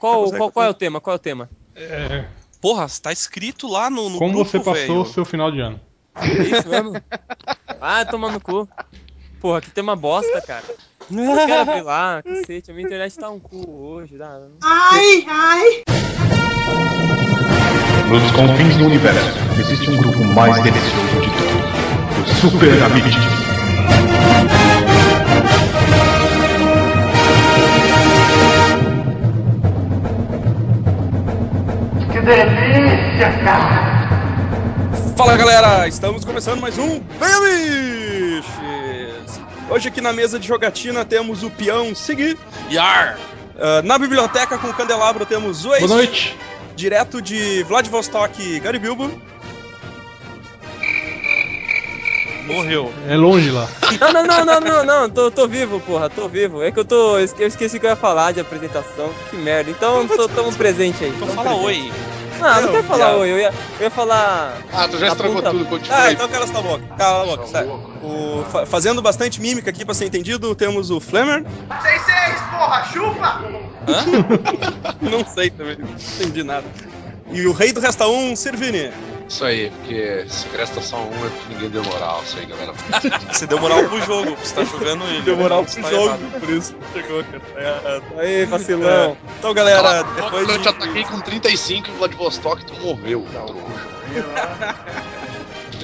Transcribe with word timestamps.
Qual, 0.00 0.32
qual, 0.32 0.50
qual 0.50 0.66
é 0.66 0.70
o 0.70 0.74
tema? 0.74 0.98
Qual 0.98 1.12
é 1.12 1.16
o 1.16 1.20
tema? 1.20 1.50
É, 1.76 2.24
Porra, 2.58 2.86
tá 3.02 3.12
escrito 3.12 3.68
lá 3.68 3.90
no, 3.90 4.08
no 4.08 4.18
como 4.18 4.32
grupo, 4.32 4.50
você 4.50 4.58
passou 4.58 5.02
o 5.02 5.06
seu 5.06 5.24
final 5.26 5.52
de 5.52 5.60
ano? 5.60 5.78
É 6.16 6.42
isso 6.42 6.68
mesmo? 6.68 6.92
Ah, 7.80 8.04
toma 8.04 8.30
no 8.30 8.40
cu. 8.40 8.66
Porra, 9.40 9.60
que 9.60 9.70
tema 9.70 9.94
bosta, 9.94 10.40
cara. 10.40 10.64
Eu 11.10 11.46
quero 11.46 11.60
abrir 11.60 11.82
lá, 11.82 12.22
cacete. 12.22 12.70
A 12.70 12.74
minha 12.74 12.86
internet 12.86 13.18
tá 13.18 13.30
um 13.30 13.38
cu 13.40 13.68
hoje. 13.70 14.16
Dá, 14.16 14.38
Nos 18.08 18.30
confins 18.32 18.76
do 18.76 18.86
universo, 18.86 19.38
existe 19.60 19.90
um 19.90 19.96
grupo 19.98 20.24
mais 20.24 20.62
delicioso 20.62 21.20
de 21.20 21.30
todos. 21.30 22.32
Os 22.32 22.38
Super 22.38 22.82
Amigos. 22.82 23.49
Fala 35.16 35.36
galera, 35.36 35.88
estamos 35.88 36.24
começando 36.24 36.60
mais 36.60 36.78
um 36.78 37.00
Bemiches! 37.18 38.44
Hoje 39.68 39.88
aqui 39.88 40.00
na 40.00 40.12
mesa 40.12 40.38
de 40.38 40.46
jogatina 40.46 41.04
temos 41.04 41.42
o 41.42 41.50
peão 41.50 41.92
Segui. 41.92 42.38
Yar! 42.70 43.18
Ah, 43.58 43.82
na 43.82 43.98
biblioteca 43.98 44.56
com 44.58 44.68
o 44.68 44.72
candelabro 44.74 45.26
temos 45.26 45.64
o 45.64 45.74
Ace. 45.74 45.84
Boa 45.88 45.96
noite. 45.96 46.36
Direto 46.76 47.20
de 47.20 47.64
Vladivostok, 47.64 48.60
Gary 48.60 48.78
Bilbo. 48.78 49.10
Morreu. 52.46 52.92
É 53.08 53.16
longe 53.16 53.50
lá. 53.50 53.66
Não, 54.00 54.12
não, 54.12 54.22
não, 54.24 54.44
não, 54.44 54.60
não, 54.60 54.84
não. 54.84 55.10
Tô, 55.10 55.32
tô 55.32 55.48
vivo, 55.48 55.80
porra. 55.80 56.08
Tô 56.08 56.28
vivo. 56.28 56.62
É 56.62 56.70
que 56.70 56.78
eu 56.78 56.84
tô. 56.84 57.18
Eu 57.18 57.24
esque- 57.24 57.42
eu 57.42 57.48
esqueci 57.48 57.80
que 57.80 57.86
eu 57.86 57.90
ia 57.90 57.96
falar 57.96 58.30
de 58.32 58.38
apresentação. 58.40 59.10
Que 59.30 59.36
merda. 59.36 59.68
Então, 59.70 60.06
tô, 60.06 60.28
tamo 60.28 60.52
presente 60.54 61.02
aí. 61.04 61.10
Então 61.10 61.26
fala 61.28 61.50
presente. 61.50 61.64
oi. 61.66 61.92
Não, 62.40 62.54
não 62.54 62.62
Não, 62.62 62.70
quero 62.72 62.84
falar 62.84 63.16
oi. 63.16 63.30
Eu 63.30 63.38
ia, 63.38 63.52
eu 63.78 63.84
ia 63.84 63.90
falar. 63.90 64.56
Ah, 64.72 64.88
tu 64.88 64.98
já 64.98 65.08
estragou 65.08 65.42
tudo, 65.42 65.64
continua 65.66 65.96
Ah, 65.96 66.02
aí. 66.04 66.14
então 66.14 66.28
cala 66.28 66.44
essa 66.44 66.62
boca. 66.62 66.84
Cala 66.96 67.22
a 67.22 67.26
boca, 67.26 67.46
sério. 67.46 67.70
O, 68.02 68.44
fa- 68.50 68.66
fazendo 68.66 69.02
bastante 69.02 69.40
mímica 69.40 69.68
aqui 69.70 69.84
pra 69.84 69.94
ser 69.94 70.06
entendido, 70.06 70.54
temos 70.54 70.90
o 70.90 70.98
Flamer. 71.00 71.42
6-6, 71.44 72.50
porra, 72.50 72.84
chupa! 72.92 73.40
Não 75.00 75.24
sei 75.24 75.50
também, 75.50 75.76
não 75.78 75.88
entendi 75.88 76.42
nada. 76.42 76.64
E 77.32 77.46
o 77.46 77.52
rei 77.52 77.72
do 77.72 77.80
Resta 77.80 78.06
1, 78.08 78.36
Servini. 78.36 78.90
Isso 79.28 79.44
aí, 79.44 79.70
porque 79.70 80.24
se 80.28 80.48
resta 80.56 80.82
só 80.82 80.96
um 80.96 81.08
é 81.24 81.30
porque 81.30 81.54
ninguém 81.54 81.70
deu 81.70 81.84
moral. 81.84 82.20
Isso 82.24 82.36
aí, 82.36 82.46
galera. 82.46 82.72
Você 83.32 83.46
deu 83.46 83.60
moral 83.60 83.84
pro 83.84 84.02
jogo, 84.02 84.36
você 84.36 84.54
tá 84.56 84.64
jogando 84.64 85.04
ele. 85.04 85.22
Deu 85.22 85.36
moral 85.36 85.62
Você 85.64 85.80
pro 85.80 85.88
tá 85.88 85.96
jogo, 85.96 86.08
errado. 86.08 86.40
por 86.40 86.50
isso 86.50 86.74
chegou, 86.92 87.22
cara. 87.22 87.40
Tá 87.54 87.60
errado. 87.60 88.02
Aí, 88.18 88.44
vacilão. 88.46 89.16
Então, 89.38 89.54
galera, 89.54 89.82
Cala 89.82 90.02
depois 90.16 90.48
eu 90.48 90.56
de... 90.56 90.62
te 90.64 90.68
ataquei 90.68 91.04
com 91.04 91.20
35 91.20 91.90
em 91.90 91.94
Vladivostok 91.94 92.64
tu 92.64 92.74
morreu. 92.80 93.24
trouxa. 93.30 94.76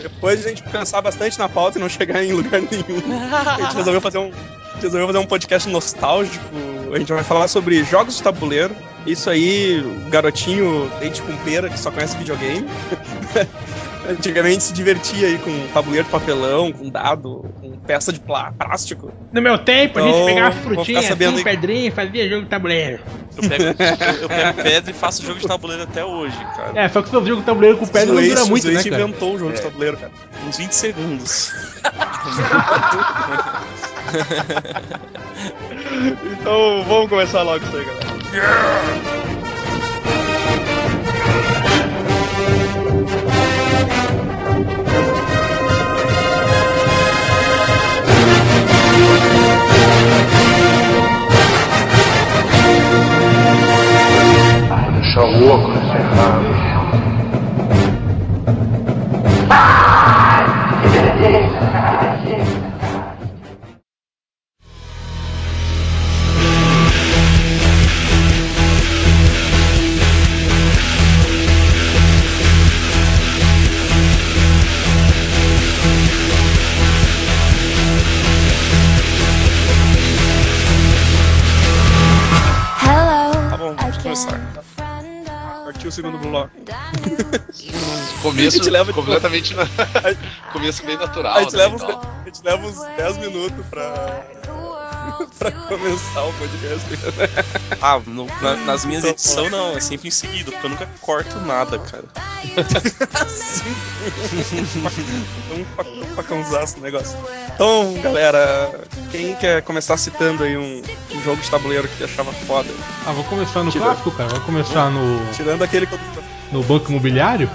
Depois 0.02 0.40
de 0.40 0.46
a 0.46 0.48
gente 0.48 0.62
pensar 0.64 1.00
bastante 1.00 1.38
na 1.38 1.48
pauta 1.48 1.78
e 1.78 1.80
não 1.80 1.88
chegar 1.88 2.24
em 2.24 2.32
lugar 2.32 2.60
nenhum, 2.60 3.22
a 3.46 3.62
gente 3.62 3.76
resolveu 3.76 4.00
fazer 4.00 4.18
um, 4.18 4.32
resolveu 4.82 5.06
fazer 5.06 5.18
um 5.18 5.26
podcast 5.26 5.68
nostálgico. 5.68 6.44
A 6.92 6.98
gente 6.98 7.12
vai 7.12 7.24
falar 7.24 7.48
sobre 7.48 7.82
jogos 7.84 8.16
de 8.16 8.22
tabuleiro. 8.22 8.74
Isso 9.06 9.30
aí, 9.30 9.82
garotinho 10.10 10.90
leite 11.00 11.22
com 11.22 11.36
pera 11.38 11.68
que 11.68 11.78
só 11.78 11.90
conhece 11.90 12.16
videogame. 12.16 12.66
Antigamente 14.08 14.64
se 14.64 14.72
divertia 14.72 15.26
aí 15.26 15.38
com 15.38 15.66
tabuleiro 15.68 16.04
de 16.04 16.10
papelão, 16.10 16.72
com 16.72 16.88
dado, 16.90 17.44
com 17.60 17.76
peça 17.86 18.12
de 18.12 18.20
plá- 18.20 18.52
plástico. 18.58 19.12
No 19.32 19.42
meu 19.42 19.58
tempo, 19.58 19.98
a 19.98 20.02
Então, 20.02 20.14
gente 20.14 20.26
pegava 20.34 20.54
vou 20.54 20.62
frutinha, 20.74 20.98
assim, 21.00 21.42
pedrinha 21.42 21.88
e 21.88 21.90
fazia 21.90 22.28
jogo 22.28 22.42
de 22.44 22.48
tabuleiro. 22.48 23.00
Eu 23.36 23.48
pego, 23.48 23.64
eu, 23.64 24.22
eu 24.22 24.28
pego 24.28 24.62
pedra 24.62 24.90
e 24.90 24.94
faço 24.94 25.22
jogo 25.22 25.38
de 25.40 25.46
tabuleiro 25.46 25.82
até 25.82 26.02
hoje, 26.04 26.36
cara. 26.56 26.72
É, 26.80 26.88
só 26.88 27.02
que 27.02 27.10
seu 27.10 27.24
jogo 27.24 27.40
de 27.40 27.46
tabuleiro 27.46 27.76
com 27.76 27.86
pedra 27.86 28.06
não 28.06 28.14
Zueste- 28.14 28.34
dura 28.34 28.46
muito, 28.46 28.66
né, 28.70 28.82
cara? 28.82 29.02
inventou 29.02 29.34
o 29.34 29.38
jogo 29.38 29.52
de 29.52 29.60
tabuleiro, 29.62 29.96
cara. 29.98 30.12
Uns 30.46 30.56
20 30.56 30.72
segundos. 30.72 31.52
Então 36.32 36.84
vamos 36.84 37.08
começar 37.08 37.42
logo 37.42 37.64
isso 37.64 37.76
aí, 37.76 37.84
galera. 37.84 39.25
Deixar 55.16 55.30
o 55.30 55.38
errado. 55.96 56.55
Começo 88.36 88.56
A 88.56 88.58
gente 88.62 88.70
leva 88.70 88.92
completamente. 88.92 89.54
Na... 89.54 89.64
Começo 90.52 90.84
meio 90.84 90.98
natural. 90.98 91.36
A 91.36 91.42
gente, 91.42 91.52
né, 91.56 91.58
leva 91.64 91.74
uns, 91.76 91.82
e 91.82 91.86
tal. 91.86 92.00
a 92.00 92.24
gente 92.26 92.40
leva 92.44 92.66
uns 92.66 92.78
10 92.96 93.16
minutos 93.18 93.66
pra, 93.70 93.90
pra 95.38 95.50
começar 95.52 96.22
o 96.24 96.32
podcast. 96.34 96.86
Ah, 97.80 98.00
no- 98.06 98.26
na- 98.42 98.56
nas 98.56 98.84
minhas 98.84 99.02
Então, 99.04 99.12
edições 99.14 99.50
não, 99.50 99.76
é 99.76 99.80
sempre 99.80 100.08
em 100.08 100.10
seguida, 100.10 100.50
porque 100.52 100.66
eu 100.66 100.70
nunca 100.70 100.88
corto 101.00 101.38
nada, 101.40 101.78
cara. 101.78 102.04
um 105.52 105.64
facão- 105.76 106.04
facãozaço 106.16 106.78
o 106.78 106.80
negócio. 106.82 107.16
Então, 107.54 107.94
galera, 108.02 108.80
quem 109.10 109.34
quer 109.36 109.62
começar 109.62 109.96
citando 109.96 110.42
aí 110.44 110.56
um, 110.56 110.82
um 111.14 111.22
jogo 111.22 111.40
de 111.40 111.50
tabuleiro 111.50 111.88
que 111.88 112.04
achava 112.04 112.32
foda? 112.32 112.68
Ah, 113.06 113.12
vou 113.12 113.24
começar 113.24 113.62
no 113.62 113.70
Tira. 113.70 113.84
clássico, 113.86 114.10
cara. 114.12 114.28
Vou 114.30 114.40
começar 114.40 114.90
no, 114.90 115.32
Tirando 115.32 115.62
aquele 115.62 115.86
que 115.86 115.94
eu. 115.94 115.98
no 116.52 116.62
Banco 116.62 116.90
Imobiliário. 116.90 117.50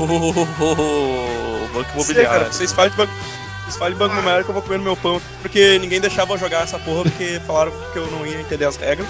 Oh, 0.00 1.68
banco 1.72 2.04
Sei, 2.04 2.14
cara, 2.14 2.26
imobiliário. 2.26 2.52
vocês 2.52 2.72
falem 2.72 2.90
de 2.90 2.96
banco. 2.96 3.12
Vocês 3.62 3.76
falem 3.76 3.94
de 3.94 3.98
banco 3.98 4.12
imobiliário 4.12 4.44
que 4.44 4.50
eu 4.50 4.54
vou 4.54 4.62
comer 4.62 4.78
no 4.78 4.84
meu 4.84 4.96
pão. 4.96 5.20
Porque 5.40 5.78
ninguém 5.78 6.00
deixava 6.00 6.34
eu 6.34 6.38
jogar 6.38 6.62
essa 6.62 6.78
porra 6.78 7.02
porque 7.04 7.40
falaram 7.46 7.72
que 7.92 7.98
eu 7.98 8.10
não 8.10 8.26
ia 8.26 8.40
entender 8.40 8.64
as 8.64 8.76
regras. 8.76 9.06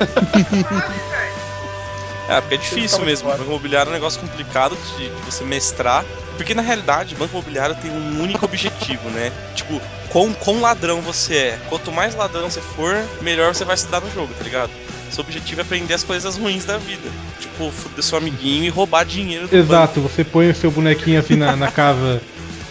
É, 2.28 2.40
porque 2.40 2.54
é 2.54 2.58
difícil 2.58 3.04
mesmo. 3.04 3.28
Banco 3.28 3.44
imobiliário 3.44 3.88
é 3.88 3.90
um 3.90 3.94
negócio 3.94 4.20
complicado 4.20 4.76
de, 4.96 5.08
de 5.08 5.22
você 5.22 5.44
mestrar. 5.44 6.04
Porque 6.36 6.54
na 6.54 6.62
realidade, 6.62 7.14
banco 7.14 7.32
imobiliário 7.34 7.76
tem 7.76 7.90
um 7.90 8.22
único 8.22 8.44
objetivo, 8.44 9.08
né? 9.10 9.30
Tipo, 9.54 9.80
quão, 10.08 10.32
quão 10.32 10.60
ladrão 10.60 11.00
você 11.00 11.36
é. 11.36 11.58
Quanto 11.68 11.92
mais 11.92 12.14
ladrão 12.14 12.50
você 12.50 12.60
for, 12.60 12.96
melhor 13.20 13.54
você 13.54 13.64
vai 13.64 13.76
se 13.76 13.86
dar 13.88 14.00
no 14.00 14.10
jogo, 14.10 14.32
tá 14.34 14.42
ligado? 14.42 14.70
Seu 15.10 15.22
objetivo 15.22 15.60
é 15.60 15.62
aprender 15.62 15.94
as 15.94 16.02
coisas 16.02 16.36
ruins 16.36 16.64
da 16.64 16.78
vida. 16.78 17.08
Tipo, 17.40 17.70
foder 17.70 18.02
seu 18.02 18.18
amiguinho 18.18 18.64
e 18.64 18.68
roubar 18.68 19.04
dinheiro 19.04 19.48
do 19.48 19.56
Exato, 19.56 20.00
você 20.00 20.24
põe 20.24 20.50
o 20.50 20.54
seu 20.54 20.70
bonequinho 20.70 21.20
assim 21.20 21.36
na, 21.36 21.54
na 21.56 21.70
casa 21.70 22.20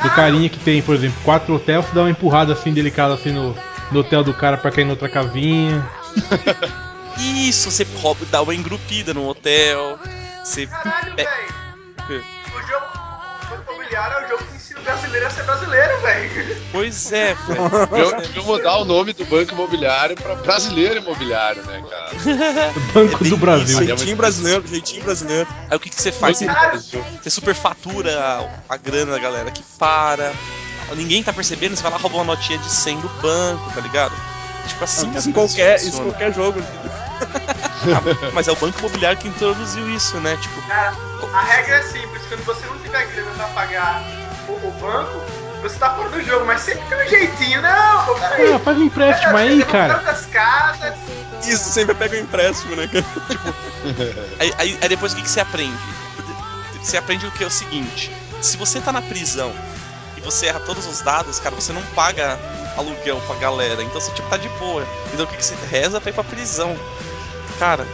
do 0.01 0.09
carinha 0.09 0.49
que 0.49 0.59
tem, 0.59 0.81
por 0.81 0.95
exemplo, 0.95 1.17
quatro 1.23 1.55
hotéis, 1.55 1.85
você 1.85 1.95
dá 1.95 2.01
uma 2.01 2.09
empurrada 2.09 2.53
assim 2.53 2.73
delicada 2.73 3.13
assim 3.13 3.31
no, 3.31 3.55
no 3.91 3.99
hotel 3.99 4.23
do 4.23 4.33
cara 4.33 4.57
pra 4.57 4.71
cair 4.71 4.85
noutra 4.85 5.07
casinha. 5.07 5.87
banco. 6.13 6.83
Isso, 7.17 7.69
você 7.69 7.85
rouba, 8.01 8.25
dá 8.31 8.41
uma 8.41 8.55
engrupida 8.55 9.13
no 9.13 9.27
hotel. 9.27 9.99
Você. 10.43 10.65
Caralho, 10.67 11.15
velho. 11.15 12.23
O 12.55 12.61
jogo 12.67 12.85
o 12.95 13.49
Banco 13.49 13.73
Imobiliário 13.73 14.17
é 14.17 14.25
o 14.25 14.29
jogo 14.29 14.43
que 14.45 14.55
ensina 14.55 14.79
o 14.79 14.83
brasileiro 14.83 15.27
a 15.27 15.29
ser 15.29 15.43
brasileiro, 15.43 16.01
velho. 16.01 16.52
Pois 16.73 17.11
é, 17.11 17.35
velho. 17.35 18.35
Eu 18.35 18.43
mudar 18.43 18.77
o 18.77 18.83
nome 18.83 19.13
do 19.13 19.23
banco 19.25 19.53
imobiliário 19.53 20.15
pra 20.15 20.33
brasileiro 20.33 20.97
imobiliário, 20.97 21.63
né, 21.67 21.83
cara? 21.87 22.73
Banco 22.91 23.19
bem 23.19 23.29
do 23.29 23.37
Brasil. 23.37 23.79
isso, 23.79 23.85
Jeitinho 23.85 24.17
brasileiro, 24.17 24.67
jeitinho 24.67 25.03
brasileiro. 25.03 25.47
Aí 25.69 25.77
o 25.77 25.79
que, 25.79 25.91
que 25.91 26.01
você 26.01 26.11
faz? 26.11 26.39
Você, 26.39 27.03
você 27.21 27.29
superfatura 27.29 28.19
a, 28.19 28.73
a 28.73 28.77
grana 28.77 29.11
da 29.11 29.19
galera 29.19 29.51
que 29.51 29.61
para. 29.77 30.33
Ninguém 30.95 31.21
tá 31.21 31.31
percebendo, 31.31 31.75
você 31.75 31.83
vai 31.83 31.91
lá 31.91 31.97
roubar 31.99 32.17
uma 32.17 32.35
notinha 32.35 32.57
de 32.57 32.69
100 32.69 33.01
do 33.01 33.09
banco, 33.21 33.71
tá 33.73 33.79
ligado? 33.79 34.15
Tipo 34.67 34.83
assim, 34.83 35.11
Isso 35.15 35.29
em 35.29 35.31
qualquer, 35.31 35.75
isso 35.75 36.01
qualquer 36.01 36.33
jogo. 36.33 36.59
Mas 38.33 38.47
é 38.47 38.51
o 38.51 38.55
Banco 38.55 38.79
Imobiliário 38.79 39.19
que 39.19 39.27
introduziu 39.27 39.87
isso, 39.89 40.17
né? 40.17 40.37
Tipo, 40.41 40.61
Cara, 40.67 40.95
a 41.33 41.41
regra 41.43 41.75
é 41.75 41.81
simples, 41.83 42.21
quando 42.27 42.43
você 42.45 42.65
não 42.65 42.77
tiver 42.79 43.05
grana 43.07 43.31
pra 43.35 43.47
pagar 43.49 44.03
o, 44.47 44.53
o 44.53 44.71
banco, 44.79 45.21
você 45.63 45.77
tá 45.79 45.89
fora 45.95 46.09
do 46.09 46.21
jogo, 46.23 46.45
mas 46.45 46.61
sempre 46.61 46.83
tem 46.89 47.05
um 47.05 47.09
jeitinho. 47.09 47.61
Não, 47.61 48.05
pô, 48.05 48.13
peraí. 48.15 48.53
Ah, 48.53 48.59
faz 48.59 48.77
um 48.77 48.83
empréstimo 48.83 49.35
aí, 49.37 49.59
Você 49.59 49.65
cara. 49.65 49.93
voltando 49.95 50.05
das 50.05 50.25
casas. 50.27 50.93
Isso, 51.45 51.69
sempre 51.71 51.93
pega 51.95 52.15
o 52.15 52.19
empréstimo, 52.19 52.75
né, 52.75 52.87
cara? 52.87 53.05
Aí, 54.39 54.53
aí- 54.57 54.79
aí 54.81 54.87
depois 54.89 55.11
o 55.11 55.15
que, 55.17 55.23
que 55.23 55.29
você 55.29 55.41
aprende? 55.41 55.77
Você 56.81 56.95
aprende 56.95 57.25
o 57.27 57.31
que 57.31 57.43
é 57.43 57.47
o 57.47 57.51
seguinte: 57.51 58.09
se 58.41 58.55
você 58.55 58.79
tá 58.79 58.91
na 58.93 59.01
prisão 59.01 59.53
e 60.17 60.21
você 60.21 60.45
erra 60.47 60.61
todos 60.61 60.85
os 60.87 61.01
dados, 61.01 61.39
cara, 61.39 61.53
você 61.53 61.73
não 61.73 61.81
paga 61.95 62.39
aluguel 62.77 63.19
pra 63.27 63.35
galera. 63.35 63.83
Então 63.83 63.99
você 63.99 64.11
tipo 64.13 64.29
tá 64.29 64.37
de 64.37 64.47
boa. 64.57 64.85
Então 65.13 65.25
o 65.25 65.27
que, 65.27 65.35
que 65.35 65.45
você 65.45 65.55
reza 65.69 65.99
pra 65.99 66.11
ir 66.11 66.13
pra 66.13 66.23
prisão? 66.23 66.77
Cara. 67.59 67.85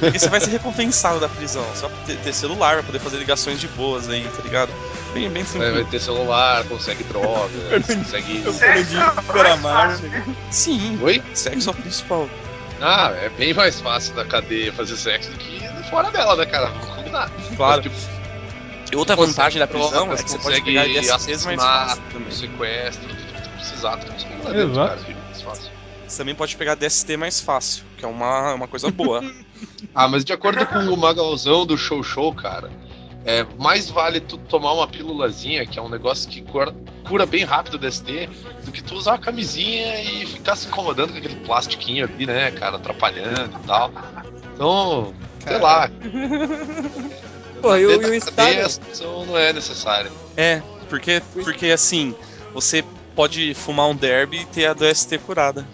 Porque 0.00 0.18
você 0.18 0.28
vai 0.28 0.40
ser 0.40 0.50
recompensado 0.50 1.18
da 1.20 1.28
prisão. 1.28 1.64
Só 1.74 1.88
pra 1.88 1.96
ter, 2.06 2.16
ter 2.18 2.32
celular, 2.32 2.74
pra 2.74 2.82
poder 2.84 2.98
fazer 2.98 3.16
ligações 3.18 3.60
de 3.60 3.68
boas 3.68 4.08
aí, 4.08 4.28
tá 4.36 4.42
ligado? 4.42 4.70
Bem, 5.14 5.30
bem 5.30 5.42
Vai, 5.44 5.52
tranquilo. 5.52 5.74
vai 5.82 5.84
ter 5.90 6.00
celular, 6.00 6.64
consegue 6.64 7.04
droga, 7.04 7.48
consegue. 7.86 8.42
Eu 8.44 8.52
falei 8.52 8.84
de 8.84 8.96
Beramar? 9.32 9.98
Sim, 10.50 10.98
Oi? 11.02 11.22
sexo 11.32 11.70
é 11.70 11.72
o 11.72 11.76
principal. 11.76 12.28
Ah, 12.80 13.12
é 13.14 13.28
bem 13.30 13.54
mais 13.54 13.80
fácil 13.80 14.14
na 14.14 14.24
cadeia 14.24 14.72
fazer 14.72 14.96
sexo 14.96 15.30
do 15.30 15.38
que 15.38 15.62
fora 15.88 16.10
dela, 16.10 16.34
né, 16.36 16.44
cara? 16.46 16.66
Vamos 16.66 16.86
combinar. 16.96 17.30
Claro. 17.56 17.82
Tipo, 17.82 17.94
E 18.92 18.96
outra 18.96 19.14
vantagem 19.16 19.58
da 19.60 19.66
prisão 19.66 20.12
é 20.12 20.16
que 20.16 20.28
você 20.30 20.38
pode 20.38 20.60
consegue 20.60 20.64
pegar 20.64 20.84
DSTs 20.84 21.44
mais 21.46 21.58
assassinato, 21.60 22.02
fácil 22.12 22.32
sequestro, 22.32 23.08
tudo 23.08 23.14
que 23.16 23.42
tu 23.42 23.48
precisar, 23.50 23.96
tu 23.98 24.06
consegue 24.12 24.34
lá 24.42 24.50
dentro, 24.50 24.72
Exato. 24.72 25.04
cara. 25.04 25.16
Mais 25.28 25.42
fácil. 25.42 25.70
Você 26.08 26.18
também 26.18 26.34
pode 26.34 26.56
pegar 26.56 26.74
DST 26.74 27.16
mais 27.16 27.40
fácil, 27.40 27.84
que 27.96 28.04
é 28.04 28.08
uma, 28.08 28.54
uma 28.54 28.68
coisa 28.68 28.90
boa. 28.90 29.22
Ah, 29.94 30.08
mas 30.08 30.24
de 30.24 30.32
acordo 30.32 30.64
com 30.66 30.78
o 30.78 30.96
Magalzão 30.96 31.64
do 31.64 31.76
Show 31.76 32.02
Show, 32.02 32.34
cara, 32.34 32.70
é, 33.24 33.44
mais 33.58 33.88
vale 33.88 34.20
tu 34.20 34.36
tomar 34.36 34.72
uma 34.72 34.86
pílulazinha, 34.86 35.64
que 35.66 35.78
é 35.78 35.82
um 35.82 35.88
negócio 35.88 36.28
que 36.28 36.42
cura, 36.42 36.74
cura 37.08 37.24
bem 37.24 37.44
rápido 37.44 37.74
o 37.74 37.78
DST, 37.78 38.28
do 38.64 38.70
que 38.70 38.82
tu 38.82 38.94
usar 38.94 39.12
uma 39.12 39.18
camisinha 39.18 40.00
e 40.02 40.26
ficar 40.26 40.56
se 40.56 40.68
incomodando 40.68 41.12
com 41.12 41.18
aquele 41.18 41.36
plastiquinho 41.36 42.04
ali, 42.04 42.26
né, 42.26 42.50
cara, 42.50 42.76
atrapalhando 42.76 43.58
e 43.62 43.66
tal. 43.66 43.90
Então, 44.54 45.14
sei 45.40 45.58
lá. 45.58 45.90
Pô, 47.62 47.76
e 47.76 47.86
o, 47.86 48.14
essa 48.14 48.80
opção 48.80 49.24
não 49.24 49.38
é 49.38 49.52
necessária. 49.54 50.12
É, 50.36 50.60
porque, 50.90 51.22
porque 51.42 51.68
assim, 51.68 52.14
você 52.52 52.84
pode 53.14 53.54
fumar 53.54 53.88
um 53.88 53.96
derby 53.96 54.40
e 54.40 54.44
ter 54.44 54.66
a 54.66 54.74
DST 54.74 55.18
curada. 55.18 55.66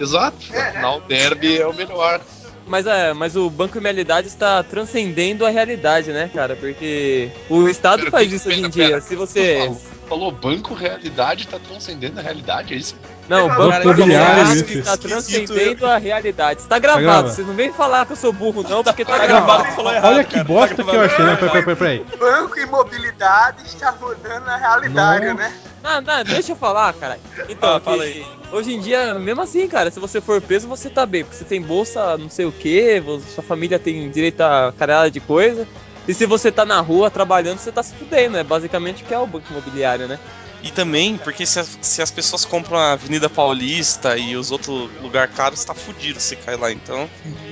Exato. 0.00 0.38
Afinal, 0.52 0.98
o 0.98 1.00
derby 1.02 1.60
é 1.60 1.66
o 1.66 1.72
melhor. 1.72 2.20
Mas, 2.68 2.86
é, 2.86 3.12
mas 3.12 3.34
o 3.36 3.48
Banco 3.48 3.78
Imobilidade 3.78 4.28
está 4.28 4.62
transcendendo 4.62 5.44
a 5.46 5.50
realidade, 5.50 6.12
né, 6.12 6.30
cara? 6.32 6.54
Porque 6.54 7.30
o 7.48 7.68
Estado 7.68 8.00
Pera, 8.00 8.10
faz 8.10 8.24
pera, 8.26 8.36
isso 8.36 8.48
hoje 8.48 8.58
em 8.58 8.62
pera, 8.62 8.72
dia. 8.72 8.88
pera. 8.88 9.00
Se 9.00 9.16
você. 9.16 9.58
Falou, 9.58 9.80
falou 10.08 10.32
banco 10.32 10.74
realidade 10.74 11.48
tá 11.48 11.58
transcendendo 11.58 12.18
a 12.20 12.22
realidade, 12.22 12.74
é 12.74 12.76
isso? 12.76 12.96
Não, 13.28 13.46
o 13.46 13.48
Banco 13.48 13.82
imobiliário, 13.82 14.52
está 14.78 14.96
transcendendo 14.96 15.84
a 15.86 15.98
realidade. 15.98 16.60
Está 16.60 16.78
gravado. 16.78 17.02
gravado. 17.04 17.28
Vocês 17.30 17.46
não 17.46 17.54
vêm 17.54 17.72
falar 17.72 18.06
que 18.06 18.12
eu 18.12 18.16
sou 18.16 18.32
burro, 18.32 18.62
não, 18.62 18.82
porque 18.82 19.04
tá 19.04 19.18
Tá 19.18 19.26
gravado. 19.26 19.64
falou 19.74 19.92
errado. 19.92 20.12
Olha 20.14 20.24
que 20.24 20.32
cara. 20.32 20.44
bosta 20.44 20.76
Tá 20.76 20.84
que 20.84 20.96
eu 20.96 21.00
achei, 21.02 21.24
né? 21.24 21.36
Peraí, 21.36 21.62
peraí, 21.62 21.76
peraí. 21.76 22.06
Banco 22.18 22.58
e 22.58 22.66
mobilidade 22.66 23.66
está 23.66 23.92
mudando 23.92 24.44
na 24.44 24.56
realidade, 24.56 25.26
Nossa. 25.26 25.34
né? 25.34 25.52
Não, 25.82 26.00
não, 26.00 26.24
deixa 26.24 26.52
eu 26.52 26.56
falar, 26.56 26.92
cara. 26.94 27.18
Então, 27.48 27.76
Ah, 27.76 27.80
fala 27.80 28.04
que- 28.04 28.24
hoje 28.52 28.74
em 28.74 28.80
dia, 28.80 29.14
mesmo 29.14 29.40
assim, 29.42 29.66
cara, 29.68 29.90
se 29.90 30.00
você 30.00 30.20
for 30.20 30.40
preso, 30.40 30.68
você 30.68 30.90
tá 30.90 31.06
bem. 31.06 31.24
Porque 31.24 31.36
você 31.36 31.44
tem 31.44 31.62
bolsa, 31.62 32.16
não 32.18 32.28
sei 32.28 32.44
o 32.46 32.52
que, 32.52 33.02
sua 33.34 33.42
família 33.44 33.78
tem 33.78 34.10
direito 34.10 34.40
a 34.40 34.72
caralho 34.76 35.10
de 35.10 35.20
coisa. 35.20 35.66
E 36.06 36.14
se 36.14 36.24
você 36.26 36.50
tá 36.50 36.64
na 36.64 36.80
rua 36.80 37.10
trabalhando, 37.10 37.58
você 37.58 37.70
tá 37.70 37.82
se 37.82 37.94
fudendo, 37.94 38.36
é 38.38 38.42
basicamente 38.44 39.02
o 39.02 39.06
que 39.06 39.12
é 39.14 39.18
o 39.18 39.26
banco 39.26 39.46
imobiliário, 39.50 40.08
né? 40.08 40.18
E 40.64 40.70
também, 40.72 41.16
porque 41.18 41.46
se 41.46 41.60
as, 41.60 41.78
se 41.80 42.02
as 42.02 42.10
pessoas 42.10 42.44
compram 42.44 42.76
a 42.78 42.92
Avenida 42.92 43.30
Paulista 43.30 44.16
e 44.18 44.34
os 44.34 44.50
outros 44.50 44.90
lugares 45.00 45.32
caros, 45.34 45.64
tá 45.64 45.72
fudido 45.72 46.18
se 46.18 46.34
cai 46.34 46.56
lá. 46.56 46.72
Então, 46.72 47.08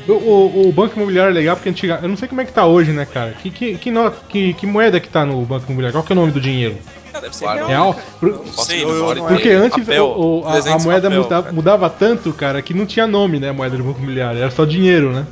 O, 0.09 0.13
o- 0.13 0.69
o 0.69 0.73
Banco 0.73 0.97
Imobiliário 0.97 1.31
é 1.31 1.35
legal 1.35 1.55
porque 1.55 1.69
antiga, 1.69 2.01
eu 2.03 2.09
não 2.09 2.17
sei 2.17 2.27
como 2.29 2.41
é 2.41 2.45
que 2.45 2.53
tá 2.53 2.67
hoje, 2.67 2.91
né, 2.93 3.07
cara? 3.07 3.33
Que, 3.35 3.51
que, 3.51 3.79
que, 3.79 3.91
no- 3.93 4.11
que- 4.11 4.55
que 4.55 4.67
moeda 4.67 4.99
que 4.99 5.09
tá 5.09 5.25
no 5.25 5.41
Banco 5.45 5.67
Imobiliário? 5.67 5.93
Qual 5.97 6.03
que 6.05 6.13
é 6.13 6.17
o 6.17 6.19
nome 6.19 6.33
do 6.33 6.41
dinheiro? 6.41 6.79
Cara, 7.17 7.21
deve 7.23 7.37
ser 7.37 7.47
real. 7.49 7.97
Por- 8.21 8.31
Não 8.33 8.53
sei, 8.65 8.85
não 8.85 9.27
porque 9.27 9.51
antes 9.51 9.79
papel, 9.85 10.05
o- 10.07 10.41
o- 10.43 10.47
a, 10.49 10.61
de 10.61 10.85
moeda 10.85 11.09
papel, 11.11 11.23
muda- 11.25 11.43
cara. 11.43 11.53
mudava 11.55 11.91
tanto, 11.91 12.33
cara, 12.33 12.63
que 12.63 12.73
não 12.75 12.87
tinha 12.87 13.07
nome, 13.07 13.39
né, 13.41 13.51
a 13.51 13.53
moeda 13.53 13.77
do 13.77 13.85
Banco 13.85 13.99
Imobiliário. 13.99 14.41
Era 14.41 14.51
só 14.51 14.65
dinheiro, 14.65 15.13
né? 15.13 15.27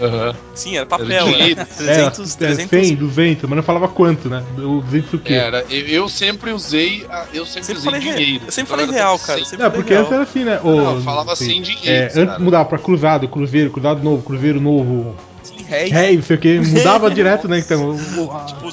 Aham. 0.00 0.32
Sim, 0.54 0.76
era 0.76 0.86
papel, 0.86 1.08
Era 1.08 1.16
era 1.16 1.24
dinheiro. 1.32 1.54
300, 1.76 2.36
era 2.40 2.54
300 2.54 2.86
100, 2.86 2.94
200, 2.96 3.48
mas 3.50 3.56
não 3.56 3.62
falava 3.64 3.88
quanto, 3.88 4.28
né? 4.28 4.44
O 4.56 4.80
200 4.80 5.12
o 5.14 5.18
quê? 5.18 5.32
Era, 5.32 5.64
eu, 5.68 5.86
eu 5.88 6.08
sempre 6.08 6.52
usei, 6.52 7.04
eu 7.34 7.44
sempre, 7.44 7.74
Sempre 7.74 7.98
usei 7.98 8.00
dinheiro. 8.00 8.44
Eu 8.46 8.52
sempre 8.52 8.72
Então 8.74 8.86
falei 8.86 8.86
real, 8.86 9.18
cara. 9.18 9.44
Sempre 9.44 9.56
Não, 9.58 9.70
falei 9.70 9.80
porque 9.82 9.94
antes 9.94 10.08
real. 10.08 10.20
era 10.20 10.30
assim, 10.30 10.44
né? 10.44 10.60
Não, 10.62 10.98
Ô, 10.98 11.00
falava 11.00 11.32
assim, 11.32 11.46
sem 11.46 11.62
dinheiro, 11.62 12.12
É, 12.16 12.20
antes 12.20 12.38
mudava 12.38 12.64
pra 12.68 12.78
cruzado, 12.78 13.26
cruzeiro, 13.26 13.70
cruzado 13.70 14.00
novo, 14.00 14.22
cruzeiro 14.22 14.60
novo, 14.60 15.16
Sim, 15.42 15.64
réis. 15.64 15.90
rei, 15.90 16.14
não 16.16 16.22
sei 16.22 16.36
o 16.36 16.38
que, 16.38 16.60
mudava 16.60 17.10
direto, 17.10 17.48
né? 17.48 17.58
Então, 17.58 17.90
o, 17.90 18.24
o- 18.26 18.32
a- 18.32 18.44
Tipo, 18.44 18.68
o 18.68 18.70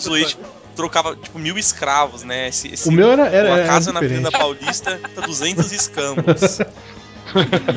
trocava, 0.75 1.16
tipo, 1.16 1.39
mil 1.39 1.57
escravos, 1.57 2.24
né? 2.24 2.50
Esse, 2.50 2.68
esse- 2.74 2.88
o 2.88 2.92
meu 2.92 3.12
era, 3.12 3.27
era, 3.27 3.50
uma 3.50 3.57
era 3.60 3.68
casa 3.68 3.92
na 3.94 4.00
diferente. 4.01 4.27
Avenida 4.27 4.38
Paulista 4.38 5.00
tá 5.16 5.22
200 5.22 5.72
escambos. 5.72 6.60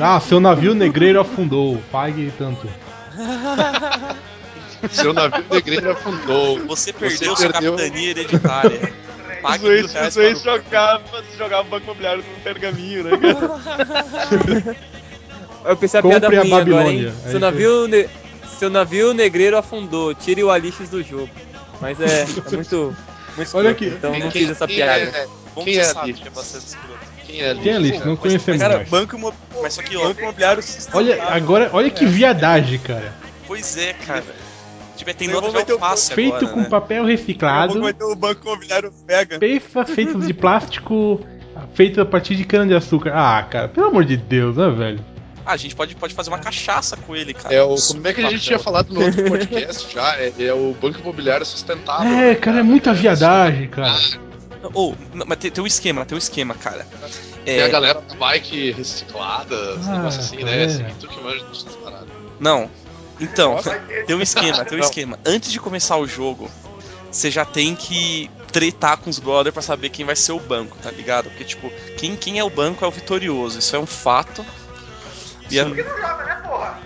Ah, 0.00 0.20
seu 0.20 0.38
navio 0.38 0.72
negreiro 0.74 1.18
afundou, 1.18 1.82
pague 1.90 2.30
tanto. 2.38 2.68
Seu 4.92 5.12
navio 5.12 5.44
negreiro 5.50 5.90
afundou. 5.90 6.64
Você 6.66 6.92
perdeu 6.92 7.34
sua 7.34 7.50
perdeu- 7.50 7.72
capitania 7.74 8.10
hereditária. 8.10 8.92
Pague 9.42 9.68
mil 9.68 9.86
reais 9.86 10.08
os 10.08 10.14
dois 10.14 10.42
para 10.42 10.52
o- 10.52 10.56
jogavam 10.56 11.04
jogava 11.36 11.62
Banco 11.68 11.84
Imobiliário 11.84 12.24
num 12.24 12.40
pergaminho, 12.42 13.04
né, 13.04 13.10
cara? 13.16 14.76
Eu 15.64 15.76
pensei 15.76 16.00
a 16.00 16.02
Compre 16.02 16.20
piada 16.20 16.26
a 16.26 16.40
ruim 16.42 16.52
agora, 16.52 16.64
Babilônia. 16.64 17.08
hein? 17.08 17.08
É 17.08 17.20
Seu 17.22 17.30
isso 17.30 17.38
navio, 17.38 17.88
ne- 17.88 18.08
seu 18.58 18.70
navio 18.70 19.14
negreiro 19.14 19.56
afundou, 19.56 20.14
tire 20.14 20.42
o 20.42 20.50
Alixes 20.50 20.88
do 20.88 21.02
jogo. 21.02 21.30
Mas 21.80 22.00
é, 22.00 22.22
é 22.22 22.26
muito. 22.56 22.96
muito 23.36 23.50
Olha 23.56 23.70
aqui. 23.70 23.86
Então 23.86 24.12
não 24.12 24.20
Quem- 24.30 24.30
fiz 24.30 24.50
essa 24.50 24.66
quem 24.66 24.76
piada. 24.76 24.92
é- 25.00 25.26
Bom 25.54 25.64
Quem 25.64 25.74
que 25.74 25.80
é 25.80 25.84
você 25.84 25.92
sabe 25.94 26.12
que 26.12 26.28
é 26.28 26.30
bastante 26.30 26.66
escroto. 26.66 26.98
Quem 27.26 27.40
é 27.40 27.50
ali? 27.50 27.60
Quem 27.62 28.00
é? 28.00 28.04
Não 28.04 28.16
conhecemos 28.16 28.60
Cara, 28.60 28.76
mais. 28.76 28.88
Banco, 28.88 29.34
Mas 29.60 29.74
só 29.74 29.82
que, 29.82 29.96
ó, 29.96 30.04
banco 30.08 30.20
Imobiliário 30.20 30.62
Olha, 30.92 31.22
agora, 31.24 31.70
olha 31.72 31.90
que 31.90 32.06
viadagem, 32.06 32.78
cara. 32.78 33.12
pois 33.46 33.76
é, 33.76 33.92
cara. 33.92 34.24
Tipo, 34.96 35.14
tem 35.14 35.28
Eu 35.30 35.40
nota 35.40 35.64
de 35.64 35.72
alface 35.72 36.12
Feito 36.12 36.34
agora, 36.36 36.52
com 36.52 36.60
né? 36.60 36.68
papel 36.68 37.04
a 37.04 37.06
reciclado, 37.06 37.80
vai 37.80 37.92
ter 37.92 38.02
o 38.04 38.14
Banco 38.16 38.46
Imobiliário 38.46 38.92
Pega. 39.06 39.38
peças 39.38 39.90
feitas 39.90 40.26
de 40.26 40.34
plástico, 40.34 41.20
feito 41.74 42.00
a 42.00 42.06
partir 42.06 42.34
de 42.34 42.44
cana 42.44 42.66
de 42.66 42.74
açúcar. 42.74 43.12
Ah, 43.14 43.42
cara, 43.44 43.68
pelo 43.68 43.86
amor 43.88 44.04
de 44.04 44.16
Deus, 44.16 44.56
né, 44.56 44.68
velho? 44.70 45.04
Ah, 45.48 45.54
a 45.54 45.56
gente 45.56 45.74
pode, 45.74 45.94
pode 45.96 46.12
fazer 46.12 46.28
uma 46.28 46.38
cachaça 46.38 46.94
com 46.96 47.16
ele, 47.16 47.32
cara. 47.32 47.54
É 47.54 47.62
o, 47.62 47.74
como 47.74 48.06
é 48.06 48.12
que 48.12 48.20
a 48.20 48.28
gente 48.28 48.42
tinha 48.42 48.58
falado 48.58 48.92
no 48.92 49.02
outro 49.02 49.24
podcast 49.30 49.90
já? 49.92 50.16
É, 50.18 50.30
é 50.38 50.52
o 50.52 50.74
Banco 50.78 50.98
Imobiliário 51.00 51.46
Sustentável. 51.46 52.06
É, 52.06 52.28
né, 52.28 52.34
cara, 52.34 52.60
é 52.60 52.62
muita 52.62 52.92
viadagem, 52.92 53.66
cara. 53.68 53.98
Ou, 54.74 54.94
não, 55.14 55.24
mas 55.26 55.38
tem, 55.38 55.50
tem 55.50 55.64
um 55.64 55.66
esquema, 55.66 56.04
tem 56.04 56.14
um 56.16 56.18
esquema, 56.18 56.54
cara. 56.54 56.86
Tem 57.46 57.62
a 57.62 57.66
É, 57.66 57.68
galera 57.70 58.00
da 58.02 58.14
bike 58.14 58.72
reciclada, 58.72 59.54
esse 59.80 59.88
Ah, 59.88 59.96
negócio 59.96 60.20
assim, 60.20 60.36
cara, 60.36 60.50
né? 60.50 60.62
é. 60.62 60.66
Assim, 60.66 60.84
tu 61.00 61.08
que 61.08 61.20
manja 61.22 61.44
dessas 61.46 61.76
paradas. 61.76 62.08
não. 62.38 62.70
Então, 63.20 63.56
tem 64.06 64.14
um 64.14 64.22
esquema, 64.22 64.64
tem 64.64 64.78
um 64.78 64.80
esquema. 64.82 65.18
Antes 65.26 65.50
de 65.50 65.58
começar 65.58 65.96
o 65.96 66.06
jogo, 66.06 66.48
você 67.10 67.30
já 67.30 67.44
tem 67.44 67.74
que 67.74 68.30
tretar 68.52 68.96
com 68.98 69.10
os 69.10 69.18
brother 69.18 69.52
pra 69.52 69.60
saber 69.62 69.88
quem 69.88 70.04
vai 70.04 70.14
ser 70.14 70.32
o 70.32 70.38
banco, 70.38 70.76
tá 70.82 70.90
ligado? 70.90 71.24
Porque, 71.30 71.42
tipo, 71.44 71.68
quem, 71.96 72.14
quem 72.14 72.38
é 72.38 72.44
o 72.44 72.50
banco 72.50 72.84
é 72.84 72.88
o 72.88 72.90
vitorioso, 72.92 73.58
isso 73.58 73.74
é 73.74 73.78
um 73.78 73.86
fato. 73.86 74.44
E 75.50 75.58
a- 75.60 75.64
Por 75.64 75.74
que 75.74 75.82
não 75.82 75.96
joga, 75.96 76.24
né, 76.24 76.34
porra? 76.46 76.78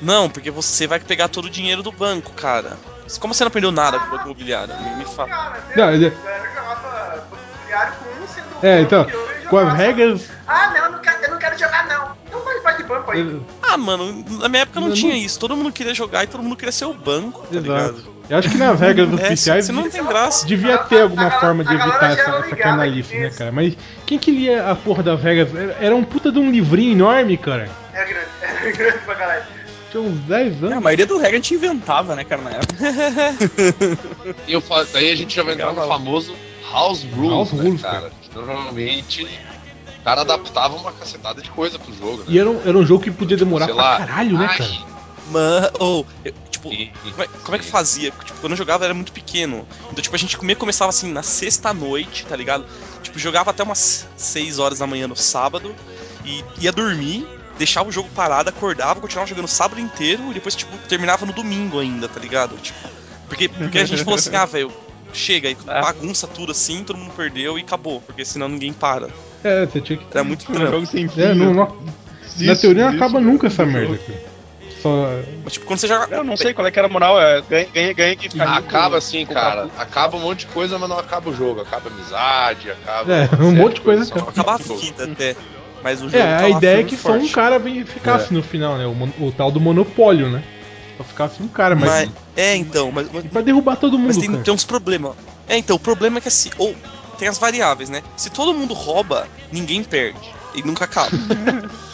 Não, 0.00 0.28
porque 0.28 0.50
você 0.50 0.86
vai 0.86 1.00
pegar 1.00 1.28
todo 1.28 1.46
o 1.46 1.50
dinheiro 1.50 1.82
do 1.82 1.90
banco, 1.92 2.32
cara. 2.32 2.76
Como 3.20 3.34
você 3.34 3.44
não 3.44 3.48
aprendeu 3.48 3.70
nada 3.70 3.98
com 3.98 4.06
o 4.06 4.10
banco 4.10 4.24
imobiliário? 4.24 4.74
Me, 4.80 4.96
me 4.96 5.04
fala. 5.04 5.56
Não, 5.76 5.84
eu, 5.90 5.94
ele- 5.94 6.06
eu 6.06 6.12
jogava 6.12 7.16
Banco 7.30 7.36
Imobiliário 7.54 7.92
com 7.94 8.22
um 8.22 8.26
sendo 8.26 8.46
É, 8.66 8.80
então, 8.80 9.06
e 9.42 9.46
com 9.46 9.58
as 9.58 9.74
regras. 9.74 10.28
Ah, 10.46 10.70
não, 10.70 10.76
eu 10.86 10.92
não 10.92 10.98
quero, 11.00 11.24
eu 11.24 11.30
não 11.30 11.38
quero 11.38 11.58
jogar, 11.58 11.86
não. 11.86 12.16
Então 12.26 12.42
vai, 12.44 12.60
vai 12.60 12.76
de 12.76 12.82
banco 12.84 13.10
aí. 13.10 13.42
Ah, 13.62 13.76
mano, 13.76 14.24
na 14.40 14.48
minha 14.48 14.62
época 14.62 14.80
não, 14.80 14.88
Não, 14.88 14.94
tinha 14.94 15.12
não- 15.14 15.20
isso. 15.20 15.38
Todo 15.38 15.56
mundo 15.56 15.72
queria 15.72 15.94
jogar 15.94 16.24
e 16.24 16.26
todo 16.26 16.42
mundo 16.42 16.56
queria 16.56 16.72
ser 16.72 16.86
o 16.86 16.94
banco, 16.94 17.40
tá 17.46 17.60
ligado? 17.60 18.13
Eu 18.28 18.38
acho 18.38 18.50
que 18.50 18.56
nas 18.56 18.80
regras 18.80 19.08
É, 19.20 19.24
oficiais 19.26 19.68
não 19.68 19.88
tem 19.88 20.02
graça. 20.04 20.46
devia 20.46 20.78
ter 20.78 21.02
alguma 21.02 21.30
forma 21.30 21.64
de 21.64 21.74
evitar 21.74 22.10
essa, 22.12 22.20
era 22.22 22.30
essa 22.38 22.46
ligada 22.46 22.56
carnalice, 22.62 23.16
né, 23.18 23.30
cara? 23.30 23.52
Mas 23.52 23.74
quem 24.06 24.18
que 24.18 24.30
lia 24.30 24.70
a 24.70 24.74
porra 24.74 25.02
das 25.02 25.20
regras? 25.22 25.54
Era, 25.54 25.76
era 25.80 25.94
um 25.96 26.02
puta 26.04 26.32
de 26.32 26.38
um 26.38 26.50
livrinho 26.50 26.92
enorme, 26.92 27.36
cara. 27.36 27.68
É 27.92 28.04
grande, 28.04 28.26
é 28.66 28.72
grande 28.72 28.98
pra 28.98 29.14
caralho. 29.14 29.42
Tinha 29.90 30.02
uns 30.02 30.18
10 30.20 30.62
É, 30.62 30.64
a 30.64 30.68
anos. 30.68 30.82
maioria 30.82 31.06
do 31.06 31.16
regra 31.18 31.32
a 31.32 31.34
gente 31.36 31.54
inventava, 31.54 32.16
né, 32.16 32.24
cara, 32.24 32.42
na 32.42 32.50
época. 32.50 32.74
E 34.48 34.52
eu 34.54 34.62
daí 34.92 35.10
a 35.12 35.16
gente 35.16 35.34
já 35.36 35.42
vai 35.42 35.54
entrar 35.54 35.72
no 35.72 35.86
famoso 35.86 36.34
House 36.72 37.04
Rules, 37.14 37.30
House 37.30 37.52
né, 37.52 37.62
Rules, 37.64 37.82
cara? 37.82 38.00
cara. 38.00 38.12
Que 38.22 38.34
normalmente 38.34 39.22
o 39.22 40.02
cara 40.04 40.22
adaptava 40.22 40.74
uma 40.76 40.90
cacetada 40.92 41.40
de 41.40 41.50
coisa 41.50 41.78
pro 41.78 41.92
jogo, 41.94 42.18
né? 42.18 42.24
E 42.28 42.38
era 42.38 42.50
um, 42.50 42.60
era 42.66 42.76
um 42.76 42.84
jogo 42.84 43.04
que 43.04 43.10
podia 43.10 43.36
demorar 43.36 43.66
Sei 43.66 43.74
pra 43.74 43.84
lá. 43.84 43.96
caralho, 43.98 44.38
né, 44.38 44.46
Ai, 44.50 44.58
cara? 44.58 44.70
Mano, 45.30 45.70
ou, 45.78 46.06
eu- 46.24 46.34
tipo, 46.70 46.70
Sim, 46.70 46.90
como 47.10 47.22
é, 47.22 47.28
como 47.44 47.56
é 47.56 47.58
que 47.58 47.64
fazia? 47.64 48.10
Tipo, 48.10 48.40
quando 48.40 48.52
eu 48.52 48.56
jogava 48.56 48.84
eu 48.84 48.86
era 48.86 48.94
muito 48.94 49.12
pequeno. 49.12 49.66
Então, 49.90 50.02
tipo, 50.02 50.14
a 50.14 50.18
gente 50.18 50.36
comia, 50.36 50.56
começava 50.56 50.90
assim 50.90 51.12
na 51.12 51.22
sexta-noite, 51.22 52.26
tá 52.26 52.36
ligado? 52.36 52.64
Tipo, 53.02 53.18
jogava 53.18 53.50
até 53.50 53.62
umas 53.62 54.06
6 54.16 54.58
horas 54.58 54.78
da 54.78 54.86
manhã 54.86 55.06
no 55.08 55.16
sábado 55.16 55.74
e 56.24 56.42
ia 56.60 56.72
dormir, 56.72 57.26
deixava 57.58 57.88
o 57.88 57.92
jogo 57.92 58.08
parado, 58.14 58.48
acordava, 58.48 59.00
continuava 59.00 59.28
jogando 59.28 59.44
o 59.44 59.48
sábado 59.48 59.80
inteiro 59.80 60.30
e 60.30 60.34
depois, 60.34 60.54
tipo, 60.54 60.76
terminava 60.88 61.24
no 61.26 61.32
domingo 61.32 61.78
ainda, 61.78 62.08
tá 62.08 62.18
ligado? 62.20 62.56
Tipo, 62.56 62.78
porque, 63.28 63.48
porque 63.48 63.78
a 63.78 63.84
gente 63.84 64.04
falou 64.04 64.18
assim, 64.18 64.34
ah, 64.34 64.44
velho, 64.44 64.72
chega 65.12 65.48
aí, 65.48 65.56
bagunça 65.64 66.26
tudo 66.26 66.52
assim, 66.52 66.82
todo 66.84 66.98
mundo 66.98 67.12
perdeu 67.16 67.58
e 67.58 67.62
acabou, 67.62 68.00
porque 68.00 68.24
senão 68.24 68.48
ninguém 68.48 68.72
para. 68.72 69.08
É, 69.42 69.66
você 69.66 69.80
tinha 69.80 69.98
que. 69.98 70.04
Era 70.10 70.24
muito 70.24 70.50
Um 70.50 70.54
jogo 70.54 70.86
sem 70.86 71.08
fim. 71.08 71.20
É, 71.20 71.34
não, 71.34 71.52
não- 71.54 71.66
na 71.66 72.52
Existe, 72.52 72.62
teoria 72.62 72.82
não 72.84 72.88
existe, 72.90 73.04
acaba 73.04 73.20
né? 73.20 73.30
nunca 73.30 73.46
essa 73.46 73.62
Um 73.62 73.66
merda, 73.66 73.96
cara. 73.98 74.33
Só. 74.84 75.08
Mas, 75.42 75.54
tipo, 75.54 75.64
quando 75.64 75.78
você 75.78 75.88
joga. 75.88 76.14
Eu 76.14 76.22
não 76.22 76.36
sei 76.36 76.52
qual 76.52 76.66
é 76.66 76.70
que 76.70 76.78
era 76.78 76.88
a 76.88 76.90
moral, 76.90 77.18
é 77.18 77.40
ganha, 77.40 77.66
ganha, 77.72 77.94
ganha 77.94 78.16
quem 78.16 78.28
fica 78.28 78.44
Acaba 78.44 78.98
assim, 78.98 79.24
comprar 79.24 79.40
cara. 79.42 79.70
Acaba 79.78 80.18
um 80.18 80.20
monte 80.20 80.40
de 80.40 80.46
coisa, 80.48 80.78
mas 80.78 80.90
não 80.90 80.98
acaba 80.98 81.30
o 81.30 81.34
jogo. 81.34 81.62
Acaba 81.62 81.88
a 81.88 81.92
amizade, 81.92 82.70
acaba. 82.70 83.10
É, 83.10 83.30
um 83.40 83.52
monte 83.52 83.76
de 83.76 83.80
coisa 83.80 84.04
só 84.04 84.14
acaba. 84.16 84.30
Acabava 84.30 84.62
o 84.62 84.66
jogo. 84.66 84.78
a 84.78 84.84
vida 84.84 85.04
até. 85.04 85.36
Mas 85.82 86.02
o 86.02 86.10
jogo 86.10 86.16
É, 86.22 86.36
tá 86.38 86.44
a 86.44 86.50
ideia 86.50 86.80
é 86.80 86.84
que 86.84 86.96
e 86.96 86.98
só 86.98 87.12
um 87.12 87.20
forte. 87.20 87.32
cara 87.32 87.58
vem- 87.58 87.82
ficasse 87.86 88.34
no 88.34 88.42
final, 88.42 88.76
né? 88.76 88.86
O, 88.86 89.24
o 89.26 89.32
tal 89.32 89.50
do 89.50 89.58
monopólio, 89.58 90.28
né? 90.28 90.44
Só 90.98 91.04
ficasse 91.04 91.42
um 91.42 91.48
cara, 91.48 91.74
mas. 91.74 91.88
Mas, 91.90 92.10
é, 92.36 92.54
então, 92.54 92.92
mas, 92.92 93.08
mas, 93.10 93.24
pra 93.24 93.40
derrubar 93.40 93.76
todo 93.76 93.96
mundo, 93.98 94.08
mas 94.08 94.18
tem, 94.18 94.30
cara. 94.30 94.42
tem 94.44 94.52
uns 94.52 94.64
problemas. 94.64 95.14
É, 95.48 95.56
então, 95.56 95.76
o 95.76 95.80
problema 95.80 96.18
é 96.18 96.20
que 96.20 96.28
assim, 96.28 96.50
ou 96.58 96.76
tem 97.18 97.26
as 97.26 97.38
variáveis, 97.38 97.88
né? 97.88 98.02
Se 98.18 98.28
todo 98.28 98.52
mundo 98.52 98.74
rouba, 98.74 99.26
ninguém 99.50 99.82
perde. 99.82 100.34
E 100.54 100.62
nunca 100.62 100.84
acaba. 100.84 101.10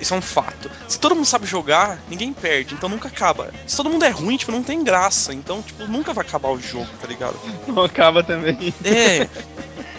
Isso 0.00 0.14
é 0.14 0.16
um 0.16 0.22
fato. 0.22 0.70
Se 0.86 0.98
todo 0.98 1.14
mundo 1.14 1.24
sabe 1.26 1.46
jogar, 1.46 1.98
ninguém 2.08 2.32
perde, 2.32 2.74
então 2.74 2.88
nunca 2.88 3.08
acaba. 3.08 3.52
Se 3.66 3.76
todo 3.76 3.88
mundo 3.90 4.04
é 4.04 4.10
ruim, 4.10 4.36
tipo, 4.36 4.52
não 4.52 4.62
tem 4.62 4.82
graça. 4.84 5.32
Então, 5.32 5.62
tipo, 5.62 5.86
nunca 5.86 6.12
vai 6.12 6.24
acabar 6.24 6.48
o 6.50 6.60
jogo, 6.60 6.88
tá 7.00 7.06
ligado? 7.06 7.38
Não 7.66 7.82
acaba 7.84 8.22
também. 8.22 8.74
É, 8.84 9.24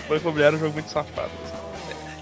Banco 0.07 0.21
Imobiliário 0.21 0.55
é 0.55 0.57
um 0.57 0.61
jogo 0.61 0.73
muito 0.73 0.89
safado. 0.91 1.31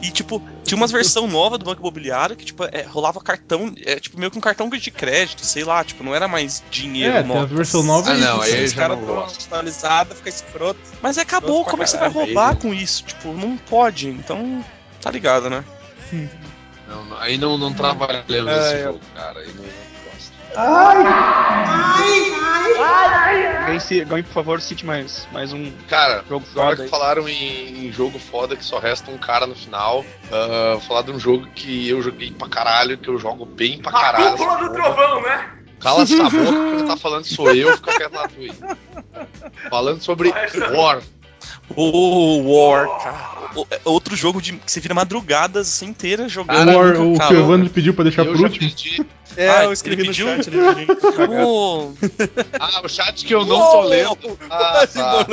e 0.01 0.11
tipo, 0.11 0.41
tinha 0.63 0.77
umas 0.77 0.91
versão 0.91 1.25
nova 1.27 1.57
do 1.57 1.65
Banco 1.65 1.81
Imobiliário 1.81 2.35
que, 2.35 2.45
tipo, 2.45 2.63
é, 2.65 2.81
rolava 2.83 3.19
cartão, 3.19 3.73
é, 3.85 3.99
tipo, 3.99 4.19
meio 4.19 4.29
que 4.29 4.37
um 4.37 4.41
cartão 4.41 4.69
de 4.69 4.91
crédito, 4.91 5.43
sei 5.45 5.63
lá, 5.63 5.83
tipo, 5.83 6.03
não 6.03 6.13
era 6.13 6.27
mais 6.27 6.63
dinheiro, 6.69 7.15
É, 7.15 7.23
tem 7.23 7.31
as 7.31 7.37
notas. 7.37 7.57
versão 7.57 7.81
nova 7.83 8.11
Ah, 8.11 8.15
e 8.15 8.19
não, 8.21 8.41
aí 8.41 8.63
Os 8.65 8.71
já 8.73 8.81
caras 8.81 8.97
não 8.99 9.05
dão 9.05 9.15
uma 9.15 9.23
gosto. 9.23 9.45
atualizada, 9.45 10.13
fica 10.15 10.29
escroto. 10.29 10.79
Mas 11.01 11.17
acabou, 11.17 11.63
pra 11.63 11.71
como 11.71 11.83
é 11.83 11.85
que 11.85 11.91
você 11.91 11.97
vai 11.97 12.09
roubar 12.09 12.49
aí- 12.51 12.55
com 12.57 12.73
isso? 12.73 13.03
Tipo, 13.03 13.33
não 13.33 13.57
pode, 13.57 14.07
então. 14.09 14.63
Tá 15.01 15.09
ligado, 15.09 15.49
né? 15.49 15.63
Não, 16.11 16.29
não- 16.87 17.17
aí 17.19 17.37
não, 17.37 17.57
não 17.57 17.73
trabalhamos 17.73 18.29
É, 18.29 18.59
esse 18.59 18.73
é. 18.75 18.83
jogo, 18.83 18.99
cara. 19.15 19.39
Aí 19.39 19.47
não, 19.47 19.63
não 19.63 19.71
gosto. 20.11 20.33
Alguém, 23.65 23.79
se- 23.79 24.01
alguém, 24.01 24.23
por 24.23 24.31
favor, 24.33 24.61
cite 24.61 24.85
mais, 24.85 25.27
mais 25.31 25.51
um 25.53 25.71
Cara, 25.89 26.23
jogo 26.27 26.45
agora 26.51 26.65
foda 26.69 26.75
que 26.77 26.81
aí. 26.83 26.87
falaram 26.89 27.27
em, 27.27 27.87
em 27.87 27.91
jogo 27.91 28.17
foda 28.17 28.55
que 28.55 28.63
só 28.63 28.79
resta 28.79 29.11
um 29.11 29.17
cara 29.17 29.45
no 29.45 29.55
final, 29.55 30.05
ah, 30.31 30.79
falar 30.87 31.01
de 31.01 31.11
um 31.11 31.19
jogo 31.19 31.47
que 31.53 31.89
eu 31.89 32.01
joguei 32.01 32.31
pra 32.31 32.47
caralho, 32.47 32.97
que 32.97 33.09
eu 33.09 33.17
jogo 33.19 33.45
bem 33.45 33.79
pra 33.79 33.91
A 33.91 34.01
caralho. 34.01 34.37
cúpula 34.37 34.53
essa 34.53 34.63
do 34.67 34.73
trovão, 34.73 35.21
né? 35.21 35.49
Cala 35.79 36.03
essa 36.03 36.15
boca, 36.29 36.75
quem 36.77 36.85
tá 36.87 36.97
falando 36.97 37.25
sou 37.25 37.53
eu, 37.53 37.75
fica 37.75 37.97
quieto 37.97 38.13
na 38.13 38.27
tua 38.27 38.43
aí. 38.43 38.51
Falando 39.69 40.01
sobre 40.01 40.33
War. 40.73 41.01
O 41.75 42.41
War, 42.53 42.87
cara. 43.03 43.37
É 43.71 43.79
outro 43.85 44.15
jogo 44.15 44.41
de, 44.41 44.53
que 44.53 44.71
você 44.71 44.79
vira 44.79 44.93
madrugadas 44.93 45.81
inteira 45.81 46.27
jogando. 46.29 46.69
O, 46.71 46.75
War- 46.77 46.93
nunca 46.97 47.25
o 47.25 47.27
que 47.27 47.33
o 47.33 47.39
Evandro 47.39 47.69
pediu 47.69 47.93
pra 47.93 48.03
deixar 48.03 48.25
eu 48.25 48.33
por 48.33 48.41
último. 48.41 48.69
pedi. 48.69 49.05
É, 49.37 49.49
Ah, 49.51 49.63
eu 49.65 49.71
escrevi 49.73 50.01
ele 50.01 50.09
no 50.09 50.15
pediu? 50.15 50.27
chat. 50.43 50.49
Ô, 51.45 51.91
Ah, 52.59 52.81
o 52.83 52.89
chat 52.89 53.23
que 53.23 53.35
eu 53.35 53.45
não 53.45 53.59
tô 53.59 53.81
lendo. 53.81 54.17
Ah, 54.49 54.87
tá. 54.87 55.27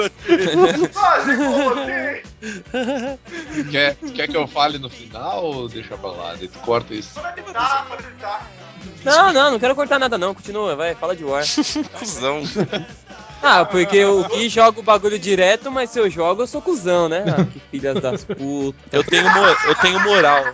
Quer, 3.70 3.96
quer 4.14 4.28
que 4.28 4.36
eu 4.36 4.46
fale 4.46 4.78
no 4.78 4.90
final 4.90 5.44
ou 5.44 5.68
deixa 5.68 5.96
pra 5.96 6.10
lá? 6.10 6.34
Tu 6.36 6.48
corta 6.60 6.94
isso. 6.94 7.14
Pode 7.18 7.40
editar, 7.40 7.86
pode 7.88 8.04
editar. 8.06 8.46
Não, 9.04 9.32
não, 9.32 9.50
não 9.52 9.58
quero 9.58 9.74
cortar 9.74 9.98
nada 9.98 10.18
não. 10.18 10.34
Continua, 10.34 10.76
vai, 10.76 10.94
fala 10.94 11.16
de 11.16 11.24
War. 11.24 11.44
cuzão. 11.98 12.42
Ah, 13.44 13.64
porque 13.64 14.04
o 14.04 14.24
Gui 14.28 14.48
joga 14.48 14.80
o 14.80 14.82
bagulho 14.82 15.18
direto, 15.18 15.70
mas 15.70 15.90
se 15.90 15.98
eu 15.98 16.08
jogo, 16.10 16.42
eu 16.42 16.46
sou 16.46 16.62
cuzão, 16.62 17.08
né? 17.08 17.24
Ah, 17.28 17.44
que 17.44 17.60
filhas 17.70 18.00
das 18.00 18.24
putas. 18.24 18.80
Eu 18.90 19.04
tenho, 19.04 19.26
eu 19.68 19.74
tenho 19.76 20.00
moral. 20.00 20.44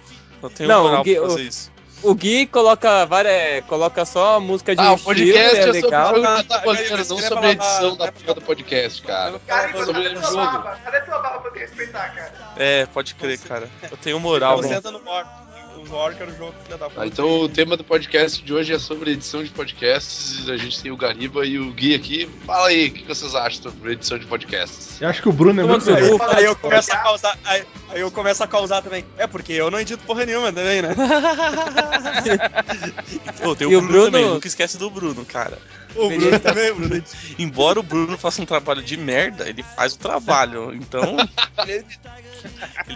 Eu 0.43 0.51
tenho 0.51 0.69
Não, 0.69 0.83
moral 0.85 1.01
o 1.01 1.05
Gui- 1.05 1.15
pra 1.15 1.25
o- 1.25 1.31
fazer 1.31 1.43
isso. 1.43 1.71
O 2.03 2.15
Gui 2.15 2.47
coloca 2.47 3.05
várias. 3.05 3.63
coloca 3.67 4.05
só 4.07 4.41
música 4.41 4.75
de 4.75 4.81
Ah, 4.81 4.93
o 4.93 4.95
estilo, 4.95 5.05
podcast 5.15 5.57
é 5.57 5.59
é 5.61 5.67
sobre 5.67 5.81
legal. 5.83 6.13
o 6.13 6.15
jogo 6.17 6.27
Ah, 6.27 6.37
tá, 6.45 6.59
tabuleiro, 6.59 6.95
eu 6.95 6.97
não 6.97 7.05
sobre 7.05 7.47
a 7.47 7.51
edição 7.53 7.97
da 7.97 8.11
porra 8.13 8.35
do 8.35 8.41
podcast, 8.41 9.03
cara. 9.03 9.41
Cara, 9.47 9.85
Sobre 9.85 10.03
cadê 10.05 10.17
o 10.19 10.23
jogo. 10.23 10.63
Cadê 10.83 11.01
tua 11.03 11.19
barba 11.19 11.41
pra 11.41 11.51
te 11.51 11.59
respeitar, 11.59 12.15
cara? 12.15 12.33
É, 12.57 12.87
pode 12.87 13.15
crer, 13.15 13.39
cara. 13.41 13.69
Eu 13.91 13.97
tenho 13.99 14.19
moral. 14.19 14.57
Você 14.63 14.71
né? 14.71 14.77
entra 14.77 14.91
no 14.91 15.03
War. 15.05 15.50
O 15.89 15.95
War 15.95 16.15
que 16.15 16.23
era 16.23 16.31
o 16.31 16.37
jogo 16.37 16.55
filha 16.65 16.77
da 16.77 16.89
puta. 16.89 17.03
Ah, 17.03 17.07
então 17.07 17.41
o 17.41 17.49
tema 17.49 17.77
do 17.77 17.85
podcast 17.85 18.43
de 18.43 18.53
hoje 18.53 18.73
é 18.73 18.79
sobre 18.79 19.13
edição 19.13 19.43
de 19.43 19.51
podcasts. 19.51 20.49
A 20.49 20.57
gente 20.57 20.81
tem 20.83 20.91
o 20.93 20.97
Gariba 20.97 21.45
e 21.47 21.59
o 21.59 21.73
Gui 21.73 21.95
aqui. 21.95 22.29
Fala 22.47 22.69
aí, 22.69 22.89
o 22.89 22.93
que 22.93 23.05
vocês 23.07 23.35
acham 23.35 23.63
sobre 23.63 23.93
edição 23.93 24.19
de 24.19 24.27
podcasts? 24.27 25.01
Eu 25.01 25.09
acho 25.09 25.23
que 25.23 25.29
o 25.29 25.33
Bruno 25.33 25.61
é 25.61 25.65
muito 25.65 25.87
melhor. 25.91 26.19
cu. 26.19 26.25
Aí, 26.25 26.37
aí 26.37 26.45
eu 26.45 26.57
começo 26.57 26.93
a 26.93 26.97
causar. 26.99 27.39
Aí, 27.45 27.65
aí 27.89 28.01
eu 28.01 28.11
começo 28.11 28.45
a 28.45 28.47
causar 28.47 28.83
também. 28.83 29.05
É 29.17 29.27
porque 29.27 29.53
eu 29.53 29.71
não 29.71 29.81
edito 29.81 30.05
porra 30.05 30.27
nenhuma 30.27 30.53
também, 30.53 30.83
né? 30.83 30.95
Ô, 33.45 33.55
tem 33.57 33.67
o 33.67 33.73
E 33.73 33.77
o 33.77 33.81
Bruno, 33.81 33.93
Bruno- 33.93 34.11
também, 34.11 34.29
nunca 34.29 34.47
esquece 34.47 34.77
do 34.79 34.91
Bruno, 34.91 35.25
cara. 35.25 35.59
O 35.97 36.09
Bruno 36.09 36.39
também, 36.41 36.71
o 36.71 36.75
Bruno. 36.77 37.03
Embora 37.39 37.81
o 37.81 37.83
Bruno 37.83 38.17
faça 38.19 38.41
um 38.43 38.47
trabalho 38.47 38.83
de 38.83 38.97
merda, 38.97 39.49
ele 39.49 39.63
faz 39.63 39.95
o 39.95 39.99
trabalho. 39.99 40.73
Então, 40.75 41.17
ele 41.67 41.85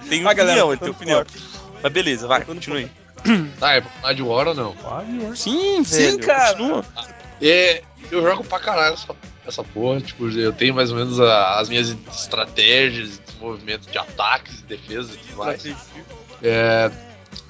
tem 0.08 0.24
opinião, 0.24 0.34
galera, 0.34 0.60
ele 0.66 0.76
tem 0.76 0.90
opinião. 0.90 1.18
forte. 1.18 1.63
Mas 1.84 1.92
beleza, 1.92 2.26
vai, 2.26 2.40
no 2.40 2.46
continue. 2.46 2.90
Ah, 3.60 3.74
é 3.74 3.80
pra 3.82 3.90
falar 3.90 4.12
de 4.14 4.22
War 4.22 4.48
ou 4.48 4.54
não? 4.54 4.74
Sim, 5.36 5.82
velho, 5.82 6.18
cara. 6.20 6.54
continua. 6.56 6.84
É, 7.40 7.82
eu 8.10 8.22
jogo 8.22 8.42
pra 8.44 8.58
caralho 8.58 8.94
essa, 8.94 9.14
essa 9.46 9.62
porra. 9.62 10.00
Tipo, 10.00 10.28
eu 10.30 10.52
tenho 10.52 10.74
mais 10.74 10.90
ou 10.90 10.96
menos 10.96 11.20
a- 11.20 11.58
as 11.60 11.68
minhas 11.68 11.94
estratégias, 12.12 13.18
desenvolvimento 13.26 13.90
de 13.90 13.98
ataques, 13.98 14.62
defesa 14.62 15.12
e 15.14 15.16
tudo 15.18 15.36
mais. 15.36 15.62
É, 16.42 16.90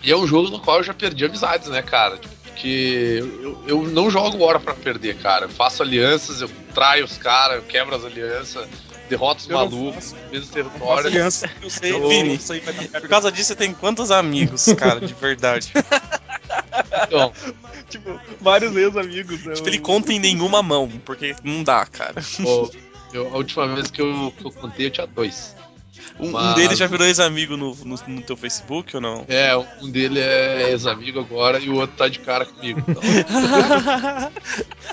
e 0.02 0.10
é 0.12 0.16
um 0.16 0.26
jogo 0.26 0.50
no 0.50 0.60
qual 0.60 0.78
eu 0.78 0.82
já 0.84 0.92
perdi 0.94 1.24
amizades, 1.24 1.68
né, 1.68 1.80
cara? 1.82 2.18
Tipo, 2.18 2.34
Porque 2.54 3.18
eu, 3.42 3.64
eu 3.66 3.82
não 3.82 4.08
jogo 4.08 4.42
hora 4.44 4.60
pra 4.60 4.74
perder, 4.74 5.16
cara. 5.16 5.46
Eu 5.46 5.48
faço 5.50 5.82
alianças, 5.82 6.40
eu 6.40 6.48
traio 6.72 7.04
os 7.04 7.18
caras, 7.18 7.56
eu 7.56 7.62
quebro 7.64 7.96
as 7.96 8.04
alianças, 8.04 8.68
derroto 9.08 9.42
os 9.42 9.48
Eu 9.50 9.56
malucos, 9.56 10.14
mesmo 10.30 10.52
território. 10.52 11.06
aliança, 11.08 11.50
eu 11.62 11.70
sei, 11.70 11.92
Ô, 11.92 12.08
Vini. 12.08 12.34
Isso 12.36 12.52
aí 12.52 12.60
vai 12.60 12.74
dar 12.74 13.00
Por 13.00 13.08
causa 13.08 13.30
disso, 13.32 13.48
você 13.48 13.56
tem 13.56 13.72
quantos 13.74 14.10
amigos, 14.10 14.66
cara, 14.76 15.00
de 15.00 15.12
verdade? 15.14 15.72
Então, 17.06 17.32
Tipo, 17.88 18.18
vários 18.40 18.74
ex-amigos. 18.76 19.44
né? 19.44 19.52
Tipo, 19.54 19.68
ele 19.68 19.78
conta 19.78 20.12
em 20.12 20.18
nenhuma 20.18 20.62
mão, 20.62 20.88
porque 21.04 21.34
não 21.44 21.62
dá, 21.62 21.84
cara. 21.86 22.14
eu- 23.12 23.28
a 23.32 23.36
última 23.36 23.66
vez 23.74 23.90
que 23.90 24.00
eu, 24.00 24.32
que 24.36 24.44
eu 24.44 24.50
contei, 24.50 24.86
eu 24.86 24.90
tinha 24.90 25.06
dois. 25.06 25.54
Um, 26.18 26.28
um 26.28 26.30
Mas- 26.32 26.54
deles 26.54 26.78
já 26.78 26.86
virou 26.86 27.06
ex-amigo 27.06 27.56
no, 27.56 27.74
no, 27.84 27.96
no 28.06 28.22
teu 28.22 28.36
Facebook 28.36 28.94
ou 28.94 29.02
não? 29.02 29.24
É, 29.28 29.56
um 29.82 29.90
dele 29.90 30.20
é 30.20 30.70
ex-amigo 30.70 31.18
agora 31.20 31.58
e 31.58 31.68
o 31.68 31.74
outro 31.74 31.96
tá 31.96 32.08
de 32.08 32.20
cara 32.20 32.44
comigo. 32.46 32.80
Então, 32.88 33.02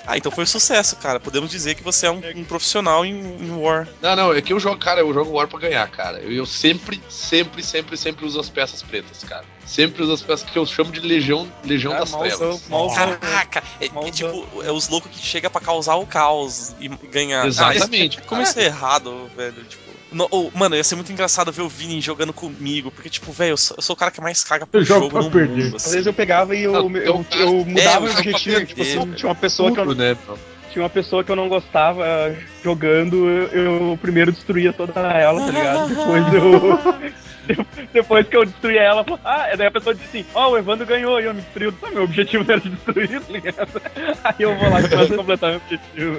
ah, 0.05 0.17
então 0.17 0.31
foi 0.31 0.43
um 0.43 0.47
sucesso, 0.47 0.95
cara. 0.97 1.19
Podemos 1.19 1.49
dizer 1.51 1.75
que 1.75 1.83
você 1.83 2.07
é 2.07 2.11
um, 2.11 2.21
um 2.35 2.43
profissional 2.43 3.05
em, 3.05 3.11
em 3.19 3.51
War. 3.51 3.87
Não, 4.01 4.15
não, 4.15 4.33
é 4.33 4.41
que 4.41 4.51
eu 4.53 4.59
jogo, 4.59 4.77
cara, 4.77 5.01
eu 5.01 5.13
jogo 5.13 5.31
War 5.31 5.47
pra 5.47 5.59
ganhar, 5.59 5.87
cara. 5.89 6.19
Eu, 6.19 6.31
eu 6.31 6.45
sempre, 6.45 7.01
sempre, 7.09 7.63
sempre, 7.63 7.95
sempre 7.97 8.25
uso 8.25 8.39
as 8.39 8.49
peças 8.49 8.81
pretas, 8.81 9.23
cara. 9.23 9.45
Sempre 9.65 10.01
uso 10.03 10.13
as 10.13 10.21
peças 10.21 10.49
que 10.49 10.57
eu 10.57 10.65
chamo 10.65 10.91
de 10.91 10.99
Legião, 10.99 11.47
Legião 11.63 11.93
Ah, 11.93 11.99
das 11.99 12.11
malzão, 12.11 12.37
Trevas. 12.39 12.67
malzão. 12.67 13.17
Caraca, 13.17 13.63
é, 13.79 13.85
é 13.85 13.89
Malzão. 13.89 14.11
tipo, 14.11 14.63
é 14.63 14.71
os 14.71 14.89
loucos 14.89 15.11
que 15.11 15.19
chega 15.25 15.49
pra 15.49 15.61
causar 15.61 15.95
o 15.95 16.05
caos 16.05 16.75
e 16.79 16.87
ganhar. 16.89 17.45
Exatamente. 17.45 18.19
Ah, 18.19 18.23
como 18.27 18.41
isso 18.41 18.59
é 18.59 18.65
errado, 18.65 19.29
velho? 19.35 19.63
Tipo. 19.63 19.80
No- 20.11 20.27
oh, 20.31 20.51
mano, 20.53 20.75
ia 20.75 20.83
ser 20.83 20.95
muito 20.95 21.11
engraçado 21.11 21.51
ver 21.51 21.61
o 21.61 21.69
Vini 21.69 22.01
jogando 22.01 22.33
comigo, 22.33 22.91
porque, 22.91 23.09
tipo, 23.09 23.31
velho, 23.31 23.51
eu, 23.51 23.57
sou 23.57 23.77
eu 23.77 23.81
sou 23.81 23.93
o 23.93 23.97
cara 23.97 24.11
que 24.11 24.21
mais 24.21 24.43
caga 24.43 24.65
pro 24.67 24.79
Eu 24.81 24.85
jogo 24.85 24.99
jogo 25.01 25.11
pra 25.13 25.21
no 25.23 25.31
perder. 25.31 25.63
mundo. 25.65 25.75
Às 25.75 25.83
assim. 25.83 25.91
vezes 25.91 26.07
eu 26.07 26.13
pegava 26.13 26.55
e 26.55 26.63
eu, 26.63 26.71
Não, 26.73 26.91
eu, 26.97 27.03
eu, 27.03 27.25
cara, 27.29 27.45
mudava 27.65 28.05
é, 28.05 28.09
o 28.09 28.13
eu 28.13 28.17
objetivo. 28.17 28.55
perder, 28.57 28.65
Tipo, 28.67 28.83
velho. 28.83 29.15
tinha 29.15 29.29
uma 29.29 29.35
pessoa 29.35 29.71
que 29.71 29.79
eu, 29.79 29.95
né? 29.95 30.17
tinha 30.71 30.83
uma 30.83 30.89
pessoa 30.89 31.23
que 31.23 31.31
eu 31.31 31.35
não 31.35 31.49
gostava 31.49 32.05
eh, 32.07 32.37
jogando, 32.63 33.27
eu, 33.27 33.47
eu 33.91 33.99
primeiro 34.01 34.31
destruía 34.31 34.71
toda 34.71 34.93
ela, 35.01 35.41
tá 35.45 35.51
ligado? 35.51 35.89
Depois 35.89 36.33
eu. 36.33 37.11
de- 37.47 37.87
Depois 37.91 38.27
que 38.27 38.37
eu 38.37 38.45
destruía 38.45 38.81
ela, 38.81 39.03
eu 39.05 39.19
ah, 39.25 39.49
daí 39.57 39.67
a 39.67 39.71
pessoa 39.71 39.93
disse 39.95 40.07
assim, 40.19 40.25
ó, 40.33 40.51
o 40.51 40.57
Evandro 40.57 40.85
ganhou 40.85 41.19
e 41.19 41.25
eu 41.25 41.33
me 41.33 41.41
destruí. 41.41 41.73
Ah, 41.83 41.89
meu 41.91 42.03
objetivo 42.03 42.45
era 42.49 42.61
destruir, 42.61 43.19
tá 43.21 43.31
ligado? 43.33 43.81
Aí 44.23 44.35
eu 44.39 44.55
vou 44.57 44.69
lá 44.69 44.79
e 44.81 44.87
começo 44.89 45.13
a 45.13 45.17
completar 45.17 45.49
meu 45.51 45.61
objetivo. 45.65 46.17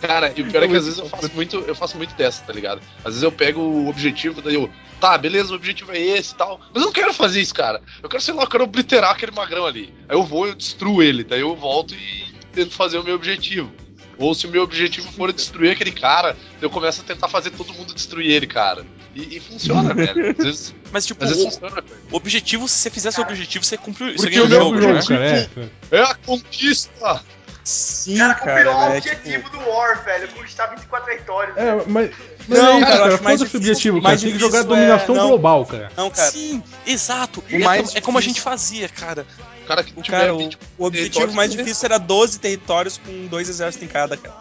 Cara, 0.00 0.32
e 0.36 0.42
o 0.42 0.50
pior 0.50 0.62
é 0.62 0.68
que 0.68 0.76
às 0.76 0.84
vezes 0.84 0.98
eu 0.98 1.08
faço 1.08 1.30
muito, 1.34 1.56
eu 1.56 1.74
faço 1.74 1.96
muito 1.96 2.14
dessa, 2.14 2.42
tá 2.44 2.52
ligado? 2.52 2.80
Às 2.98 3.14
vezes 3.14 3.22
eu 3.22 3.32
pego 3.32 3.60
o 3.60 3.88
objetivo, 3.88 4.42
daí 4.42 4.54
eu, 4.54 4.70
tá, 5.00 5.16
beleza, 5.16 5.52
o 5.52 5.56
objetivo 5.56 5.92
é 5.92 5.98
esse 5.98 6.34
e 6.34 6.36
tal. 6.36 6.60
Mas 6.72 6.82
eu 6.82 6.86
não 6.86 6.92
quero 6.92 7.12
fazer 7.14 7.40
isso, 7.40 7.54
cara. 7.54 7.80
Eu 8.02 8.08
quero, 8.08 8.22
sei 8.22 8.34
lá, 8.34 8.42
eu 8.42 8.48
quero 8.48 8.64
obliterar 8.64 9.10
aquele 9.10 9.32
magrão 9.32 9.64
ali. 9.64 9.92
Aí 10.08 10.16
eu 10.16 10.22
vou, 10.22 10.46
eu 10.46 10.54
destruo 10.54 11.02
ele, 11.02 11.24
daí 11.24 11.40
eu 11.40 11.56
volto 11.56 11.94
e 11.94 12.26
tento 12.52 12.72
fazer 12.72 12.98
o 12.98 13.04
meu 13.04 13.14
objetivo. 13.14 13.72
Ou 14.18 14.34
se 14.34 14.46
o 14.46 14.50
meu 14.50 14.62
objetivo 14.62 15.10
for 15.12 15.32
destruir 15.32 15.72
aquele 15.72 15.92
cara, 15.92 16.36
eu 16.60 16.70
começo 16.70 17.02
a 17.02 17.04
tentar 17.04 17.28
fazer 17.28 17.50
todo 17.50 17.74
mundo 17.74 17.92
destruir 17.92 18.30
ele, 18.30 18.46
cara. 18.46 18.86
E, 19.14 19.36
e 19.36 19.40
funciona, 19.40 19.92
velho. 19.94 20.30
Às 20.30 20.44
vezes, 20.44 20.74
Mas, 20.90 21.06
tipo, 21.06 21.22
às 21.22 21.30
vezes 21.30 21.44
o, 21.44 21.50
funciona, 21.50 21.84
o 22.10 22.16
objetivo, 22.16 22.66
se 22.66 22.78
você 22.78 22.90
fizer 22.90 23.10
seu 23.10 23.24
objetivo, 23.24 23.64
você 23.64 23.76
cumpriu. 23.76 24.12
Você 24.12 24.16
Porque 24.16 24.34
ganha 24.36 24.44
o 24.44 24.48
jogo, 24.50 24.92
né? 24.94 25.02
cara, 25.06 25.26
é. 25.26 25.48
É 25.90 26.02
a 26.02 26.14
conquista! 26.14 27.22
Sim, 27.66 28.16
Cara, 28.18 28.34
cara, 28.34 28.76
o 28.76 28.82
é, 28.92 29.00
tipo, 29.00 29.16
objetivo 29.16 29.50
do 29.50 29.58
War, 29.68 30.04
velho. 30.04 30.28
Conquistar 30.28 30.66
24 30.66 31.04
territórios. 31.04 31.56
É, 31.56 31.74
mas. 31.88 32.10
Mas 32.46 32.58
Não, 32.60 32.74
é 32.74 32.76
isso, 32.76 32.80
cara, 32.86 32.94
eu 32.94 33.00
cara. 33.02 33.14
acho 33.14 33.24
mais 33.24 33.38
Foda-se 33.40 33.56
o 33.56 33.58
difícil- 33.58 33.58
objetivo, 33.58 33.96
cara. 33.96 34.08
mais 34.08 34.22
Tem 34.22 34.32
que 34.32 34.38
jogar 34.38 34.58
difícil 34.62 34.76
dominação 34.76 35.14
é- 35.14 35.18
não. 35.18 35.28
global, 35.30 35.66
cara. 35.66 35.92
Não, 35.96 36.10
cara. 36.10 36.30
Sim, 36.30 36.62
exato. 36.86 37.40
O 37.40 37.52
E 37.52 37.58
mais 37.58 37.92
é, 37.92 37.98
é 37.98 38.00
como 38.00 38.18
a 38.18 38.20
gente 38.20 38.40
fazia, 38.40 38.88
cara. 38.88 39.26
O 39.64 39.66
cara 39.66 39.82
que 39.82 39.92
O, 39.98 40.04
cara, 40.04 40.32
o, 40.32 40.38
20 40.38 40.58
o 40.78 40.84
objetivo 40.84 41.32
mais 41.32 41.50
difícil 41.50 41.86
era 41.86 41.98
12 41.98 42.38
territórios 42.38 42.98
com 42.98 43.26
dois 43.26 43.48
exércitos 43.48 43.88
em 43.88 43.90
cada, 43.90 44.16
cara. 44.16 44.36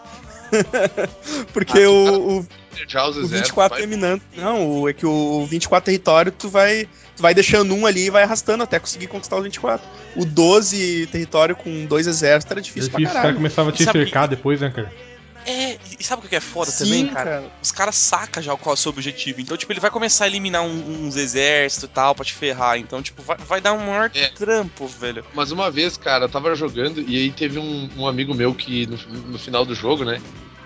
Porque 1.54 1.80
Ah, 1.84 1.90
o, 1.90 2.38
o, 2.40 2.40
o 2.40 2.48
exércitos, 2.76 3.32
24 3.32 3.70
vai- 3.70 3.80
terminando. 3.80 4.22
Não, 4.36 4.82
o, 4.82 4.90
é 4.90 4.94
que 4.94 5.06
o 5.06 5.46
24 5.46 5.86
território 5.86 6.32
tu 6.32 6.50
vai. 6.50 6.88
Tu 7.16 7.22
vai 7.22 7.34
deixando 7.34 7.74
um 7.74 7.86
ali 7.86 8.08
e 8.08 8.10
vai 8.10 8.24
arrastando 8.24 8.64
até 8.64 8.78
conseguir 8.78 9.08
conquistar 9.08 9.38
os 9.38 9.44
24. 9.44 9.88
O 10.18 10.26
12 10.26 11.08
território 11.12 11.56
com 11.56 11.86
dois 11.86 12.08
exércitos 12.08 12.52
era 12.52 12.62
difícil, 12.62 12.90
difícil, 12.90 12.92
pra 12.92 13.00
os 13.00 13.04
caras 13.06 13.22
caralho. 13.22 13.36
começavam 13.38 13.70
a 13.72 13.76
te 13.76 13.84
cercar 13.86 14.28
depois, 14.28 14.60
né, 14.60 14.70
cara? 14.70 14.92
É, 15.46 15.78
e 16.00 16.04
sabe 16.04 16.26
o 16.26 16.30
que 16.30 16.36
é 16.36 16.40
foda 16.40 16.72
Sim, 16.72 16.84
também, 16.86 17.08
cara? 17.08 17.30
cara. 17.42 17.52
Os 17.62 17.72
caras 17.72 17.96
sacam 17.96 18.42
já 18.42 18.56
qual 18.58 18.74
é 18.74 18.76
o 18.76 18.78
seu 18.78 18.90
objetivo. 18.90 19.40
Então, 19.42 19.56
tipo, 19.56 19.72
ele 19.72 19.80
vai 19.80 19.92
começar 19.92 20.24
a 20.26 20.28
eliminar 20.28 20.64
um- 20.64 21.06
uns 21.06 21.16
exércitos 21.16 21.84
e 21.90 21.94
tal 21.94 22.16
pra 22.16 22.26
te 22.26 22.34
ferrar. 22.34 22.78
Então, 22.80 23.02
tipo, 23.02 23.22
vai, 23.22 23.38
vai 23.38 23.62
dar 23.62 23.74
um 23.74 23.80
maior 23.86 24.10
É. 24.14 24.28
trampo, 24.30 24.88
velho. 24.88 25.24
Mas 25.34 25.52
uma 25.52 25.70
vez, 25.70 25.98
cara, 25.98 26.26
eu 26.26 26.30
tava 26.30 26.56
jogando 26.56 27.00
e 27.08 27.16
aí 27.18 27.32
teve 27.32 27.60
um, 27.60 27.90
um 27.96 28.08
amigo 28.08 28.34
meu 28.34 28.54
que 28.56 28.88
no, 28.88 28.98
no 29.32 29.38
final 29.40 29.64
do 29.66 29.76
jogo, 29.76 30.04
né? 30.04 30.20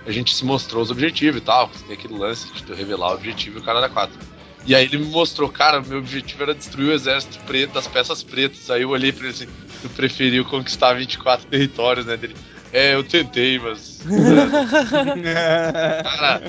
A 0.06 0.12
gente 0.12 0.34
se 0.34 0.46
mostrou 0.46 0.82
os 0.82 0.90
objetivos 0.90 1.42
e 1.42 1.44
tal. 1.44 1.70
Tem 1.86 1.96
aquele 1.96 2.18
lance 2.18 2.52
de 2.54 2.64
tu 2.64 2.74
revelar 2.74 3.12
o 3.12 3.16
objetivo 3.16 3.58
e 3.58 3.62
o 3.62 3.64
cara 3.64 3.80
era 3.80 3.90
4. 3.90 4.18
E 4.66 4.74
aí 4.76 4.86
ele 4.86 4.98
me 4.98 5.06
mostrou, 5.06 5.50
cara, 5.50 5.82
meu 5.82 6.00
objetivo 6.00 6.44
era 6.44 6.54
destruir 6.56 6.90
o 6.90 6.94
exército 6.94 7.38
preto 7.46 7.74
das 7.74 7.88
peças 7.88 8.24
pretas. 8.24 8.70
Aí 8.70 8.82
eu 8.84 8.90
olhei 8.90 9.12
pra 9.12 9.24
ele 9.26 9.34
assim, 9.34 9.48
tu 9.82 9.90
preferiu 9.90 10.46
conquistar 10.46 10.94
24 10.94 11.48
territórios, 11.48 12.06
né? 12.06 12.16
Dele. 12.18 12.36
É, 12.72 12.94
eu 12.96 13.04
tentei, 13.04 13.58
mas. 13.60 14.00
cara. 16.04 16.42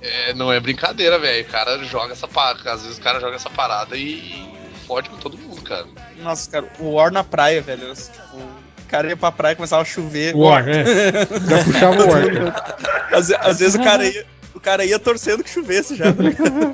é, 0.00 0.34
não 0.34 0.52
é 0.52 0.58
brincadeira, 0.60 1.18
velho. 1.18 1.46
O 1.46 1.50
cara 1.50 1.78
joga 1.84 2.12
essa 2.12 2.26
parada. 2.28 2.72
Às 2.72 2.82
vezes 2.82 2.98
o 2.98 3.00
cara 3.00 3.20
joga 3.20 3.36
essa 3.36 3.50
parada 3.50 3.96
e 3.96 4.48
fode 4.86 5.08
com 5.10 5.16
todo 5.16 5.36
mundo, 5.38 5.60
cara. 5.62 5.86
Nossa, 6.22 6.50
cara, 6.50 6.66
o 6.78 6.92
War 6.92 7.12
na 7.12 7.22
praia, 7.24 7.60
velho. 7.60 7.92
Tipo, 7.94 8.36
o 8.36 8.88
cara 8.88 9.08
ia 9.08 9.16
pra 9.16 9.30
praia 9.30 9.52
e 9.52 9.56
começava 9.56 9.82
a 9.82 9.84
chover. 9.84 10.34
War, 10.34 10.66
é. 10.68 10.84
Já 11.48 11.64
puxava 11.64 12.02
o 12.04 12.08
War, 12.10 12.32
cara. 12.32 12.78
Às, 13.18 13.30
às 13.30 13.58
vezes 13.58 13.74
o 13.74 13.82
cara 13.82 14.06
ia. 14.06 14.26
O 14.54 14.60
cara 14.60 14.84
ia 14.84 14.98
torcendo 14.98 15.44
que 15.44 15.50
chovesse 15.50 15.94
já. 15.94 16.12
tá 16.12 16.20
ligado? 16.22 16.72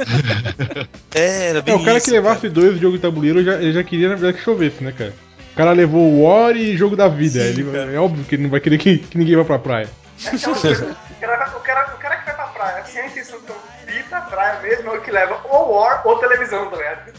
É, 1.15 1.49
era 1.49 1.59
É, 1.59 1.63
bem 1.63 1.75
o 1.75 1.85
cara 1.85 1.99
isso, 1.99 2.07
que 2.07 2.13
levasse 2.13 2.49
dois 2.49 2.81
jogos 2.81 2.99
de 2.99 3.03
tabuleiro, 3.03 3.45
já, 3.45 3.55
ele 3.61 3.73
já 3.75 3.85
queria, 3.85 4.09
na 4.09 4.15
verdade, 4.15 4.39
que 4.39 4.45
chovesse, 4.45 4.83
né, 4.83 4.91
cara? 4.93 5.13
O 5.55 5.57
cara 5.57 5.71
levou 5.73 6.03
o 6.03 6.23
War 6.25 6.57
e 6.57 6.77
jogo 6.77 6.97
da 6.97 7.07
vida. 7.07 7.41
Sim, 7.41 7.61
ele, 7.61 7.95
é 7.95 7.99
óbvio 7.99 8.25
que 8.25 8.35
ele 8.35 8.43
não 8.43 8.51
vai 8.51 8.59
querer 8.59 8.77
que, 8.77 8.99
que 8.99 9.17
ninguém 9.17 9.37
vá 9.37 9.45
pra 9.45 9.59
praia. 9.59 9.89
É 10.25 10.29
aquela 10.37 10.57
coisa. 10.57 10.85
O 10.85 11.21
cara, 11.21 11.57
o, 11.57 11.61
cara, 11.61 11.95
o 11.95 11.99
cara 11.99 12.17
que 12.17 12.25
vai 12.27 12.35
pra 12.35 12.45
praia 12.47 12.85
sem 12.85 13.03
a 13.03 13.07
intenção 13.07 13.39
de 13.41 13.97
ir 13.97 14.03
pra 14.05 14.21
praia 14.23 14.61
mesmo 14.63 14.91
é 14.91 14.99
o 14.99 15.01
que 15.01 15.11
leva 15.13 15.41
ou 15.49 15.75
War 15.75 16.03
ou 16.07 16.19
televisão, 16.19 16.69
tá 16.71 16.77
ligado? 16.77 17.13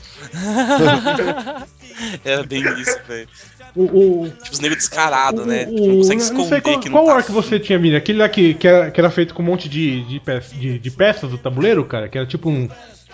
Era 2.25 2.43
bem 2.47 2.61
isso, 2.81 2.99
velho. 3.07 3.27
O, 3.75 3.83
o, 4.23 4.29
Tipo, 4.29 4.51
os 4.53 4.59
negros 4.59 4.79
descarados, 4.79 5.45
né? 5.45 5.63
o- 5.69 5.75
Tipo, 5.75 5.87
não 5.87 5.97
consegue 5.97 6.21
não 6.21 6.45
sei 6.45 6.57
esconder 6.57 6.61
qual, 6.61 6.79
que 6.79 6.89
qual 6.89 7.03
não 7.03 7.09
tá 7.09 7.15
War 7.15 7.25
que 7.25 7.31
você 7.31 7.59
tinha, 7.59 7.79
Miriam? 7.79 7.97
Aquele 7.97 8.19
lá 8.19 8.29
que, 8.29 8.53
que, 8.53 8.67
era, 8.67 8.91
que 8.91 8.99
era 8.99 9.09
feito 9.09 9.33
com 9.33 9.41
um 9.41 9.45
monte 9.45 9.67
de, 9.69 10.03
de, 10.05 10.19
peças, 10.19 10.51
de, 10.59 10.77
de 10.79 10.91
peças 10.91 11.29
do 11.29 11.37
tabuleiro, 11.37 11.83
cara? 11.85 12.07
Que 12.09 12.17
era 12.17 12.27
tipo 12.27 12.49
um, 12.49 12.69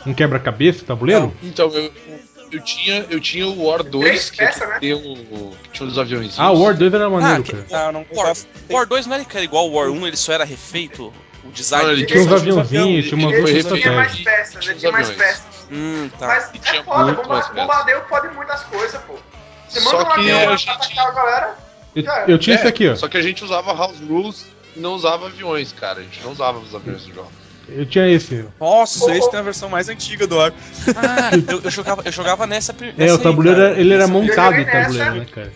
um 0.06 0.14
quebra-cabeça 0.14 0.80
do 0.80 0.86
tabuleiro? 0.86 1.34
Então, 1.44 1.70
eu, 1.74 1.92
eu, 2.52 2.62
tinha, 2.62 3.06
eu 3.10 3.20
tinha 3.20 3.48
o 3.48 3.66
War 3.66 3.84
2, 3.84 4.06
Três 4.06 4.30
que, 4.30 4.38
peças, 4.38 4.68
né? 4.70 4.80
tem 4.80 4.94
um, 4.94 5.52
que 5.64 5.70
tinha 5.72 5.88
os 5.88 5.98
aviões. 5.98 6.36
Ah, 6.38 6.52
o 6.52 6.62
War 6.64 6.76
2 6.76 6.94
era 6.94 7.10
maneiro, 7.10 7.42
Ah, 7.42 7.44
que- 7.44 7.64
cara. 7.64 7.92
Não, 7.92 8.02
não 8.02 8.06
War. 8.18 8.36
War 8.70 8.86
2 8.88 9.06
não 9.08 9.16
era 9.16 9.44
igual 9.44 9.70
o 9.70 9.74
War 9.74 9.90
1, 9.90 10.08
ele 10.08 10.18
só 10.18 10.34
era 10.34 10.44
refeito? 10.44 11.14
O 11.44 11.52
design 11.52 11.86
Não, 11.86 11.94
ele 11.94 12.06
Tinha 12.06 12.22
uns 12.22 12.32
aviãozinhos, 12.32 13.06
tinha 13.08 13.18
umas 13.18 13.34
ele- 13.34 13.42
outras 13.42 13.66
ele- 13.72 13.82
Tinha 13.82 13.94
mais 13.96 14.20
peças, 14.20 14.68
ele 14.68 14.76
tinha 14.80 14.92
mais 14.92 15.10
peças. 15.10 15.44
Hum, 15.72 16.10
tá. 16.20 16.28
Mas 16.28 16.52
E 16.54 16.58
é 16.58 16.60
tinha 16.60 16.84
foda, 16.84 17.14
bombardeio 17.14 18.02
pode 18.10 18.28
muitas 18.36 18.62
coisas, 18.64 19.02
pô. 19.04 19.16
Você 19.68 19.80
Só 19.80 19.92
manda 19.98 20.04
um 20.10 20.14
que 20.14 20.20
avião 20.20 20.40
a 20.40 20.44
pra 20.46 20.56
gente- 20.58 20.70
atacar 20.70 21.08
a 21.08 21.12
galera. 21.12 21.58
Eu, 22.28 22.38
tinha 22.38 22.56
É, 22.56 22.60
esse 22.60 22.68
aqui, 22.68 22.90
ó. 22.90 22.96
Só 22.96 23.08
que 23.08 23.18
a 23.18 23.22
gente 23.22 23.44
usava 23.44 23.74
House 23.74 24.00
Rules 24.00 24.46
e 24.76 24.80
não 24.80 24.94
usava 24.94 25.26
aviões, 25.28 25.72
cara. 25.74 26.00
A 26.00 26.04
gente 26.04 26.22
não 26.24 26.32
usava 26.32 26.60
os 26.60 26.76
aviões 26.76 27.04
do 27.06 27.14
jogo. 27.14 27.32
Eu 27.70 27.86
tinha 27.86 28.08
esse. 28.10 28.46
Nossa, 28.60 29.16
esse 29.16 29.30
tem 29.32 29.40
a 29.40 29.44
versão 29.44 29.70
mais 29.70 29.88
antiga 29.88 30.28
do 30.28 30.38
War. 30.38 30.52
Ah, 30.96 31.32
eu, 31.48 31.62
eu 31.64 31.72
jogava, 31.72 32.02
eu 32.04 32.12
jogava 32.12 32.46
nessa. 32.48 32.74
pri- 32.74 32.90
É, 32.90 32.94
nessa 32.98 33.16
o 33.16 33.18
tabuleiro, 33.20 33.62
aí, 33.62 33.68
cara. 33.70 33.80
ele 33.82 33.94
era 33.94 34.04
Isso- 34.04 34.14
montado 34.14 34.60
o 34.60 34.66
tabuleiro, 34.66 34.94
nessa. 34.94 35.12
né, 35.12 35.26
cara? 35.32 35.54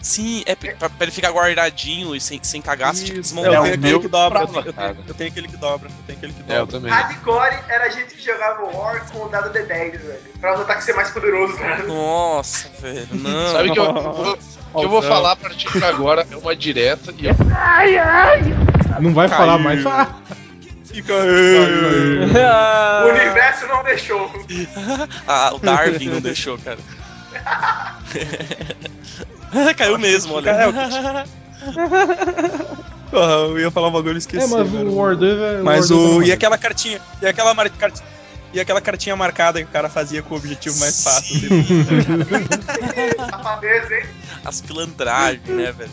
Sim, 0.00 0.44
é 0.46 0.54
pra, 0.54 0.88
pra 0.88 0.90
ele 1.00 1.10
ficar 1.10 1.30
guardadinho 1.32 2.14
e 2.14 2.20
sem, 2.20 2.38
sem 2.40 2.62
cagar, 2.62 2.94
você 2.94 3.02
tinha 3.06 3.14
que 3.14 3.20
Isso, 3.22 3.34
desmontar. 3.34 3.54
eu 3.54 3.60
o 3.60 3.64
tenho 3.64 3.74
aquele 3.74 3.98
que 3.98 4.08
dobra. 4.08 4.40
Eu 4.42 4.46
tenho, 4.46 4.66
eu, 4.66 4.72
cara. 4.72 4.94
tenho, 4.94 5.04
eu 5.08 5.14
tenho 5.14 5.30
aquele 5.30 5.48
que 5.48 5.56
dobra. 5.56 5.88
Eu 5.88 5.94
tenho 6.06 6.18
aquele 6.18 6.32
que 6.32 6.40
É, 6.52 6.54
eu 6.58 6.66
dobra. 6.66 6.72
também. 6.80 6.92
Hardcore 6.92 7.58
era 7.68 7.84
a 7.86 7.88
gente 7.88 8.14
que 8.14 8.24
jogava 8.24 8.62
War 8.66 9.04
com 9.10 9.24
o 9.24 9.28
dado 9.28 9.50
D10, 9.52 9.66
velho. 9.66 10.18
Pra 10.40 10.54
os 10.54 10.60
ataques 10.60 10.84
ser 10.84 10.92
mais 10.94 11.10
poderosos, 11.10 11.58
né? 11.58 11.82
Nossa, 11.88 12.68
velho, 12.80 13.08
não. 13.14 13.52
Sabe 13.52 13.72
que 13.72 13.78
eu, 13.80 13.92
vou- 13.92 14.38
o 14.74 14.78
que 14.78 14.84
eu 14.84 14.88
vou 14.88 15.02
falar 15.02 15.32
a 15.32 15.36
partir 15.36 15.72
de 15.76 15.84
agora 15.84 16.24
é 16.30 16.36
uma 16.36 16.54
direta 16.54 17.12
e 17.18 17.26
eu 17.26 17.34
Não 19.00 19.12
vai 19.12 19.26
falar 19.26 19.58
mais. 19.58 19.82
Ah, 21.00 21.02
Fica. 21.02 21.14
O 23.04 23.08
universo 23.10 23.66
não 23.66 23.84
deixou. 23.84 24.30
Ah, 25.28 25.52
o 25.54 25.58
Darwin 25.58 26.08
não 26.08 26.20
deixou, 26.20 26.56
cara. 26.58 26.78
Caiu 29.76 29.98
mesmo, 29.98 30.34
olha. 30.34 30.50
É, 30.50 30.66
Porra, 33.10 33.32
eu 33.32 33.58
ia 33.60 33.70
falar 33.70 33.88
um 33.88 33.92
bagulho 33.92 34.14
e 34.16 34.18
esqueci. 34.18 34.44
é, 34.44 34.48
mas 34.56 34.70
velho. 34.70 34.88
o 34.90 34.96
War 34.96 35.16
2 35.16 35.38
é. 35.38 35.62
Mas 35.62 35.90
War 35.90 35.98
2 36.00 36.10
o. 36.10 36.16
era 36.22 36.26
E 36.26 36.32
aquela 36.32 36.58
cartinha. 36.58 37.00
E 37.22 37.26
aquela 37.26 37.54
mar... 37.54 37.68
cart- 37.70 38.00
E 38.52 38.60
aquela 38.60 38.80
cartinha 38.80 39.14
marcada 39.16 39.60
que 39.60 39.66
o 39.68 39.72
cara 39.72 39.88
fazia 39.88 40.22
com 40.22 40.34
o 40.34 40.38
objetivo 40.38 40.78
mais 40.78 41.02
fácil. 41.04 41.40
Safadeza, 43.30 43.94
hein? 43.98 44.06
As 44.44 44.60
pilantragens, 44.60 45.46
né, 45.48 45.72
velho? 45.72 45.90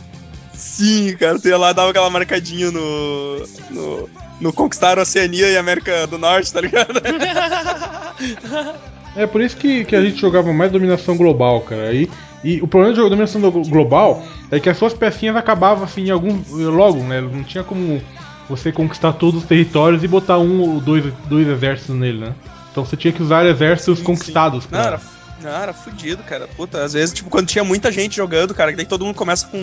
Sim, 0.54 1.16
cara, 1.18 1.38
ia 1.44 1.58
lá 1.58 1.74
dava 1.74 1.90
aquela 1.92 2.10
marcadinha 2.10 2.72
no. 2.72 3.46
no. 3.70 4.10
No 4.44 4.54
Conquistar 4.54 5.00
a 5.00 5.02
Oceania 5.02 5.48
e 5.50 5.58
América 5.58 6.06
do 6.06 6.18
Norte, 6.20 6.52
tá 6.54 6.62
ligado? 6.62 6.94
É 9.16 9.28
por 9.28 9.42
isso 9.42 9.56
que, 9.58 9.86
que 9.86 9.96
a 9.96 10.02
gente 10.02 10.20
jogava 10.20 10.52
mais 10.52 10.72
dominação 10.72 11.16
global, 11.16 11.62
cara. 11.62 11.94
E, 11.94 12.10
e 12.44 12.60
o 12.62 12.68
problema 12.68 12.94
de 12.94 12.98
jogar 12.98 13.10
dominação 13.12 13.40
do- 13.40 13.52
global 13.70 14.24
é 14.50 14.60
que 14.60 14.68
as 14.70 14.76
suas 14.78 14.92
pecinhas 14.94 15.36
acabavam 15.36 15.84
assim 15.84 16.06
em 16.06 16.10
algum. 16.10 16.42
logo, 16.52 17.04
né? 17.04 17.22
Não 17.22 17.44
tinha 17.44 17.64
como 17.64 18.02
você 18.50 18.72
conquistar 18.72 19.14
todos 19.14 19.42
os 19.44 19.48
territórios 19.48 20.04
e 20.04 20.08
botar 20.08 20.40
um 20.40 20.60
ou 20.62 20.80
dois, 20.82 21.06
dois 21.26 21.48
exércitos 21.48 21.96
nele, 21.96 22.20
né? 22.22 22.34
Então 22.72 22.84
você 22.84 22.98
tinha 22.98 23.14
que 23.14 23.22
usar 23.22 23.46
exércitos 23.46 24.00
Sim, 24.00 24.04
conquistados. 24.06 24.64
Não, 24.64 24.70
pra- 24.80 24.88
era, 24.88 25.02
não, 25.44 25.62
era 25.62 25.74
fudido, 25.74 26.24
cara. 26.24 26.48
Puta, 26.58 26.84
às 26.84 26.94
vezes, 26.94 27.14
tipo, 27.14 27.30
quando 27.30 27.46
tinha 27.48 27.64
muita 27.64 27.92
gente 27.92 28.16
jogando, 28.16 28.54
cara, 28.56 28.72
que 28.72 28.78
daí 28.78 28.86
todo 28.88 29.06
mundo 29.06 29.16
começa 29.16 29.46
com 29.46 29.60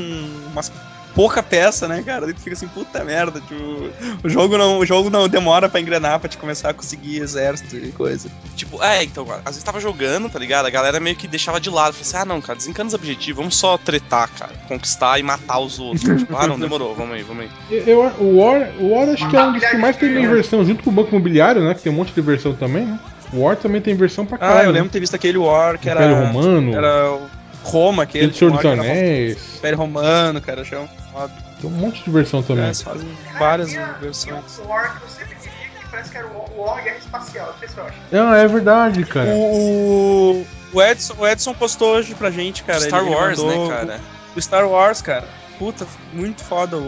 umas 0.53 0.71
pouca 1.14 1.42
peça, 1.42 1.88
né, 1.88 2.03
cara? 2.03 2.27
Daí 2.27 2.35
tu 2.35 2.40
fica 2.40 2.55
assim, 2.55 2.68
puta 2.68 3.05
merda, 3.05 3.40
tipo, 3.40 3.90
o 4.23 4.29
jogo 4.29 4.57
não, 4.57 4.79
o 4.79 4.87
jogo 4.87 5.11
não 5.11 5.29
demora 5.29 5.68
pra 5.68 5.81
engrenar 5.81 6.18
pra 6.20 6.29
te 6.29 6.38
começar 6.38 6.70
a 6.70 6.75
conseguir 6.75 7.18
exército 7.18 7.77
e 7.77 7.92
coisa. 7.92 8.31
Tipo, 8.57 8.83
é, 8.83 9.03
então, 9.03 9.27
às 9.31 9.44
vezes 9.44 9.62
tava 9.62 9.81
jogando, 9.81 10.29
tá 10.29 10.38
ligado? 10.38 10.66
A 10.66 10.70
galera 10.70 11.01
meio 11.01 11.16
que 11.16 11.27
deixava 11.27 11.61
de 11.61 11.70
lado. 11.70 11.94
Falei 11.94 12.03
assim, 12.03 12.16
ah, 12.16 12.25
não, 12.25 12.40
cara, 12.40 12.57
desencana 12.57 12.88
os 12.88 12.94
objetivos, 12.94 13.38
vamos 13.38 13.57
só 13.57 13.77
tretar, 13.79 14.29
cara. 14.31 14.53
Conquistar 14.68 15.18
e 15.18 15.23
matar 15.23 15.59
os 15.59 15.79
outros. 15.79 16.03
tipo, 16.20 16.37
ah, 16.37 16.46
não, 16.46 16.59
demorou, 16.59 16.94
vamos 16.94 17.14
aí, 17.14 17.23
vamos 17.23 17.44
aí. 17.44 17.83
Eu, 17.87 18.01
o 18.18 18.38
War, 18.38 18.70
o 18.79 18.90
War 18.90 19.09
acho 19.09 19.29
que 19.29 19.37
é 19.37 19.42
um 19.42 19.53
dos 19.53 19.64
que 19.64 19.77
mais 19.77 19.96
tem 19.96 20.11
inversão, 20.11 20.64
junto 20.64 20.83
com 20.83 20.90
o 20.90 20.92
Banco 20.92 21.11
Imobiliário, 21.11 21.62
né? 21.62 21.75
Que 21.75 21.83
tem 21.83 21.92
um 21.92 21.96
monte 21.96 22.12
de 22.12 22.20
versão 22.20 22.55
também, 22.55 22.87
né? 22.87 22.99
O 23.33 23.40
War 23.40 23.57
também 23.57 23.81
tem 23.81 23.94
versão 23.94 24.27
pra 24.27 24.38
caralho. 24.38 24.59
Ah, 24.59 24.62
eu 24.62 24.66
né? 24.68 24.73
lembro 24.73 24.88
de 24.88 24.92
ter 24.92 25.01
visto 25.01 25.14
aquele 25.14 25.38
War 25.38 25.79
que 25.79 25.88
era. 25.88 26.05
Império 26.05 26.33
Romano, 26.33 26.75
Era 26.75 27.12
o 27.12 27.39
Roma, 27.62 28.03
aquele. 28.05 28.25
aquele 28.27 28.38
Senhor 28.38 28.51
dos 28.53 28.61
que 28.61 28.66
Anéis. 28.68 29.57
Império 29.57 29.79
Romano, 29.79 30.40
cara, 30.40 30.62
achei 30.62 30.79
um 30.79 30.88
foda. 31.12 31.33
Tem 31.61 31.68
um 31.70 31.73
monte 31.75 32.03
de 32.03 32.11
versão 32.11 32.42
também. 32.42 32.64
É, 32.64 32.66
eles 32.68 32.83
fazem 32.83 33.09
várias 33.38 33.68
Tinha- 33.70 33.92
versões. 34.01 34.44
Tinha 34.55 34.64
um 34.66 34.68
War 34.68 34.96
que 34.99 35.03
eu 35.05 35.09
sempre 35.11 35.35
queria, 35.37 35.81
que 35.81 35.88
parece 35.90 36.11
que 36.11 36.16
era 36.16 36.27
o 36.27 36.61
War 36.62 36.83
Guerra 36.83 36.96
Espacial. 36.96 37.46
Não 37.53 37.59
sei 37.59 37.68
se 37.68 37.77
eu 37.79 37.85
acho. 37.85 37.94
Não, 38.11 38.35
é 38.35 38.49
verdade, 38.49 39.05
cara. 39.05 39.29
O, 39.31 40.46
o, 40.73 40.83
Edson, 40.83 41.14
o 41.18 41.27
Edson 41.29 41.53
postou 41.55 41.96
hoje 41.96 42.14
pra 42.14 42.31
gente, 42.31 42.62
cara. 42.62 42.81
Star 42.81 43.01
ele- 43.01 43.11
ele 43.11 43.16
Wars, 43.16 43.38
mandou 43.38 43.68
né, 43.68 43.75
cara? 43.77 44.01
O, 44.35 44.38
o 44.38 44.42
Star 44.42 44.66
Wars, 44.68 45.03
cara. 45.03 45.29
Puta, 45.59 45.87
muito 46.14 46.42
foda 46.42 46.79
o, 46.79 46.81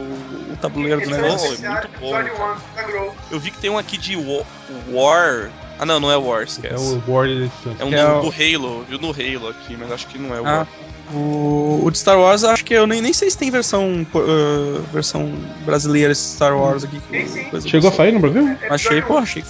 o 0.53 0.57
tabuleiro 0.59 1.03
do 1.03 1.11
negócio. 1.11 1.63
é 1.63 1.69
muito 1.69 1.91
bom. 2.01 3.15
Eu 3.31 3.39
vi 3.39 3.51
que 3.51 3.59
tem 3.59 3.69
um 3.69 3.77
aqui 3.77 3.99
de 3.99 4.17
Wa- 4.17 4.45
War 4.91 5.51
Ah, 5.79 5.87
não, 5.87 5.99
não 5.99 6.11
é 6.13 6.17
War, 6.17 6.43
É 6.43 6.45
esquece. 6.45 6.75
o 7.07 7.13
War. 7.13 7.27
É 7.27 7.85
um 7.85 7.89
Que 7.89 7.95
é 7.97 8.05
do, 8.07 8.19
o- 8.19 8.21
do 8.23 8.29
Halo, 8.31 8.85
viu 8.89 8.99
no 8.99 9.11
Halo 9.11 9.49
aqui, 9.49 9.77
mas 9.77 9.91
acho 9.91 10.07
que 10.07 10.19
não 10.19 10.35
é 10.35 10.41
o 10.41 10.47
Ah, 10.47 10.53
War. 10.59 10.69
o, 11.13 11.81
o 11.85 11.91
de 11.91 11.99
Star 11.99 12.19
Wars, 12.19 12.45
acho 12.45 12.65
que 12.65 12.73
eu 12.75 12.87
nem, 12.87 13.03
nem 13.03 13.13
sei 13.13 13.31
se 13.31 13.37
tem 13.37 13.51
versão, 13.51 14.07
uh, 14.15 14.83
versão 14.93 15.33
brasileira 15.65 16.13
de 16.13 16.19
Star 16.19 16.57
Wars 16.57 16.85
aqui. 16.85 17.01
Sim, 17.11 17.27
sim. 17.27 17.45
coisa 17.51 17.69
Chegou 17.69 17.89
a 17.89 17.91
do- 17.91 17.97
sair 17.97 18.13
no 18.13 18.21
Brasil? 18.21 18.57
Achei, 18.71 19.03
pô, 19.03 19.19
achei. 19.19 19.43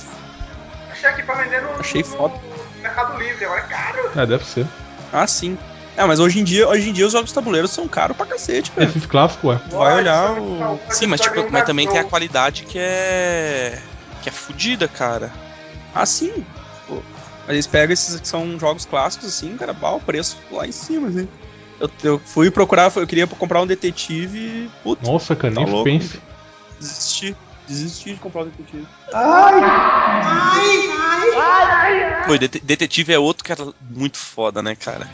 Achei 0.90 1.08
aqui 1.11 1.22
pra 1.22 1.35
vender 1.35 1.61
no, 1.62 1.70
Achei 1.78 2.00
no- 2.02 2.06
foda. 2.08 2.35
no 2.76 2.82
Mercado 2.82 3.18
Livre. 3.18 3.44
Agora 3.44 3.61
é 3.61 3.64
caro. 3.64 4.11
É, 4.16 4.26
deve 4.26 4.44
ser. 4.44 4.66
Ah, 5.12 5.26
sim. 5.26 5.58
É, 5.94 6.06
mas 6.06 6.18
hoje 6.20 6.40
em 6.40 6.44
dia, 6.44 6.66
hoje 6.66 6.88
em 6.88 6.92
dia 6.94 7.04
os 7.06 7.12
jogos 7.12 7.28
de 7.28 7.35
tabuleiro 7.35 7.68
são 7.68 7.87
caros 7.87 8.16
pra 8.16 8.24
cacete, 8.24 8.70
cara. 8.70 8.87
Esses 8.87 9.04
clássicos, 9.04 9.56
é. 9.56 9.61
Vai 9.76 9.96
olhar 9.98 10.30
Olha, 10.32 10.40
o- 10.70 10.80
Sim, 10.88 11.06
mas, 11.06 11.20
tipo, 11.20 11.46
mas 11.50 11.64
também 11.64 11.87
tem 11.87 11.98
a 11.98 12.04
qualidade 12.04 12.62
que 12.64 12.78
é. 12.78 13.78
que 14.22 14.28
é 14.30 14.32
fodida, 14.32 14.88
cara. 14.88 15.30
Ah, 15.94 16.07
sim. 16.07 16.44
Pô, 16.87 17.02
mas 17.46 17.50
eles 17.50 17.66
pegam 17.66 17.92
esses 17.92 18.18
que 18.20 18.26
são 18.28 18.59
jogos 18.59 18.85
clássicos, 18.85 19.28
assim, 19.28 19.57
cara, 19.57 19.72
bah, 19.72 19.92
o 19.92 20.00
preço 20.00 20.37
lá 20.50 20.66
em 20.66 20.72
cima, 20.72 21.09
assim. 21.09 21.28
Eu, 21.81 21.90
eu 22.05 22.18
fui 22.18 22.50
procurar, 22.50 22.92
eu 22.96 23.07
queria 23.07 23.26
comprar 23.26 23.61
um 23.61 23.66
detetive 23.66 24.38
e. 24.38 24.70
Puta, 24.83 25.05
Nossa, 25.11 25.35
cara, 25.35 25.52
Tá 25.55 25.61
nem 25.61 25.68
louco. 25.68 25.85
pense. 25.85 26.20
desisti. 26.78 27.37
Desisti 27.66 28.14
de 28.14 28.20
comprar 28.20 28.42
um 28.42 28.44
detetive. 28.46 28.87
Pô, 32.24 32.35
e 32.35 32.38
det- 32.38 32.61
detetive 32.62 33.12
é 33.12 33.18
outro 33.18 33.44
cara 33.44 33.72
muito 33.81 34.16
foda, 34.16 34.62
né, 34.62 34.76
cara? 34.76 35.09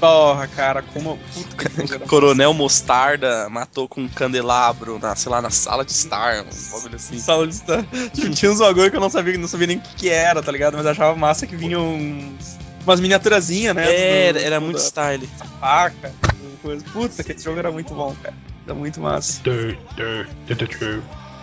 Porra, 0.00 0.46
cara, 0.48 0.82
como. 0.82 1.18
Puta 1.32 1.98
Coronel 2.06 2.52
Mostarda 2.52 3.48
matou 3.48 3.88
com 3.88 4.02
um 4.02 4.08
candelabro 4.08 4.98
na, 4.98 5.16
sei 5.16 5.32
lá, 5.32 5.40
na 5.40 5.50
sala 5.50 5.84
de 5.84 5.92
estar, 5.92 6.42
um 6.44 6.70
bagulho 6.72 6.96
assim. 6.96 7.18
Sala 7.18 7.46
de 7.46 7.54
estar. 7.54 7.82
Tipo, 8.12 8.30
tinha 8.30 8.52
uns 8.52 8.58
bagulho 8.58 8.90
que 8.90 8.96
eu 8.96 9.00
não 9.00 9.08
sabia, 9.10 9.38
não 9.38 9.48
sabia 9.48 9.66
nem 9.68 9.78
o 9.78 9.80
que, 9.80 9.94
que 9.96 10.08
era, 10.10 10.42
tá 10.42 10.52
ligado? 10.52 10.74
Mas 10.76 10.84
eu 10.84 10.90
achava 10.92 11.16
massa 11.16 11.46
que 11.46 11.56
vinham 11.56 11.82
uns, 11.94 12.58
umas 12.84 13.00
miniaturazinhas, 13.00 13.74
né? 13.74 13.84
É, 13.84 14.32
do- 14.32 14.38
era, 14.38 14.46
era 14.48 14.60
do- 14.60 14.64
muito 14.66 14.76
da 14.76 14.82
style. 14.82 15.28
faca, 15.60 16.12
coisa. 16.62 16.84
Puta, 16.92 17.24
que 17.24 17.32
esse 17.32 17.44
jogo 17.44 17.58
era 17.58 17.70
muito 17.72 17.94
bom, 17.94 18.14
cara. 18.22 18.34
Era 18.66 18.74
muito 18.74 19.00
massa. 19.00 19.40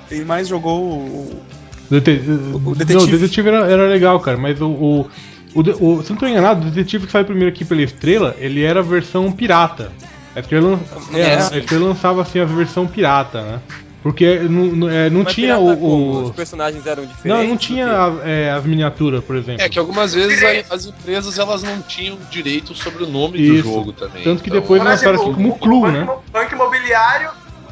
Quem 0.09 0.23
mais 0.25 0.47
jogou 0.47 0.79
o. 0.81 1.43
Dete- 1.89 2.21
o 2.53 2.75
detetive. 2.75 2.93
Não, 2.93 3.03
o 3.03 3.07
detetive 3.07 3.49
era, 3.49 3.71
era 3.71 3.87
legal, 3.87 4.19
cara, 4.19 4.37
mas 4.37 4.59
o. 4.61 4.67
o, 4.69 5.11
o, 5.55 5.61
o- 5.99 6.03
se 6.03 6.09
não 6.11 6.17
tô 6.17 6.27
enganado, 6.27 6.67
o 6.67 6.71
detetive 6.71 7.05
que 7.05 7.11
saiu 7.11 7.25
primeiro 7.25 7.49
aqui 7.49 7.63
pela 7.65 7.81
Estrela, 7.81 8.35
ele 8.39 8.63
era 8.63 8.79
a 8.79 8.83
versão 8.83 9.31
pirata. 9.31 9.91
A 10.35 10.39
Estrela, 10.39 10.79
é, 11.13 11.19
É, 11.19 11.35
a 11.35 11.57
Estrela 11.57 11.85
lançava 11.87 12.21
assim 12.21 12.39
a 12.39 12.45
versão 12.45 12.87
pirata, 12.87 13.41
né? 13.41 13.59
Porque 14.01 14.37
não, 14.39 14.65
não, 14.65 14.89
é, 14.89 15.09
não 15.09 15.23
tinha 15.23 15.55
como? 15.55 15.71
o. 15.77 16.23
Os 16.23 16.29
o 16.31 16.33
personagens 16.33 16.85
eram 16.85 17.05
diferentes? 17.05 17.23
não, 17.25 17.43
não 17.47 17.55
do 17.55 17.59
tinha 17.59 17.87
a- 17.87 18.19
é, 18.29 18.51
as 18.51 18.65
miniaturas, 18.65 19.23
por 19.23 19.37
exemplo. 19.37 19.61
É 19.61 19.69
que 19.69 19.79
algumas 19.79 20.13
vezes 20.13 20.43
a- 20.43 20.73
as 20.75 20.85
empresas 20.87 21.39
elas 21.39 21.63
não 21.63 21.81
tinham 21.83 22.17
direito 22.29 22.75
sobre 22.75 23.03
o 23.05 23.07
nome 23.09 23.37
do 23.37 23.43
Isso. 23.55 23.63
jogo 23.63 23.93
também. 23.93 24.21
Tanto 24.23 24.43
que 24.43 24.49
Então, 24.49 24.59
depois 24.59 24.83
lançaram 24.83 25.13
exemplo, 25.13 25.31
assim 25.31 25.33
como 25.41 25.53
o- 25.55 25.57
Clue, 25.57 25.77
o 25.77 25.81
Banco, 25.83 25.97
né? 26.13 26.17
Banco 26.33 26.53
Imobiliário. 26.55 27.29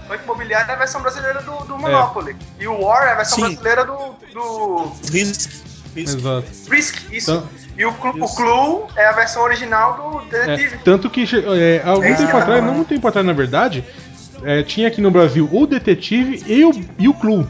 Banco 0.07 0.23
Imobiliário 0.23 0.69
é 0.71 0.73
a 0.73 0.77
versão 0.77 1.01
brasileira 1.01 1.41
do, 1.41 1.65
do 1.65 1.77
Monopoly. 1.77 2.35
E 2.59 2.65
o 2.67 2.79
War 2.81 3.07
é 3.07 3.11
a 3.11 3.15
versão 3.15 3.35
Sim. 3.39 3.41
brasileira 3.55 3.83
do, 3.85 3.97
do 4.33 4.91
Risk. 5.11 5.49
Risk. 5.93 6.17
Exato. 6.17 6.45
Risk, 6.69 6.95
isso. 7.11 7.31
Então, 7.31 7.49
E 7.77 7.85
o, 7.85 7.93
Clu- 7.93 8.13
o 8.21 8.25
Isso. 8.25 8.35
Clue 8.35 8.83
é 8.95 9.05
a 9.07 9.11
versão 9.13 9.43
original 9.43 9.93
do 9.95 10.35
É, 10.35 10.45
Detetive. 10.45 10.77
tanto 10.83 11.09
que 11.09 11.23
é, 11.57 11.81
algum 11.85 12.05
É, 12.05 12.13
tempo 12.15 12.37
atrás, 12.37 12.63
não 12.63 12.73
muito 12.73 12.89
tempo 12.89 13.07
atrás 13.07 13.25
na 13.25 13.33
verdade, 13.33 13.83
é, 14.43 14.61
tinha 14.63 14.87
aqui 14.87 14.99
no 15.01 15.09
Brasil 15.11 15.47
o 15.51 15.65
Detetive 15.65 16.43
e 16.45 16.65
o, 16.65 16.71
e 16.99 17.07
o 17.07 17.13
Clue. 17.13 17.47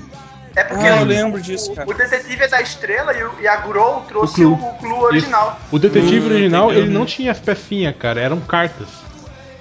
É, 0.55 0.63
porque 0.63 0.85
Ah, 0.85 0.97
eu 0.97 1.01
o- 1.03 1.05
lembro 1.05 1.41
disso, 1.41 1.71
o, 1.71 1.75
cara. 1.75 1.89
o 1.89 1.93
Detetive 1.93 2.43
é 2.43 2.47
da 2.47 2.61
Estrela 2.61 3.13
e, 3.13 3.23
o- 3.23 3.31
e 3.41 3.47
a 3.47 3.55
Grow 3.57 4.01
trouxe 4.07 4.35
Clue. 4.35 4.47
o, 4.47 4.53
o 4.53 4.73
Clue 4.75 4.93
original. 5.03 5.59
O 5.71 5.79
Detetive 5.79 6.19
Hum, 6.27 6.33
original, 6.33 6.65
entendeu. 6.65 6.83
ele 6.83 6.93
não 6.93 7.05
tinha 7.05 7.31
as 7.31 7.39
pecinhas, 7.39 7.95
cara, 7.97 8.19
eram 8.21 8.39
cartas. 8.41 8.87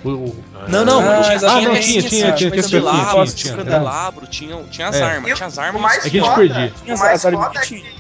O- 0.03 0.09
o- 0.09 0.45
Não, 0.67 0.85
não, 0.85 1.01
Ah, 1.01 1.23
tinha, 1.23 1.35
exatamente. 1.37 1.41
tinha, 1.41 1.51
Ah, 1.51 1.61
não, 1.61 1.63
tinha, 1.63 1.81
tinha, 1.81 2.03
tinha, 2.03 2.09
tinha, 2.09 2.33
tinha, 2.35 2.51
tinha, 2.51 2.63
candelabro, 2.63 3.25
tinha, 3.25 3.27
tinha, 3.27 3.35
tinha. 3.35 3.57
candelabro, 3.57 4.27
tinha, 4.27 4.63
tinha 4.65 4.89
as 4.89 4.97
É. 4.97 5.03
armas, 5.05 5.31
E 5.31 5.35
tinha 5.35 5.47
as 5.47 5.57
o 5.57 5.61
armas. 5.61 5.83
mais 5.83 5.99
É 6.07 6.11
que 6.11 6.19
a 6.19 6.21
gente 6.21 6.23
foda, 6.23 6.37
perdia. 6.37 6.73
o 6.83 6.89
mais 6.89 7.03
As- 7.03 7.25
as 7.27 7.33
foda 7.35 7.37
é 7.37 7.67
limite. 7.67 7.69
que 7.69 8.00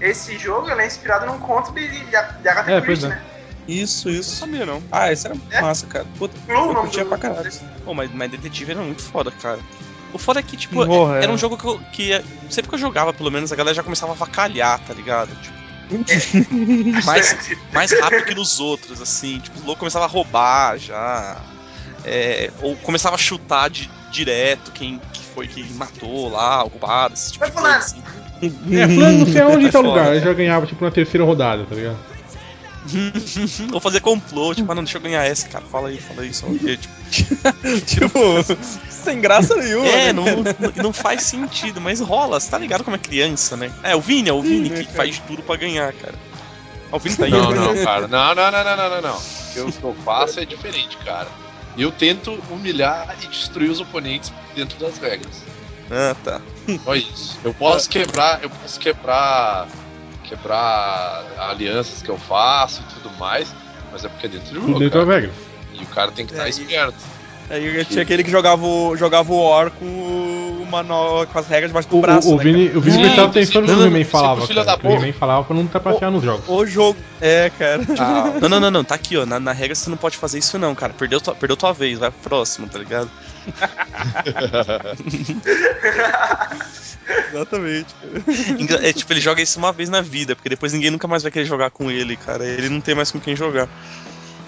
esse 0.00 0.38
jogo 0.38 0.70
ele 0.70 0.82
é 0.82 0.86
inspirado 0.86 1.26
num 1.26 1.38
conto 1.38 1.72
de, 1.72 1.88
de, 1.88 2.04
de 2.06 2.16
Agatha 2.16 2.70
É, 2.70 2.80
pois 2.80 2.84
Christie, 3.00 3.06
é. 3.06 3.08
né? 3.10 3.22
Isso, 3.66 4.08
Não 4.08 4.14
isso. 4.16 4.36
sabia, 4.36 4.64
não. 4.64 4.82
Ah, 4.90 5.12
esse 5.12 5.26
era 5.26 5.36
É? 5.50 5.60
massa, 5.60 5.86
cara. 5.86 6.06
Puta, 6.16 6.34
Clue, 6.46 6.56
eu 6.56 6.74
curtia 6.76 7.04
do- 7.04 7.08
pra 7.10 7.18
caralho. 7.18 7.50
Pô, 7.84 7.92
mas, 7.92 8.10
mas 8.14 8.30
Detetive 8.30 8.70
era 8.72 8.80
muito 8.80 9.02
foda, 9.02 9.30
cara. 9.30 9.58
O 10.12 10.16
foda 10.18 10.40
é 10.40 10.42
que, 10.42 10.56
tipo, 10.56 10.86
Porra, 10.86 11.16
é- 11.18 11.22
era 11.24 11.30
é. 11.30 11.34
um 11.34 11.36
jogo 11.36 11.58
que, 11.58 11.66
eu, 11.66 11.78
que 11.92 12.12
é- 12.12 12.24
sempre 12.48 12.70
que 12.70 12.74
eu 12.76 12.78
jogava, 12.78 13.12
pelo 13.12 13.30
menos, 13.30 13.52
a 13.52 13.56
galera 13.56 13.74
já 13.74 13.82
começava 13.82 14.12
a 14.12 14.14
vacalhar, 14.14 14.80
tá 14.86 14.94
ligado? 14.94 15.28
Tipo, 15.42 15.58
mais, 17.04 17.36
mais 17.72 17.92
rápido 18.00 18.24
que 18.24 18.34
nos 18.34 18.58
outros, 18.60 19.00
assim. 19.02 19.38
Tipo, 19.40 19.60
o 19.60 19.64
louco 19.66 19.80
começava 19.80 20.04
a 20.06 20.08
roubar 20.08 20.78
já. 20.78 21.36
É, 22.04 22.50
ou 22.62 22.74
começava 22.76 23.16
a 23.16 23.18
chutar 23.18 23.68
de, 23.68 23.90
direto 24.10 24.70
quem 24.70 24.98
que 25.12 25.22
foi 25.22 25.46
que 25.46 25.62
matou 25.74 26.30
lá, 26.30 26.64
o 26.64 26.70
culpado, 26.70 27.12
esse 27.12 27.32
tipo 27.32 27.40
Vai 27.40 27.50
de 27.50 27.54
coisa, 27.54 27.80
fulano. 27.80 27.84
assim. 27.84 28.02
É, 28.42 28.48
fulano, 28.88 29.18
não 29.18 29.26
sei 29.26 29.40
aonde 29.40 29.66
É 29.66 29.70
tá 29.70 29.80
o 29.80 29.82
lugar. 29.82 30.14
Ele 30.14 30.24
já 30.24 30.32
ganhava, 30.32 30.66
tipo, 30.66 30.84
na 30.84 30.90
terceira 30.90 31.24
rodada, 31.24 31.64
tá 31.64 31.74
ligado? 31.74 31.98
ou 33.72 33.80
fazer 33.80 34.00
complô, 34.00 34.54
tipo, 34.54 34.70
ah, 34.70 34.74
não, 34.74 34.82
deixa 34.82 34.98
eu 34.98 35.02
ganhar 35.02 35.24
essa, 35.24 35.48
cara. 35.48 35.64
Fala 35.70 35.88
aí, 35.88 35.98
fala 35.98 36.22
aí, 36.22 36.32
só 36.32 36.46
o 36.46 36.58
quê? 36.58 36.78
Tipo, 37.10 38.42
tipo, 38.44 38.58
sem 38.90 39.20
graça 39.20 39.56
nenhuma. 39.56 39.86
É, 39.86 40.06
né, 40.06 40.12
não, 40.12 40.24
não, 40.84 40.92
faz 40.92 41.22
sentido, 41.22 41.80
mas 41.80 42.00
rola, 42.00 42.38
você 42.38 42.50
tá 42.50 42.58
ligado 42.58 42.84
como 42.84 42.96
é 42.96 42.98
criança, 42.98 43.56
né? 43.56 43.70
É, 43.82 43.96
o 43.96 44.00
Vini, 44.00 44.28
é 44.28 44.32
o 44.32 44.42
Vini 44.42 44.70
que 44.70 44.92
faz 44.92 45.18
tudo 45.18 45.42
pra 45.42 45.56
ganhar, 45.56 45.92
cara. 45.92 46.14
Ah, 46.90 46.96
O 46.96 46.98
Vini 46.98 47.16
tá 47.16 47.24
aí, 47.24 47.30
Não, 47.30 47.50
né? 47.50 47.56
não, 47.56 47.84
cara. 47.84 48.08
Não, 48.08 48.34
não, 48.34 48.50
não, 48.50 48.64
não, 48.64 48.76
não, 48.76 48.90
não, 48.90 49.02
não. 49.02 49.16
O 49.16 49.52
que 49.52 49.58
eu, 49.58 49.68
o 49.68 49.72
que 49.72 49.84
eu 49.84 49.96
faço 50.04 50.40
é 50.40 50.44
diferente, 50.44 50.96
cara. 50.98 51.28
Eu 51.76 51.92
tento 51.92 52.38
humilhar 52.50 53.16
e 53.22 53.26
destruir 53.28 53.70
os 53.70 53.80
oponentes 53.80 54.32
dentro 54.54 54.78
das 54.78 54.98
regras. 54.98 55.42
Ah, 55.90 56.14
tá. 56.22 56.40
Só 56.84 56.94
isso. 56.94 57.38
Eu 57.42 57.54
posso 57.54 57.88
quebrar, 57.88 58.42
eu 58.42 58.50
posso 58.50 58.78
quebrar, 58.78 59.68
quebrar 60.24 61.24
alianças 61.38 62.02
que 62.02 62.08
eu 62.08 62.18
faço 62.18 62.82
e 62.82 62.94
tudo 62.94 63.14
mais, 63.18 63.54
mas 63.90 64.04
é 64.04 64.08
porque 64.08 64.26
é 64.26 64.28
dentro 64.28 64.48
do 64.54 64.66
jogo, 64.66 64.78
dentro 64.78 65.00
da 65.00 65.06
cara. 65.06 65.20
regra. 65.20 65.34
E 65.72 65.82
o 65.84 65.86
cara 65.86 66.10
tem 66.12 66.26
que 66.26 66.32
estar 66.32 66.44
É, 66.44 66.48
e- 66.48 66.50
esperto. 66.50 66.94
Aí 67.50 67.84
tinha 67.86 68.02
aquele 68.02 68.22
que 68.22 68.30
jogava 68.30 68.62
o, 68.66 68.94
jogava 68.94 69.32
o 69.32 69.40
War 69.48 69.70
com 69.70 69.86
o 69.86 70.47
manual, 70.68 71.26
com 71.26 71.38
as 71.38 71.48
regras 71.48 71.70
debaixo 71.70 71.88
do 71.88 71.98
O, 71.98 72.00
braço. 72.00 72.28
o, 72.28 72.34
o 72.34 72.36
né, 72.36 72.44
Vini, 72.44 72.68
o 72.76 72.80
Vini 72.80 73.14
tava 73.16 73.32
pensando 73.32 73.66
no 73.66 73.74
que 73.74 73.80
o 73.80 73.86
He-Man 73.86 74.04
falava, 74.04 74.46
filho 74.46 74.64
cara. 74.64 74.76
da 74.76 74.78
que 74.78 74.86
o. 74.86 74.90
He-Man 74.90 75.12
falava 75.12 75.44
pra 75.44 75.56
não 75.56 75.66
trapacear 75.66 76.10
nos 76.10 76.22
jogos. 76.22 76.44
O 76.48 76.66
jogo. 76.66 76.98
É, 77.20 77.50
cara. 77.58 77.82
Ah, 77.98 78.32
Não, 78.40 78.48
não, 78.48 78.60
não, 78.60 78.70
não, 78.70 78.84
tá 78.84 78.94
aqui, 78.94 79.16
ó. 79.16 79.26
Na, 79.26 79.40
na 79.40 79.52
regra 79.52 79.74
você 79.74 79.90
não 79.90 79.96
pode 79.96 80.16
fazer 80.16 80.38
isso, 80.38 80.58
não, 80.58 80.74
cara. 80.74 80.92
Perdeu 80.92 81.20
tua, 81.20 81.34
perdeu 81.34 81.56
tua 81.56 81.72
vez, 81.72 81.98
vai 81.98 82.10
pro 82.10 82.20
próximo, 82.30 82.68
tá 82.68 82.78
ligado? 82.78 83.10
Exatamente. 87.32 87.94
É 88.82 88.92
tipo, 88.92 89.12
ele 89.12 89.20
joga 89.20 89.42
isso 89.42 89.58
uma 89.58 89.72
vez 89.72 89.88
na 89.88 90.00
vida, 90.00 90.34
porque 90.36 90.48
depois 90.48 90.72
ninguém 90.72 90.90
nunca 90.90 91.08
mais 91.08 91.22
vai 91.22 91.32
querer 91.32 91.46
jogar 91.46 91.70
com 91.70 91.90
ele, 91.90 92.16
cara. 92.16 92.44
Ele 92.44 92.68
não 92.68 92.80
tem 92.80 92.94
mais 92.94 93.10
com 93.10 93.20
quem 93.20 93.34
jogar. 93.34 93.68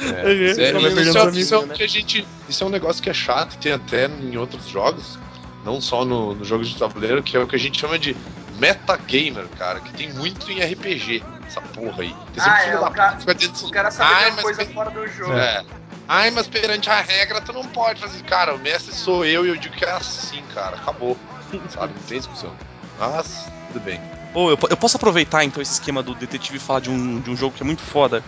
É, 0.01 0.33
isso, 0.33 0.61
é, 0.61 0.73
mas 0.73 0.97
isso, 0.97 0.99
é, 0.99 1.03
isso 1.03 1.19
é 1.55 1.59
um 1.59 1.63
amigos, 1.63 1.77
que 1.77 1.83
a 1.83 1.87
gente, 1.87 2.27
isso 2.49 2.65
é 2.65 2.67
um 2.67 2.71
negócio 2.71 3.03
que 3.03 3.11
é 3.11 3.15
chato, 3.15 3.59
tem 3.59 3.73
até 3.73 4.07
em 4.07 4.37
outros 4.37 4.67
jogos, 4.67 5.19
não 5.65 5.81
só 5.81 6.05
no, 6.05 6.35
no 6.35 6.45
jogo 6.45 6.65
de 6.65 6.77
tabuleiro, 6.77 7.23
que 7.23 7.37
é 7.37 7.41
o 7.41 7.47
que 7.47 7.57
a 7.57 7.59
gente 7.59 7.79
chama 7.81 7.99
de 7.99 8.17
metagamer, 8.59 9.47
cara, 9.59 9.81
que 9.81 9.93
tem 9.95 10.13
muito 10.13 10.51
em 10.51 10.61
RPG, 10.61 11.23
essa 11.47 11.61
porra 11.61 12.03
aí. 12.03 12.15
Tem 12.33 12.43
sempre 12.45 12.59
Ah, 12.61 12.65
é, 12.67 12.71
da 12.73 12.89
o 12.89 12.91
cara- 12.93 13.19
fica 13.19 13.35
dentro 13.35 13.67
O 13.67 13.71
cara 13.71 13.91
sabe 13.91 14.13
Ai, 14.15 14.21
de 14.25 14.27
uma 14.29 14.35
mas 14.37 14.45
coisa 14.45 14.65
tem- 14.65 14.75
fora 14.75 14.91
do 14.91 15.07
jogo. 15.09 15.33
É. 15.33 15.65
Ai, 16.09 16.31
mas 16.31 16.47
perante 16.49 16.91
a 16.91 17.01
regra 17.01 17.41
tu 17.41 17.53
não 17.53 17.65
pode 17.65 18.01
fazer. 18.01 18.23
Cara, 18.25 18.55
o 18.55 18.59
mestre 18.59 18.93
sou 18.95 19.25
eu 19.25 19.47
e 19.47 19.49
eu 19.49 19.57
digo 19.57 19.75
que 19.75 19.85
é 19.85 19.91
assim, 19.93 20.43
cara. 20.55 20.77
Acabou. 20.77 21.17
Sabe? 21.71 21.93
Não 21.95 22.03
tem 22.03 22.19
discussão. 22.19 22.53
Mas, 22.99 23.47
tudo 23.73 23.83
bem. 23.85 24.01
Ô, 24.35 24.51
eu, 24.51 24.59
eu 24.69 24.77
posso 24.77 24.97
aproveitar 24.97 25.45
então 25.45 25.63
esse 25.63 25.73
esquema 25.73 26.03
do 26.03 26.15
detetive 26.15 26.57
e 26.57 26.61
falar 26.61 26.81
de 26.81 26.91
um, 26.91 27.21
de 27.21 27.31
um 27.31 27.37
jogo 27.37 27.55
que 27.57 27.63
é 27.63 27.67
muito 27.67 27.83
foda. 27.83 28.23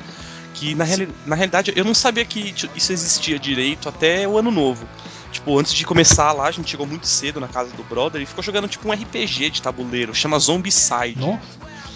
Que 0.55 0.75
na, 0.75 0.85
reali- 0.85 1.09
na 1.27 1.35
realidade 1.35 1.73
eu 1.75 1.85
não 1.85 1.95
sabia 1.95 2.25
que 2.25 2.55
isso 2.75 2.93
existia 2.93 3.39
direito 3.39 3.89
até 3.89 4.27
o 4.29 4.39
ano 4.39 4.51
novo. 4.51 4.87
Tipo, 5.43 5.59
antes 5.59 5.75
de 5.75 5.85
começar 5.85 6.31
lá, 6.33 6.47
a 6.47 6.51
gente 6.53 6.71
chegou 6.71 6.87
muito 6.87 7.05
cedo 7.05 7.41
na 7.41 7.49
casa 7.49 7.73
do 7.73 7.83
brother 7.83 8.23
e 8.23 8.27
ficou 8.27 8.45
jogando 8.45 8.69
tipo 8.69 8.89
um 8.89 8.93
RPG 8.93 9.51
de 9.51 9.61
tabuleiro, 9.61 10.15
chama 10.15 10.39
Zombicide. 10.39 11.19
Nossa. 11.19 11.41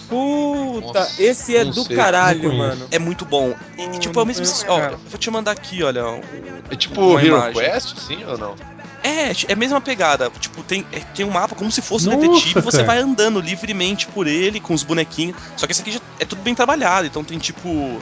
Puta, 0.09 0.99
Nossa, 0.99 1.21
esse 1.21 1.55
é 1.55 1.63
do 1.65 1.83
sei, 1.83 1.95
caralho, 1.95 2.53
mano. 2.53 2.87
É 2.91 2.99
muito 2.99 3.23
bom. 3.25 3.53
E, 3.77 3.83
Hum, 3.83 3.91
tipo, 3.99 4.19
é 4.19 4.23
o 4.23 4.25
mesmo. 4.25 4.45
Ó, 4.67 4.89
vou 5.09 5.17
te 5.17 5.29
mandar 5.31 5.51
aqui, 5.51 5.81
olha. 5.83 6.05
o- 6.05 6.21
É 6.69 6.75
tipo 6.75 7.17
Hero 7.19 7.27
imagem. 7.37 7.53
Quest, 7.61 7.97
sim 7.99 8.23
ou 8.25 8.37
não? 8.37 8.55
É, 9.03 9.31
é 9.31 9.53
a 9.53 9.55
mesma 9.55 9.79
pegada. 9.79 10.29
Tipo, 10.39 10.63
tem, 10.63 10.85
é- 10.91 10.99
tem 10.99 11.25
um 11.25 11.29
mapa 11.31 11.55
como 11.55 11.71
se 11.71 11.81
fosse 11.81 12.07
um 12.09 12.17
detetive 12.17 12.59
e 12.59 12.61
você 12.61 12.83
vai 12.83 12.99
andando 12.99 13.39
livremente 13.39 14.07
por 14.07 14.27
ele 14.27 14.59
com 14.59 14.73
os 14.73 14.83
bonequinhos. 14.83 15.37
Só 15.55 15.65
que 15.65 15.71
esse 15.71 15.81
aqui 15.81 15.91
já 15.91 15.99
é 16.19 16.25
tudo 16.25 16.41
bem 16.41 16.53
trabalhado. 16.55 17.07
Então 17.07 17.23
tem 17.23 17.37
tipo. 17.37 17.99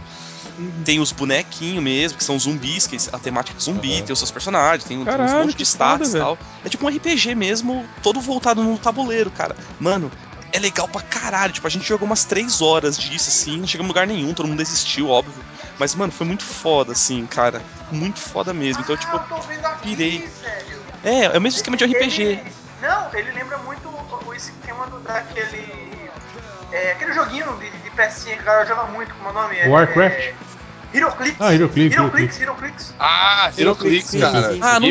Tem 0.86 1.00
os 1.00 1.12
bonequinhos 1.12 1.84
mesmo, 1.84 2.18
que 2.18 2.24
são 2.24 2.38
zumbis, 2.40 2.88
que 2.88 2.98
a 3.12 3.20
temática 3.20 3.58
de 3.58 3.64
zumbi, 3.64 4.00
Uhum. 4.00 4.04
tem 4.06 4.14
os 4.14 4.20
seus 4.20 4.32
personagens, 4.32 4.84
tem, 4.84 4.98
tem 4.98 5.00
uns 5.06 5.06
Caralho, 5.06 5.40
monte 5.46 5.56
de 5.58 5.64
stats 5.64 6.14
e 6.14 6.18
tal. 6.20 6.38
É 6.64 6.70
tipo 6.70 6.86
um 6.86 6.90
RPG 6.90 7.36
mesmo, 7.36 7.86
todo 8.02 8.22
voltado 8.22 8.64
no 8.64 8.78
tabuleiro, 8.78 9.30
cara. 9.32 9.56
Mano, 9.80 10.12
é 10.54 10.60
legal 10.60 10.88
pra 10.88 11.02
caralho. 11.02 11.52
Tipo, 11.52 11.68
a 11.68 11.70
gente 11.70 11.86
jogou 11.86 12.06
umas 12.06 12.24
3 12.24 12.62
horas 12.62 12.98
disso, 12.98 13.30
assim, 13.30 13.58
não 13.58 13.68
chegamos 13.68 13.88
em 13.90 13.94
lugar 13.94 14.08
nenhum, 14.08 14.34
todo 14.34 14.48
mundo 14.48 14.58
desistiu, 14.60 15.10
óbvio. 15.10 15.44
Mas, 15.78 15.94
mano, 15.96 16.12
foi 16.14 16.26
muito 16.26 16.44
foda, 16.44 16.94
assim, 16.94 17.26
cara. 17.26 17.62
Muito 17.92 18.20
foda 18.20 18.54
mesmo. 18.54 18.82
Então, 18.82 18.96
tipo, 18.96 19.18
ah, 19.18 19.26
eu 19.30 19.36
tô 19.36 19.42
vendo 19.42 19.66
aqui, 19.66 19.90
pirei. 19.90 20.20
velho. 20.20 20.82
é, 21.04 21.26
é 21.26 21.38
o 21.38 21.42
mesmo 21.42 21.58
esquema 21.58 21.76
de 21.76 21.84
RPG. 21.84 22.22
Ele- 22.24 22.54
não, 22.82 23.14
ele 23.14 23.32
lembra 23.32 23.58
muito 23.60 23.88
o, 23.90 24.30
o 24.30 24.34
esquema 24.34 24.88
do, 24.88 25.00
daquele. 25.00 25.86
É, 26.72 26.92
aquele 26.92 27.14
joguinho 27.14 27.46
de 27.58 27.85
pecinha 27.96 28.36
que 28.36 28.42
a 28.42 28.46
galera 28.46 28.66
joga 28.66 28.84
muito, 28.86 29.14
como 29.16 29.30
é 29.30 29.32
o 29.32 29.34
nome? 29.36 29.58
É, 29.58 29.68
Warcraft? 29.68 30.16
É, 30.18 30.34
Heroclix. 30.94 31.36
Ah, 31.42 31.54
Heroclix, 31.54 31.94
Heroclix, 31.96 32.40
Heroclix. 32.42 32.94
Ah, 33.00 33.52
Heroclix, 33.58 34.12
cara. 34.12 34.44
sim, 34.44 34.54
sim. 34.54 34.60
Ah, 34.62 34.80
não- 34.80 34.88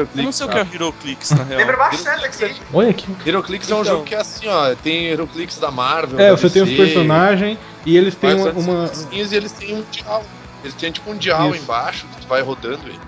Eu 0.00 0.22
não 0.24 0.32
sei 0.32 0.46
o 0.46 0.48
que 0.50 0.58
é 0.58 0.66
Heroclix, 0.74 1.30
na 1.30 1.44
real. 1.44 1.58
Lembra 1.60 1.76
bastante 1.78 2.08
Heroclix 2.08 2.42
aqui. 2.42 2.62
Olha 2.74 2.90
aqui. 2.90 3.16
Heroclix 3.24 3.70
é 3.70 3.74
um 3.74 3.80
Então. 3.80 3.92
jogo 3.94 4.04
que 4.04 4.14
é 4.14 4.18
assim, 4.20 4.46
ó. 4.48 4.74
Tem 4.74 5.06
Heroclix 5.06 5.56
da 5.58 5.70
Marvel. 5.70 6.20
É, 6.20 6.30
da 6.30 6.36
você 6.36 6.50
tem 6.50 6.62
os 6.62 6.68
DC, 6.68 6.82
personagens 6.82 7.58
e 7.86 7.96
eles 7.96 8.14
têm 8.16 8.34
uma. 8.34 8.50
uma- 8.50 8.90
e 9.10 9.20
eles 9.20 9.52
têm 9.52 9.74
um 9.76 9.82
dial. 9.90 10.26
Eles 10.62 10.74
têm 10.74 10.92
tipo 10.92 11.10
um 11.10 11.16
dial 11.16 11.54
Isso. 11.54 11.62
embaixo 11.62 12.06
que 12.08 12.20
tu 12.20 12.28
vai 12.28 12.42
rodando 12.42 12.86
ele. 12.88 13.00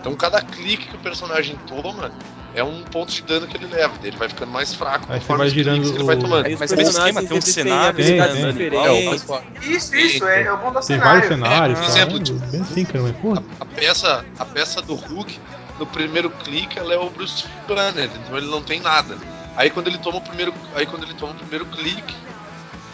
Então 0.00 0.14
cada 0.16 0.40
clique 0.42 0.88
que 0.88 0.96
o 0.96 0.98
personagem 0.98 1.56
toma 1.66 2.10
é 2.54 2.62
um 2.62 2.82
ponto 2.84 3.12
de 3.12 3.22
dano 3.22 3.46
que 3.46 3.56
ele 3.56 3.66
leva. 3.66 3.94
Ele 4.02 4.16
vai 4.16 4.28
ficando 4.28 4.52
mais 4.52 4.72
fraco 4.74 5.06
Aí 5.08 5.18
você 5.18 5.20
conforme 5.20 5.38
vai 5.38 5.46
os 5.48 5.52
girando 5.52 5.82
que 5.82 5.94
ele 5.96 6.04
vai 6.04 6.16
o- 6.16 6.18
tomando. 6.20 6.46
Aí 6.46 6.56
Mas 6.58 6.70
tem 6.70 6.80
esquema, 6.86 7.22
tem 7.22 7.36
um 7.36 7.40
cenário, 7.40 7.96
tem, 7.96 8.06
tem. 8.06 8.52
diferentes. 8.52 9.28
É. 9.30 9.66
Isso, 9.66 9.96
isso, 9.96 10.24
é, 10.26 10.42
é 10.44 10.52
o 10.52 10.56
bom 10.58 10.68
do 10.68 10.74
Tem 10.74 10.82
cenário. 10.82 11.04
vários 11.10 11.26
cenários, 11.28 11.78
É, 11.78 11.82
tá? 11.82 11.88
exemplo, 11.88 12.16
É, 12.16 12.46
bem 12.50 12.60
assim, 12.62 12.84
cara, 12.84 13.02
mas 13.02 13.16
pô. 13.18 13.34
A 13.60 13.64
peça, 13.64 14.24
a 14.38 14.44
peça 14.44 14.80
do 14.82 14.94
Hulk, 14.94 15.40
no 15.78 15.86
primeiro 15.86 16.30
clique, 16.30 16.78
ela 16.78 16.94
é 16.94 16.98
o 16.98 17.10
Bruce 17.10 17.44
Banner, 17.66 18.08
então 18.14 18.36
ele 18.36 18.46
não 18.46 18.62
tem 18.62 18.80
nada. 18.80 19.18
Aí 19.56 19.70
quando 19.70 19.88
ele 19.88 19.98
toma 19.98 20.18
o 20.18 20.20
primeiro, 20.20 20.54
aí 20.74 20.86
quando 20.86 21.02
ele 21.04 21.14
toma 21.14 21.32
o 21.32 21.36
primeiro 21.36 21.64
clique, 21.66 22.14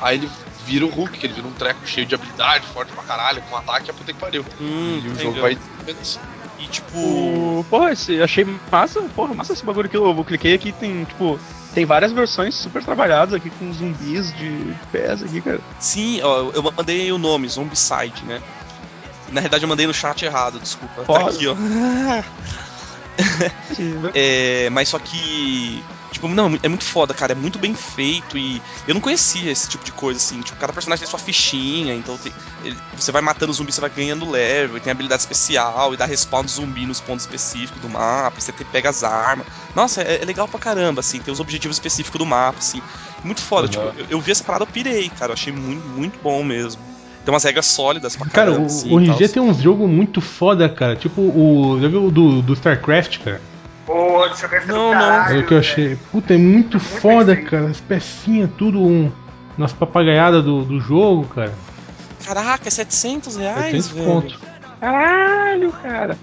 aí 0.01 0.17
ele 0.19 0.31
vira 0.65 0.87
o 0.87 0.91
Hulk, 0.91 1.19
que 1.19 1.27
ele 1.27 1.35
vira 1.35 1.47
um 1.47 1.53
treco 1.53 1.87
cheio 1.87 2.07
de 2.07 2.15
habilidade, 2.15 2.67
forte 2.67 2.93
pra 2.93 3.03
caralho, 3.03 3.43
com 3.43 3.57
ataque 3.57 3.91
a 3.91 3.95
puta 3.95 4.13
que 4.13 4.19
pariu. 4.19 4.45
Hum, 4.61 5.01
e 5.05 5.09
o 5.09 5.15
jogo 5.19 5.41
vai 5.41 5.55
desenvolvendo 5.55 6.01
assim. 6.01 6.21
E 6.61 6.67
tipo. 6.67 6.99
O... 6.99 7.67
Porra, 7.69 7.93
esse, 7.93 8.23
achei 8.23 8.47
massa, 8.71 9.01
porra, 9.15 9.35
massa 9.35 9.53
esse 9.53 9.65
bagulho 9.65 9.89
que 9.89 9.97
eu, 9.97 10.07
eu 10.07 10.25
cliquei 10.25 10.55
aqui, 10.55 10.73
tem, 10.73 11.05
tipo, 11.05 11.39
tem 11.75 11.85
várias 11.85 12.13
versões 12.13 12.55
super 12.55 12.85
trabalhadas 12.85 13.35
aqui 13.35 13.51
com 13.51 13.73
zumbis 13.73 14.33
de 14.37 14.75
pés 14.93 15.23
aqui, 15.23 15.41
cara. 15.41 15.61
Sim, 15.79 16.21
ó, 16.23 16.51
eu 16.53 16.63
mandei 16.63 17.11
o 17.11 17.19
nome, 17.19 17.49
Zombicide, 17.49 18.25
né? 18.27 18.41
Na 19.33 19.41
verdade 19.41 19.65
eu 19.65 19.69
mandei 19.69 19.87
no 19.87 19.95
chat 19.95 20.25
errado, 20.25 20.59
desculpa. 20.61 21.03
Tá 21.03 21.05
Foda. 21.05 21.31
aqui, 21.31 21.47
ó. 21.47 21.55
É, 24.15 24.69
mas 24.71 24.89
só 24.89 24.99
que. 24.99 25.83
Tipo, 26.11 26.27
não, 26.29 26.59
é 26.63 26.69
muito 26.69 26.85
foda, 26.85 27.15
cara. 27.15 27.33
É 27.33 27.35
muito 27.35 27.59
bem 27.59 27.75
feito 27.75 28.37
e 28.37 28.61
eu 28.87 28.95
não 28.95 29.01
conhecia 29.01 29.51
esse 29.51 29.69
tipo 29.69 29.85
de 29.85 29.93
coisa, 29.93 30.19
assim. 30.19 30.41
Tipo, 30.41 30.59
cada 30.59 30.73
personagem 30.73 31.05
tem 31.05 31.11
sua 31.11 31.19
fichinha, 31.19 31.95
então 31.95 32.17
tem- 32.19 32.33
ele- 32.65 32.77
você 32.97 33.13
vai 33.13 33.23
matando 33.23 33.53
o 33.53 33.55
zumbi, 33.55 33.73
você 33.73 33.81
vai 33.81 33.91
ganhando 33.91 34.29
level, 34.29 34.77
e 34.77 34.81
tem 34.81 34.91
habilidade 34.91 35.23
especial, 35.23 35.95
e 35.95 35.97
dá 35.97 36.05
respawn 36.07 36.43
do 36.45 36.51
zumbi 36.51 36.85
nos 36.87 37.01
pontos 37.01 37.25
específicos 37.25 37.81
do 37.81 37.89
mapa, 37.89 38.39
e 38.39 38.43
você 38.43 38.53
tem, 38.53 38.67
pega 38.67 38.91
as 38.91 39.03
armas. 39.05 39.47
Nossa, 39.75 40.03
é, 40.03 40.21
é 40.21 40.25
legal 40.25 40.49
pra 40.49 40.59
caramba, 40.59 41.01
assim, 41.01 41.21
tem 41.21 41.33
os 41.33 41.41
objetivos 41.41 41.77
específicos 41.77 42.19
do 42.19 42.27
mapa, 42.27 42.59
assim. 42.59 42.83
Muito 43.23 43.41
foda, 43.41 43.67
Uhum. 43.67 43.71
tipo, 43.93 44.01
eu, 44.01 44.07
eu 44.11 44.21
vi 44.21 44.33
essa 44.33 44.43
parada, 44.45 44.65
eu 44.65 44.69
pirei, 44.69 45.09
cara. 45.11 45.31
Eu 45.31 45.35
achei 45.35 45.53
muito, 45.53 45.87
muito 45.89 46.19
bom 46.21 46.43
mesmo. 46.43 46.83
Tem 47.25 47.33
umas 47.35 47.45
regras 47.45 47.67
sólidas 47.67 48.17
pra 48.17 48.27
Cara, 48.31 48.47
caramba, 48.51 48.63
o, 48.63 48.67
assim, 48.67 48.93
o 48.95 48.99
RG 48.99 49.29
tem 49.29 49.43
uns 49.43 49.59
jogos 49.59 49.89
muito 49.89 50.21
foda, 50.23 50.69
cara. 50.69 50.97
Tipo 50.97 51.21
o. 51.21 51.79
Já 51.81 51.87
viu 51.89 52.07
o 52.07 52.11
do, 52.11 52.41
do 52.41 52.55
StarCraft, 52.55 53.19
cara? 53.19 53.43
Pô, 53.91 54.29
deixa 54.29 54.47
eu 54.47 54.51
ver 54.51 54.67
Não, 54.67 54.75
do 54.77 54.83
não. 54.83 54.93
caralho, 54.93 55.37
É 55.37 55.41
o 55.43 55.47
que 55.47 55.55
eu 55.55 55.59
achei. 55.59 55.97
Puta, 56.13 56.35
é 56.35 56.37
muito 56.39 56.79
Muito 56.79 56.81
foda, 56.81 57.35
bem 57.35 57.45
cara. 57.45 57.67
As 57.69 57.81
pecinhas, 57.81 58.49
tudo 58.57 58.81
um. 58.81 59.11
Nas 59.59 59.73
papagaiadas 59.73 60.45
do, 60.45 60.65
do 60.65 60.79
jogo, 60.81 61.25
cara. 61.35 61.53
Caraca, 62.25 62.69
é 62.69 62.71
700 62.71 63.37
reais, 63.37 63.85
700 63.85 63.89
velho. 63.89 64.07
conto. 64.07 64.41
Caralho, 64.81 65.73
cara. 65.73 66.17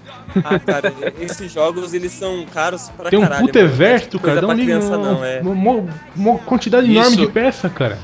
Ah, 0.44 0.58
cara, 0.58 0.92
esses 1.20 1.52
jogos 1.52 1.92
eles 1.94 2.10
são 2.12 2.44
caros 2.52 2.88
pra 2.96 3.10
Tem 3.10 3.18
um 3.18 3.22
caralho. 3.22 3.46
puta 3.46 3.58
exército, 3.60 4.16
é 4.16 4.20
cara. 4.20 4.40
Dá 4.40 4.46
um 4.48 4.54
criança, 4.54 4.96
não, 4.96 5.24
é. 5.24 5.40
Uma, 5.40 5.84
uma- 6.16 6.38
quantidade 6.38 6.90
enorme 6.90 7.10
Isso. 7.16 7.26
de 7.26 7.28
peça, 7.30 7.68
cara. 7.68 7.98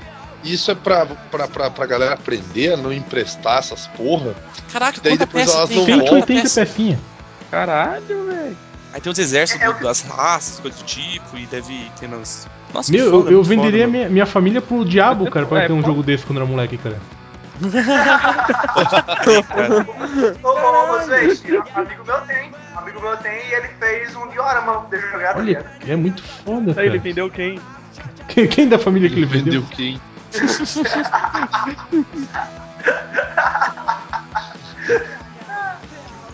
Isso 0.45 0.71
é 0.71 0.75
pra, 0.75 1.07
pra, 1.07 1.49
pra, 1.49 1.71
pra 1.71 1.87
galera 1.87 2.13
aprender 2.13 2.75
a 2.75 2.77
não 2.77 2.93
emprestar 2.93 3.59
essas 3.61 3.87
porra. 3.89 4.35
Caraca, 4.71 5.01
Daí 5.03 5.13
quanta 5.17 5.27
depois 5.27 5.45
peça 5.47 5.57
elas 5.57 5.69
tem, 5.71 5.79
não 5.79 5.85
cara? 5.87 5.97
voltam. 5.99 6.19
Quanta 6.19 6.27
180 6.27 6.43
peça? 6.43 6.61
pecinhas. 6.67 6.99
Caralho, 7.51 8.27
velho. 8.27 8.57
Aí 8.95 9.01
tem 9.01 9.11
os 9.13 9.19
exércitos 9.19 9.61
É, 9.61 9.65
é 9.69 9.73
do- 9.73 9.83
das 9.83 10.03
raças, 10.03 10.61
coisas 10.61 10.81
do 10.81 10.87
tipo, 10.87 11.37
e 11.37 11.47
deve 11.47 11.91
ter 11.99 12.09
nas. 12.09 12.47
Nossa, 12.73 12.93
Meu, 12.93 13.11
foda, 13.11 13.31
eu, 13.31 13.39
eu 13.39 13.45
foda, 13.45 13.57
venderia 13.57 13.87
mano. 13.89 13.93
minha, 13.99 14.09
minha 14.09 14.27
família 14.27 14.63
pro 14.63 14.85
diabo, 14.85 15.29
cara, 15.29 15.45
pra 15.47 15.65
É, 15.65 15.67
ter 15.67 15.73
um 15.73 15.83
pô. 15.83 15.89
jogo 15.89 16.03
desse 16.05 16.25
quando 16.25 16.37
era 16.39 16.47
moleque, 16.47 16.79
cara. 16.79 17.01
Cara, 19.55 19.87
Ô, 20.43 20.49
ô, 20.49 20.97
ô, 20.97 21.01
gente, 21.09 21.57
amigo 21.75 22.05
meu 22.05 22.21
tem. 22.23 22.51
Amigo 22.77 23.01
meu 23.01 23.17
tem 23.19 23.49
e 23.49 23.55
ele 23.55 23.69
fez 23.81 24.15
um 24.17 24.29
diorama 24.29 24.81
poder 24.83 25.01
jogar, 25.01 25.33
tá 25.35 25.39
Olha, 25.41 25.47
ligado? 25.47 25.67
é 25.89 25.97
muito 25.97 26.21
foda, 26.23 26.73
Aí 26.81 26.87
ele 26.87 26.99
cara. 26.99 27.03
vendeu 27.03 27.31
quem? 27.31 27.61
Quem, 28.29 28.47
quem 28.49 28.69
da 28.69 28.79
família 28.79 29.09
que 29.09 29.17
ele 29.17 29.27
vendeu? 29.27 29.63
Vendeu 29.63 29.77
quem? 29.77 30.01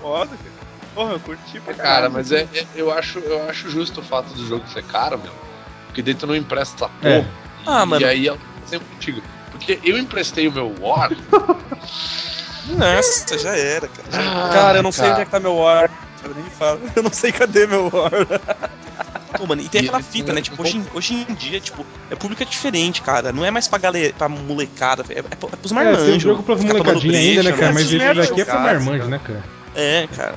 Foda, 0.00 0.30
cara. 0.36 0.49
Porra, 0.94 1.12
eu 1.12 1.20
curti 1.20 1.60
pra 1.60 1.74
Cara, 1.74 1.88
caralho. 1.88 2.12
mas 2.12 2.32
é, 2.32 2.48
é- 2.54 2.66
eu, 2.74 2.92
acho, 2.92 3.18
eu 3.20 3.48
acho 3.48 3.70
justo 3.70 4.00
o 4.00 4.04
fato 4.04 4.32
do 4.34 4.46
jogo 4.46 4.66
ser 4.68 4.82
caro, 4.84 5.18
meu. 5.18 5.32
Porque 5.86 6.02
daí 6.02 6.14
tu 6.14 6.26
não 6.26 6.34
empresta 6.36 6.84
essa 6.86 7.08
É. 7.08 7.20
porra. 7.20 7.30
Ah, 7.66 7.82
e 7.82 7.86
mano. 7.86 8.06
aí 8.06 8.26
ela 8.28 8.36
tá 8.38 8.66
sempre 8.66 8.86
contigo. 8.88 9.22
Porque 9.50 9.78
eu 9.84 9.98
emprestei 9.98 10.48
o 10.48 10.52
meu 10.52 10.74
War. 10.80 11.10
Nossa, 12.76 13.38
já 13.38 13.56
era, 13.56 13.88
cara. 13.88 14.08
já 14.10 14.20
era. 14.22 14.44
Ah, 14.46 14.48
Cara, 14.52 14.78
eu 14.78 14.82
não 14.82 14.92
sei 14.92 15.02
cara. 15.04 15.12
onde 15.14 15.22
é 15.22 15.24
que 15.24 15.30
tá 15.30 15.40
meu 15.40 15.56
War. 15.56 15.90
Eu 16.22 16.34
nem 16.34 16.44
falo. 16.50 16.80
Eu 16.94 17.02
não 17.02 17.12
sei 17.12 17.32
cadê 17.32 17.66
meu 17.66 17.90
War. 17.92 18.10
Pô, 19.38 19.46
mano, 19.46 19.62
e 19.62 19.68
tem 19.68 19.80
E 19.80 19.84
aquela 19.84 19.98
ele 20.02 20.06
fita, 20.10 20.32
né? 20.34 20.40
um 20.40 20.42
Tipo, 20.42 20.62
hoje, 20.62 20.76
em- 20.76 20.86
hoje 20.92 21.14
em 21.28 21.34
dia, 21.34 21.58
tipo, 21.60 21.86
é 22.10 22.14
público 22.14 22.42
é 22.42 22.46
diferente, 22.46 23.00
cara. 23.00 23.32
Não 23.32 23.42
é 23.44 23.50
mais 23.50 23.66
pra 23.66 23.78
galera, 23.78 24.12
pra 24.12 24.28
molecada, 24.28 25.02
é, 25.08 25.20
é, 25.20 25.22
pra- 25.22 25.48
é 25.52 25.56
pros 25.56 25.72
É, 25.72 25.74
tem 25.76 25.84
marmanjos. 25.84 26.22
jogo 26.22 26.42
tomando 26.42 26.66
molecadinhas 26.66 27.16
ainda, 27.16 27.42
né, 27.44 27.52
cara? 27.52 27.72
Mas 27.72 27.86
esse 27.86 27.96
merda 27.96 28.20
daqui 28.22 28.40
é 28.40 28.44
pra 28.44 28.54
jogados, 28.58 28.84
marmanjo, 28.84 28.98
cara. 28.98 29.10
né, 29.10 29.20
cara? 29.24 29.44
É, 29.74 30.06
cara. 30.14 30.34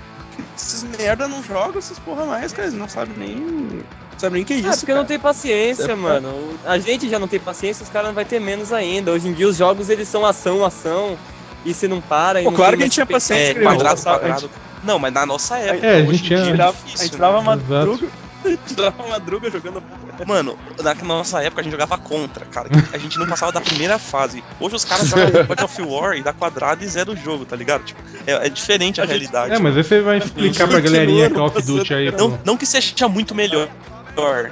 Esses 0.57 0.83
merda 0.83 1.27
não 1.27 1.43
jogam 1.43 1.77
essas 1.77 1.99
porra 1.99 2.25
mais, 2.25 2.51
cara. 2.51 2.67
Eles 2.67 2.77
não 2.79 2.87
sabem 2.87 3.15
nem. 3.17 3.37
Não 3.39 4.19
sabem 4.19 4.33
nem 4.35 4.43
o 4.43 4.45
que 4.45 4.53
é 4.53 4.57
isso. 4.57 4.67
Ah, 4.69 4.71
porque 4.77 4.91
não 4.91 4.97
cara. 4.97 5.07
tem 5.07 5.19
paciência, 5.19 5.91
É, 5.91 5.95
mano. 5.95 6.57
A 6.65 6.77
gente 6.77 7.09
já 7.09 7.19
não 7.19 7.27
tem 7.27 7.39
paciência, 7.39 7.83
os 7.83 7.89
caras 7.89 8.07
não 8.07 8.15
vai 8.15 8.25
ter 8.25 8.39
menos 8.39 8.71
ainda. 8.71 9.11
Hoje 9.11 9.27
em 9.27 9.33
dia 9.33 9.47
os 9.47 9.57
jogos 9.57 9.89
eles 9.89 10.07
são 10.07 10.25
ação, 10.25 10.63
ação. 10.63 11.17
E 11.65 11.73
se 11.73 11.87
não 11.87 12.01
para. 12.01 12.39
Pô, 12.43 12.51
não 12.51 12.57
claro 12.57 12.75
que 12.75 12.83
a 12.83 12.85
gente 12.85 12.93
tinha 12.93 13.05
paciência, 13.05 13.57
É, 13.57 13.61
quadrado, 13.63 14.01
quadrado. 14.01 14.51
Não, 14.83 14.99
mas 14.99 15.13
na 15.13 15.25
nossa 15.25 15.57
época, 15.57 15.85
É, 15.87 16.01
a 16.01 16.03
hoje 16.03 16.17
gente 16.17 16.23
em 16.23 16.27
tinha- 16.27 16.37
dia 16.37 16.37
A 16.37 16.41
é 16.41 16.45
gente 16.49 16.57
dava, 16.57 16.73
difícil, 16.73 16.99
a 16.99 17.03
gente 17.05 17.17
dava 17.17 17.37
Exato. 17.37 17.45
madruga. 17.45 18.07
A 18.43 18.49
gente 18.49 18.73
dava 18.75 19.07
madruga 19.07 19.49
jogando. 19.49 19.83
Mano, 20.27 20.57
na 20.83 20.93
nossa 20.95 21.41
época 21.43 21.61
a 21.61 21.63
gente 21.63 21.71
jogava 21.71 21.97
contra, 21.97 22.45
cara. 22.45 22.69
A 22.93 22.97
gente 22.97 23.17
não 23.17 23.27
passava 23.27 23.51
da 23.51 23.59
primeira 23.61 23.97
fase. 23.99 24.43
Hoje 24.59 24.75
os 24.75 24.85
caras 24.85 25.07
jogam 25.07 25.45
God 25.45 25.61
of 25.61 25.81
War 25.81 26.15
e 26.15 26.23
dá 26.23 26.31
quadrado 26.33 26.83
e 26.83 26.87
zero 26.87 27.13
o 27.13 27.15
jogo, 27.15 27.45
tá 27.45 27.55
ligado? 27.55 27.83
Tipo, 27.83 28.01
é, 28.27 28.45
é 28.45 28.49
diferente 28.49 29.01
a, 29.01 29.03
A 29.03 29.07
gente- 29.07 29.15
realidade. 29.17 29.53
É, 29.55 29.59
mas 29.59 29.75
aí 29.75 29.83
você 29.83 30.01
vai 30.01 30.17
explicar 30.19 30.67
pra 30.67 30.79
galerinha 30.79 31.29
Call 31.29 31.47
of 31.47 31.61
Duty 31.61 31.93
aí. 31.93 32.11
Não, 32.11 32.39
não 32.45 32.57
que 32.57 32.65
seja 32.65 33.07
muito 33.07 33.33
melhor, 33.35 33.67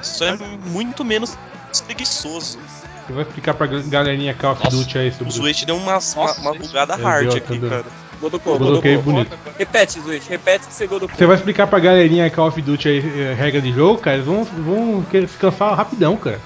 só 0.02 0.26
é 0.26 0.38
muito 0.66 1.06
menos 1.06 1.38
preguiçoso. 1.86 2.60
Você 3.08 3.14
vai 3.14 3.24
explicar 3.24 3.54
pra 3.54 3.68
galerinha 3.68 4.34
Call 4.34 4.54
of 4.54 4.70
Duty 4.70 4.98
aí 4.98 5.10
O 5.10 5.14
sobre 5.14 5.34
Switch 5.34 5.64
deu 5.66 5.76
uma, 5.78 5.98
uma 5.98 6.54
gente. 6.54 6.58
bugada 6.60 6.98
Meu 6.98 7.06
hard 7.06 7.36
aqui, 7.36 7.60
cara. 7.60 7.86
Godocou, 8.22 8.58
Coloquei 8.58 8.96
Godocou. 8.98 9.14
bonito. 9.14 9.40
Repete, 9.58 10.00
Zwitch, 10.00 10.28
repete 10.30 10.68
que 10.68 10.74
você 10.74 10.88
Godocou. 10.88 11.18
Você 11.18 11.26
vai 11.26 11.36
explicar 11.36 11.68
pra 11.68 11.80
galerinha 11.80 12.30
Call 12.30 12.48
of 12.48 12.62
Duty 12.62 12.88
aí 12.88 12.98
eh, 13.00 13.34
regra 13.34 13.60
de 13.62 13.74
jogo, 13.74 14.00
cara, 14.00 14.18
eles 14.18 14.28
vão, 14.28 14.44
vão 14.44 15.04
que- 15.10 15.28
se 15.28 15.38
cansar 15.38 15.76
rapidão, 15.76 16.16
cara. 16.16 16.40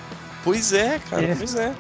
Pois 0.44 0.72
é, 0.74 1.00
cara, 1.10 1.24
É. 1.24 1.36
pois 1.36 1.54
é. 1.56 1.74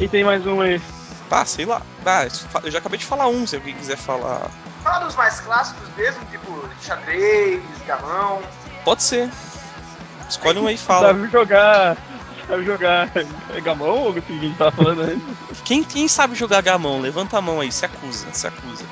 E 0.00 0.06
tem 0.08 0.22
mais 0.24 0.46
um 0.46 0.60
aí. 0.60 0.80
Tá, 1.28 1.44
sei 1.44 1.64
lá. 1.64 1.82
Ah, 2.04 2.26
eu 2.62 2.70
já 2.70 2.78
acabei 2.78 2.98
de 2.98 3.04
falar 3.04 3.26
um, 3.28 3.46
se 3.46 3.56
alguém 3.56 3.74
quiser 3.74 3.96
falar. 3.96 4.48
Fala 4.84 5.04
dos 5.06 5.16
mais 5.16 5.40
clássicos 5.40 5.88
mesmo, 5.96 6.20
tipo 6.30 6.68
xadrez, 6.80 7.60
gamão. 7.86 8.40
Pode 8.84 9.02
ser. 9.02 9.28
Escolhe 10.28 10.58
um 10.60 10.66
aí 10.68 10.74
e 10.76 10.78
fala. 10.78 11.08
Sabe 11.08 11.28
jogar. 11.30 11.96
Sabe 12.46 12.64
jogar 12.64 13.10
é 13.16 13.60
gamão 13.60 13.88
ou 14.04 14.10
o 14.10 14.22
que 14.22 14.32
a 14.32 14.36
gente 14.36 14.56
tava 14.56 14.70
falando 14.70 15.00
antes? 15.02 15.22
Quem, 15.64 15.82
quem 15.82 16.06
sabe 16.06 16.36
jogar 16.36 16.60
gamão? 16.62 17.00
Levanta 17.00 17.38
a 17.38 17.42
mão 17.42 17.60
aí, 17.60 17.72
se 17.72 17.84
acusa, 17.84 18.26
se 18.32 18.46
acusa. 18.46 18.84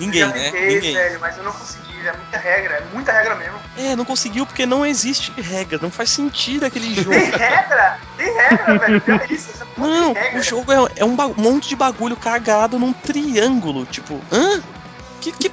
Ninguém, 0.00 0.20
já 0.20 0.26
né? 0.28 0.32
tentei, 0.50 0.74
Ninguém. 0.74 0.94
velho, 0.94 1.20
mas 1.20 1.36
eu 1.36 1.44
não 1.44 1.52
consegui, 1.52 2.06
é 2.08 2.12
muita 2.16 2.38
regra, 2.38 2.74
é 2.76 2.84
muita 2.94 3.12
regra 3.12 3.34
mesmo. 3.36 3.60
É, 3.76 3.94
não 3.94 4.04
conseguiu 4.04 4.46
porque 4.46 4.64
não 4.66 4.84
existe 4.84 5.30
regra, 5.40 5.78
não 5.80 5.90
faz 5.90 6.10
sentido 6.10 6.64
aquele 6.66 6.94
jogo. 6.94 7.10
Tem 7.10 7.30
regra? 7.30 8.00
Tem 8.16 8.34
regra, 8.34 8.78
velho. 8.78 9.00
Pior 9.00 9.20
é 9.20 9.32
isso, 9.32 9.50
essa 9.50 9.66
Não, 9.76 10.14
tem 10.14 10.22
regra. 10.22 10.40
o 10.40 10.42
jogo 10.42 10.72
é, 10.72 10.76
é 10.96 11.04
um 11.04 11.16
monte 11.36 11.68
de 11.68 11.76
bagulho 11.76 12.16
cagado 12.16 12.78
num 12.78 12.92
triângulo. 12.92 13.84
Tipo, 13.86 14.20
hã? 14.32 14.62
Que, 15.20 15.32
que 15.32 15.50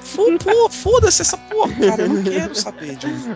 foda-se 0.72 1.22
essa 1.22 1.38
porra, 1.38 1.74
cara. 1.88 2.04
Eu 2.04 2.10
não 2.10 2.24
quero 2.24 2.56
saber 2.56 2.96
de 2.96 3.36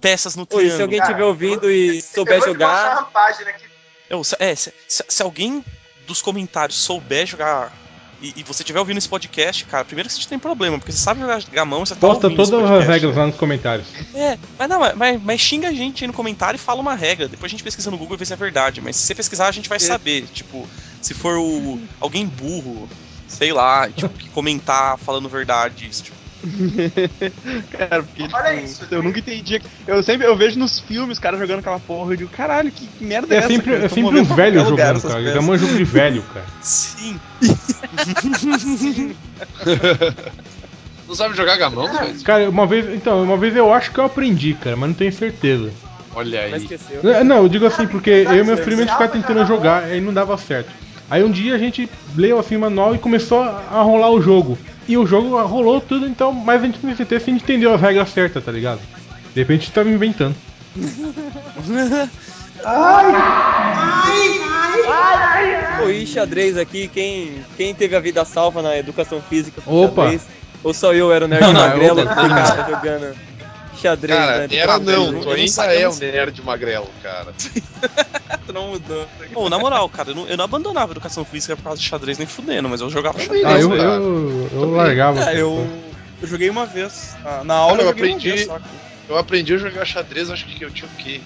peças 0.00 0.34
no 0.36 0.42
Oi, 0.42 0.46
triângulo. 0.48 0.76
se 0.76 0.82
alguém 0.82 1.00
estiver 1.00 1.22
ouvindo 1.24 1.70
e 1.70 2.00
souber 2.00 2.42
jogar, 2.42 2.92
uma 2.98 3.02
página 3.04 3.50
aqui. 3.50 3.64
Eu 4.08 4.22
é, 4.38 4.54
se, 4.54 4.72
se- 4.88 5.04
se 5.08 5.22
alguém 5.22 5.64
dos 6.06 6.20
comentários 6.20 6.76
souber 6.78 7.26
jogar 7.26 7.72
e, 8.24 8.32
e 8.36 8.42
você 8.42 8.62
estiver 8.62 8.78
ouvindo 8.78 8.96
esse 8.96 9.08
podcast, 9.08 9.66
cara, 9.66 9.84
primeiro 9.84 10.08
que 10.08 10.14
você 10.14 10.26
tem 10.26 10.38
problema, 10.38 10.78
porque 10.78 10.90
você 10.90 10.98
sabe 10.98 11.20
jogar 11.20 11.42
gamão, 11.52 11.84
você 11.84 11.94
tá 11.94 12.00
Posta 12.00 12.26
ouvindo 12.26 12.42
esse 12.42 12.50
todas 12.50 12.70
as 12.70 12.86
regras 12.86 13.16
lá 13.16 13.26
nos 13.26 13.36
comentários. 13.36 13.86
É, 14.14 14.38
mas 14.58 14.68
não, 14.68 14.80
mas, 14.96 15.22
mas 15.22 15.40
xinga 15.40 15.68
a 15.68 15.72
gente 15.72 16.04
aí 16.04 16.08
no 16.08 16.14
comentário 16.14 16.56
e 16.56 16.60
fala 16.60 16.80
uma 16.80 16.94
regra. 16.94 17.28
Depois 17.28 17.50
a 17.50 17.52
gente 17.52 17.62
pesquisa 17.62 17.90
no 17.90 17.98
Google 17.98 18.16
e 18.16 18.18
vê 18.18 18.24
se 18.24 18.32
é 18.32 18.36
verdade. 18.36 18.80
Mas 18.80 18.96
se 18.96 19.02
você 19.02 19.14
pesquisar, 19.14 19.48
a 19.48 19.52
gente 19.52 19.68
vai 19.68 19.78
saber. 19.78 20.26
Tipo, 20.32 20.66
se 21.02 21.12
for 21.12 21.36
o 21.36 21.78
alguém 22.00 22.26
burro, 22.26 22.88
sei 23.28 23.52
lá, 23.52 23.90
tipo, 23.90 24.08
que 24.16 24.30
comentar 24.30 24.96
falando 24.98 25.28
verdade. 25.28 25.86
isso, 25.86 26.04
Tipo, 26.04 26.23
Cara, 27.70 28.02
porque 28.02 28.28
Olha 28.32 28.54
tipo, 28.54 28.64
isso, 28.64 28.86
eu 28.90 29.02
nunca 29.02 29.18
entendi. 29.18 29.60
Eu 29.86 30.02
sempre 30.02 30.26
eu 30.26 30.36
vejo 30.36 30.58
nos 30.58 30.78
filmes 30.80 31.16
os 31.16 31.18
caras 31.18 31.40
jogando 31.40 31.60
aquela 31.60 31.80
porra 31.80 32.14
e 32.14 32.16
digo, 32.16 32.30
caralho, 32.30 32.70
que, 32.70 32.86
que 32.86 33.04
merda 33.04 33.34
é, 33.34 33.36
É 33.36 33.38
essa? 33.38 33.48
sempre, 33.48 33.72
cara? 33.72 33.84
é 33.84 33.88
sempre 33.88 34.02
qualquer 34.26 34.28
lugar 34.28 34.52
jogando, 34.52 35.02
cara. 35.02 35.14
peças. 35.14 35.34
Gamão 35.34 35.54
é 35.54 35.58
jogo 35.58 35.76
de 35.76 35.84
velho, 35.84 36.22
cara. 36.32 36.46
sim. 36.62 37.18
Não 41.06 41.14
sabe 41.14 41.36
jogar 41.36 41.56
gamão, 41.58 41.86
velho? 41.92 42.22
Cara, 42.22 42.48
uma 42.48 42.66
vez. 42.66 42.88
Então, 42.94 43.22
uma 43.22 43.36
vez 43.36 43.54
eu 43.54 43.72
acho 43.72 43.92
que 43.92 43.98
eu 43.98 44.04
aprendi, 44.04 44.54
cara, 44.54 44.74
mas 44.74 44.88
não 44.88 44.94
tenho 44.94 45.12
certeza. 45.12 45.70
Olha 46.14 46.40
aí. 46.40 46.56
esqueceu. 46.56 47.08
É, 47.10 47.22
Não, 47.22 47.36
eu 47.38 47.48
digo 47.48 47.66
assim, 47.66 47.86
porque 47.86 48.10
eu 48.10 48.36
e 48.36 48.44
meu 48.44 48.56
primo 48.56 48.78
a 48.80 48.84
gente 48.84 48.92
ficava 48.92 49.12
tentando 49.12 49.44
jogar 49.44 49.54
jogar, 49.82 49.84
aí 49.84 50.00
não 50.00 50.14
dava 50.14 50.36
certo. 50.38 50.70
Aí 51.10 51.22
um 51.22 51.30
dia 51.30 51.54
a 51.54 51.58
gente 51.58 51.88
leu 52.16 52.38
assim 52.38 52.56
o 52.56 52.60
manual 52.60 52.94
e 52.94 52.98
começou 52.98 53.42
a 53.42 53.82
rolar 53.82 54.10
o 54.10 54.20
jogo. 54.20 54.58
E 54.86 54.96
o 54.98 55.06
jogo 55.06 55.40
rolou 55.46 55.80
tudo, 55.80 56.06
então, 56.06 56.32
mas 56.32 56.62
a 56.62 56.66
gente 56.66 56.78
não 56.82 56.94
se 56.94 57.02
a 57.02 57.18
gente 57.18 57.30
entendeu 57.30 57.72
as 57.74 57.80
regras 57.80 58.10
certas, 58.10 58.44
tá 58.44 58.52
ligado? 58.52 58.80
De 59.34 59.40
repente 59.40 59.60
a 59.60 59.64
gente 59.64 59.72
tava 59.72 59.88
inventando. 59.88 60.34
Pô, 65.78 65.88
e 65.90 66.06
xadrez 66.06 66.56
aqui, 66.56 66.88
quem, 66.88 67.44
quem 67.56 67.74
teve 67.74 67.96
a 67.96 68.00
vida 68.00 68.24
salva 68.24 68.62
na 68.62 68.76
educação 68.78 69.20
física 69.20 69.60
Opa. 69.66 70.02
xadrez? 70.04 70.26
Ou 70.62 70.72
só 70.72 70.94
eu 70.94 71.12
era 71.12 71.26
o 71.26 71.28
nerd 71.28 71.42
Não, 71.42 71.52
não, 71.52 71.60
magrelo 71.60 71.96
que 71.96 72.08
ficava 72.08 72.70
jogando 72.70 73.14
xadrez, 73.88 74.18
Cara, 74.18 74.38
né? 74.48 74.56
era 74.56 74.78
não, 74.78 75.20
tu 75.20 75.30
ainda 75.30 75.72
é 75.74 75.84
eu 75.84 75.90
um 75.90 75.96
nerd 75.96 76.42
magrelo, 76.42 76.92
cara. 77.02 77.32
Tu 78.46 78.52
não 78.52 78.68
mudou. 78.70 79.06
Pô, 79.32 79.48
na 79.48 79.58
moral, 79.58 79.88
cara, 79.88 80.10
eu 80.10 80.14
não, 80.14 80.28
eu 80.28 80.36
não 80.36 80.44
abandonava 80.44 80.92
a 80.92 80.94
educação 80.94 81.24
física 81.24 81.56
por 81.56 81.62
causa 81.62 81.80
de 81.80 81.86
xadrez 81.88 82.18
nem 82.18 82.26
fudendo, 82.26 82.68
mas 82.68 82.80
eu 82.80 82.90
jogava 82.90 83.18
xadrez. 83.18 83.44
Ah, 83.44 83.58
eu, 83.58 83.70
cara. 83.70 83.82
eu, 83.82 84.48
eu 84.52 84.70
largava. 84.70 85.20
É, 85.30 85.40
eu, 85.40 85.92
eu 86.20 86.28
joguei 86.28 86.50
uma 86.50 86.66
vez. 86.66 87.16
Ah, 87.24 87.42
Na 87.44 87.54
aula 87.54 87.72
Cara, 87.78 87.82
eu 87.82 87.86
eu 87.86 87.92
aprendi- 87.92 88.30
vez. 88.32 88.48
Eu 89.08 89.18
aprendi 89.18 89.54
a 89.54 89.58
jogar 89.58 89.84
xadrez, 89.84 90.30
acho 90.30 90.44
que 90.46 90.62
eu 90.62 90.70
tinha 90.70 90.88
o 90.88 90.96
quê? 90.96 91.20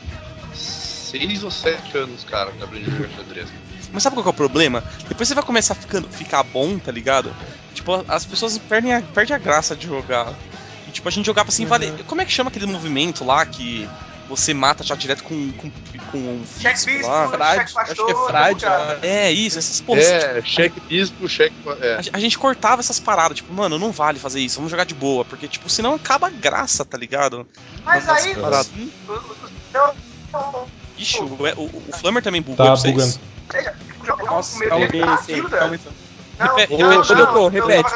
Seis 0.54 1.42
ou 1.42 1.50
sete 1.50 1.96
anos, 1.96 2.24
cara, 2.24 2.52
que 2.52 2.60
eu 2.60 2.64
aprendi 2.66 2.88
a 2.88 2.94
jogar 2.94 3.08
xadrez. 3.16 3.48
Mas 3.92 4.02
sabe 4.02 4.14
qual 4.16 4.22
que 4.24 4.28
é 4.28 4.32
o 4.32 4.34
problema? 4.34 4.84
Depois 5.08 5.28
você 5.28 5.34
vai 5.34 5.44
começar 5.44 5.72
a 5.72 5.76
ficando, 5.76 6.08
ficar 6.08 6.42
bom, 6.42 6.78
tá 6.78 6.92
ligado? 6.92 7.34
Tipo, 7.74 8.04
as 8.06 8.24
pessoas 8.26 8.58
perdem 8.58 8.94
a, 8.94 9.00
perdem 9.02 9.34
a 9.34 9.38
graça 9.38 9.74
de 9.74 9.86
jogar. 9.86 10.34
E 10.88 10.90
tipo, 10.90 11.06
a 11.06 11.12
gente 11.12 11.26
jogava 11.26 11.50
assim, 11.50 11.66
vale. 11.66 11.92
Como 12.04 12.22
é 12.22 12.24
que 12.24 12.32
chama 12.32 12.48
aquele 12.48 12.64
movimento 12.66 13.22
lá 13.24 13.44
que 13.44 13.86
você 14.26 14.52
mata 14.54 14.82
já 14.82 14.94
direto 14.94 15.22
com, 15.22 15.52
com, 15.52 15.70
com 16.10 16.18
um 16.18 16.44
Check 16.60 16.84
bispo 16.86 17.06
lá? 17.06 17.28
Frade, 17.28 17.60
acho 17.76 18.04
que 18.06 18.10
é 18.10 18.14
frade. 18.26 18.64
ó. 18.66 18.96
É, 19.02 19.30
isso, 19.30 19.58
essas 19.58 19.80
porras. 19.82 20.04
É, 20.06 20.42
cheque 20.42 20.80
bispo, 20.80 21.28
cheque. 21.28 21.54
É. 21.80 21.96
A, 21.96 22.16
a 22.16 22.20
gente 22.20 22.38
cortava 22.38 22.80
essas 22.80 22.98
paradas, 22.98 23.36
tipo, 23.36 23.52
mano, 23.52 23.78
não 23.78 23.92
vale 23.92 24.18
fazer 24.18 24.40
isso, 24.40 24.56
vamos 24.56 24.70
jogar 24.70 24.84
de 24.84 24.94
boa, 24.94 25.24
porque, 25.26 25.46
tipo, 25.46 25.68
senão 25.68 25.94
acaba 25.94 26.26
a 26.28 26.30
graça, 26.30 26.84
tá 26.86 26.96
ligado? 26.96 27.46
Mas 27.84 28.06
Nossa, 28.06 28.26
aí, 28.26 28.34
parado. 28.34 28.68
o- 29.06 29.12
o- 29.12 30.68
Ixi, 30.96 31.22
o, 31.22 31.24
o, 31.26 31.84
o 31.88 31.92
Flammer 31.92 32.22
também 32.22 32.40
bugou, 32.42 32.56
Tá 32.56 32.70
não 32.70 32.76
sei 32.76 32.92
bugando. 32.92 33.12
tipo, 33.12 34.26
Nossa, 34.26 34.58
sim, 34.58 34.68
calma 34.68 34.86
velho. 34.88 35.04
aí. 35.04 35.80
Não, 36.38 36.56
Repete, 36.56 36.80
não, 36.80 36.88
ô, 36.88 36.94
não, 36.94 37.02
Doutor, 37.02 37.52
repete. 37.52 37.94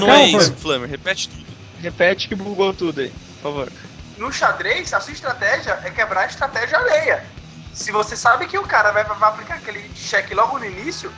Não, 0.00 0.10
é 0.10 0.26
isso, 0.26 0.54
Flamer. 0.54 0.88
Repete 0.88 1.28
tudo. 1.28 1.46
Repete 1.80 2.28
que 2.28 2.34
bugou 2.34 2.72
tudo 2.72 3.00
aí, 3.00 3.10
por 3.10 3.42
favor. 3.42 3.72
No 4.16 4.32
xadrez, 4.32 4.92
a 4.92 5.00
sua 5.00 5.12
estratégia 5.12 5.78
é 5.84 5.90
quebrar 5.90 6.22
a 6.22 6.26
estratégia 6.26 6.78
alheia. 6.78 7.24
Se 7.72 7.92
você 7.92 8.16
sabe 8.16 8.46
que 8.46 8.58
o 8.58 8.62
cara 8.64 8.90
vai, 8.90 9.04
vai 9.04 9.28
aplicar 9.28 9.54
aquele 9.56 9.88
cheque 9.94 10.34
logo 10.34 10.58
no 10.58 10.64
início, 10.64 11.12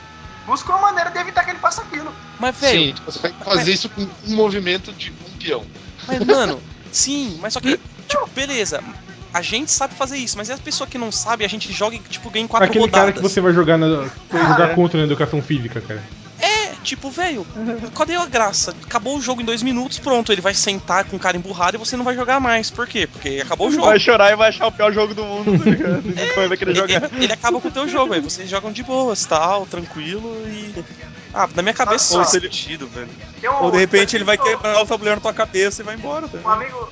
busca 0.45 0.71
uma 0.71 0.81
maneira 0.81 1.09
de 1.09 1.17
evitar 1.17 1.43
que 1.43 1.51
ele 1.51 1.59
faça 1.59 1.81
aquilo. 1.81 2.13
Mas, 2.39 2.55
velho, 2.57 2.79
Sim, 2.79 2.93
tu 2.93 3.01
consegue 3.03 3.35
fazer 3.43 3.71
isso 3.71 3.89
com 3.89 4.01
um 4.01 4.35
movimento 4.35 4.93
de 4.93 5.11
um 5.11 5.37
peão. 5.39 5.65
Mas, 6.07 6.19
mano, 6.19 6.61
sim, 6.91 7.39
mas 7.41 7.53
só 7.53 7.59
que, 7.59 7.79
tipo, 8.07 8.27
beleza. 8.27 8.83
A 9.33 9.41
gente 9.41 9.71
sabe 9.71 9.95
fazer 9.95 10.17
isso, 10.17 10.37
mas 10.37 10.49
e 10.49 10.51
a 10.51 10.57
pessoa 10.57 10.87
que 10.87 10.97
não 10.97 11.11
sabe, 11.11 11.45
a 11.45 11.47
gente 11.47 11.71
joga 11.71 11.95
e, 11.95 11.99
tipo, 11.99 12.29
ganha 12.29 12.43
em 12.43 12.47
quatro 12.47 12.65
Aquele 12.67 12.85
rodadas. 12.85 12.99
cara 12.99 13.11
que 13.13 13.21
você 13.21 13.39
vai 13.39 13.53
jogar, 13.53 13.77
na, 13.77 13.85
Ah, 14.31 14.37
jogar 14.49 14.71
é. 14.71 14.75
contra 14.75 14.97
na 14.99 15.05
educação 15.05 15.41
física, 15.41 15.79
cara. 15.79 16.03
É, 16.39 16.73
tipo, 16.83 17.09
velho, 17.11 17.45
cadê 17.95 18.15
a 18.15 18.25
graça? 18.25 18.75
Acabou 18.83 19.15
o 19.17 19.21
jogo 19.21 19.41
em 19.41 19.45
dois 19.45 19.61
minutos, 19.61 19.99
pronto, 19.99 20.31
ele 20.31 20.41
vai 20.41 20.53
sentar 20.55 21.05
com 21.05 21.15
o 21.15 21.19
cara 21.19 21.37
emburrado 21.37 21.77
e 21.77 21.79
você 21.79 21.95
não 21.95 22.03
vai 22.03 22.15
jogar 22.15 22.39
mais. 22.39 22.69
Por 22.71 22.87
quê? 22.87 23.07
Porque 23.07 23.39
acabou 23.45 23.67
o 23.67 23.71
jogo. 23.71 23.85
Vai 23.85 23.99
chorar 23.99 24.31
e 24.31 24.35
vai 24.35 24.49
achar 24.49 24.65
o 24.67 24.71
pior 24.71 24.91
jogo 24.91 25.13
do 25.13 25.23
mundo, 25.23 25.57
tá 25.63 25.69
ligado? 25.69 26.03
Mais 26.35 26.49
vai 26.49 26.57
querer 26.57 26.71
Ele, 26.71 26.79
jogar. 26.79 26.93
ele- 27.13 27.23
ele 27.25 27.33
acaba 27.33 27.61
com 27.61 27.67
o 27.67 27.71
teu 27.71 27.87
jogo, 27.87 28.13
aí 28.15 28.19
vocês 28.21 28.49
jogam 28.49 28.71
de 28.71 28.81
boas, 28.83 29.23
tal, 29.25 29.65
tranquilo 29.67 30.35
e. 30.47 30.83
Ah, 31.33 31.47
na 31.55 31.61
minha 31.61 31.73
cabeça 31.75 32.13
Ou 32.15 32.19
faz 32.21 32.31
se 32.31 32.37
ele- 32.37 32.47
sentido, 32.47 32.87
velho. 32.87 33.07
Um- 33.43 33.63
Ou 33.65 33.71
de 33.71 33.77
repente 33.77 34.17
ele 34.17 34.23
vai 34.25 34.37
quebrar 34.37 34.81
o 34.81 34.85
tabuleiro 34.85 35.17
na 35.17 35.21
tua 35.21 35.33
cabeça 35.33 35.81
e 35.81 35.85
vai 35.85 35.95
embora. 35.95 36.27
Tá? 36.27 36.37
Um 36.43 36.49
amigo, 36.49 36.91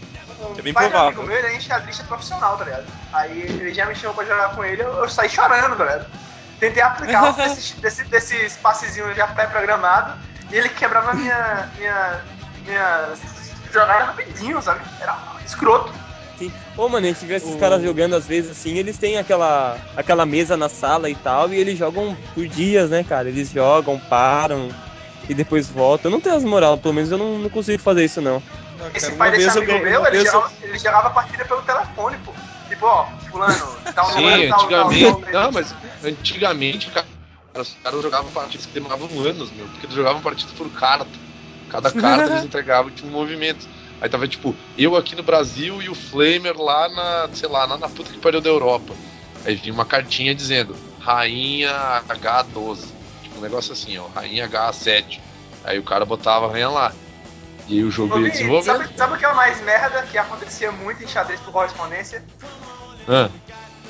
É 0.60 0.62
bem 0.62 0.74
pai 0.74 0.84
de 0.84 0.90
um 0.90 0.92
provável. 0.92 1.22
amigo 1.22 1.28
meu, 1.28 1.38
ele 1.38 1.56
é 1.56 1.58
enxadrista 1.58 2.04
profissional, 2.04 2.58
tá 2.58 2.66
ligado? 2.66 2.86
Aí 3.14 3.42
ele 3.42 3.74
já 3.74 3.86
me 3.86 3.96
chamou 3.96 4.14
pra 4.14 4.26
jogar 4.26 4.56
com 4.56 4.64
ele, 4.64 4.82
eu, 4.82 4.94
eu 4.94 5.10
saí 5.10 5.30
chorando, 5.30 5.78
tá 5.78 5.84
ligado? 5.86 6.06
Tentei 6.60 6.84
aplicar 6.84 7.30
um 7.30 7.32
desses, 7.34 7.72
desse, 7.74 8.04
desses 8.04 8.58
passezinhos 8.58 9.16
já 9.16 9.28
pré-programado 9.28 10.20
e 10.52 10.58
ele 10.58 10.68
quebrava 10.70 11.14
minha, 11.14 11.70
minha, 11.78 12.22
minha 12.66 13.14
jogada 13.72 14.04
rapidinho, 14.06 14.62
sabe? 14.62 14.82
Era 15.00 15.18
escroto. 15.46 15.94
Sim. 16.38 16.52
Ô, 16.76 16.90
mano, 16.90 17.06
a 17.06 17.10
gente 17.10 17.26
vê 17.26 17.36
esses 17.36 17.56
caras 17.56 17.82
jogando 17.82 18.16
às 18.16 18.26
vezes 18.26 18.52
assim, 18.52 18.78
eles 18.78 18.98
têm 18.98 19.18
aquela, 19.18 19.78
aquela 19.96 20.26
mesa 20.26 20.58
na 20.58 20.68
sala 20.68 21.10
e 21.10 21.16
tal, 21.16 21.54
e 21.54 21.58
eles 21.58 21.78
jogam 21.78 22.18
por 22.34 22.46
dias, 22.48 22.90
né, 22.90 23.04
cara? 23.04 23.30
Eles 23.30 23.50
jogam, 23.50 23.98
param 24.10 24.70
e 25.30 25.34
depois 25.34 25.70
voltam. 25.70 26.10
Eu 26.10 26.14
não 26.14 26.22
tenho 26.22 26.36
as 26.36 26.44
moral, 26.44 26.78
pelo 26.78 26.94
menos 26.94 27.12
eu 27.12 27.18
não, 27.18 27.40
não 27.40 27.50
consigo 27.50 27.82
fazer 27.82 28.04
isso, 28.04 28.20
não. 28.20 28.42
Não, 28.80 28.88
Esse 28.88 29.02
cara, 29.08 29.16
pai 29.18 29.32
desse 29.32 29.48
eu 29.48 29.52
amigo 29.52 29.68
ganhei- 29.68 29.84
meu, 29.84 30.02
ele 30.06 30.12
vez 30.12 30.26
eu- 30.26 30.32
jogava, 30.32 30.54
ele 30.62 30.78
jogava 30.80 31.08
a 31.08 31.12
partida 31.12 31.46
pelo 31.46 31.62
telefone, 31.64 32.18
pô. 32.20 32.34
Tipo, 32.70 32.86
ó, 32.86 33.06
fulano, 33.30 33.82
tá 33.94 34.04
um 34.04 34.10
Sim, 34.12 34.16
número, 34.22 34.50
tal, 34.50 34.60
tal, 34.60 34.64
antigamente. 34.64 35.32
tal, 35.32 35.44
Não, 35.44 35.52
mas 35.52 35.76
antigamente, 36.04 36.90
cara, 36.92 37.08
os 37.58 37.78
caras 37.84 38.02
jogavam 38.02 38.32
partidas 38.32 38.66
que 38.66 38.74
demoravam 38.74 39.08
anos, 39.20 39.52
meu, 39.52 39.68
porque 39.68 39.86
eles 39.86 39.96
jogavam 39.96 40.22
partidas 40.22 40.54
por 40.54 40.70
carta. 40.70 41.20
Cada 41.68 41.92
carta 41.92 42.30
eles 42.30 42.44
entregavam 42.46 42.90
de 42.90 43.06
um 43.06 43.10
movimento. 43.10 43.68
Aí 44.00 44.08
tava 44.10 44.28
tipo, 44.28 44.56
eu 44.78 44.96
aqui 44.96 45.16
no 45.16 45.24
Brasil 45.24 45.82
e 45.82 45.90
o 45.90 45.96
Flamer 45.96 46.58
lá 46.58 46.88
na, 46.90 47.30
sei 47.34 47.50
lá, 47.50 47.66
lá 47.66 47.78
na 47.78 47.90
puta 47.90 48.12
que 48.12 48.20
pariu 48.20 48.40
da 48.40 48.50
Europa. 48.50 48.94
Aí 49.44 49.56
vinha 49.56 49.74
uma 49.74 49.86
cartinha 49.86 50.34
dizendo, 50.34 50.76
Rainha 51.00 51.72
H12. 52.08 52.94
Tipo, 53.24 53.40
um 53.40 53.42
negócio 53.42 53.74
assim, 53.74 53.98
ó, 53.98 54.08
Rainha 54.08 54.48
H7. 54.48 55.20
Aí 55.64 55.78
o 55.78 55.84
cara 55.84 56.06
botava 56.06 56.48
a 56.48 56.52
rainha 56.52 56.70
lá. 56.70 56.94
E 57.70 57.84
o 57.84 57.92
jogo 57.92 58.16
Ô, 58.16 58.18
ia 58.18 58.24
Vini, 58.24 58.32
desenvolvendo. 58.32 58.78
sabe, 58.84 58.98
sabe 58.98 59.14
o 59.14 59.18
que 59.18 59.26
é 59.26 59.30
o 59.30 59.36
mais 59.36 59.62
merda 59.62 60.02
que 60.04 60.18
acontecia 60.18 60.72
muito 60.72 61.04
em 61.04 61.08
xadrez 61.08 61.40
por 61.42 61.52
correspondência? 61.54 62.24
Ah, 63.08 63.30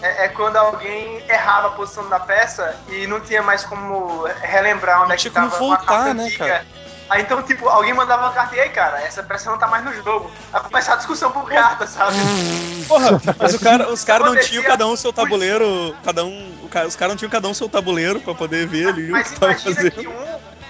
É, 0.02 0.26
é 0.26 0.28
quando 0.30 0.58
alguém 0.58 1.24
errava 1.30 1.68
a 1.68 1.72
posição 1.72 2.08
da 2.10 2.20
peça 2.20 2.76
e 2.90 3.08
não 3.08 3.20
tinha 3.22 3.42
mais 3.42 3.64
como 3.64 4.24
relembrar 4.42 5.00
onde 5.00 5.08
Não 5.10 5.14
é 5.14 5.18
que 5.18 5.22
tinha 5.24 5.34
como 5.34 5.50
tava 5.50 5.64
uma 5.64 5.76
voltar, 5.78 5.86
carta 5.86 6.14
né, 6.14 6.24
antiga. 6.26 6.46
cara? 6.48 6.66
Aí 7.10 7.22
então, 7.24 7.42
tipo, 7.42 7.68
alguém 7.68 7.92
mandava 7.92 8.24
uma 8.28 8.32
carta 8.34 8.56
e 8.56 8.60
aí, 8.60 8.70
cara, 8.70 9.02
essa 9.02 9.24
peça 9.24 9.50
não 9.50 9.58
tá 9.58 9.66
mais 9.68 9.84
no 9.84 9.92
jogo. 9.94 10.30
Aí 10.54 10.62
começar 10.62 10.94
a 10.94 10.98
discussão 10.98 11.32
por 11.32 11.50
carta, 11.50 11.88
sabe? 11.88 12.16
Porra, 12.88 13.20
mas 13.40 13.56
o 13.56 13.60
cara, 13.60 13.90
os 13.92 14.04
caras 14.04 14.28
não 14.28 14.40
tinham 14.40 14.64
cada 14.64 14.86
um 14.86 14.92
o 14.92 14.98
seu 14.98 15.12
tabuleiro, 15.12 15.96
cada 16.04 16.24
um, 16.24 16.60
o 16.64 16.70
cara, 16.70 16.88
os 16.88 16.96
caras 16.96 17.14
não 17.14 17.18
tinham 17.18 17.32
cada 17.32 17.48
um 17.48 17.52
o 17.52 17.56
seu 17.56 17.68
tabuleiro 17.68 18.20
pra 18.20 18.36
poder 18.36 18.68
ver 18.68 18.90
ali 18.90 19.10
o 19.10 19.12
Mas 19.14 19.32
que 19.32 19.40
tava 19.40 19.54
imagina 19.54 19.76
fazendo. 19.76 19.92
que 19.94 20.08
um, 20.08 20.12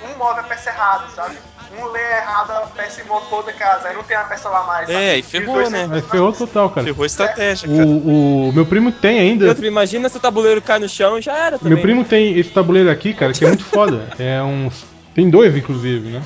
um 0.05 0.17
move 0.17 0.39
a 0.39 0.43
peça 0.43 0.69
errada, 0.69 1.09
sabe? 1.13 1.37
Um 1.81 1.91
lê 1.91 1.99
errado 1.99 2.51
a 2.51 2.61
peça 2.67 3.01
e 3.01 3.05
monta 3.05 3.33
outra 3.35 3.53
casa, 3.53 3.87
aí 3.87 3.95
não 3.95 4.03
tem 4.03 4.15
a 4.17 4.23
peça 4.23 4.49
lá 4.49 4.63
mais. 4.65 4.87
sabe? 4.87 4.99
É, 4.99 5.17
e 5.17 5.21
os 5.21 5.27
ferrou, 5.27 5.69
né? 5.69 5.87
Mas 5.87 6.05
ferrou 6.09 6.33
total, 6.33 6.69
cara. 6.69 6.85
Ferrou 6.85 7.03
a 7.03 7.05
estratégia, 7.07 7.67
cara. 7.69 7.85
O, 7.87 8.49
o 8.49 8.53
meu 8.53 8.65
primo 8.65 8.91
tem 8.91 9.17
E 9.17 9.19
ainda. 9.21 9.47
outro, 9.47 9.65
imagina 9.65 10.09
se 10.09 10.17
o 10.17 10.19
tabuleiro 10.19 10.61
cai 10.61 10.79
no 10.79 10.89
chão 10.89 11.17
e 11.17 11.21
já 11.21 11.35
era 11.37 11.57
também. 11.57 11.73
Meu 11.73 11.81
primo 11.81 12.03
tem 12.03 12.37
esse 12.37 12.49
tabuleiro 12.49 12.89
aqui, 12.89 13.13
cara, 13.13 13.31
que 13.33 13.43
é 13.43 13.47
muito 13.47 13.63
foda. 13.65 14.09
É 14.19 14.41
uns. 14.41 14.85
Tem 15.15 15.29
dois, 15.29 15.55
inclusive, 15.55 16.09
né? 16.09 16.21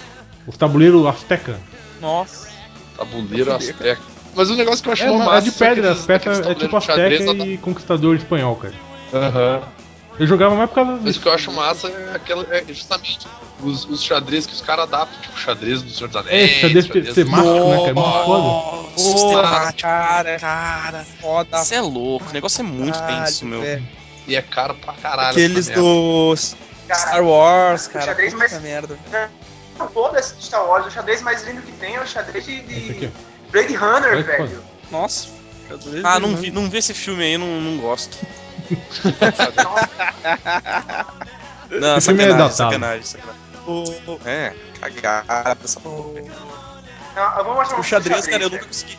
Os 0.48 0.58
tabuleiros 0.58 1.06
Azteca. 1.06 1.60
Nossa. 2.02 2.48
tabuleiro 2.98 3.54
Azteca. 3.54 3.98
Mas 4.36 4.50
o 4.50 4.56
negócio 4.56 4.82
que 4.84 4.90
eu 4.90 4.94
acho 4.94 5.04
É, 5.04 5.08
é 5.08 5.18
massa 5.18 5.42
de 5.44 5.52
são 5.52 5.68
pedra, 5.68 5.92
as 5.92 6.06
peças 6.06 6.40
aqueles 6.40 6.40
é 6.40 6.56
tipo 6.56 6.80
de 6.80 6.92
Azteca 6.92 7.46
e 7.46 7.58
Conquistador 7.60 8.16
espanhol, 8.16 8.56
cara. 8.56 8.74
da- 9.12 9.20
Aham. 9.28 9.62
Eu 10.20 10.28
jogava 10.28 10.56
mais 10.56 10.70
por 10.70 10.76
causa 10.76 10.92
Mas 10.92 11.04
disso. 11.04 11.20
o 11.20 11.22
que 11.24 11.28
eu 11.28 11.34
acho 11.34 11.52
massa 11.52 11.88
é, 11.88 12.16
aquela, 12.16 12.46
é 12.56 12.64
justamente 12.68 13.28
os, 13.62 13.86
os 13.86 14.04
xadrez 14.04 14.46
que 14.46 14.54
os 14.54 14.62
caras 14.62 14.84
adaptam, 14.86 15.20
tipo 15.22 15.40
xadrez 15.40 15.82
do 15.82 15.90
Senhor 15.90 16.08
dos 16.08 16.18
Anéis. 16.18 16.52
É, 16.52 16.60
xadrez 16.62 16.86
te- 16.86 17.14
temático, 17.14 17.50
né, 17.70 17.78
cara? 17.78 17.90
É 17.90 17.94
muito 17.94 18.26
foda. 18.26 18.90
Sistemático. 18.98 19.82
cara, 19.82 20.40
cara, 20.40 21.06
foda. 21.20 21.62
Isso 21.62 21.74
é 21.74 21.82
louco, 21.82 22.30
o 22.30 22.34
negócio 22.34 22.60
é 22.60 22.64
muito 22.64 23.00
Caralho, 23.00 23.26
tenso, 23.26 23.46
meu. 23.46 23.62
velho. 23.62 23.88
E 24.28 24.36
é 24.36 24.42
caro 24.42 24.76
pra 24.76 24.94
caralho. 24.94 25.32
Aqueles 25.32 25.68
do 25.70 26.36
Cara, 26.88 27.00
Star 27.00 27.24
Wars, 27.24 27.86
o 27.88 27.90
cara. 27.90 28.06
xadrez 28.06 28.34
Puta 28.34 28.48
mais- 28.50 28.62
merda. 28.62 29.00
todo 29.94 30.16
esse 30.18 30.36
de 30.36 30.46
Star 30.46 30.66
Wars, 30.68 30.86
o 30.86 30.92
xadrez 30.92 31.22
mais 31.24 31.44
lindo 31.46 31.62
que 31.62 31.72
tem 31.74 31.96
é 31.96 32.00
o 32.02 32.06
xadrez 32.08 32.46
de, 32.46 32.62
de 32.62 33.10
Blade 33.52 33.76
Runner, 33.76 34.18
que 34.18 34.24
velho. 34.24 34.64
Nossa. 34.92 35.28
xadrez 35.68 36.06
Ah, 36.06 36.20
não 36.20 36.36
vi, 36.36 36.52
não 36.52 36.70
vi 36.70 36.78
esse 36.78 36.94
filme 36.94 37.24
aí, 37.24 37.38
não, 37.38 37.60
não 37.60 37.78
gosto. 37.78 38.16
Não, 41.70 41.98
Esse 41.98 42.08
filme 42.08 42.24
é 42.24 42.28
sacanagem, 42.28 42.38
datado. 42.38 42.54
sacanagem, 42.56 43.04
sacanagem. 43.04 43.42
O, 43.66 44.12
o- 44.12 44.20
É, 44.26 44.54
cagada 44.80 45.58
essa 45.64 45.80
porra. 45.80 45.96
o- 45.96 46.16
Não, 47.16 47.38
eu 47.38 47.44
vou 47.46 47.56
mostrar 47.56 47.80
o 47.80 47.84
xadrez, 47.84 48.28
cara, 48.28 48.44
eu 48.44 48.50
nunca 48.50 48.66
consegui. 48.66 48.98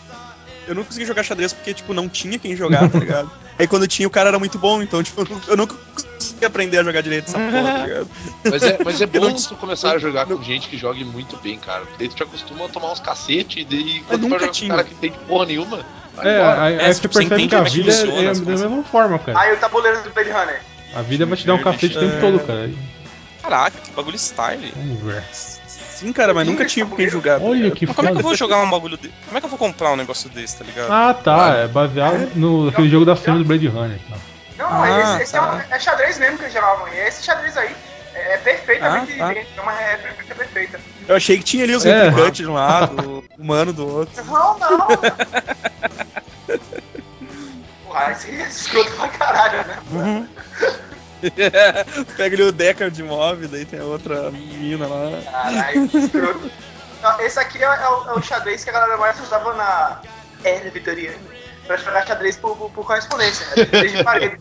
Eu 0.66 0.74
nunca 0.74 0.86
consegui 0.88 1.04
jogar 1.06 1.22
xadrez 1.22 1.52
porque, 1.52 1.74
tipo, 1.74 1.92
não 1.92 2.08
tinha 2.08 2.38
quem 2.38 2.56
jogar, 2.56 2.88
tá 2.88 2.98
ligado? 2.98 3.30
Aí 3.58 3.68
quando 3.68 3.86
tinha, 3.86 4.08
o 4.08 4.10
cara 4.10 4.30
era 4.30 4.38
muito 4.38 4.58
bom, 4.58 4.82
então, 4.82 5.02
tipo, 5.02 5.26
eu 5.46 5.56
nunca- 5.56 5.76
consegui 5.94 6.44
aprender 6.44 6.78
a 6.78 6.82
jogar 6.84 7.02
direito 7.02 7.28
essa 7.28 7.38
porra, 7.38 7.62
tá 7.62 7.86
ligado? 7.86 8.08
Mas 8.50 8.62
é, 8.62 8.78
mas 8.84 9.00
é 9.00 9.06
bom 9.06 9.32
tu 9.34 9.54
começar 9.56 9.92
a 9.92 9.98
jogar 9.98 10.26
com 10.26 10.42
gente 10.42 10.68
que 10.68 10.76
jogue 10.78 11.04
muito 11.04 11.36
bem, 11.36 11.58
cara. 11.58 11.84
Daí 11.98 12.08
tu 12.08 12.16
te 12.16 12.22
acostuma 12.22 12.64
a 12.64 12.68
tomar 12.68 12.90
uns 12.92 13.00
cacete 13.00 13.60
e 13.60 13.64
daí 13.64 14.02
quando 14.08 14.20
tu 14.22 14.28
nunca 14.28 14.38
vai 14.38 14.40
jogar 14.40 14.46
com 14.48 14.52
tinha. 14.52 14.72
um 14.72 14.76
cara 14.76 14.88
que 14.88 14.94
tem 14.94 15.12
porra 15.12 15.46
nenhuma, 15.46 15.84
É, 16.22 16.42
aí, 16.42 16.74
É, 16.76 16.92
se 16.92 17.00
você 17.00 17.08
percebe 17.08 17.48
que 17.48 17.54
a 17.54 17.58
é 17.58 17.62
vida 17.64 17.90
é, 17.92 18.24
é 18.26 18.32
da 18.34 18.40
mesma 18.40 18.82
forma, 18.84 19.18
cara. 19.18 19.38
Aí 19.38 19.52
o 19.54 19.56
tabuleiro 19.56 20.02
do 20.02 20.10
Blade 20.10 20.30
Runner. 20.30 20.60
A 20.94 21.02
vida 21.02 21.26
vai 21.26 21.36
te 21.36 21.46
dar 21.46 21.54
um 21.54 21.62
cacete 21.62 21.96
o 21.96 22.00
tempo 22.00 22.16
É. 22.16 22.20
todo, 22.20 22.40
cara. 22.40 22.70
Caraca, 23.42 23.78
que 23.82 23.90
bagulho 23.90 24.18
style. 24.18 24.72
Vamos 24.76 25.02
ver. 25.02 25.22
Sim, 25.74 26.12
cara, 26.12 26.32
mas 26.34 26.46
nunca 26.46 26.64
tinha 26.64 26.84
com 26.86 26.96
quem 26.96 27.08
jogar. 27.08 27.40
Olha 27.40 27.70
que 27.70 27.86
Mas 27.86 27.94
como 27.96 28.08
é 28.08 28.12
que 28.12 28.18
eu 28.18 28.22
vou 28.22 28.34
jogar 28.36 28.58
um 28.62 28.70
bagulho 28.70 28.96
desse? 28.96 29.14
Como 29.26 29.36
é 29.38 29.40
que 29.40 29.46
eu 29.46 29.50
vou 29.50 29.58
comprar 29.58 29.92
um 29.92 29.96
negócio 29.96 30.28
desse, 30.30 30.56
tá 30.58 30.64
ligado? 30.64 30.90
Ah, 30.92 31.14
tá. 31.14 31.54
É 31.64 31.68
baseado 31.68 32.30
no 32.34 32.68
aquele 32.68 32.88
jogo 32.88 33.04
da 33.04 33.16
cena 33.16 33.38
do 33.38 33.44
Blade 33.44 33.66
Runner. 33.68 33.98
Tá. 34.10 34.16
Não, 34.58 34.66
Ah, 34.82 35.00
esse, 35.14 35.22
esse 35.24 35.36
é, 35.36 35.40
tá. 35.40 35.64
um, 35.70 35.74
é 35.74 35.78
xadrez 35.80 36.18
mesmo 36.18 36.36
que 36.38 36.44
eles 36.44 36.52
chamavam. 36.52 36.86
E 36.88 36.96
esse 36.98 37.24
xadrez 37.24 37.56
aí 37.56 37.74
é 38.14 38.36
perfeitamente 38.38 39.12
Ah, 39.20 39.26
tá. 39.26 39.34
é 39.34 39.60
uma 39.60 39.72
réplica 39.72 40.34
perfeita. 40.34 40.80
Eu 41.08 41.16
achei 41.16 41.38
que 41.38 41.44
tinha 41.44 41.64
ali 41.64 41.74
os 41.74 41.84
É. 41.84 42.04
replicantes 42.04 42.38
de 42.38 42.46
um 42.46 42.54
lado, 42.54 43.23
humano 43.38 43.72
do 43.72 43.86
outro. 43.86 44.24
Não, 44.24 44.58
não! 44.58 44.86
Porra, 47.86 48.12
esse 48.12 48.30
é 48.30 48.48
escroto 48.48 48.90
pra 48.92 49.08
caralho, 49.08 49.64
né? 49.66 50.28
Pega 52.16 52.36
ali 52.36 52.42
o 52.42 52.52
Deckard 52.52 52.94
de 52.94 53.02
móvel, 53.02 53.48
daí 53.48 53.64
tem 53.64 53.80
a 53.80 53.84
outra 53.84 54.30
mina 54.30 54.86
lá. 54.86 55.22
Caralho, 55.30 55.88
que 55.88 55.96
escroto. 55.98 56.50
Não, 57.02 57.20
Esse 57.20 57.38
aqui 57.38 57.58
é, 57.62 57.66
é 57.66 57.88
o, 57.88 58.08
é 58.10 58.12
o 58.14 58.22
xadrez 58.22 58.64
que 58.64 58.70
a 58.70 58.72
galera 58.72 58.96
mais 58.96 59.18
usava 59.20 59.54
na 59.54 60.00
era 60.42 60.70
vitoriana. 60.70 61.16
Pra 61.66 61.76
jogar 61.78 62.06
xadrez 62.06 62.36
por, 62.36 62.54
por, 62.56 62.70
por 62.70 62.84
correspondência, 62.86 63.46
né? 63.46 63.56
Xadrez 63.64 63.92
de 63.92 64.04
parede. 64.04 64.38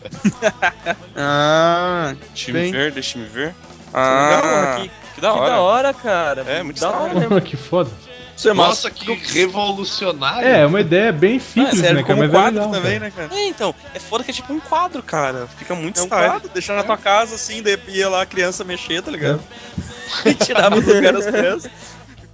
Ah, 1.16 2.14
Deixa 2.34 2.52
me 2.52 2.70
ver, 2.72 2.92
deixa 2.92 3.18
me 3.18 3.26
ver. 3.26 3.54
Ah, 3.92 4.74
aqui. 4.76 4.90
que 5.14 5.20
da 5.20 5.32
Que 5.32 5.38
hora. 5.38 5.50
da 5.50 5.60
hora, 5.60 5.94
cara. 5.94 6.42
É, 6.42 6.62
muito 6.62 6.80
da 6.80 6.90
da 6.90 6.96
hora 6.96 7.10
hora. 7.10 7.20
mesmo. 7.20 7.40
que 7.40 7.56
foda. 7.56 7.90
Isso 8.36 8.48
é 8.48 8.52
massa. 8.52 8.88
Nossa, 8.88 8.90
que 8.90 9.12
revolucionário. 9.14 10.46
É, 10.48 10.66
uma 10.66 10.80
ideia 10.80 11.12
bem 11.12 11.38
simples, 11.38 11.78
serve 11.78 11.94
né, 11.94 12.02
cara? 12.02 12.04
como 12.04 12.18
Mas 12.20 12.28
é 12.30 12.32
quadro 12.32 12.60
legal, 12.60 12.72
também, 12.72 12.98
cara. 13.00 13.04
né, 13.04 13.12
cara? 13.16 13.40
É, 13.40 13.46
então, 13.48 13.74
é 13.94 13.98
foda 14.00 14.24
que 14.24 14.30
é 14.30 14.34
tipo 14.34 14.52
um 14.52 14.60
quadro, 14.60 15.02
cara. 15.02 15.46
Fica 15.58 15.74
muito 15.74 15.98
É 16.00 16.02
um 16.02 16.06
style. 16.06 16.28
quadro, 16.30 16.48
deixar 16.52 16.74
na 16.74 16.82
tua 16.82 16.96
casa 16.98 17.36
assim, 17.36 17.62
daí 17.62 17.78
ia 17.88 18.08
lá 18.08 18.22
a 18.22 18.26
criança 18.26 18.64
mexer, 18.64 19.02
tá 19.02 19.10
ligado? 19.10 19.40
E 20.26 20.34
tirava 20.34 20.80
do 20.80 20.94
lugar 20.94 21.16
as 21.16 21.26
crianças. 21.26 21.70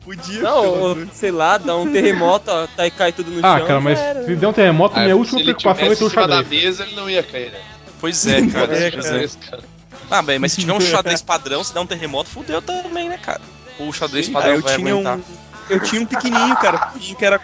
Podia. 0.04 0.42
Não, 0.42 0.66
ou, 0.66 1.06
sei 1.12 1.30
lá, 1.30 1.56
dá 1.56 1.76
um 1.76 1.92
terremoto, 1.92 2.50
ó, 2.50 2.66
tá 2.66 2.86
e 2.86 2.90
cai 2.90 3.12
tudo 3.12 3.30
no 3.30 3.46
Ah, 3.46 3.58
chão. 3.58 3.66
cara, 3.66 3.80
mas 3.80 3.98
era. 3.98 4.24
se 4.24 4.34
der 4.34 4.46
um 4.48 4.52
terremoto, 4.52 4.94
Ah, 4.98 5.02
minha 5.02 5.14
se 5.14 5.18
última 5.18 5.40
ele 5.40 5.54
preocupação 5.54 5.82
tivesse 5.84 5.98
ser 5.98 6.04
o 6.04 6.06
em 6.06 6.10
cima 6.10 6.28
da 6.28 6.36
xadrez. 6.42 6.62
mesa, 6.64 6.82
ele 6.84 6.94
não 6.96 7.08
ia 7.08 7.22
cair, 7.22 7.52
né? 7.52 7.60
Pois 8.00 8.26
é, 8.26 8.46
cara. 8.46 8.74
É, 8.76 8.90
cara. 8.90 9.24
é. 9.24 9.28
cara. 9.50 9.62
Ah, 10.10 10.22
bem, 10.22 10.38
mas 10.40 10.52
se 10.52 10.60
tiver 10.62 10.72
um 10.72 10.80
xadrez 10.82 11.22
padrão, 11.22 11.62
se 11.62 11.72
der 11.72 11.80
um 11.80 11.86
terremoto, 11.86 12.28
fudeu 12.30 12.60
também, 12.60 13.08
né, 13.08 13.18
cara? 13.22 13.40
O 13.78 13.92
xadrez 13.92 14.26
Sim, 14.26 14.32
padrão 14.32 14.54
eu 14.54 14.60
vai 14.62 14.74
tinha 14.76 14.92
aguentar. 14.92 15.18
um. 15.18 15.22
Eu 15.70 15.80
tinha 15.80 16.02
um 16.02 16.06
pequenininho, 16.06 16.56
cara. 16.56 16.92
que 16.98 17.24
era. 17.24 17.40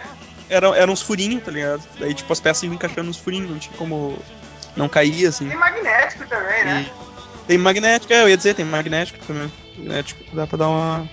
Era, 0.49 0.67
era 0.77 0.89
uns 0.91 1.01
furinhos, 1.01 1.43
tá 1.43 1.51
ligado? 1.51 1.81
Daí, 1.99 2.13
tipo, 2.13 2.31
as 2.31 2.39
peças 2.39 2.63
iam 2.63 2.73
encaixando 2.73 3.03
nos 3.07 3.17
furinhos, 3.17 3.49
não 3.49 3.59
tinha 3.59 3.75
como. 3.77 4.17
Não 4.77 4.87
caía, 4.87 5.29
assim. 5.29 5.47
Tem 5.49 5.57
magnético 5.57 6.25
também, 6.27 6.63
né? 6.65 6.85
E 7.43 7.47
tem 7.47 7.57
magnético, 7.57 8.13
é, 8.13 8.21
eu 8.23 8.29
ia 8.29 8.37
dizer, 8.37 8.53
tem 8.53 8.63
magnético 8.65 9.19
também. 9.25 9.51
Magnético, 9.77 10.23
dá 10.33 10.45
pra 10.47 10.57
dar 10.57 10.69
uma 10.69 11.09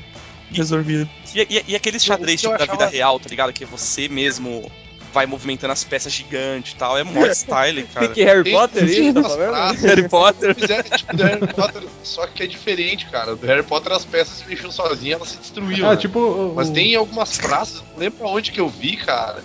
resolvida. 0.53 1.09
E, 1.35 1.41
e, 1.41 1.65
e 1.69 1.75
aqueles 1.77 2.05
xadrez 2.05 2.41
tipo, 2.41 2.53
da 2.53 2.59
vida 2.65 2.73
achava- 2.75 2.91
real, 2.91 3.19
tá 3.19 3.29
ligado? 3.29 3.53
Que 3.53 3.65
você 3.65 4.07
mesmo 4.09 4.71
vai 5.15 5.25
movimentando 5.27 5.73
as 5.73 5.85
peças 5.85 6.13
gigantes 6.13 6.73
e 6.73 6.77
tal. 6.77 6.99
É 6.99 7.05
mó 7.05 7.25
style, 7.27 7.85
cara. 7.95 8.09
Pique 8.09 8.25
Harry 8.25 8.51
Potter 8.51 8.87
tem 8.87 9.07
aí, 9.09 9.15
tá 9.15 9.23
praças, 9.23 9.83
Harry 9.83 10.09
Potter. 10.09 10.55
Tipo 10.57 11.23
Harry 11.23 11.47
Potter, 11.55 11.83
só 12.03 12.27
que 12.27 12.43
é 12.43 12.47
diferente, 12.47 13.07
cara. 13.07 13.37
Do 13.37 13.47
Harry 13.47 13.63
Potter 13.63 13.93
as 13.93 14.05
peças 14.05 14.39
se 14.39 14.49
mexiam 14.49 14.73
sozinhas, 14.73 15.19
elas 15.21 15.29
se 15.31 15.39
destruíam. 15.39 15.89
Ah, 15.89 15.93
né? 15.95 15.97
tipo. 16.01 16.53
Mas 16.57 16.69
o- 16.69 16.73
tem 16.73 16.95
algumas 16.97 17.39
praças, 17.39 17.83
não 17.93 17.99
lembro 18.01 18.27
onde 18.27 18.51
que 18.51 18.61
eu 18.61 18.69
vi, 18.69 18.97
cara, 18.97 19.43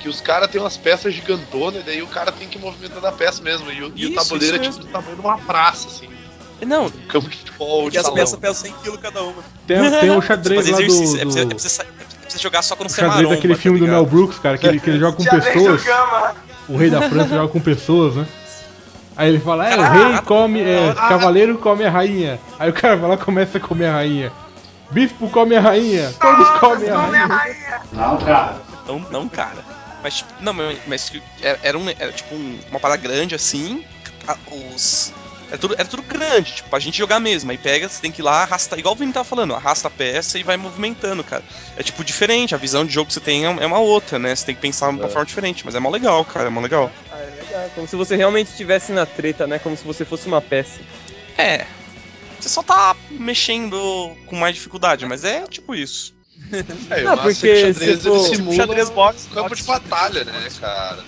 que 0.00 0.08
os 0.08 0.20
caras 0.20 0.50
têm 0.50 0.60
umas 0.60 0.76
peças 0.76 1.14
gigantonas 1.14 1.80
e 1.82 1.84
daí 1.86 2.02
o 2.02 2.08
cara 2.08 2.32
tem 2.32 2.48
que 2.48 2.58
ir 2.58 2.60
movimentando 2.60 3.06
a 3.06 3.12
peça 3.12 3.40
mesmo. 3.42 3.70
E 3.70 3.80
o, 3.82 3.92
e 3.94 4.06
o 4.06 4.08
Isso, 4.10 4.14
tabuleiro 4.16 4.56
isso 4.56 4.66
é 4.66 4.72
tipo 4.72 4.84
do 4.84 4.90
tamanho 4.92 5.14
de 5.14 5.20
uma 5.20 5.38
praça, 5.38 5.86
assim. 5.86 6.08
Não, 6.66 6.90
campo 7.08 7.28
de 7.28 7.36
futebol, 7.38 7.90
de 7.90 7.98
as 7.98 8.02
salão. 8.04 8.16
peças 8.18 8.38
pesam 8.38 8.54
100 8.54 8.72
kg 8.82 8.98
cada 8.98 9.22
uma. 9.22 9.42
Tem, 9.66 9.90
tem 10.00 10.10
o 10.10 10.22
xadrez 10.22 10.68
lá 10.68 10.76
do. 10.78 10.82
É, 10.82 10.86
do- 10.86 10.94
pra 10.96 11.24
você, 11.26 11.40
é, 11.40 11.44
pra 11.46 11.58
você, 11.58 11.68
sa- 11.68 11.82
é 11.82 11.86
pra 11.86 12.30
você 12.30 12.38
jogar 12.38 12.62
só 12.62 12.76
quando 12.76 12.88
o 12.88 12.92
você 12.92 13.00
é 13.00 13.04
xadrez 13.04 13.16
maromba, 13.22 13.34
daquele 13.36 13.54
tá 13.54 13.60
filme 13.60 13.78
do 13.78 13.84
ligado? 13.84 13.96
Mel 14.02 14.06
Brooks, 14.06 14.38
cara, 14.38 14.56
que 14.58 14.66
ele, 14.66 14.80
que 14.80 14.90
ele 14.90 14.98
joga 15.00 15.16
com 15.16 15.24
pessoas. 15.24 15.82
do. 15.84 16.36
O 16.68 16.76
rei 16.76 16.88
da 16.90 17.02
França 17.08 17.28
joga 17.34 17.48
com 17.52 17.60
pessoas, 17.60 18.14
né? 18.16 18.26
Aí 19.16 19.28
ele 19.28 19.40
fala, 19.40 19.68
é, 19.68 19.76
o 19.76 19.82
rei 19.82 20.20
come. 20.24 20.60
É, 20.62 20.94
cavaleiro 20.94 21.58
come 21.58 21.84
a 21.84 21.90
rainha. 21.90 22.40
Aí 22.58 22.70
o 22.70 22.72
cara 22.72 22.96
vai 22.96 23.08
lá 23.10 23.14
e 23.16 23.18
começa 23.18 23.58
a 23.58 23.60
comer 23.60 23.86
a 23.86 23.92
rainha. 23.94 24.32
Bispo 24.90 25.28
come 25.30 25.56
a 25.56 25.60
rainha. 25.60 26.12
Todos 26.20 26.48
comem 26.60 26.88
a 26.90 26.94
Come 26.94 27.16
a 27.18 27.26
rainha. 27.26 27.26
rainha. 27.26 27.80
Não, 28.86 28.98
não, 29.10 29.28
cara. 29.28 29.64
Mas, 30.02 30.14
tipo, 30.18 30.32
não, 30.40 30.52
mas, 30.52 30.78
mas 30.86 31.12
era, 31.42 31.58
era, 31.62 31.78
um, 31.78 31.88
era 31.88 32.10
tipo 32.12 32.34
um- 32.34 32.58
uma 32.70 32.80
parada 32.80 33.00
grande 33.00 33.34
assim. 33.34 33.84
Os. 34.74 35.12
Era 35.52 35.58
tudo, 35.58 35.74
era 35.74 35.84
tudo 35.84 36.02
grande, 36.02 36.50
tipo, 36.54 36.70
pra 36.70 36.78
gente 36.78 36.96
jogar 36.96 37.20
mesmo. 37.20 37.50
Aí 37.50 37.58
pega, 37.58 37.86
você 37.86 38.00
tem 38.00 38.10
que 38.10 38.22
ir 38.22 38.24
lá, 38.24 38.42
arrasta, 38.42 38.78
igual 38.78 38.94
o 38.94 38.96
Vini 38.96 39.12
tava 39.12 39.24
falando, 39.28 39.54
arrasta 39.54 39.86
a 39.88 39.90
peça 39.90 40.38
e 40.38 40.42
vai 40.42 40.56
movimentando, 40.56 41.22
cara. 41.22 41.44
É 41.76 41.82
tipo 41.82 42.02
diferente, 42.02 42.54
a 42.54 42.58
visão 42.58 42.86
de 42.86 42.92
jogo 42.94 43.08
que 43.08 43.12
você 43.12 43.20
tem 43.20 43.44
é 43.44 43.48
é 43.62 43.66
uma 43.66 43.78
outra, 43.78 44.18
né? 44.18 44.34
Você 44.34 44.46
tem 44.46 44.54
que 44.54 44.62
pensar 44.62 44.90
de 44.90 44.98
uma 44.98 45.10
forma 45.10 45.26
diferente, 45.26 45.62
mas 45.66 45.74
é 45.74 45.78
mó 45.78 45.90
legal, 45.90 46.24
cara, 46.24 46.46
é 46.46 46.48
mó 46.48 46.58
legal. 46.62 46.90
Ah, 47.12 47.18
é 47.18 47.42
legal. 47.44 47.70
Como 47.74 47.86
se 47.86 47.94
você 47.96 48.16
realmente 48.16 48.48
estivesse 48.48 48.92
na 48.92 49.04
treta, 49.04 49.46
né? 49.46 49.58
Como 49.58 49.76
se 49.76 49.84
você 49.84 50.06
fosse 50.06 50.26
uma 50.26 50.40
peça. 50.40 50.80
É. 51.36 51.66
Você 52.40 52.48
só 52.48 52.62
tá 52.62 52.96
mexendo 53.10 54.16
com 54.26 54.36
mais 54.36 54.54
dificuldade, 54.54 55.04
mas 55.04 55.22
é 55.22 55.42
tipo 55.46 55.74
isso. 55.74 56.14
É, 56.90 57.02
o 57.04 57.16
massa 57.16 57.20
é 57.20 57.32
porque 57.34 57.34
que 57.34 57.52
o 57.52 57.60
xadrez 57.74 57.98
se 58.02 58.08
for- 58.08 58.18
simula 58.34 58.56
xadrez 58.56 58.90
box, 58.90 59.26
um 59.30 59.34
campo 59.34 59.48
box. 59.50 59.60
de 59.60 59.66
batalha, 59.66 60.24
né, 60.24 60.48
cara? 60.60 61.04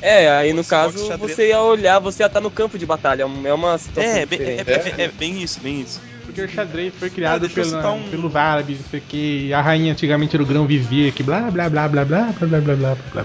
É, 0.00 0.30
aí 0.30 0.52
no 0.52 0.64
caso 0.64 1.06
xadrez. 1.08 1.18
você 1.36 1.48
ia 1.48 1.60
olhar, 1.60 1.98
você 1.98 2.22
ia 2.22 2.26
estar 2.26 2.40
no 2.40 2.50
campo 2.50 2.78
de 2.78 2.86
batalha. 2.86 3.22
É 3.22 3.26
uma- 3.54 3.74
É 3.74 3.78
situação 3.78 4.12
É, 4.12 4.26
bem, 4.26 4.38
é, 4.40 4.44
é- 4.44 4.94
é- 4.96 5.04
é 5.04 5.08
bem 5.08 5.42
isso, 5.42 5.60
bem 5.60 5.80
isso. 5.80 6.00
Porque 6.24 6.40
o 6.42 6.48
xadrez 6.48 6.94
foi 6.94 7.08
Ah, 7.08 7.10
criado 7.10 7.46
eu 7.46 7.50
pela, 7.50 7.90
um- 7.92 8.08
pelos 8.10 8.36
árabes, 8.36 8.78
não 8.80 8.86
sei 8.90 9.00
o 9.00 9.02
que. 9.02 9.46
E 9.46 9.54
a 9.54 9.60
rainha 9.62 9.92
antigamente 9.92 10.36
era 10.36 10.42
o 10.42 10.46
grão 10.46 10.66
vizia, 10.66 11.10
que 11.10 11.22
blá 11.22 11.50
blá 11.50 11.68
blá 11.68 11.88
blá 11.88 12.04
blá 12.04 12.22
blá 12.38 12.46
blá 12.46 12.60
blá 12.60 12.76
blá 12.76 12.94
blá 12.94 13.22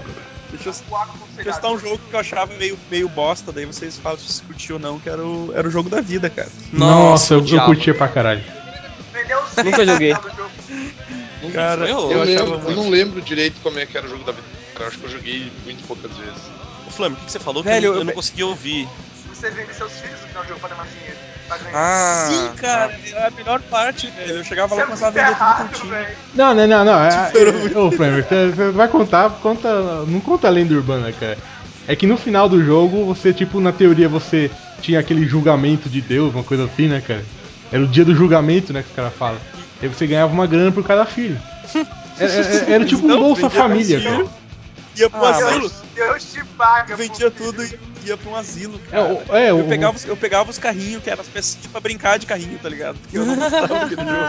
Deixa 0.50 0.68
eu, 0.70 0.74
O 0.90 0.96
arco 0.96 1.28
deixa 1.34 1.50
eu 1.50 1.52
citar 1.54 1.70
um 1.72 1.78
jogo 1.78 1.98
que 2.08 2.14
eu 2.16 2.20
achava 2.20 2.52
meio, 2.56 2.78
meio 2.90 3.08
bosta, 3.08 3.52
daí 3.52 3.66
vocês 3.66 3.98
falam 3.98 4.18
se 4.18 4.42
curtiu 4.42 4.76
ou 4.76 4.80
não, 4.80 4.98
que 4.98 5.08
era 5.08 5.24
o, 5.24 5.52
era 5.54 5.66
o 5.66 5.70
jogo 5.70 5.88
da 5.90 6.00
vida, 6.00 6.30
cara. 6.30 6.48
Nossa, 6.72 7.34
eu, 7.34 7.38
eu 7.38 7.44
odiava. 7.44 7.66
curtia 7.66 7.94
pra 7.94 8.08
caralho. 8.08 8.42
Nunca 9.64 9.84
joguei. 9.86 10.14
Cara, 11.52 11.88
Eu, 11.88 12.10
Eu, 12.10 12.10
Eu 12.10 12.24
lembro, 12.24 12.50
muito. 12.58 12.70
eu 12.70 12.76
não 12.76 12.88
lembro 12.88 13.20
direito 13.22 13.60
como 13.62 13.78
é 13.78 13.86
que 13.86 13.96
era 13.98 14.06
o 14.06 14.10
jogo 14.10 14.24
da 14.24 14.32
vida. 14.32 14.46
Eu 14.78 14.86
acho 14.86 14.98
que 14.98 15.04
eu 15.04 15.10
joguei 15.10 15.52
muito 15.64 15.84
poucas 15.86 16.16
vezes. 16.16 16.42
Ô, 16.86 16.90
Flamengo, 16.90 17.20
o 17.20 17.24
que, 17.24 17.32
você 17.32 17.38
falou 17.40 17.62
que 17.62 17.68
Velho, 17.68 17.86
eu, 17.86 17.90
não- 17.90 17.94
eu 17.96 18.00
eu- 18.00 18.04
não 18.06 18.12
consegui 18.14 18.42
ouvir? 18.42 18.88
Você 19.32 19.50
vende 19.50 19.74
seus 19.74 20.00
filhos 20.00 20.20
no 20.20 20.28
final 20.28 20.42
do 20.42 20.48
jogo 20.48 20.60
pra 20.60 20.76
mais 20.76 20.90
dinheiro. 20.92 21.16
Ganhar. 21.48 21.70
Ah, 21.74 22.26
Sim, 22.30 22.52
cara, 22.56 22.92
era 23.12 23.28
a 23.28 23.30
melhor 23.30 23.60
parte, 23.62 24.10
velho. 24.10 24.38
Eu 24.38 24.44
chegava 24.44 24.74
lá 24.74 24.80
e 24.80 24.84
Isso 24.84 24.98
começava 24.98 25.18
a 25.18 25.20
é 25.20 25.24
vender 25.24 25.34
tudo 25.36 25.42
errado, 25.44 25.70
eu 25.74 25.80
tinha. 25.80 25.92
velho. 25.94 26.16
Não, 26.34 26.54
não, 26.54 26.66
não, 26.66 26.84
não. 26.84 27.04
É, 27.04 27.08
é, 27.74 27.78
ô, 27.78 27.92
Flamer, 27.92 28.24
você 28.26 28.50
você 28.50 28.70
vai 28.70 28.88
contar, 28.88 29.30
conta. 29.30 30.04
Não 30.06 30.20
conta 30.20 30.48
a 30.48 30.50
lenda 30.50 30.74
urbana, 30.74 31.12
cara. 31.12 31.38
É 31.86 31.94
que 31.94 32.06
no 32.06 32.16
final 32.16 32.48
do 32.48 32.64
jogo, 32.64 33.04
você, 33.04 33.32
tipo, 33.32 33.60
na 33.60 33.72
teoria, 33.72 34.08
você 34.08 34.50
tinha 34.80 34.98
aquele 34.98 35.26
julgamento 35.26 35.88
de 35.88 36.00
Deus, 36.00 36.32
uma 36.34 36.42
coisa 36.42 36.64
assim, 36.64 36.88
né, 36.88 37.00
cara? 37.00 37.24
Era 37.70 37.82
o 37.82 37.86
dia 37.88 38.04
do 38.04 38.14
julgamento, 38.14 38.72
né, 38.72 38.82
que 38.82 38.88
os 38.88 38.96
caras 38.96 39.12
falam. 39.14 39.40
E 39.82 39.86
aí 39.86 39.88
você 39.92 40.06
ganhava 40.06 40.32
uma 40.32 40.46
grana 40.46 40.72
por 40.72 40.82
cada 40.82 41.04
filho. 41.04 41.38
Era, 42.18 42.32
era- 42.32 42.70
era 42.72 42.84
tipo 42.86 43.02
um 43.02 43.04
Então, 43.06 43.20
Bolsa 43.20 43.50
Família, 43.50 44.00
cara. 44.00 44.24
Ia 44.96 45.10
pro 45.10 45.24
Ah, 45.24 45.30
asilo, 45.30 45.72
Deus, 45.94 46.24
te 46.32 46.44
paga. 46.56 46.92
eu 46.92 46.96
vendia 46.96 47.30
tudo 47.30 47.64
e 47.64 47.78
ia 48.04 48.16
pra 48.16 48.30
um 48.30 48.36
asilo, 48.36 48.80
É, 48.86 48.90
cara. 48.90 49.12
o- 49.28 49.36
é, 49.36 49.50
Eu 49.50 49.60
o- 49.60 49.68
pegava, 49.68 49.96
os, 49.96 50.04
eu 50.04 50.16
pegava 50.16 50.50
os 50.50 50.58
carrinhos, 50.58 51.02
que 51.02 51.10
eram 51.10 51.22
as 51.22 51.26
pecinhas 51.28 51.66
pra 51.66 51.80
brincar 51.80 52.18
de 52.18 52.26
carrinho, 52.26 52.58
tá 52.60 52.68
ligado? 52.68 52.96
Porque 53.00 53.18
eu 53.18 53.24
não 53.26 53.34
gostava 53.34 53.66
daquele 53.68 54.02
jogo. 54.08 54.24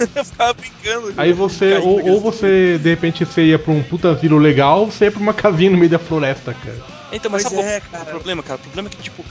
Eu 0.14 0.24
ficava 0.24 0.54
brincando. 0.54 1.14
Aí 1.16 1.32
você, 1.32 1.74
ou, 1.78 2.02
ou 2.10 2.20
você, 2.20 2.78
de 2.78 2.88
repente, 2.90 3.24
você 3.24 3.44
ia 3.44 3.58
pra 3.58 3.72
um 3.72 3.82
puta 3.82 4.10
asilo 4.12 4.38
legal, 4.38 4.80
ou 4.80 4.90
você 4.90 5.04
ia 5.06 5.10
pra 5.12 5.20
uma 5.20 5.34
casinha 5.34 5.70
no 5.70 5.76
meio 5.78 5.90
da 5.90 5.98
floresta, 5.98 6.54
cara. 6.54 6.78
Então, 7.12 7.30
mas 7.30 7.42
Pois 7.42 7.54
sabe 7.54 7.66
é, 7.68 7.80
cara. 7.80 8.02
o 8.04 8.06
problema, 8.06 8.42
cara? 8.42 8.56
O 8.56 8.62
problema 8.62 8.88
é 8.88 8.90
que, 8.90 9.02
tipo, 9.02 9.24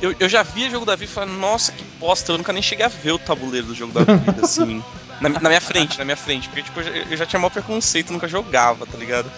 eu, 0.00 0.14
eu 0.18 0.28
já 0.28 0.42
via 0.42 0.70
jogo 0.70 0.84
da 0.86 0.94
vida 0.96 1.10
e 1.10 1.14
falei, 1.14 1.34
nossa, 1.36 1.72
que 1.72 1.84
bosta, 2.00 2.32
eu 2.32 2.38
nunca 2.38 2.52
nem 2.52 2.62
cheguei 2.62 2.84
a 2.86 2.88
ver 2.88 3.12
o 3.12 3.18
tabuleiro 3.18 3.66
do 3.68 3.74
jogo 3.74 3.92
da 3.92 4.12
vida, 4.14 4.40
assim. 4.44 4.82
Na, 5.20 5.28
na 5.28 5.48
minha 5.48 5.60
frente, 5.60 5.98
na 5.98 6.04
minha 6.04 6.16
frente. 6.16 6.48
Porque, 6.48 6.62
tipo, 6.62 6.80
eu 6.80 6.84
já, 6.84 6.90
eu 7.10 7.16
já 7.16 7.26
tinha 7.26 7.38
maior 7.40 7.50
preconceito, 7.50 8.12
nunca 8.12 8.26
jogava, 8.28 8.86
tá 8.86 8.96
ligado? 8.96 9.30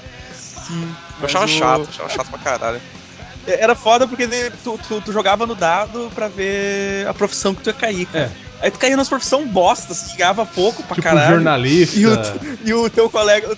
Sim. 0.71 0.95
Eu 1.21 1.25
achava 1.27 1.45
o- 1.45 1.49
chato, 1.49 1.89
achava 1.91 2.09
chato 2.09 2.31
pra 2.31 2.39
caralho. 2.39 2.81
Era 3.47 3.75
foda 3.75 4.07
porque 4.07 4.27
tu, 4.63 4.79
tu, 4.87 5.01
tu 5.01 5.13
jogava 5.13 5.47
no 5.47 5.55
dado 5.55 6.11
pra 6.15 6.29
ver 6.29 7.07
a 7.09 7.15
profissão 7.15 7.55
que 7.55 7.63
tu 7.63 7.71
ia 7.71 7.75
cair, 7.75 8.07
cara. 8.07 8.31
Aí 8.61 8.71
tu 8.71 8.79
caía 8.79 8.97
nas 8.97 9.09
profissão 9.09 9.47
bosta, 9.49 9.93
assim, 9.93 10.17
ganhava 10.19 10.45
pouco 10.45 10.83
pra 10.83 10.95
Tipo, 10.95 11.09
caralho. 11.09 11.35
jornalista. 11.37 11.99
E 11.99 12.07
o, 12.07 12.19
e 12.65 12.75
o 12.75 12.91
teu 12.91 13.09
colega. 13.09 13.57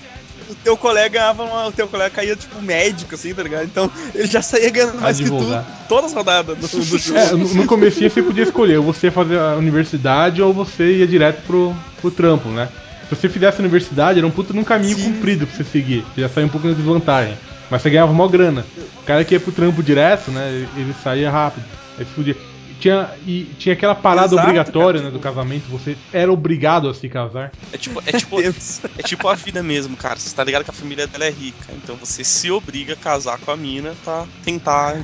O 0.48 0.54
teu 0.56 0.76
colega 0.76 1.08
ganhava 1.08 1.44
uma, 1.44 1.66
O 1.68 1.72
teu 1.72 1.88
colega 1.88 2.10
caía, 2.10 2.36
tipo, 2.36 2.60
médico, 2.62 3.14
assim, 3.14 3.32
tá 3.34 3.42
ligado? 3.42 3.64
Então 3.64 3.90
ele 4.14 4.26
já 4.26 4.40
saía 4.42 4.70
ganhando 4.70 5.00
mais 5.00 5.18
que 5.18 5.28
tu 5.28 5.64
todas 5.88 6.10
as 6.10 6.16
rodadas 6.16 6.56
do, 6.58 6.68
do 6.68 6.82
jogo. 6.98 7.18
É, 7.18 7.30
no, 7.32 7.54
no 7.54 7.66
comecinho 7.66 8.10
você 8.10 8.22
podia 8.22 8.44
escolher, 8.44 8.76
ou 8.78 8.84
você 8.84 9.06
ia 9.08 9.12
fazer 9.12 9.38
a 9.38 9.56
universidade 9.56 10.40
ou 10.42 10.52
você 10.52 10.98
ia 10.98 11.06
direto 11.06 11.42
pro, 11.46 11.74
pro 12.00 12.10
trampo, 12.10 12.48
né? 12.48 12.68
Se 13.08 13.14
você 13.16 13.28
fizesse 13.28 13.58
a 13.58 13.60
universidade, 13.60 14.18
era 14.18 14.26
um 14.26 14.30
puta 14.30 14.52
num 14.54 14.64
caminho 14.64 14.96
Sim. 14.96 15.12
comprido 15.14 15.46
pra 15.46 15.54
você 15.56 15.64
seguir. 15.64 16.04
Você 16.14 16.20
já 16.22 16.28
saía 16.28 16.46
um 16.46 16.50
pouco 16.50 16.66
na 16.66 16.74
desvantagem. 16.74 17.36
Mas 17.70 17.82
você 17.82 17.90
ganhava 17.90 18.12
mó 18.12 18.26
grana. 18.28 18.66
O 18.98 19.02
cara 19.04 19.24
que 19.24 19.34
ia 19.34 19.40
pro 19.40 19.52
trampo 19.52 19.82
direto, 19.82 20.30
né? 20.30 20.66
Ele 20.76 20.94
saía 21.02 21.30
rápido. 21.30 21.64
Aí 21.98 22.04
você 22.04 22.14
podia. 22.14 22.36
Tinha, 22.80 23.10
e 23.26 23.44
tinha 23.58 23.74
aquela 23.74 23.94
parada 23.94 24.34
Exato, 24.34 24.42
obrigatória, 24.42 25.00
cara, 25.00 25.04
né, 25.04 25.10
do 25.10 25.18
tipo- 25.20 25.22
casamento. 25.34 25.68
Você 25.70 25.96
era 26.12 26.32
obrigado 26.32 26.88
a 26.88 26.94
se 26.94 27.08
casar. 27.08 27.52
É 27.72 27.76
tipo, 27.76 28.02
é 28.04 28.12
tipo, 28.12 28.40
é 28.98 29.02
tipo 29.04 29.28
a 29.28 29.34
vida 29.34 29.62
mesmo, 29.62 29.96
cara. 29.96 30.18
Você 30.18 30.34
tá 30.34 30.42
ligado 30.42 30.64
que 30.64 30.70
a 30.70 30.74
família 30.74 31.06
dela 31.06 31.24
é 31.24 31.30
rica, 31.30 31.72
então 31.72 31.94
você 31.96 32.24
se 32.24 32.50
obriga 32.50 32.94
a 32.94 32.96
casar 32.96 33.38
com 33.38 33.52
a 33.52 33.56
mina 33.56 33.94
pra 34.02 34.26
tentar 34.44 34.96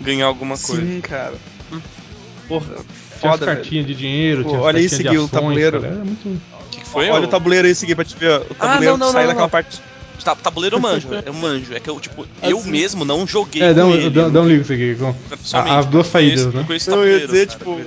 ganhar 0.00 0.26
alguma 0.26 0.56
coisa. 0.56 0.80
Sim, 0.82 1.00
cara. 1.02 1.34
Porra, 2.48 2.66
Tinha 2.66 2.76
as 2.76 3.20
foda, 3.20 3.44
velho. 3.46 3.56
cartinhas 3.58 3.86
de 3.86 3.94
dinheiro, 3.94 4.42
Pô, 4.44 4.48
tinha 4.50 4.60
as 4.60 4.64
olha 4.66 4.78
aí, 4.78 4.82
cartinhas 4.88 4.90
de 5.02 5.08
seguiu 5.08 5.24
o 5.24 5.28
tabuleiro. 5.28 5.80
cara, 5.80 5.94
Era 5.94 6.04
muito... 6.04 6.40
Foi? 6.96 7.10
Olha 7.10 7.24
o 7.26 7.28
tabuleiro 7.28 7.66
aí 7.68 7.74
seguir 7.74 7.94
pra 7.94 8.04
te 8.04 8.16
ver. 8.16 8.40
O 8.50 8.54
tabuleiro 8.54 8.96
não, 8.96 9.06
não, 9.06 9.12
sai 9.12 9.22
não, 9.22 9.28
daquela 9.28 9.46
não. 9.46 9.50
parte. 9.50 9.82
Ta- 10.24 10.34
Tabuleiro 10.34 10.76
eu 10.76 10.80
manjo, 10.80 11.08
eu 11.24 11.32
manjo. 11.34 11.74
É 11.74 11.78
que 11.80 11.88
eu, 11.90 12.00
tipo, 12.00 12.26
eu 12.42 12.58
Assim. 12.58 12.70
mesmo 12.70 13.04
não 13.04 13.26
joguei 13.26 13.62
É, 13.62 13.74
dá 13.74 13.84
um, 13.86 13.92
ele. 13.94 14.10
dá, 14.10 14.28
dá 14.28 14.40
um 14.40 14.48
ligo 14.48 14.62
isso 14.62 14.72
aqui. 14.72 14.96
Com... 14.96 15.14
as 15.70 15.86
duas 15.86 16.06
Eu 16.06 16.12
saídas, 16.12 16.54
né? 16.54 16.66
Eu 16.86 16.94
Eu 16.96 17.08
ia 17.20 17.26
dizer, 17.26 17.46
cara, 17.48 17.58
tipo, 17.58 17.78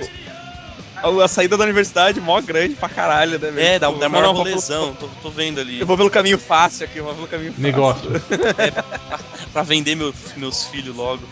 eu. 1.02 1.20
A, 1.20 1.24
a 1.24 1.28
saída 1.28 1.56
da 1.56 1.64
universidade 1.64 2.20
mó 2.20 2.40
grande 2.40 2.74
pra 2.76 2.88
caralho, 2.88 3.32
né, 3.38 3.50
velho? 3.50 3.58
É, 3.58 3.78
dá, 3.78 3.88
Tipo, 3.88 3.98
dá 4.00 4.08
não, 4.08 4.20
maior 4.20 4.34
rolezão, 4.34 4.94
tô, 4.94 5.08
tô 5.22 5.30
vendo 5.30 5.58
ali. 5.60 5.80
Eu 5.80 5.86
vou 5.86 5.96
pelo 5.96 6.10
caminho 6.10 6.38
fácil 6.38 6.84
aqui, 6.84 6.98
eu 6.98 7.04
vou 7.04 7.14
pelo 7.14 7.26
caminho 7.26 7.52
fácil. 7.52 7.62
Negócio. 7.62 8.10
Pra 9.52 9.62
vender 9.62 9.94
meu- 9.96 10.14
meus 10.36 10.64
filhos 10.66 10.94
logo. 10.94 11.22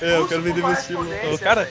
É, 0.00 0.16
eu 0.16 0.26
quero 0.28 0.40
vender 0.42 0.62
meus 0.64 0.84
filhos. 0.84 1.06
Ô, 1.32 1.38
Cara, 1.38 1.68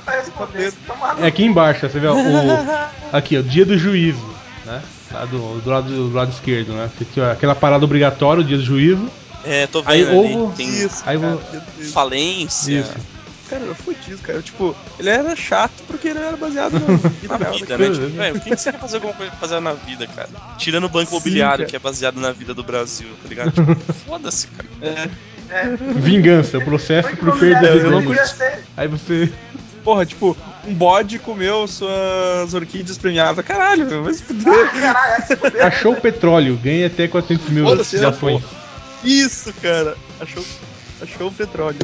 pra 0.00 0.16
respondência. 0.20 0.78
Toma 0.86 1.16
É 1.20 1.26
aqui 1.26 1.44
embaixo, 1.44 1.88
você 1.88 1.98
vê 2.00 2.06
ó, 2.06 2.14
o. 2.14 2.90
Aqui, 3.12 3.36
ó, 3.38 3.42
dia 3.42 3.66
do 3.66 3.76
juízo, 3.76 4.24
né? 4.64 4.80
Lá 5.12 5.24
do, 5.24 5.60
do, 5.60 5.68
lado, 5.70 5.88
do 5.88 6.12
lado 6.14 6.30
esquerdo, 6.30 6.72
né? 6.72 6.88
Aquela 7.32 7.54
parada 7.56 7.84
obrigatória, 7.84 8.42
o 8.42 8.44
dia 8.46 8.56
do 8.56 8.62
juízo. 8.64 9.10
É, 9.44 9.66
tô 9.66 9.82
Aí 9.86 10.04
vendo 10.04 10.20
ali. 10.20 10.34
ovo- 10.36 10.54
Tem 10.56 10.68
isso, 10.68 11.02
Aí 11.06 11.18
cara, 11.18 11.36
vou- 11.36 11.62
falência. 11.92 12.72
Isso. 12.80 12.92
Cara, 13.48 13.64
eu 13.64 13.74
fudido, 13.74 14.18
cara. 14.18 14.40
Tipo, 14.40 14.76
ele 14.96 15.08
era 15.08 15.34
chato 15.34 15.82
porque 15.88 16.06
ele 16.06 16.20
era 16.20 16.36
baseado 16.36 16.74
na 16.78 16.96
vida 16.96 17.38
Na 17.38 17.50
vida, 17.50 17.78
né? 17.78 17.90
Tipo, 17.90 18.06
velho, 18.10 18.36
o 18.36 18.40
que 18.40 18.56
você 18.56 18.70
quer 18.70 18.78
fazer 18.78 18.96
alguma 18.98 19.14
coisa 19.14 19.32
fazer 19.32 19.58
na 19.58 19.72
vida, 19.72 20.06
cara? 20.06 20.28
Tirando 20.56 20.84
o 20.84 20.88
banco 20.88 21.10
Sim, 21.10 21.16
imobiliário, 21.16 21.58
cara. 21.64 21.68
que 21.70 21.74
é 21.74 21.78
baseado 21.80 22.20
na 22.20 22.30
vida 22.30 22.54
do 22.54 22.62
Brasil, 22.62 23.08
tá 23.20 23.28
ligado? 23.28 23.50
Tipo, 23.50 23.74
foda-se, 24.06 24.46
cara. 24.46 24.68
É. 25.50 25.66
Vingança, 25.96 26.58
o 26.58 26.64
processo 26.64 27.08
eu 27.08 27.16
podia 28.04 28.26
ser. 28.26 28.64
Aí 28.76 28.86
você. 28.86 29.32
Porra, 29.82 30.04
tipo, 30.04 30.36
um 30.66 30.74
bode 30.74 31.18
comeu 31.18 31.66
suas 31.66 32.52
orquídeas 32.54 32.98
premiadas. 32.98 33.44
Caralho, 33.44 33.86
meu, 33.86 34.04
vai 34.04 34.14
se 34.14 34.22
fuder. 34.22 34.70
Caralho, 34.72 35.10
vai 35.16 35.26
se 35.26 35.36
fuder. 35.36 35.66
Achou 35.66 35.92
o 35.92 36.00
petróleo, 36.00 36.58
ganha 36.62 36.86
até 36.86 37.08
400 37.08 37.48
mil 37.48 37.64
Foda-se, 37.64 37.96
de 37.96 38.02
né, 38.02 38.08
ações. 38.08 38.42
Isso, 39.02 39.52
cara. 39.62 39.96
Achou, 40.20 40.44
achou 41.00 41.28
o 41.28 41.32
petróleo. 41.32 41.78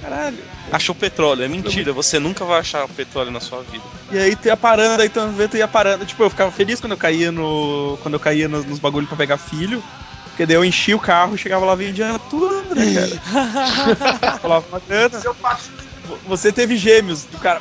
Caralho. 0.00 0.38
Achou 0.70 0.94
petróleo, 0.94 1.44
é 1.44 1.48
mentira, 1.48 1.92
você 1.92 2.18
nunca 2.18 2.44
vai 2.44 2.60
achar 2.60 2.86
petróleo 2.88 3.30
na 3.30 3.40
sua 3.40 3.62
vida. 3.62 3.84
E 4.12 4.18
aí 4.18 4.36
tu 4.36 4.46
ia 4.46 4.56
parando, 4.56 5.02
aí 5.02 5.08
tu 5.08 5.20
tu 5.50 5.56
ia 5.56 5.68
parando. 5.68 6.04
Tipo, 6.04 6.24
eu 6.24 6.30
ficava 6.30 6.50
feliz 6.50 6.80
quando 6.80 6.92
eu 6.92 6.98
caía 6.98 7.30
no. 7.30 7.98
Quando 8.02 8.14
eu 8.14 8.20
caía 8.20 8.48
nos, 8.48 8.64
nos 8.64 8.78
bagulhos 8.78 9.08
pra 9.08 9.16
pegar 9.16 9.38
filho. 9.38 9.82
Porque 10.26 10.46
daí 10.46 10.56
eu 10.56 10.64
enchia 10.64 10.96
o 10.96 11.00
carro 11.00 11.36
e 11.36 11.38
chegava 11.38 11.64
lá 11.64 11.76
vendia 11.76 12.18
tudo, 12.28 12.74
né, 12.74 12.92
cara? 12.92 14.38
Falava 14.42 14.66
uma 14.68 14.80
grana. 14.80 15.20
Seu 15.20 15.34
Você 16.26 16.52
teve 16.52 16.76
gêmeos 16.76 17.24
do 17.24 17.38
cara. 17.38 17.60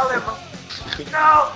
alemão. 0.00 0.36
Não! 1.10 1.52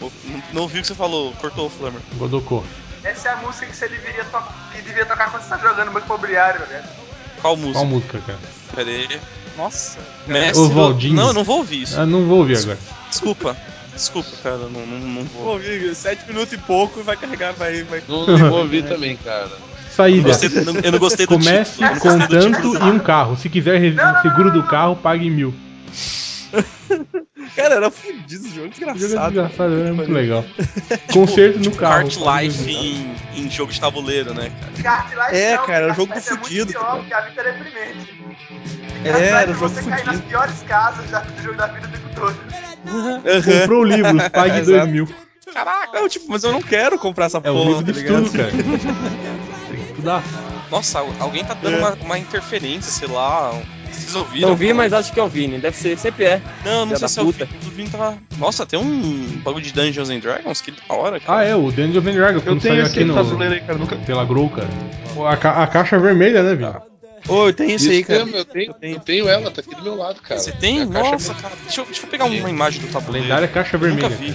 Não, 0.00 0.12
não 0.52 0.62
ouvi 0.62 0.78
o 0.78 0.82
que 0.82 0.88
você 0.88 0.94
falou, 0.94 1.32
cortou 1.34 1.66
o 1.66 1.70
Flammer. 1.70 2.00
Godocô. 2.14 2.62
Essa 3.02 3.28
é 3.28 3.32
a 3.32 3.36
música 3.36 3.66
que 3.66 3.76
você 3.76 3.88
deveria, 3.88 4.24
to 4.24 4.38
que 4.72 4.82
devia 4.82 5.06
tocar 5.06 5.30
quando 5.30 5.42
você 5.42 5.50
tá 5.50 5.58
jogando 5.58 5.92
banco 5.92 6.06
imobiliário, 6.06 6.64
velho. 6.66 6.82
Qual 7.40 7.54
Qual 7.54 7.56
música? 7.56 7.84
música, 7.84 8.18
cara? 8.26 8.38
Pera 8.74 8.90
aí. 8.90 9.20
Nossa. 9.56 9.98
Mestre 10.26 10.52
do- 10.54 10.62
Oswaldinho. 10.70 11.14
Não, 11.14 11.28
eu 11.28 11.32
não 11.32 11.44
vou 11.44 11.58
ouvir 11.58 11.82
isso. 11.82 12.00
Ah, 12.00 12.04
não 12.06 12.26
vou 12.26 12.38
ouvir 12.38 12.58
agora. 12.58 12.78
Desculpa. 13.10 13.56
Desculpa, 13.94 14.30
cara, 14.42 14.56
não, 14.56 14.84
não, 14.84 14.98
não 14.98 15.24
vou. 15.24 15.44
Pô, 15.44 15.54
amigo, 15.56 15.94
sete 15.94 16.26
minutos 16.26 16.52
e 16.52 16.58
pouco 16.58 16.98
e 16.98 17.02
vai 17.04 17.16
carregar, 17.16 17.52
vai. 17.52 17.84
vai... 17.84 18.02
Não, 18.08 18.26
não 18.26 18.50
vou 18.50 18.58
ouvir 18.60 18.82
também, 18.88 19.16
cara. 19.16 19.52
Eu 19.96 20.04
não 20.06 20.22
Saída. 20.22 20.28
gostei, 20.28 20.48
não- 20.64 20.80
eu 20.80 20.92
não 20.92 20.98
gostei 20.98 21.26
do 21.26 21.34
Comece 21.34 21.72
título. 21.78 21.90
eu 21.94 22.00
com 22.00 22.18
do 22.18 22.28
tanto 22.28 22.56
título. 22.56 22.76
e 22.88 22.90
um 22.90 22.98
carro. 22.98 23.36
Se 23.36 23.48
quiser 23.48 23.80
Não, 23.94 24.22
seguro 24.22 24.44
não, 24.52 24.52
do 24.54 24.62
carro, 24.64 24.96
pague 24.96 25.30
mil. 25.30 25.54
Cara, 27.56 27.74
era 27.74 27.90
fudido 27.90 28.46
esse 28.46 28.54
jogo, 28.54 28.68
O 28.74 28.80
jogo 28.80 28.90
é 28.90 28.94
desgraçado. 28.94 29.32
desgraçado, 29.32 29.86
é 29.86 29.92
muito 29.92 30.10
legal. 30.12 30.44
Concerto 31.12 31.58
no 31.60 31.70
carro. 31.72 32.08
Kart 32.10 32.42
Life 32.44 32.70
em, 32.70 33.14
em 33.36 33.50
jogo 33.50 33.72
de 33.72 33.80
tabuleiro, 33.80 34.34
né, 34.34 34.50
cara? 34.60 34.72
Kart 34.82 35.10
Life 35.30 35.36
É, 35.42 35.56
não, 35.56 35.66
cara, 35.66 35.86
Kart 35.86 35.98
o 35.98 36.00
jogo 36.00 36.14
Life 36.14 36.28
é 36.32 36.36
fudido, 36.36 36.72
pior, 36.72 36.82
cara. 36.84 36.96
porque 36.98 37.14
a 37.14 37.20
vida 37.20 37.40
é 37.42 37.52
deprimente. 37.52 38.14
É, 39.04 39.08
era 39.28 39.50
um 39.50 39.54
jogo 39.54 39.68
você 39.68 39.82
cair 39.82 39.90
nas 40.06 40.14
fudido. 40.16 40.22
piores 40.28 40.62
casas 40.66 41.10
já 41.10 41.20
do 41.20 41.42
jogo 41.42 41.56
da 41.56 41.66
vida 41.68 41.86
o 41.86 41.90
tempo 41.90 42.08
todo. 42.14 42.36
Aham. 42.88 43.22
Comprou 43.60 43.84
livros, 43.84 44.28
pague 44.30 44.58
Exato. 44.58 44.70
dois 44.78 44.88
mil. 44.88 45.08
Caraca, 45.52 45.98
eu, 45.98 46.08
tipo, 46.08 46.24
mas 46.28 46.42
eu 46.42 46.50
não 46.52 46.62
quero 46.62 46.98
comprar 46.98 47.26
essa 47.26 47.38
É 47.38 47.50
o 47.50 47.54
porra, 47.54 47.68
livro 47.68 47.84
tá 47.86 47.92
de 47.92 47.98
ligado? 48.00 48.22
estudo, 48.24 48.38
cara. 48.38 49.53
Estudar. 50.04 50.22
Nossa, 50.70 50.98
al- 50.98 51.14
alguém 51.20 51.44
tá 51.44 51.54
dando 51.54 51.76
É. 51.76 51.78
uma, 51.78 51.92
uma 51.94 52.18
interferência, 52.18 52.90
sei 52.92 53.08
lá. 53.08 53.52
Vocês 53.90 54.14
ouviram? 54.14 54.48
Não 54.50 54.56
vi, 54.56 54.72
mas 54.72 54.92
acho 54.92 55.12
que 55.12 55.20
é 55.20 55.22
o 55.22 55.28
Vini. 55.28 55.58
Deve 55.58 55.76
ser, 55.76 55.96
sempre 55.96 56.24
é. 56.24 56.42
Não, 56.64 56.84
não 56.84 56.96
sei 56.96 57.08
se 57.08 57.18
é 57.18 57.22
o 57.22 57.26
puta. 57.26 57.44
Vini. 57.44 57.58
O 57.66 57.70
Vini 57.70 57.88
tava. 57.90 58.18
Nossa, 58.38 58.66
tem 58.66 58.78
um 58.78 59.40
bagulho 59.44 59.64
de 59.64 59.72
Dungeons 59.72 60.10
and 60.10 60.18
Dragons 60.18 60.60
que 60.60 60.72
da 60.72 60.94
hora, 60.94 61.20
cara. 61.20 61.38
Ah, 61.40 61.44
é, 61.44 61.54
o 61.54 61.70
Dungeons 61.70 62.06
and 62.06 62.12
Dragons, 62.12 62.42
Eu 62.46 62.58
tenho 62.58 62.80
esse 62.82 62.90
aqui 62.90 63.04
no, 63.04 63.14
tabuleiro 63.14 63.54
aí, 63.54 63.60
cara, 63.60 63.78
nunca... 63.78 63.96
pela 63.96 64.24
Grow, 64.24 64.48
cara. 64.50 64.68
A, 65.28 65.36
ca- 65.36 65.62
a 65.62 65.66
caixa 65.66 65.98
vermelha, 65.98 66.42
né, 66.42 66.54
Vini? 66.54 66.74
Ô, 67.28 67.46
eu 67.46 67.54
tenho 67.54 67.70
Isso 67.70 67.88
aí, 67.88 68.04
cara. 68.04 68.24
mesmo, 68.26 68.38
eu 68.38 68.44
tenho, 68.44 68.66
Eu 68.70 68.74
tenho. 68.74 68.94
eu 68.96 69.00
tenho 69.00 69.28
ela, 69.28 69.50
tá 69.50 69.60
aqui 69.62 69.74
do 69.74 69.82
meu 69.82 69.94
lado, 69.96 70.20
cara. 70.20 70.38
Você 70.40 70.52
tem? 70.52 70.80
É 70.80 70.82
a 70.82 70.86
caixa 70.88 71.10
Nossa, 71.12 71.34
cara. 71.34 71.54
Deixa 71.62 71.80
eu, 71.80 71.84
deixa 71.86 72.02
eu 72.04 72.08
pegar 72.10 72.24
uma 72.26 72.50
imagem 72.50 72.80
do 72.82 72.88
tabuleiro. 72.88 73.26
Lendária 73.26 73.48
caixa 73.48 73.76
Eu 73.76 73.80
nunca 73.88 74.08
vermelha. 74.08 74.34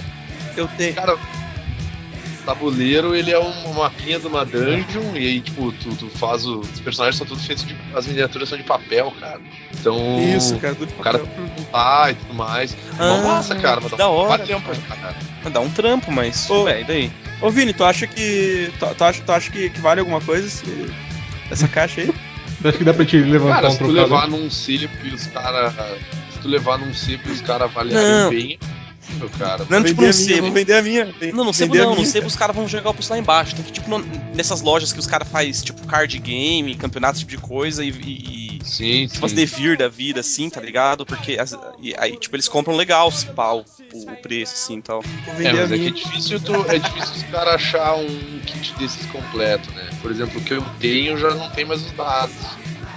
Eu 0.56 0.68
tenho. 0.76 0.94
Cara, 0.94 1.16
tabuleiro, 2.50 3.14
ele 3.14 3.30
é 3.30 3.38
um 3.38 3.72
mapinha 3.74 4.18
de 4.18 4.26
uma 4.26 4.44
dungeon, 4.44 5.14
e 5.14 5.18
aí, 5.18 5.40
tipo, 5.40 5.70
tu, 5.72 5.94
tu 5.94 6.08
faz 6.10 6.44
o. 6.44 6.60
Os 6.60 6.80
personagens 6.80 7.16
são 7.16 7.26
todos 7.26 7.46
feitos 7.46 7.64
de. 7.64 7.76
As 7.94 8.06
miniaturas 8.06 8.48
são 8.48 8.58
de 8.58 8.64
papel, 8.64 9.12
cara. 9.20 9.40
Então. 9.78 10.18
Isso, 10.36 10.58
cara, 10.58 10.74
do 10.74 10.84
O 10.84 11.02
cara 11.02 11.22
ah, 11.72 12.10
e 12.10 12.14
tudo 12.14 12.34
mais. 12.34 12.76
Ah, 12.98 13.04
Uma 13.12 13.34
massa, 13.34 13.54
cara. 13.54 13.80
Dar 13.80 13.96
da 13.96 14.10
um 14.10 14.14
hora, 14.14 14.44
trabalhão 14.44 14.60
pra 14.60 14.74
caralho. 14.74 15.16
Dá 15.52 15.60
um 15.60 15.70
trampo, 15.70 16.10
mas. 16.10 16.50
Ô. 16.50 16.64
Véi, 16.64 16.84
daí? 16.84 17.10
Ô, 17.40 17.50
Vini, 17.50 17.72
tu 17.72 17.84
acha 17.84 18.06
que. 18.06 18.72
Tu, 18.78 18.94
tu 18.94 19.04
acha, 19.04 19.22
tu 19.22 19.32
acha 19.32 19.50
que, 19.50 19.70
que 19.70 19.80
vale 19.80 20.00
alguma 20.00 20.20
coisa 20.20 20.46
esse- 20.46 20.92
essa 21.50 21.68
caixa 21.68 22.00
aí? 22.00 22.08
Eu 22.08 22.14
Acho 22.68 22.78
que 22.78 22.84
dá 22.84 22.92
pra 22.92 23.06
te 23.06 23.16
levantar 23.16 23.54
Cara, 23.56 23.68
um 23.68 23.72
se 23.72 23.78
tu 23.78 23.86
levar 23.86 24.28
num 24.28 24.50
CIP 24.50 24.90
e 25.04 25.14
os 25.14 25.26
caras. 25.28 25.72
Se 26.32 26.38
tu 26.40 26.48
levar 26.48 26.78
num 26.78 26.92
CIP 26.92 27.28
e 27.28 27.32
os 27.32 27.40
caras 27.40 27.70
avaliarem 27.70 28.28
bem, 28.28 28.58
meu 29.18 29.28
cara. 29.30 29.64
Não, 29.68 29.82
tipo 29.82 30.00
minha, 30.00 30.12
sebo. 30.12 30.42
vou 30.42 30.52
vender 30.52 30.74
a 30.74 30.82
minha. 30.82 31.14
Não, 31.32 31.52
sebo 31.52 31.72
vender 31.72 31.84
a 31.84 31.86
não, 31.86 31.94
no 31.96 32.06
sebo 32.06 32.26
os 32.26 32.36
caras 32.36 32.54
vão 32.54 32.66
jogar 32.68 32.90
o 32.90 32.94
preço 32.94 33.12
lá 33.12 33.18
embaixo. 33.18 33.54
Tem 33.54 33.64
que, 33.64 33.72
tipo, 33.72 33.90
nessas 34.34 34.60
lojas 34.60 34.92
que 34.92 34.98
os 34.98 35.06
caras 35.06 35.28
fazem, 35.28 35.52
tipo, 35.52 35.84
card 35.86 36.18
game, 36.18 36.74
campeonato, 36.76 37.14
esse 37.18 37.20
tipo 37.26 37.30
de 37.32 37.38
coisa, 37.48 37.84
e, 37.84 37.88
e, 37.88 38.60
Sim, 38.64 39.06
tipo, 39.06 39.24
as 39.24 39.32
sim. 39.32 39.36
devir 39.36 39.76
da 39.76 39.88
vida, 39.88 40.20
assim, 40.20 40.48
tá 40.50 40.60
ligado? 40.60 41.04
Porque 41.06 41.38
as- 41.38 41.56
e 41.80 41.94
aí, 41.98 42.16
tipo, 42.16 42.36
eles 42.36 42.48
compram 42.48 42.76
legal, 42.76 43.10
se 43.10 43.26
pá, 43.26 43.52
o, 43.52 43.64
o 43.92 44.16
preço, 44.22 44.54
assim, 44.54 44.78
e 44.78 44.82
tal. 44.82 45.02
Vou 45.02 45.40
É, 45.40 45.52
mas 45.52 45.72
é 45.72 45.78
que 45.78 45.88
é 45.88 45.90
difícil, 45.90 46.40
tu, 46.40 46.54
é 46.68 46.78
difícil 46.78 47.14
os 47.16 47.22
caras 47.24 47.54
achar 47.54 47.94
um 47.96 48.40
kit 48.46 48.74
desses 48.78 49.06
completo, 49.06 49.70
né? 49.72 49.88
Por 50.00 50.10
exemplo, 50.10 50.38
o 50.40 50.44
que 50.44 50.54
eu 50.54 50.64
tenho 50.78 51.16
já 51.16 51.34
não 51.34 51.48
tem 51.50 51.64
mais 51.64 51.82
os 51.82 51.92
dados. 51.92 52.34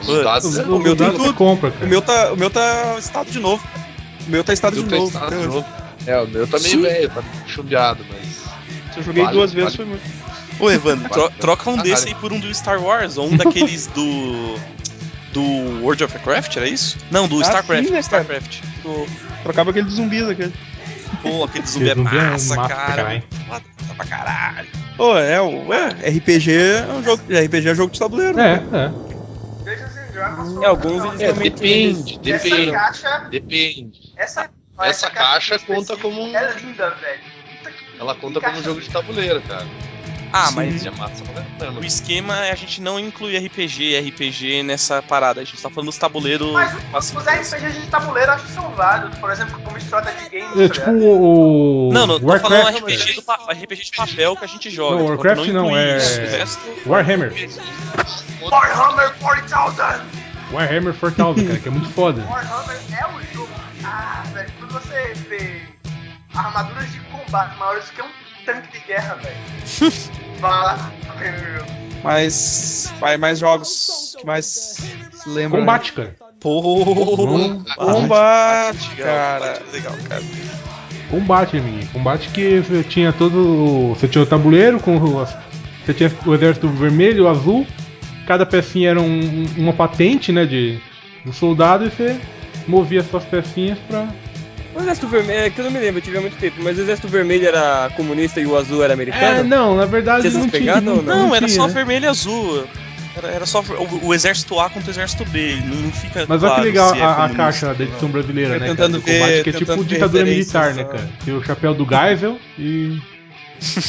Os 0.02 0.24
dados 0.24 0.58
é 0.58 0.64
O, 0.64 0.76
O 0.76 0.80
meu 0.80 0.96
tudo. 0.96 1.34
compra, 1.34 1.70
O 1.70 1.74
cara. 1.74 1.86
meu 1.88 2.02
tá, 2.02 2.34
o 2.34 2.38
meu 2.38 2.50
tá 2.50 2.96
estado 3.00 3.32
de 3.32 3.40
novo. 3.40 3.64
O 4.28 4.30
meu 4.30 4.44
tá 4.44 4.54
estado 4.54 4.76
de 4.76 4.84
tenho 4.84 5.02
novo. 5.02 5.08
estado 5.08 5.26
até 5.28 5.36
de 5.36 5.42
hoje. 5.42 5.56
novo. 5.56 5.83
É, 6.06 6.18
o 6.20 6.28
meu 6.28 6.46
tá 6.48 6.60
meio 6.60 6.70
Sim. 6.76 6.82
velho, 6.82 7.10
tá 7.10 7.24
chumbeado, 7.48 8.06
mas. 8.12 8.44
Se 8.94 9.00
eu 9.00 9.04
joguei 9.04 9.24
Vale, 9.24 9.36
duas 9.36 9.52
vezes 9.54 9.76
vale. 9.76 9.78
foi 9.78 9.86
muito. 9.86 10.24
Ô, 10.60 10.70
Evandro, 10.72 11.10
tro- 11.10 11.32
troca 11.40 11.70
um 11.70 11.76
Caralho. 11.78 11.90
desse 11.96 12.08
aí 12.10 12.16
por 12.16 12.32
um 12.32 12.40
do 12.40 12.54
Star 12.54 12.82
Wars, 12.82 13.18
ou 13.18 13.28
um 13.32 13.38
daqueles 13.38 13.88
do. 13.88 14.60
Do 15.34 15.42
World 15.82 16.04
of 16.04 16.14
Warcraft, 16.16 16.58
era 16.58 16.68
isso? 16.70 16.96
Não, 17.10 17.28
do 17.28 17.40
Ah, 17.40 17.42
StarCraft. 17.42 17.86
sim, 17.86 17.92
né? 17.92 18.00
StarCraft. 18.02 18.62
Do- 18.84 19.08
Trocava 19.42 19.72
aquele 19.72 19.86
dos 19.86 19.96
zumbis 19.96 20.30
aquele. 20.30 20.54
Pô, 21.24 21.44
aquele 21.44 21.66
zumbi 21.66 21.90
é 21.90 21.96
zumbi 21.96 22.16
é 22.18 22.22
massa, 22.22 22.56
massa 22.56 22.76
cara. 22.76 23.24
Foda 23.48 23.64
pra 23.98 24.06
caralho. 24.06 24.68
Pô, 24.96 25.18
é, 25.18 25.42
o 25.42 25.74
é, 25.74 25.88
RPG 26.12 26.52
é 26.54 26.86
um 26.94 27.04
jogo. 27.04 27.24
RPG 27.34 27.68
é 27.70 27.74
jogo 27.76 27.92
de 27.92 27.98
tabuleiro. 28.00 28.40
É, 28.40 28.60
né? 28.60 28.68
é. 28.72 29.04
É, 30.62 30.66
alguns 30.68 31.04
eles 31.06 31.22
É, 31.22 31.34
depende, 31.34 32.20
Essa 32.26 32.50
depende. 32.50 32.72
caixa. 32.72 33.28
Depende. 33.32 34.00
Essa, 34.16 34.50
Essa 34.82 35.10
caixa 35.10 35.60
conta 35.60 35.96
como 35.98 36.22
um- 36.24 36.36
É 36.36 36.54
linda, 36.54 36.90
velho. 36.92 37.22
Ela 38.00 38.16
conta 38.16 38.42
como 38.42 38.58
um 38.58 38.64
jogo 38.64 38.82
de 38.82 38.90
tabuleiro, 38.90 39.42
cara. 39.44 39.66
Ah, 40.36 40.48
Sim. 40.48 40.56
mas 40.56 40.84
o 41.78 41.84
esquema 41.86 42.44
é 42.44 42.52
a 42.52 42.56
gente 42.56 42.82
não 42.82 43.00
incluir 43.00 43.38
RPG, 43.38 43.96
RPG 44.00 44.64
nessa 44.64 45.00
parada. 45.04 45.42
A 45.42 45.44
gente 45.44 45.62
tá 45.62 45.70
falando 45.70 45.90
dos 45.90 45.98
tabuleiros. 46.00 46.52
Mas 46.92 47.14
os 47.16 47.28
RPGs 47.28 47.80
de 47.82 47.88
tabuleiro 47.88 48.32
acho 48.32 48.46
que 48.46 48.52
são 48.52 48.68
válidos, 48.72 49.20
por 49.20 49.30
exemplo, 49.30 49.60
como 49.64 49.78
Strategy 49.78 50.30
Games, 50.32 50.60
É 50.60 50.68
tá 50.70 50.74
tipo 50.74 50.90
o. 50.92 51.90
Não, 51.94 52.08
não, 52.08 52.20
tô 52.20 52.26
Warcraft. 52.26 52.62
falando 52.64 52.78
RPG, 52.80 53.14
do 53.14 53.22
pa- 53.22 53.46
RPG 53.52 53.84
de 53.84 53.92
papel 53.92 54.36
que 54.36 54.44
a 54.44 54.48
gente 54.48 54.72
joga. 54.72 54.96
Não, 54.98 55.06
Warcraft 55.06 55.48
não, 55.50 55.66
incluir 55.68 55.78
é- 55.80 55.98
isso. 56.44 56.60
Warhammer. 56.88 57.32
Warhammer 58.42 59.14
40,000! 59.20 60.02
Warhammer 60.52 60.94
4000, 60.96 61.46
cara, 61.48 61.60
que 61.60 61.68
é 61.68 61.72
muito 61.72 61.90
foda. 61.92 62.24
Warhammer 62.28 62.78
é 62.92 63.06
o 63.08 63.34
jogo. 63.36 63.50
Ah, 63.86 64.24
velho, 64.34 64.50
quando 64.60 64.72
você 64.74 65.14
vê 65.30 65.62
armaduras 66.34 66.92
de 66.92 67.00
combate 67.02 67.58
maiores 67.58 67.90
que 67.92 68.02
um 68.02 68.10
tanque 68.46 68.72
de 68.72 68.86
guerra, 68.86 69.16
velho. 69.16 69.38
O 70.44 71.58
jogo. 71.58 71.72
Mas. 72.04 72.94
Vai 73.00 73.18
mais 73.18 73.40
jogos 73.40 74.16
que 74.20 74.26
mais 74.26 74.46
se 74.46 75.30
lembram. 75.30 75.62
Combate, 75.62 75.94
cara. 75.94 76.16
Pô, 76.42 76.84
Hum, 77.26 77.64
combate, 77.78 78.90
cara. 78.98 79.62
Legal, 79.72 79.96
cara. 80.10 80.22
Combate, 81.10 81.58
amiguinho. 81.58 81.88
Combate 81.94 82.28
que 82.30 82.60
você 82.60 82.84
tinha 82.84 83.14
todo. 83.14 83.38
o- 83.38 83.96
Você 83.96 84.08
tinha 84.10 84.22
o 84.24 84.26
tabuleiro 84.28 84.80
com. 84.82 84.98
o- 84.98 85.26
Você 85.86 85.94
tinha 85.94 86.12
o 86.26 86.34
exército 86.34 86.68
vermelho, 86.70 87.24
o 87.26 87.28
azul. 87.30 87.66
Cada 88.28 88.46
pecinha 88.46 88.90
era 88.90 89.02
um- 89.02 89.20
um- 89.20 89.48
uma 89.58 89.74
patente, 89.74 90.32
né? 90.34 90.46
De, 90.46 90.82
do 91.24 91.32
soldado 91.32 91.86
e 91.86 91.90
você 91.90 92.20
movia 92.68 93.04
suas 93.04 93.24
pecinhas 93.26 93.78
pra. 93.88 94.08
O 94.76 94.80
Exército 94.82 95.08
Vermelho, 95.08 95.40
é 95.46 95.50
que 95.52 95.60
eu 95.62 95.66
não 95.66 95.72
me 95.72 95.80
lembro, 95.80 96.00
eu 96.00 96.02
tive 96.02 96.18
há 96.18 96.22
muito 96.22 96.36
tempo, 96.38 96.56
mas 96.64 96.78
o 96.80 96.82
Exército 96.82 97.08
Vermelho 97.08 97.48
era 97.48 97.92
comunista 97.96 98.40
e 98.42 98.46
o 98.48 98.58
azul 98.58 98.84
era 98.84 98.94
É, 98.94 98.96
americano? 98.96 99.44
não, 99.44 99.76
na 99.76 99.86
verdade 99.86 100.22
Tinha 100.28 100.34
não 100.34 100.50
tinha. 100.50 100.52
pegadas 100.52 100.90
ou 100.90 101.04
Não, 101.04 101.36
era 101.36 101.46
tinha, 101.46 101.56
só 101.58 101.68
né? 101.68 101.74
vermelho 101.74 102.06
e 102.06 102.08
azul. 102.08 102.68
Era, 103.16 103.28
era 103.28 103.46
só 103.46 103.62
o, 103.62 104.08
o 104.08 104.14
exército 104.16 104.60
A 104.60 104.72
contra 104.72 104.88
o 104.88 104.92
exército 104.92 105.24
B. 105.26 105.58
Não, 105.66 105.76
não 105.78 105.92
fica. 105.92 106.26
Mas 106.28 106.42
olha 106.42 106.50
claro 106.50 106.62
que 106.64 106.68
legal 106.70 106.96
é 106.96 107.02
a, 107.04 107.26
a 107.26 107.30
caixa 107.30 107.68
da 107.68 107.74
não. 107.76 107.82
edição 107.86 108.10
brasileira, 108.10 108.58
né? 108.58 108.66
tentando 108.66 109.00
cara, 109.00 109.14
combate, 109.14 109.32
ver- 109.34 109.44
que 109.44 109.50
é 109.52 109.54
tipo 109.54 109.86
ditadura 109.86 110.26
militar, 110.26 110.74
né, 110.74 110.82
ó. 110.82 110.86
cara? 110.92 111.10
Tem 111.24 111.36
o 111.36 111.44
chapéu 111.44 111.76
do 111.76 111.86
Geisel 111.88 112.40
e. 112.58 112.98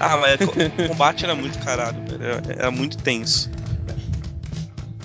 Ah, 0.00 0.16
mas 0.18 0.38
o 0.40 0.88
combate 0.88 1.24
era 1.24 1.34
muito 1.34 1.58
caralho, 1.60 1.96
velho. 2.06 2.22
Era, 2.22 2.42
era 2.48 2.70
muito 2.72 2.98
tenso. 2.98 3.48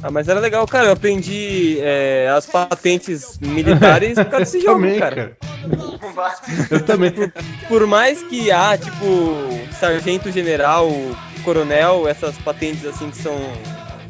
Ah, 0.04 0.10
mas 0.10 0.28
era 0.28 0.40
legal, 0.40 0.66
cara. 0.68 0.88
Eu 0.88 0.94
aprendi 0.94 1.78
é, 1.80 2.28
as 2.36 2.46
patentes 2.46 3.38
militares 3.40 4.16
por 4.16 4.26
causa 4.26 4.40
desse 4.46 4.60
jogo, 4.62 4.82
também, 4.82 5.00
cara. 5.00 5.38
Combate. 6.00 6.42
Eu 6.72 6.84
também. 6.86 7.14
Por 7.68 7.86
mais 7.86 8.22
que 8.24 8.52
há, 8.52 8.78
tipo, 8.78 9.68
sargento, 9.80 10.32
general, 10.32 10.90
coronel, 11.44 12.08
essas 12.08 12.38
patentes 12.38 12.86
assim 12.86 13.10
que 13.12 13.18
são. 13.18 13.38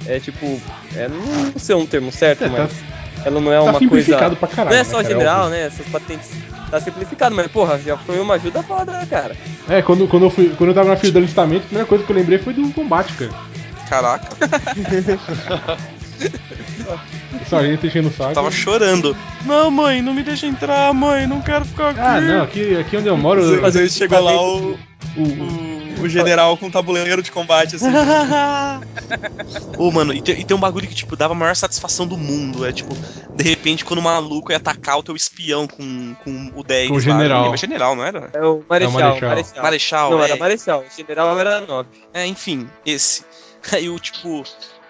É 0.05 0.19
tipo. 0.19 0.59
É, 0.95 1.07
não 1.07 1.53
sei 1.59 1.75
um 1.75 1.85
termo 1.85 2.11
certo, 2.11 2.43
É, 2.45 2.49
tá- 2.49 2.57
mas. 2.63 2.91
Ela 3.23 3.39
não 3.39 3.53
é 3.53 3.57
Tá 3.57 3.63
uma 3.63 3.79
simplificado 3.79 4.35
coisa. 4.35 4.35
pra 4.37 4.47
caralho. 4.47 4.69
Não 4.75 4.81
é 4.81 4.83
né, 4.83 4.89
só 4.89 4.97
cara? 4.97 5.07
general, 5.07 5.39
óbvio. 5.45 5.51
né? 5.59 5.65
Essas 5.67 5.85
patentes. 5.87 6.31
Tá 6.71 6.79
simplificado, 6.79 7.35
mas 7.35 7.47
porra, 7.47 7.77
já 7.79 7.95
foi 7.97 8.17
uma 8.19 8.33
ajuda 8.35 8.63
foda, 8.63 8.93
né, 8.93 9.05
cara? 9.07 9.35
É, 9.69 9.81
quando, 9.81 10.07
quando, 10.07 10.23
eu 10.23 10.29
fui, 10.31 10.49
quando 10.57 10.69
eu 10.69 10.73
tava 10.73 10.87
na 10.89 10.95
fila 10.95 11.11
do 11.13 11.19
alistamento, 11.19 11.63
a 11.65 11.67
primeira 11.67 11.85
coisa 11.87 12.03
que 12.03 12.11
eu 12.11 12.15
lembrei 12.15 12.39
foi 12.39 12.53
do 12.53 12.67
combate, 12.71 13.13
cara. 13.13 13.31
Caraca, 13.91 14.29
O 17.41 17.45
sargento 17.49 17.85
enchendo 17.87 18.07
o 18.07 18.13
saco. 18.13 18.33
tava 18.33 18.49
chorando. 18.51 19.17
Não, 19.43 19.69
mãe, 19.71 20.01
não 20.01 20.13
me 20.13 20.23
deixa 20.23 20.45
entrar, 20.47 20.93
mãe, 20.93 21.27
não 21.27 21.41
quero 21.41 21.65
ficar 21.65 21.89
aqui. 21.89 21.99
Ah, 21.99 22.21
não, 22.21 22.43
aqui, 22.43 22.77
aqui 22.77 22.95
onde 22.97 23.07
eu 23.07 23.17
moro. 23.17 23.41
eu- 23.41 23.65
Às 23.65 23.73
vezes 23.73 23.95
chegou 23.97 24.19
lá 24.21 24.31
o, 24.41 24.77
o- 25.17 26.03
o- 26.03 26.07
general 26.09 26.55
com 26.57 26.67
um 26.67 26.71
tabuleiro 26.71 27.21
de 27.21 27.31
combate, 27.31 27.75
assim. 27.75 27.85
Ô, 29.77 29.91
mano, 29.91 30.13
e 30.13 30.21
tem, 30.21 30.39
e 30.39 30.43
tem 30.45 30.55
um 30.55 30.59
bagulho 30.59 30.87
que, 30.87 30.95
tipo, 30.95 31.15
dava 31.15 31.33
a 31.33 31.37
maior 31.37 31.55
satisfação 31.55 32.05
do 32.07 32.17
mundo. 32.17 32.65
É 32.65 32.71
tipo, 32.71 32.95
de 33.35 33.43
repente, 33.43 33.83
quando 33.85 33.99
o 33.99 34.03
maluco 34.03 34.51
ia 34.51 34.57
atacar 34.57 34.97
o 34.99 35.03
teu 35.03 35.15
espião 35.15 35.67
com, 35.67 36.15
com 36.23 36.51
o 36.55 36.63
10. 36.63 36.87
Com 36.87 36.93
o 36.93 36.97
lá, 36.97 37.01
general. 37.03 37.41
lembro, 37.41 37.55
é 37.55 37.57
general, 37.57 37.95
não 37.95 38.03
era? 38.05 38.29
É 38.33 38.41
o 38.45 38.63
Marechal. 38.69 38.91
É 38.99 39.03
o 39.03 39.03
Marechal. 39.03 39.29
Marechal. 39.29 39.63
Marechal, 39.63 40.11
Não, 40.11 40.21
é. 40.21 40.25
era 40.25 40.35
Marechal. 40.37 40.79
O 40.87 40.95
general 40.95 41.39
era 41.39 41.61
9. 41.61 41.89
É, 42.13 42.25
enfim, 42.27 42.67
esse. 42.85 43.23
Aí 43.73 43.89
o 43.89 43.99
tipo. 43.99 44.43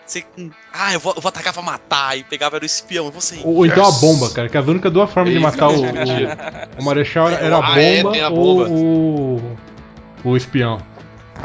Você. 0.05 0.25
Ah, 0.73 0.93
eu 0.93 0.99
vou, 0.99 1.13
eu 1.15 1.21
vou 1.21 1.29
atacar 1.29 1.53
pra 1.53 1.61
matar. 1.61 2.17
E 2.17 2.23
pegava 2.23 2.57
era 2.57 2.63
o 2.63 2.65
espião. 2.65 3.07
e 3.07 3.11
Você. 3.11 3.39
ou 3.43 3.65
então 3.65 3.85
a 3.85 3.91
bomba, 3.91 4.29
cara. 4.29 4.49
Que 4.49 4.57
as 4.57 4.67
únicas 4.67 4.91
duas 4.91 5.09
formas 5.11 5.33
de 5.33 5.39
matar 5.39 5.69
o, 5.69 5.81
o, 5.81 5.85
o 6.79 6.83
Marechal 6.83 7.29
era, 7.29 7.45
era 7.45 7.57
a 7.57 7.73
Ah, 7.73 7.79
é, 7.81 8.03
bomba 8.03 8.17
a 8.25 8.29
ou 8.29 8.35
bomba. 8.65 8.69
o, 8.69 9.57
o 10.31 10.37
espião. 10.37 10.79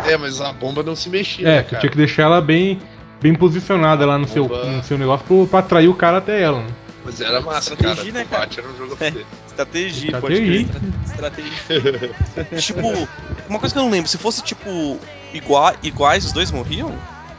É, 0.05 0.17
mas 0.17 0.41
a 0.41 0.53
bomba 0.53 0.83
não 0.83 0.95
se 0.97 1.09
mexia, 1.09 1.47
É, 1.49 1.57
né, 1.57 1.63
tu 1.63 1.71
cara? 1.71 1.81
tinha 1.81 1.91
que 1.91 1.97
deixar 1.97 2.25
ela 2.25 2.41
bem, 2.41 2.79
bem 3.23 3.35
posicionada 3.35 4.05
lá 4.05 4.19
no 4.19 4.29
seu, 4.29 4.47
no 4.49 4.83
seu 4.83 4.99
negócio 4.99 5.25
pro, 5.27 5.47
pra 5.47 5.61
atrair 5.61 5.89
o 5.89 5.95
cara 5.95 6.19
até 6.19 6.43
ela. 6.43 6.61
Né? 6.61 6.67
Mas 7.05 7.21
era 7.21 7.41
massa, 7.41 7.77
cara. 7.77 7.91
Estratégia, 7.93 8.13
né, 8.13 8.23
O 8.25 8.29
combate 8.29 8.59
era 8.61 8.69
um 8.69 8.77
jogo 8.77 8.93
a 8.95 8.97
fuder. 8.97 9.27
Estratégia, 9.47 10.21
pode 10.21 10.35
Estratégia. 10.35 10.69
crer. 10.69 11.55
Estratégia. 11.71 12.61
Tipo, 12.61 13.09
uma 13.49 13.59
coisa 13.61 13.73
que 13.75 13.79
eu 13.79 13.85
não 13.85 13.91
lembro. 13.91 14.11
Se 14.11 14.19
fosse, 14.19 14.43
tipo, 14.43 14.99
igua, 15.33 15.75
iguais, 15.85 16.25
os 16.27 16.33
dois 16.33 16.51
morriam? 16.51 16.93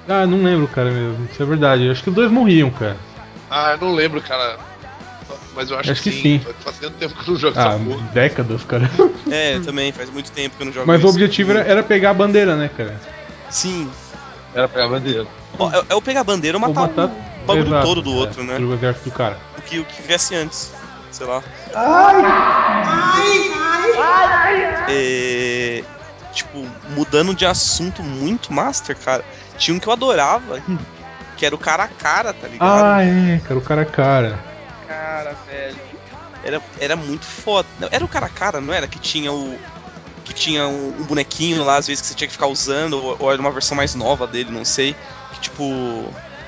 Ah, 0.07 0.25
não 0.25 0.41
lembro, 0.43 0.67
cara, 0.67 0.89
mesmo. 0.89 1.27
Isso 1.31 1.41
é 1.41 1.45
verdade. 1.45 1.85
Eu 1.85 1.91
acho 1.91 2.03
que 2.03 2.09
os 2.09 2.15
dois 2.15 2.31
morriam, 2.31 2.69
cara. 2.71 2.97
Ah, 3.49 3.71
eu 3.73 3.77
não 3.85 3.93
lembro, 3.93 4.21
cara. 4.21 4.57
Mas 5.53 5.69
eu 5.69 5.77
acho, 5.79 5.91
Acho 5.91 6.03
que, 6.03 6.11
que 6.11 6.15
sim. 6.21 6.39
sim. 6.39 6.53
Faz 6.63 6.77
tanto 6.79 6.95
tempo 6.97 7.13
que 7.15 7.29
eu 7.29 7.33
não 7.33 7.39
jogo 7.39 7.59
Ah, 7.59 7.73
essa 7.75 7.79
porra. 7.83 8.07
décadas, 8.13 8.63
cara. 8.63 8.89
É, 9.29 9.59
também, 9.59 9.91
faz 9.91 10.09
muito 10.09 10.31
tempo 10.31 10.55
que 10.55 10.61
eu 10.61 10.65
não 10.67 10.71
jogo 10.73 10.87
Mas 10.87 11.03
o 11.03 11.07
isso. 11.07 11.13
objetivo 11.15 11.51
era, 11.51 11.59
era 11.61 11.83
pegar 11.83 12.11
a 12.11 12.13
bandeira, 12.13 12.55
né, 12.55 12.69
cara? 12.69 12.95
Sim. 13.49 13.89
Era 14.53 14.69
pegar 14.69 14.85
a 14.85 14.89
bandeira. 14.89 15.27
Ó, 15.59 15.69
É, 15.71 15.83
é 15.89 15.95
o 15.95 16.01
pegar 16.01 16.21
a 16.21 16.23
bandeira 16.23 16.57
ou 16.57 16.63
Ou 16.63 16.69
matar, 16.73 16.81
matar- 16.87 17.09
o 17.41 17.45
bagulho 17.45 17.67
Exato, 17.67 17.87
todo 17.87 18.01
do 18.01 18.11
é, 18.11 18.13
outro, 18.13 18.43
né? 18.43 18.57
Do 18.57 18.73
exército 18.73 19.09
do 19.09 19.15
cara. 19.15 19.37
O 19.57 19.61
que, 19.61 19.79
o 19.79 19.85
que 19.85 20.01
viesse 20.01 20.33
antes. 20.35 20.71
Sei 21.11 21.25
lá. 21.25 21.43
É, 24.87 25.83
tipo, 26.31 26.65
mudando 26.89 27.33
de 27.35 27.45
assunto 27.45 28.01
muito 28.03 28.53
master, 28.53 28.95
cara. 28.97 29.25
Tinha 29.57 29.75
um 29.75 29.79
que 29.79 29.87
eu 29.87 29.93
adorava, 29.93 30.61
que 31.35 31.45
era 31.45 31.55
o 31.55 31.57
cara 31.59 31.83
a 31.83 31.87
cara, 31.87 32.33
tá 32.33 32.47
ligado? 32.47 32.83
Ah, 32.83 33.03
é, 33.03 33.39
cara, 33.39 33.59
o 33.59 33.61
cara 33.61 33.81
a 33.81 33.85
cara. 33.85 34.39
Cara, 34.87 35.35
velho. 35.47 35.77
Era, 36.43 36.61
era 36.79 36.95
muito 36.95 37.25
foda. 37.25 37.67
Não, 37.79 37.89
Era 37.91 38.05
o 38.05 38.07
cara 38.07 38.27
a 38.27 38.29
cara, 38.29 38.61
não 38.61 38.73
era? 38.73 38.87
Que 38.87 38.99
tinha 38.99 39.31
o. 39.31 39.57
Que 40.23 40.33
tinha 40.33 40.67
um, 40.67 40.89
um 40.99 41.03
bonequinho 41.03 41.63
lá, 41.63 41.77
às 41.77 41.87
vezes, 41.87 42.01
que 42.01 42.07
você 42.07 42.13
tinha 42.13 42.27
que 42.27 42.33
ficar 42.33 42.47
usando, 42.47 42.93
ou, 42.93 43.15
ou 43.19 43.31
era 43.31 43.41
uma 43.41 43.51
versão 43.51 43.75
mais 43.75 43.95
nova 43.95 44.27
dele, 44.27 44.51
não 44.51 44.63
sei. 44.65 44.95
Que 45.33 45.39
tipo. 45.41 45.63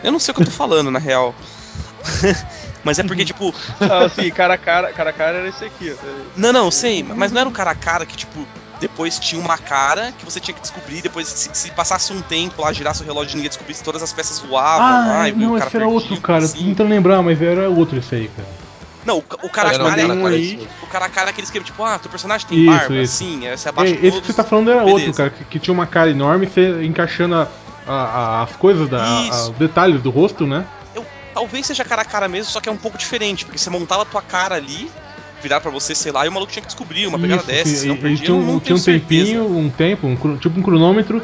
Eu 0.03 0.11
não 0.11 0.19
sei 0.19 0.31
o 0.31 0.35
que 0.35 0.41
eu 0.41 0.45
tô 0.45 0.51
falando, 0.51 0.91
na 0.91 0.99
real. 0.99 1.33
Mas 2.83 2.97
é 2.97 3.03
porque, 3.03 3.25
tipo, 3.25 3.53
Ah, 3.81 4.05
assim, 4.05 4.29
cara 4.31 4.53
a 4.53 4.57
cara, 4.57 4.93
cara 4.93 5.09
a 5.09 5.13
cara 5.13 5.37
era 5.39 5.49
esse 5.49 5.65
aqui. 5.65 5.93
Não, 6.35 6.53
não, 6.53 6.71
sei, 6.71 7.03
mas 7.03 7.29
não 7.29 7.41
era 7.41 7.49
o 7.49 7.51
cara 7.51 7.71
a 7.71 7.75
cara 7.75 8.05
que, 8.05 8.15
tipo, 8.15 8.47
depois 8.79 9.19
tinha 9.19 9.41
uma 9.41 9.57
cara 9.57 10.11
que 10.11 10.23
você 10.25 10.39
tinha 10.39 10.53
que 10.55 10.61
descobrir, 10.61 11.01
depois 11.01 11.27
se, 11.27 11.49
se 11.53 11.71
passasse 11.71 12.13
um 12.13 12.21
tempo 12.21 12.61
lá, 12.61 12.71
girasse 12.71 13.01
o 13.01 13.05
relógio 13.05 13.33
e 13.33 13.35
ninguém 13.35 13.49
descobrisse, 13.49 13.83
todas 13.83 14.01
as 14.01 14.13
peças 14.13 14.39
voavam 14.39 14.85
Ah, 14.87 15.07
lá, 15.17 15.29
e 15.29 15.31
o 15.33 15.37
não, 15.37 15.55
cara 15.57 15.67
esse 15.67 15.75
era 15.77 15.87
outro, 15.87 16.21
cara. 16.21 16.45
assim. 16.45 16.57
Tô 16.59 16.63
tentando 16.65 16.89
lembrar, 16.89 17.21
mas 17.21 17.41
era 17.41 17.69
outro 17.69 17.97
esse 17.99 18.15
aí, 18.15 18.27
cara. 18.29 18.47
Não, 19.05 19.17
o, 19.17 19.21
ca- 19.21 19.37
o 19.41 19.49
cara 19.49 19.69
um 19.69 19.71
cara, 19.77 19.83
cara 19.95 20.01
é- 20.13 20.21
parecido. 20.21 20.67
o 20.81 20.87
cara 20.87 21.05
a 21.05 21.09
cara 21.09 21.29
é 21.29 21.31
aquele 21.31 21.45
esquema, 21.45 21.65
tipo, 21.65 21.83
ah, 21.83 21.97
teu 21.99 22.09
personagem 22.11 22.47
tem 22.47 22.57
Isso, 22.59 22.67
barba, 22.67 22.95
isso. 22.95 23.15
assim, 23.15 23.45
é, 23.47 23.55
você 23.57 23.67
É, 23.67 23.69
abaixa 23.69 23.93
esse 23.95 24.21
que 24.21 24.27
você 24.27 24.33
tá 24.33 24.43
falando 24.43 24.69
era 24.71 24.79
Beleza. 24.83 24.99
outro, 25.07 25.13
cara, 25.13 25.29
que, 25.29 25.43
que 25.45 25.59
tinha 25.59 25.73
uma 25.73 25.87
cara 25.87 26.09
enorme, 26.11 26.47
você 26.47 26.83
encaixando 26.85 27.35
a- 27.35 27.47
a- 27.87 27.93
a- 27.93 28.43
as 28.43 28.55
coisas, 28.55 28.87
da, 28.89 29.01
a- 29.03 29.27
Isso. 29.27 29.51
os 29.51 29.57
detalhes 29.57 30.01
do 30.01 30.09
rosto, 30.09 30.45
né? 30.45 30.65
Talvez 31.33 31.65
seja 31.67 31.85
cara 31.85 32.01
a 32.01 32.05
cara 32.05 32.27
mesmo, 32.27 32.51
só 32.51 32.59
que 32.59 32.67
é 32.67 32.71
um 32.71 32.77
pouco 32.77 32.97
diferente, 32.97 33.45
porque 33.45 33.57
você 33.57 33.69
montava 33.69 34.01
a 34.01 34.05
tua 34.05 34.21
cara 34.21 34.55
ali, 34.55 34.91
virar 35.41 35.59
pra 35.61 35.71
você, 35.71 35.95
sei 35.95 36.11
lá, 36.11 36.25
e 36.25 36.29
o 36.29 36.31
maluco 36.31 36.51
tinha 36.51 36.61
que 36.61 36.67
descobrir 36.67 37.07
uma 37.07 37.19
pegada 37.19 37.41
Isso, 37.41 37.47
dessa, 37.51 37.69
sim, 37.69 37.75
se 37.75 37.87
não 37.87 37.95
e 37.95 37.99
perdia, 37.99 38.25
tinha 38.25 38.37
não, 38.37 38.43
um, 38.43 38.45
não 38.53 38.59
tinha 38.59 38.75
um 38.75 38.81
tempinho, 38.81 39.57
um 39.57 39.69
tempo, 39.69 40.07
um 40.07 40.37
tipo 40.37 40.59
um 40.59 40.63
cronômetro, 40.63 41.21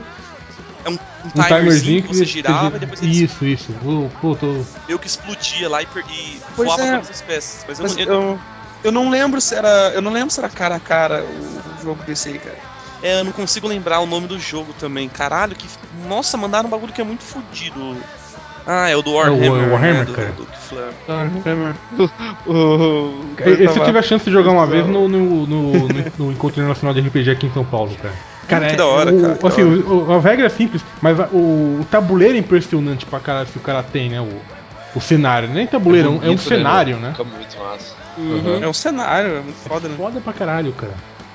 É 0.83 0.89
um, 0.89 0.93
um 0.93 0.97
um 0.97 1.29
timerzinho 1.29 1.47
timerzinho 1.47 2.01
que 2.03 2.07
você 2.07 2.25
girava 2.25 2.77
e 2.77 2.79
depois 2.79 3.01
ele 3.01 3.11
Isso, 3.11 3.45
isso. 3.45 3.73
Pô, 3.73 4.09
pô, 4.21 4.35
tô... 4.35 4.65
meio 4.87 4.99
que 4.99 5.07
explodia 5.07 5.67
lá 5.69 5.81
e, 5.81 5.85
per- 5.85 6.05
e 6.09 6.39
voava 6.55 6.83
é. 6.83 6.91
todas 6.93 7.09
as 7.09 7.21
peças. 7.21 7.65
Mas, 7.67 7.79
eu 7.79 7.83
Mas 7.83 7.95
não- 7.95 8.03
eu, 8.03 8.13
eu, 8.13 8.39
eu 8.85 8.91
não 8.91 9.09
lembro 9.09 9.41
se 9.41 9.55
era. 9.55 9.91
Eu 9.93 10.01
não 10.01 10.11
lembro 10.11 10.29
se 10.29 10.39
era 10.39 10.49
cara 10.49 10.75
a 10.75 10.79
cara 10.79 11.23
o, 11.25 11.57
o 11.57 11.77
jogo 11.81 12.03
desse 12.03 12.29
aí, 12.29 12.39
cara. 12.39 12.57
é, 13.01 13.19
eu 13.19 13.23
não 13.23 13.31
consigo 13.31 13.67
lembrar 13.67 13.99
o 13.99 14.05
nome 14.05 14.27
do 14.27 14.39
jogo 14.39 14.73
também. 14.73 15.09
Caralho, 15.09 15.55
que. 15.55 15.67
Nossa, 16.07 16.37
mandaram 16.37 16.67
um 16.67 16.71
bagulho 16.71 16.93
que 16.93 17.01
é 17.01 17.03
muito 17.03 17.23
fodido. 17.23 17.99
Ah, 18.65 18.89
é 18.89 18.95
o 18.95 19.01
do 19.01 19.11
É 19.11 19.13
o- 19.13 19.17
Warhammer. 19.17 19.51
o 19.69 19.71
Warhammer, 19.73 19.99
né, 19.99 20.05
do- 20.05 20.13
cara. 20.13 20.31
do- 20.31 20.45
do 20.45 20.57
Flam. 20.57 20.89
O, 22.45 22.51
o, 22.53 23.19
o 23.21 23.35
cara 23.35 23.51
Esse 23.51 23.79
eu 23.79 23.85
tive 23.85 23.97
a 23.99 24.01
chance 24.01 24.25
de 24.25 24.31
jogar 24.31 24.51
uma 24.51 24.65
vez 24.67 24.85
no, 24.87 25.07
no, 25.07 25.45
no, 25.47 25.47
no- 25.47 25.87
no 26.17 26.31
Encontro 26.31 26.59
Internacional 26.61 26.93
de 26.93 27.01
RPG 27.01 27.31
aqui 27.31 27.47
em 27.47 27.51
São 27.53 27.63
Paulo, 27.65 27.95
cara. 28.01 28.13
Cara, 28.47 28.67
que 28.67 28.73
é- 28.73 28.77
da 28.77 28.85
hora, 28.85 29.13
o- 29.13 29.21
cara, 29.21 29.39
assim, 29.47 29.81
da 29.81 29.87
o- 29.89 30.13
a 30.13 30.19
regra 30.19 30.45
é 30.45 30.49
simples, 30.49 30.83
mas 31.01 31.17
o, 31.31 31.79
o 31.81 31.87
tabuleiro 31.89 32.35
é 32.35 32.39
impressionante 32.39 33.05
pra 33.05 33.19
caralho 33.19 33.47
se 33.47 33.57
o 33.57 33.61
cara 33.61 33.81
tem, 33.83 34.09
né? 34.09 34.21
O, 34.21 34.29
o 34.95 35.01
cenário. 35.01 35.49
Nem 35.49 35.65
tabuleiro, 35.67 36.07
é 36.07 36.11
um- 36.11 36.15
é 36.15 36.17
um 36.17 36.21
bonito, 36.21 36.41
cenário, 36.41 36.97
né? 36.97 37.11
Fica 37.11 37.23
muito 37.23 37.57
massa. 37.59 37.95
Uhum. 38.17 38.63
É 38.63 38.67
um 38.67 38.73
cenário, 38.73 39.29
é 39.37 39.41
muito 39.41 39.57
foda, 39.57 39.87
né? 39.89 39.95
Foda 39.97 40.21
pra 40.21 40.33
caralho, 40.33 40.71
cara. 40.73 40.93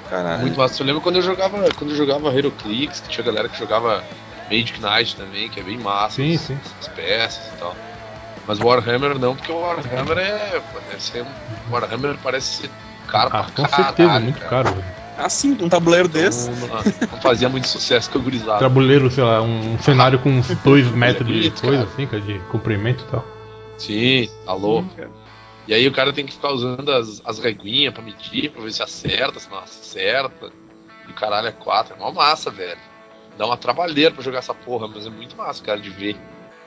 Caralho. 0.08 0.40
Muito 0.42 0.56
massa. 0.58 0.82
Eu 0.82 0.86
lembro 0.86 1.00
quando 1.00 1.16
eu 1.16 1.22
jogava, 1.22 1.58
quando 1.76 1.90
eu 1.90 1.96
jogava 1.96 2.32
Heroclix, 2.34 3.00
que 3.00 3.08
tinha 3.08 3.24
galera 3.24 3.48
que 3.48 3.58
jogava 3.58 4.02
Magic 4.50 4.80
Knight 4.80 5.16
também, 5.16 5.48
que 5.48 5.60
é 5.60 5.62
bem 5.62 5.78
massa. 5.78 6.16
Sim, 6.16 6.34
as, 6.34 6.40
sim. 6.40 6.58
as 6.80 6.88
peças 6.88 7.46
e 7.54 7.56
tal. 7.58 7.76
Mas 8.46 8.58
Warhammer 8.58 9.18
não, 9.18 9.36
porque 9.36 9.52
o 9.52 9.60
Warhammer 9.60 10.18
é. 10.18 10.60
Deve 10.90 11.02
ser 11.02 11.22
um, 11.22 11.28
Warhammer 11.70 12.16
parece 12.22 12.62
ser 12.62 12.70
caro 13.06 13.30
Ah, 13.32 13.42
pra 13.44 13.52
com 13.52 13.62
caralho. 13.62 13.84
certeza, 13.86 14.20
muito 14.20 14.38
cara. 14.40 14.50
caro. 14.64 14.74
velho. 14.76 15.00
Assim, 15.18 15.52
um 15.60 15.68
tabuleiro 15.68 16.08
desse. 16.08 16.50
Não, 16.50 16.68
não- 16.68 17.20
fazia 17.20 17.48
muito 17.48 17.68
sucesso 17.68 18.10
com 18.10 18.18
o 18.18 18.22
gurizada. 18.22 18.58
Tabuleiro, 18.60 19.10
sei 19.10 19.22
lá, 19.22 19.42
um 19.42 19.78
cenário 19.78 20.18
com 20.18 20.30
uns 20.30 20.48
dois 20.64 20.88
metros 20.92 21.26
de 21.26 21.34
bonito, 21.34 21.60
coisa, 21.60 21.76
cara. 21.84 21.88
assim, 21.92 22.06
cara, 22.06 22.22
de 22.22 22.38
comprimento 22.50 23.04
e 23.06 23.10
tal. 23.10 23.24
Sim, 23.76 24.28
alô. 24.46 24.82
cara. 24.96 25.10
E 25.68 25.74
aí 25.74 25.86
o 25.86 25.92
cara 25.92 26.12
tem 26.12 26.24
que 26.26 26.32
ficar 26.32 26.50
usando 26.52 26.90
as, 26.90 27.20
as 27.24 27.38
reguinhas 27.38 27.92
pra 27.94 28.02
medir, 28.02 28.50
pra 28.50 28.62
ver 28.62 28.72
se 28.72 28.82
acerta, 28.82 29.38
se 29.38 29.48
não 29.50 29.58
acerta. 29.58 30.50
E 31.06 31.10
o 31.10 31.14
caralho 31.14 31.48
é 31.48 31.52
quatro. 31.52 31.94
É 31.94 32.02
uma 32.02 32.10
massa, 32.12 32.50
velho. 32.50 32.78
Dá 33.40 33.46
uma 33.46 33.56
trabalheira 33.56 34.10
pra 34.10 34.22
jogar 34.22 34.40
essa 34.40 34.52
porra, 34.52 34.86
mas 34.86 35.06
é 35.06 35.08
muito 35.08 35.34
massa, 35.34 35.64
cara, 35.64 35.80
de 35.80 35.88
ver. 35.88 36.14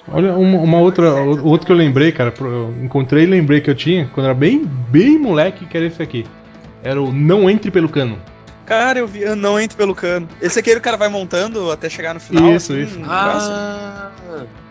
Olha, 0.07 0.33
uma, 0.33 0.57
uma 0.57 0.79
outra, 0.79 1.13
o- 1.23 1.45
outro 1.45 1.67
que 1.67 1.71
eu 1.71 1.75
lembrei, 1.75 2.11
cara, 2.11 2.33
eu 2.41 2.73
encontrei 2.81 3.25
e 3.25 3.27
lembrei 3.27 3.61
que 3.61 3.69
eu 3.69 3.75
tinha, 3.75 4.09
quando 4.11 4.25
era 4.25 4.33
bem, 4.33 4.65
bem 4.89 5.19
moleque, 5.19 5.67
que 5.67 5.77
era 5.77 5.85
esse 5.85 6.01
aqui. 6.01 6.25
Era 6.81 6.99
o 6.99 7.13
Não 7.13 7.47
Entre 7.47 7.69
Pelo 7.69 7.87
Cano. 7.87 8.17
Cara, 8.65 8.97
eu 8.97 9.07
vi, 9.07 9.21
eu 9.21 9.35
não 9.35 9.59
entro 9.59 9.77
pelo 9.77 9.93
cano. 9.93 10.27
Esse 10.41 10.57
aqui 10.57 10.71
é 10.71 10.77
o 10.77 10.81
cara 10.81 10.97
vai 10.97 11.09
montando 11.09 11.69
até 11.69 11.89
chegar 11.89 12.13
no 12.15 12.19
final. 12.19 12.49
Isso, 12.55 12.71
assim, 12.71 12.81
isso. 12.81 12.97
um 12.97 13.01
negócio. 13.01 13.51
Ah, 13.53 14.11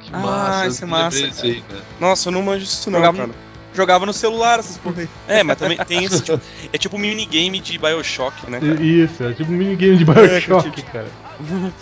que 0.01 0.11
Ah, 0.13 0.19
massa. 0.19 0.67
esse 0.67 0.83
é 0.83 0.87
massa, 0.87 1.31
aí. 1.45 1.63
Nossa, 2.01 2.29
eu 2.29 2.33
não 2.33 2.43
manjo 2.43 2.65
isso 2.65 2.91
não, 2.91 2.99
Jogava, 2.99 3.19
cara. 3.19 3.31
Jogava 3.75 4.05
no 4.07 4.13
celular 4.13 4.59
essas 4.59 4.77
porra 4.79 5.03
aí. 5.03 5.09
É, 5.29 5.43
mas 5.43 5.57
também 5.59 5.79
tem 5.79 6.05
esse 6.05 6.23
tipo, 6.23 6.41
É 6.73 6.79
tipo 6.79 6.97
um 6.97 7.01
minigame 7.01 7.61
de 7.61 7.79
Bioshock, 7.79 8.51
né, 8.51 8.61
cara? 8.61 8.83
Isso, 8.83 9.23
é 9.25 9.33
tipo 9.33 9.51
um 9.53 9.57
minigame 9.57 9.97
de 9.97 10.03
É, 10.03 10.15
Bioshock, 10.15 10.71
que 10.71 10.81
eu 10.81 10.85
cara. 10.93 11.09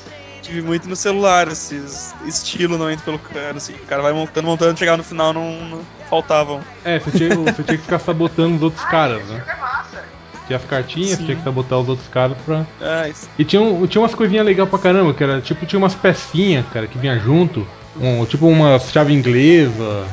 Tive 0.43 0.63
muito 0.63 0.89
no 0.89 0.97
celular, 0.97 1.49
esses 1.49 2.15
estilo 2.25 2.79
não 2.79 2.91
entro 2.91 3.05
pelo 3.05 3.19
cano, 3.19 3.59
assim. 3.59 3.75
O 3.75 3.87
cara 3.87 4.03
vai 4.03 4.13
montando, 4.13 4.47
montando, 4.47 4.79
chegar 4.79 4.97
no 4.97 5.05
final 5.05 5.33
não, 5.33 5.65
não 5.69 5.81
faltavam. 6.09 6.61
É, 6.85 6.99
você 6.99 7.11
tinha, 7.11 7.35
você 7.37 7.63
tinha 7.63 7.77
que 7.77 7.83
ficar 7.85 7.99
sabotando 7.99 8.57
os 8.57 8.63
outros 8.63 8.85
caras, 8.87 9.29
né? 9.29 9.45
É 9.47 9.61
massa. 9.61 10.05
Tinha 10.47 10.57
as 10.57 10.65
cartinhas, 10.65 11.19
Sim. 11.19 11.25
tinha 11.27 11.37
que 11.37 11.43
sabotar 11.45 11.79
os 11.79 11.89
outros 11.89 12.09
caras 12.09 12.37
pra. 12.45 12.67
Ah, 12.81 13.07
isso. 13.09 13.29
E 13.39 13.45
tinha, 13.45 13.61
um- 13.61 13.87
tinha 13.87 14.01
umas 14.01 14.15
coisinhas 14.15 14.45
legais 14.47 14.69
pra 14.69 14.79
caramba, 14.79 15.13
que 15.15 15.23
era 15.23 15.41
tipo, 15.43 15.67
tinha 15.67 15.79
umas 15.79 15.95
pecinhas, 15.95 16.65
cara, 16.73 16.87
que 16.89 16.99
vinha 16.99 17.19
junto. 17.19 17.65
Um, 18.01 18.25
tipo 18.25 18.47
uma 18.49 18.79
chave 18.79 19.13
inglesa. 19.13 20.09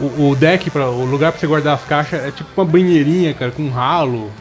O, 0.00 0.30
o 0.30 0.36
deck, 0.36 0.70
pra, 0.70 0.88
o 0.88 1.04
lugar 1.04 1.32
pra 1.32 1.40
você 1.40 1.46
guardar 1.46 1.74
as 1.74 1.84
caixas 1.84 2.24
é 2.24 2.30
tipo 2.30 2.48
uma 2.56 2.64
banheirinha, 2.66 3.34
cara, 3.34 3.50
com 3.52 3.62
um 3.62 3.70
ralo. 3.70 4.32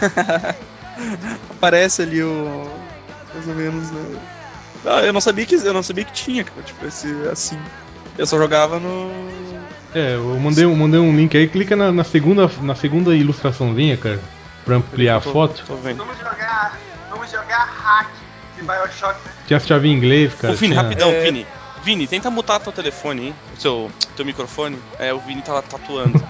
Aparece 1.50 2.02
ali 2.02 2.22
o. 2.22 2.68
Mais 3.34 3.48
ou 3.48 3.54
menos, 3.54 3.90
né? 3.90 4.20
Ah, 4.84 5.00
eu 5.00 5.12
não 5.12 5.20
sabia 5.20 5.46
que 5.46 5.54
eu 5.54 5.72
não 5.72 5.82
sabia 5.82 6.04
que 6.04 6.12
tinha, 6.12 6.44
cara, 6.44 6.62
tipo, 6.62 6.84
esse 6.86 7.08
assim. 7.30 7.58
Eu 8.18 8.26
só 8.26 8.36
jogava 8.36 8.78
no. 8.78 9.10
É, 9.94 10.14
eu 10.14 10.38
mandei, 10.38 10.64
eu 10.64 10.74
mandei 10.74 11.00
um 11.00 11.14
link 11.14 11.36
aí, 11.36 11.46
clica 11.48 11.76
na, 11.76 11.90
na 11.92 12.04
segunda, 12.04 12.50
na 12.60 12.74
segunda 12.74 13.14
ilustraçãozinha, 13.14 13.96
cara, 13.96 14.20
pra 14.64 14.76
ampliar 14.76 15.16
a 15.16 15.20
Tô- 15.20 15.32
foto. 15.32 15.62
Tô 15.66 15.76
vendo. 15.76 15.98
Vamos 15.98 16.18
jogar. 16.18 16.78
Vamos 17.10 17.30
jogar 17.30 17.64
hack 17.64 18.08
de 18.56 18.62
Bioshock, 18.62 19.18
né? 19.24 19.32
Tinha 19.46 19.56
as 19.58 19.66
chaves 19.66 19.90
em 19.90 19.94
inglês, 19.94 20.32
cara. 20.34 20.54
Ô, 20.54 20.56
Vini, 20.56 20.72
tinha- 20.74 20.82
rapidão, 20.82 21.10
É. 21.10 21.20
Vini. 21.20 21.46
Vini, 21.82 22.06
tenta 22.06 22.30
mutar 22.30 22.60
teu 22.60 22.72
telefone, 22.72 23.26
hein? 23.28 23.34
O 23.56 23.60
seu, 23.60 23.90
teu 24.16 24.24
microfone. 24.24 24.78
É, 24.98 25.12
o 25.12 25.18
Vini 25.18 25.42
tá 25.42 25.52
lá 25.54 25.62
tatuando. 25.62 26.22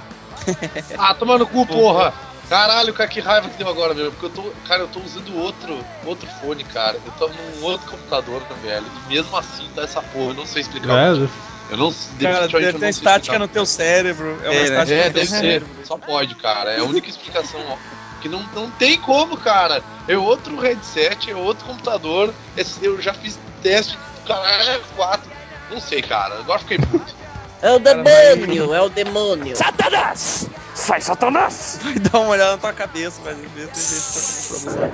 Ah, 0.99 1.15
toma 1.15 1.39
no 1.39 1.47
cu, 1.47 1.65
porra! 1.67 2.13
Caralho, 2.49 2.93
cara, 2.93 3.09
que 3.09 3.21
raiva 3.21 3.49
que 3.49 3.57
deu 3.57 3.69
agora, 3.69 3.95
meu. 3.95 4.11
Porque 4.11 4.27
eu 4.27 4.31
tô. 4.31 4.51
Cara, 4.67 4.83
eu 4.83 4.89
tô 4.89 4.99
usando 5.01 5.35
outro, 5.37 5.85
outro 6.05 6.29
fone, 6.29 6.65
cara. 6.65 6.99
Eu 7.05 7.13
tô 7.13 7.29
num 7.29 7.63
outro 7.65 7.89
computador, 7.89 8.43
velho. 8.61 8.87
E 8.87 9.09
mesmo 9.09 9.37
assim 9.37 9.69
dá 9.75 9.83
essa 9.83 10.03
porra. 10.03 10.31
Eu 10.33 10.35
não 10.35 10.47
sei 10.47 10.63
explicar. 10.63 10.99
É, 10.99 11.29
Eu 11.71 11.77
não 11.77 11.95
Cara, 12.21 12.49
deve 12.49 12.79
ter 12.79 12.89
estática 12.89 13.39
no 13.39 13.47
teu 13.49 13.65
cérebro. 13.65 14.39
É 14.43 14.51
uma 14.51 14.55
É, 14.55 14.59
né? 14.59 14.65
estática 14.65 14.95
É, 14.95 14.99
no 14.99 15.05
teu 15.05 15.13
deve 15.13 15.27
ser. 15.29 15.37
cérebro. 15.41 15.69
Só 15.85 15.97
pode, 15.97 16.35
cara. 16.35 16.73
É 16.73 16.81
a 16.81 16.85
única 16.85 17.09
explicação. 17.09 17.61
ó. 17.69 17.77
Que 18.21 18.29
não, 18.29 18.43
não 18.55 18.71
tem 18.71 18.99
como, 19.01 19.37
cara. 19.37 19.83
É 20.09 20.17
outro 20.19 20.59
headset, 20.59 21.31
é 21.31 21.37
outro 21.37 21.65
computador. 21.65 22.35
Esse- 22.57 22.85
eu 22.85 23.01
já 23.01 23.15
fiz 23.15 23.39
teste. 23.63 23.97
Caralho, 24.27 24.69
é 24.71 24.79
4. 24.97 25.31
Não 25.73 25.81
sei, 25.81 26.03
cara. 26.03 26.39
Agora 26.39 26.59
fiquei 26.59 26.79
puto. 26.79 27.15
É 27.63 27.71
o 27.71 27.79
demônio, 27.79 28.75
é 28.75 28.83
o 28.83 28.89
demônio. 28.89 29.57
Satanás! 29.57 30.49
Sai, 30.75 31.01
Satanás! 31.01 31.79
Vai 31.83 31.95
dar 31.95 32.19
uma 32.19 32.31
olhada 32.31 32.53
na 32.53 32.59
tua 32.59 32.73
cabeça, 32.73 33.21
vai 33.23 33.35
ver 33.35 33.69
se 33.73 34.59
tem 34.59 34.73
problema. 34.73 34.93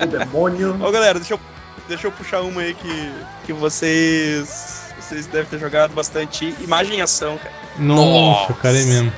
O 0.00 0.06
demônio. 0.06 0.82
Ô 0.82 0.90
galera, 0.90 1.18
deixa 1.18 1.34
eu, 1.34 1.40
deixa 1.86 2.06
eu 2.06 2.12
puxar 2.12 2.40
uma 2.40 2.62
aí 2.62 2.74
que, 2.74 3.12
que 3.44 3.52
vocês. 3.52 4.86
Vocês 4.98 5.26
devem 5.26 5.48
ter 5.48 5.58
jogado 5.58 5.92
bastante. 5.92 6.54
Imagem 6.60 6.98
e 6.98 7.02
ação, 7.02 7.36
cara. 7.38 7.52
Nossa, 7.78 8.54
cara, 8.54 8.80
é 8.80 8.84
mesmo. 8.84 9.12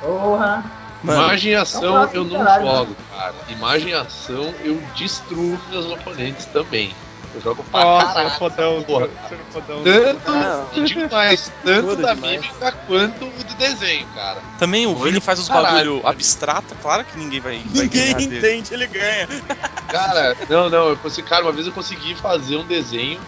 Porra. 0.00 0.64
Mano, 1.02 1.22
Imagem 1.22 1.52
e 1.52 1.54
ação 1.54 1.92
clássico 1.92 2.16
eu 2.16 2.24
não 2.24 2.60
jogo, 2.60 2.96
cara. 3.10 3.34
Imagem 3.48 3.90
e 3.90 3.94
ação 3.94 4.54
eu 4.64 4.82
destruo 4.96 5.58
meus 5.70 5.86
oponentes 5.86 6.46
também. 6.46 6.92
Eu 7.32 7.40
jogo 7.40 7.62
pra 7.70 7.80
Nossa, 7.84 8.06
caralho. 8.06 8.30
fodão, 8.30 8.82
porra. 8.82 9.08
fodão. 9.52 9.82
Tanto, 9.84 10.30
Não. 10.32 10.66
e 10.74 10.80
digo 10.82 11.08
mais, 11.12 11.52
tanto 11.64 11.88
Tudo 11.90 12.02
da 12.02 12.14
demais. 12.14 12.40
mímica 12.40 12.72
quanto 12.88 13.24
o 13.24 13.30
do 13.30 13.54
desenho, 13.54 14.06
cara. 14.14 14.40
Também 14.58 14.86
o 14.86 14.96
Vini 14.96 15.20
faz 15.20 15.38
os 15.38 15.48
caralho, 15.48 15.94
bagulho 15.94 16.06
abstrato, 16.08 16.74
claro 16.82 17.04
que 17.04 17.16
ninguém 17.16 17.38
vai, 17.40 17.58
vai 17.58 17.84
Ninguém 17.84 18.14
dele. 18.14 18.36
entende, 18.38 18.74
ele 18.74 18.86
ganha. 18.88 19.28
Cara, 19.88 20.36
não, 20.48 20.68
não, 20.70 20.88
eu 20.90 20.96
consegui, 20.96 21.28
cara, 21.28 21.42
uma 21.44 21.50
vez 21.52 21.66
eu 21.66 21.72
consegui 21.72 22.14
fazer 22.14 22.56
um 22.56 22.64
desenho 22.64 23.20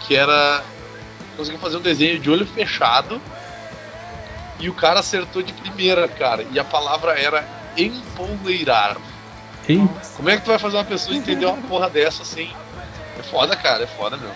que 0.00 0.14
era. 0.14 0.62
Consegui 1.36 1.56
fazer 1.58 1.78
um 1.78 1.80
desenho 1.80 2.18
de 2.18 2.30
olho 2.30 2.46
fechado 2.46 3.18
e 4.58 4.68
o 4.68 4.74
cara 4.74 5.00
acertou 5.00 5.40
de 5.42 5.52
primeira, 5.54 6.06
cara. 6.08 6.44
E 6.50 6.58
a 6.58 6.64
palavra 6.64 7.12
era 7.18 7.46
empoleirar. 7.76 8.96
Como 10.16 10.28
é 10.28 10.36
que 10.36 10.42
tu 10.42 10.48
vai 10.48 10.58
fazer 10.58 10.76
uma 10.76 10.84
pessoa 10.84 11.16
entender 11.16 11.46
uma 11.46 11.56
porra 11.68 11.88
dessa 11.88 12.24
sem. 12.24 12.52
É 13.20 13.22
foda, 13.22 13.56
cara, 13.56 13.84
é 13.84 13.86
foda 13.86 14.16
mesmo. 14.16 14.34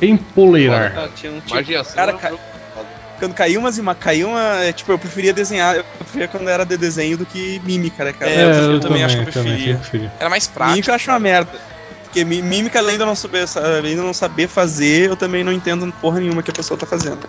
Empoleirar. 0.00 0.92
Ah, 0.96 1.08
tinha 1.14 1.32
um 1.32 1.40
tipo, 1.40 1.50
Imagem 1.54 1.74
e 1.74 1.76
ação 1.76 1.94
cara, 1.94 2.12
ca- 2.14 2.30
foda. 2.74 2.88
quando 3.18 3.34
caiu 3.34 3.60
umas 3.60 3.78
ima 3.78 3.94
caiu 3.94 4.28
uma. 4.30 4.64
é, 4.64 4.72
Tipo, 4.72 4.92
eu 4.92 4.98
preferia 4.98 5.32
desenhar. 5.32 5.76
Eu 5.76 5.84
preferia 5.84 6.28
quando 6.28 6.48
era 6.48 6.64
de 6.64 6.76
desenho 6.76 7.16
do 7.16 7.26
que 7.26 7.60
mímica, 7.64 8.04
né, 8.04 8.12
cara? 8.12 8.30
É, 8.30 8.44
eu- 8.44 8.72
eu 8.72 8.80
também 8.80 9.04
acho 9.04 9.16
que 9.22 9.28
eu 9.28 9.32
também 9.32 9.52
preferia. 9.52 9.76
preferia. 9.78 10.12
Era 10.18 10.28
mais 10.30 10.46
prático. 10.46 10.72
mímica 10.72 10.90
eu 10.90 10.94
acho 10.94 11.10
uma 11.10 11.20
merda. 11.20 11.60
Porque 12.04 12.24
mí- 12.26 12.42
mímica, 12.42 12.78
além 12.78 12.96
de 12.96 13.02
eu 13.02 13.06
não 13.06 13.14
saber, 13.16 13.46
além 13.56 13.94
de 13.94 14.02
não 14.02 14.12
saber 14.12 14.46
fazer, 14.46 15.08
eu 15.08 15.16
também 15.16 15.42
não 15.42 15.52
entendo 15.52 15.90
porra 16.00 16.20
nenhuma 16.20 16.42
que 16.42 16.50
a 16.50 16.54
pessoa 16.54 16.76
tá 16.78 16.84
fazendo. 16.84 17.20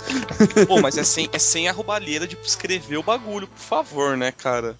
Pô, 0.67 0.81
mas 0.81 0.97
é 0.97 1.03
sem, 1.05 1.29
é 1.31 1.39
sem 1.39 1.69
a 1.69 1.71
roubalheira 1.71 2.27
de 2.27 2.37
escrever 2.43 2.97
o 2.97 3.03
bagulho, 3.03 3.47
por 3.47 3.61
favor, 3.61 4.17
né, 4.17 4.31
cara? 4.33 4.75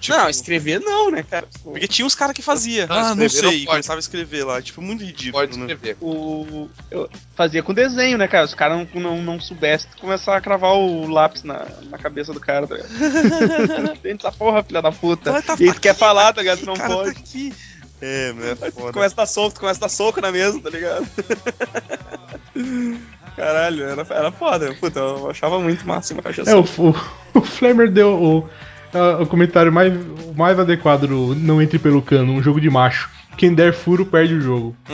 Tipo, 0.00 0.16
Não, 0.16 0.30
escrever 0.30 0.80
não, 0.80 1.10
né, 1.10 1.22
cara? 1.22 1.46
Porque 1.62 1.86
tinha 1.86 2.06
uns 2.06 2.14
caras 2.14 2.34
que 2.34 2.40
fazia. 2.40 2.86
Não, 2.86 2.96
ah, 2.96 3.08
não 3.10 3.16
não 3.16 3.28
sei, 3.28 3.42
pode. 3.42 3.66
começava 3.66 3.98
a 3.98 4.00
escrever 4.00 4.44
lá. 4.44 4.62
Tipo, 4.62 4.80
muito 4.80 5.04
ridículo, 5.04 5.32
Pode 5.46 5.58
né? 5.58 5.66
escrever. 5.72 5.96
O. 6.00 6.70
Eu 6.90 7.08
fazia 7.36 7.62
com 7.62 7.74
desenho, 7.74 8.16
né, 8.16 8.26
cara? 8.26 8.46
Se 8.48 8.54
o 8.54 8.56
cara 8.56 8.74
não, 8.76 8.88
não, 9.00 9.22
não 9.22 9.40
soubesse, 9.40 9.86
tu 9.88 9.98
começar 9.98 10.36
a 10.36 10.40
cravar 10.40 10.72
o 10.72 11.06
lápis 11.06 11.42
na, 11.42 11.66
na 11.90 11.98
cabeça 11.98 12.32
do 12.32 12.40
cara, 12.40 12.66
tá 12.66 12.76
ligado? 12.76 12.90
Essa 14.02 14.32
porra, 14.32 14.62
filha 14.62 14.80
da 14.80 14.90
puta. 14.90 15.32
Tá- 15.34 15.38
e 15.38 15.42
tá 15.42 15.56
tu 15.74 15.80
quer 15.80 15.90
aqui, 15.90 15.98
falar, 16.00 16.26
tá 16.26 16.32
tá 16.34 16.40
ligado? 16.40 16.56
aqui, 16.56 16.64
Tu 16.64 16.66
não 16.66 16.74
cara, 16.76 16.94
pode. 16.94 17.14
Tá 17.14 17.20
aqui. 17.20 17.54
É, 18.02 18.32
né, 18.32 18.54
Tu 18.54 18.72
foda. 18.72 18.92
começa 18.94 19.14
a 19.14 19.18
dar 19.18 19.26
soco, 19.26 19.54
tu 19.54 19.60
começa 19.60 19.78
a 19.80 19.82
dar 19.82 19.88
soco 19.90 20.20
na 20.22 20.32
mesa, 20.32 20.58
tá 20.60 20.70
ligado? 20.70 21.06
Caralho, 23.36 23.84
era, 23.84 24.06
era 24.10 24.32
foda. 24.32 24.74
Puta, 24.74 24.98
eu 24.98 25.30
achava 25.30 25.58
muito 25.60 25.86
massa 25.86 26.12
imagem 26.14 26.44
É, 26.46 26.54
o, 26.54 26.60
o, 26.60 27.38
o 27.38 27.42
Flamer 27.42 27.90
deu 27.90 28.10
o, 28.10 28.48
o 29.20 29.26
comentário 29.26 29.72
mais, 29.72 29.92
mais 30.36 30.58
adequado 30.58 31.06
do 31.06 31.34
Não 31.34 31.60
Entre 31.62 31.78
Pelo 31.78 32.02
Cano, 32.02 32.32
um 32.32 32.42
jogo 32.42 32.60
de 32.60 32.68
macho. 32.70 33.08
Quem 33.36 33.54
der 33.54 33.72
furo 33.72 34.04
perde 34.04 34.34
o 34.34 34.40
jogo. 34.40 34.76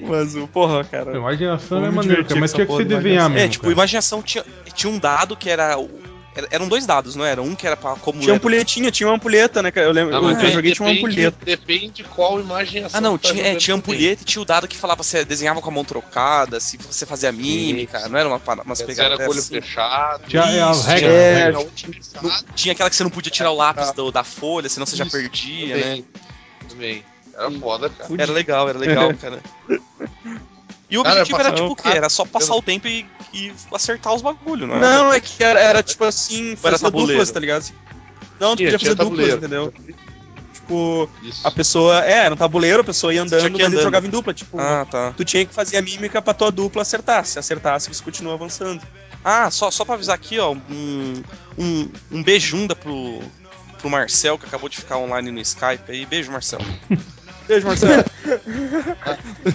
Mas 0.00 0.34
porra, 0.52 0.82
cara. 0.84 1.12
A 1.12 1.16
imaginação 1.16 1.84
é 1.84 1.90
maneiro, 1.90 2.24
cara, 2.24 2.40
mas 2.40 2.52
tinha 2.52 2.66
que 2.66 2.76
de 2.78 2.84
desenhar 2.84 3.28
mesmo. 3.30 3.44
É, 3.44 3.48
tipo, 3.48 3.62
cara. 3.62 3.72
imaginação 3.72 4.20
tinha, 4.22 4.44
tinha 4.74 4.92
um 4.92 4.98
dado 4.98 5.36
que 5.36 5.48
era 5.48 5.78
o, 5.78 5.84
Era- 5.84 6.11
eram 6.50 6.68
dois 6.68 6.86
dados, 6.86 7.14
não 7.14 7.24
era? 7.24 7.42
Um 7.42 7.54
que 7.54 7.66
era 7.66 7.76
pra 7.76 7.94
como 7.96 8.20
Tinha 8.20 8.34
ampulhetinha, 8.34 8.90
tinha 8.90 9.06
uma 9.08 9.16
ampulheta, 9.16 9.62
né? 9.62 9.70
Eu 9.74 9.92
lembro, 9.92 10.12
Não, 10.12 10.18
eu, 10.18 10.24
mas 10.34 10.42
eu 10.42 10.48
é, 10.48 10.52
joguei 10.52 10.72
tinha 10.72 10.86
uma 10.86 10.94
depende- 10.94 11.26
ampulheta. 11.26 11.44
Depende 11.44 12.04
qual 12.04 12.40
imagem 12.40 12.86
Ah, 12.92 13.00
não, 13.00 13.18
tá 13.18 13.30
tinha, 13.30 13.46
é, 13.46 13.54
tinha 13.56 13.74
ampulheta 13.76 14.22
e 14.22 14.24
tinha 14.24 14.40
o 14.42 14.44
dado 14.44 14.66
que 14.66 14.76
falava 14.76 15.02
se 15.02 15.24
desenhava 15.24 15.60
com 15.60 15.68
a 15.68 15.72
mão 15.72 15.84
trocada, 15.84 16.58
se 16.60 16.76
você 16.78 17.04
fazia 17.04 17.30
mímica, 17.32 18.08
não 18.08 18.18
era 18.18 18.28
uma, 18.28 18.40
umas 18.64 18.80
pegadas 18.82 19.20
era 19.20 19.28
olho 19.30 19.38
assim. 19.38 19.60
fechado. 19.60 20.24
Tinha 20.28 20.42
é, 20.42 20.62
as 20.62 20.78
Isso, 20.78 20.86
regras. 20.88 21.12
é, 21.12 21.32
as 21.32 21.38
regras. 21.44 22.12
Não- 22.22 22.54
tinha 22.54 22.72
aquela 22.72 22.88
que 22.90 22.96
você 22.96 23.02
não 23.04 23.10
podia 23.10 23.30
tirar 23.30 23.50
o 23.50 23.56
lápis 23.56 23.92
do- 23.92 24.10
da 24.10 24.24
folha, 24.24 24.68
senão 24.68 24.86
você 24.86 24.96
já 24.96 25.04
Isso, 25.04 25.16
perdia, 25.16 25.76
né? 25.76 25.82
Também. 25.82 26.04
Também. 26.68 27.04
Era 27.34 27.50
foda, 27.50 27.88
cara. 27.88 28.10
Era 28.18 28.32
legal, 28.32 28.68
era 28.68 28.78
legal, 28.78 29.12
cara. 29.20 29.40
E 30.92 30.98
o 30.98 31.02
Cara, 31.02 31.20
objetivo 31.22 31.40
era 31.40 31.52
tipo 31.52 31.68
o 31.68 31.74
quê? 31.76 31.88
Era 31.88 32.08
só 32.10 32.24
passar 32.26 32.54
o 32.54 32.60
tempo 32.60 32.86
e, 32.86 33.06
e 33.32 33.50
acertar 33.72 34.12
os 34.14 34.20
bagulhos, 34.20 34.68
não 34.68 34.76
era? 34.76 34.86
Não, 34.98 35.10
é 35.12 35.20
que 35.20 35.42
era, 35.42 35.58
era 35.58 35.82
tipo 35.82 36.04
assim, 36.04 36.50
era 36.50 36.56
fazia 36.58 36.78
tabuleiro? 36.80 37.12
duplas, 37.12 37.30
tá 37.30 37.40
ligado? 37.40 37.72
Não, 38.38 38.50
tu 38.54 38.58
Tinha, 38.58 38.72
podia 38.72 38.78
fazer 38.78 38.94
duplas, 38.94 39.28
entendeu? 39.34 39.72
Tipo, 40.52 41.08
Isso. 41.22 41.48
a 41.48 41.50
pessoa. 41.50 42.04
É, 42.04 42.26
era 42.26 42.34
um 42.34 42.36
tabuleiro, 42.36 42.82
a 42.82 42.84
pessoa 42.84 43.12
ia 43.14 43.22
andando, 43.22 43.40
mas 43.42 43.54
ele 43.54 43.62
andando. 43.64 43.82
jogava 43.82 44.06
em 44.06 44.10
dupla. 44.10 44.34
Tipo, 44.34 44.60
Ah, 44.60 44.86
tá. 44.88 45.14
tu 45.16 45.24
tinha 45.24 45.46
que 45.46 45.54
fazer 45.54 45.78
a 45.78 45.82
mímica 45.82 46.20
pra 46.20 46.34
tua 46.34 46.52
dupla 46.52 46.82
acertar. 46.82 47.24
Se 47.24 47.38
acertasse, 47.38 47.88
você 47.92 48.02
continua 48.04 48.34
avançando. 48.34 48.82
Ah, 49.24 49.50
só, 49.50 49.70
só 49.70 49.84
pra 49.86 49.94
avisar 49.94 50.14
aqui, 50.14 50.38
ó, 50.38 50.52
um, 50.52 51.22
um, 51.58 51.88
um 52.10 52.22
beijunda 52.22 52.76
pro, 52.76 53.20
pro 53.78 53.88
Marcel, 53.88 54.36
que 54.36 54.44
acabou 54.44 54.68
de 54.68 54.76
ficar 54.76 54.98
online 54.98 55.30
no 55.30 55.40
Skype 55.40 55.84
aí. 55.90 56.04
Beijo, 56.04 56.30
Marcel. 56.30 56.60
Beijo, 57.46 57.66
Marcelo. 57.66 58.04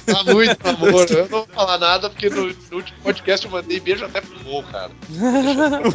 Tá 0.06 0.24
muito 0.26 0.68
amor. 0.68 1.10
Eu 1.10 1.22
não 1.24 1.28
vou 1.28 1.48
falar 1.48 1.78
nada 1.78 2.10
porque 2.10 2.30
no, 2.30 2.48
no 2.48 2.76
último 2.78 2.98
podcast 3.02 3.46
eu 3.46 3.52
mandei 3.52 3.80
beijo 3.80 4.06
até 4.06 4.22
pro 4.22 4.38
gol, 4.44 4.62
cara. 4.64 4.92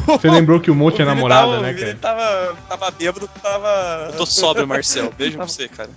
Você 0.07 0.29
lembrou 0.29 0.59
que 0.59 0.71
o 0.71 0.75
Mo 0.75 0.91
tinha 0.91 1.05
namorada, 1.05 1.51
tava, 1.51 1.61
né, 1.61 1.73
cara? 1.73 1.95
tava, 1.95 2.57
tava 2.67 2.91
bêbado, 2.91 3.29
tava. 3.41 4.09
Eu 4.11 4.17
tô 4.17 4.25
sóbrio, 4.25 4.67
Marcel. 4.67 5.13
Beijo 5.17 5.37
pra 5.37 5.47
você, 5.47 5.67
cara. 5.67 5.89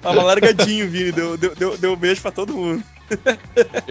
Tava 0.00 0.22
largadinho, 0.22 0.88
Vini. 0.88 1.12
Deu, 1.12 1.36
deu, 1.36 1.54
deu, 1.54 1.76
deu 1.76 1.96
beijo 1.96 2.22
pra 2.22 2.30
todo 2.30 2.54
mundo. 2.54 2.82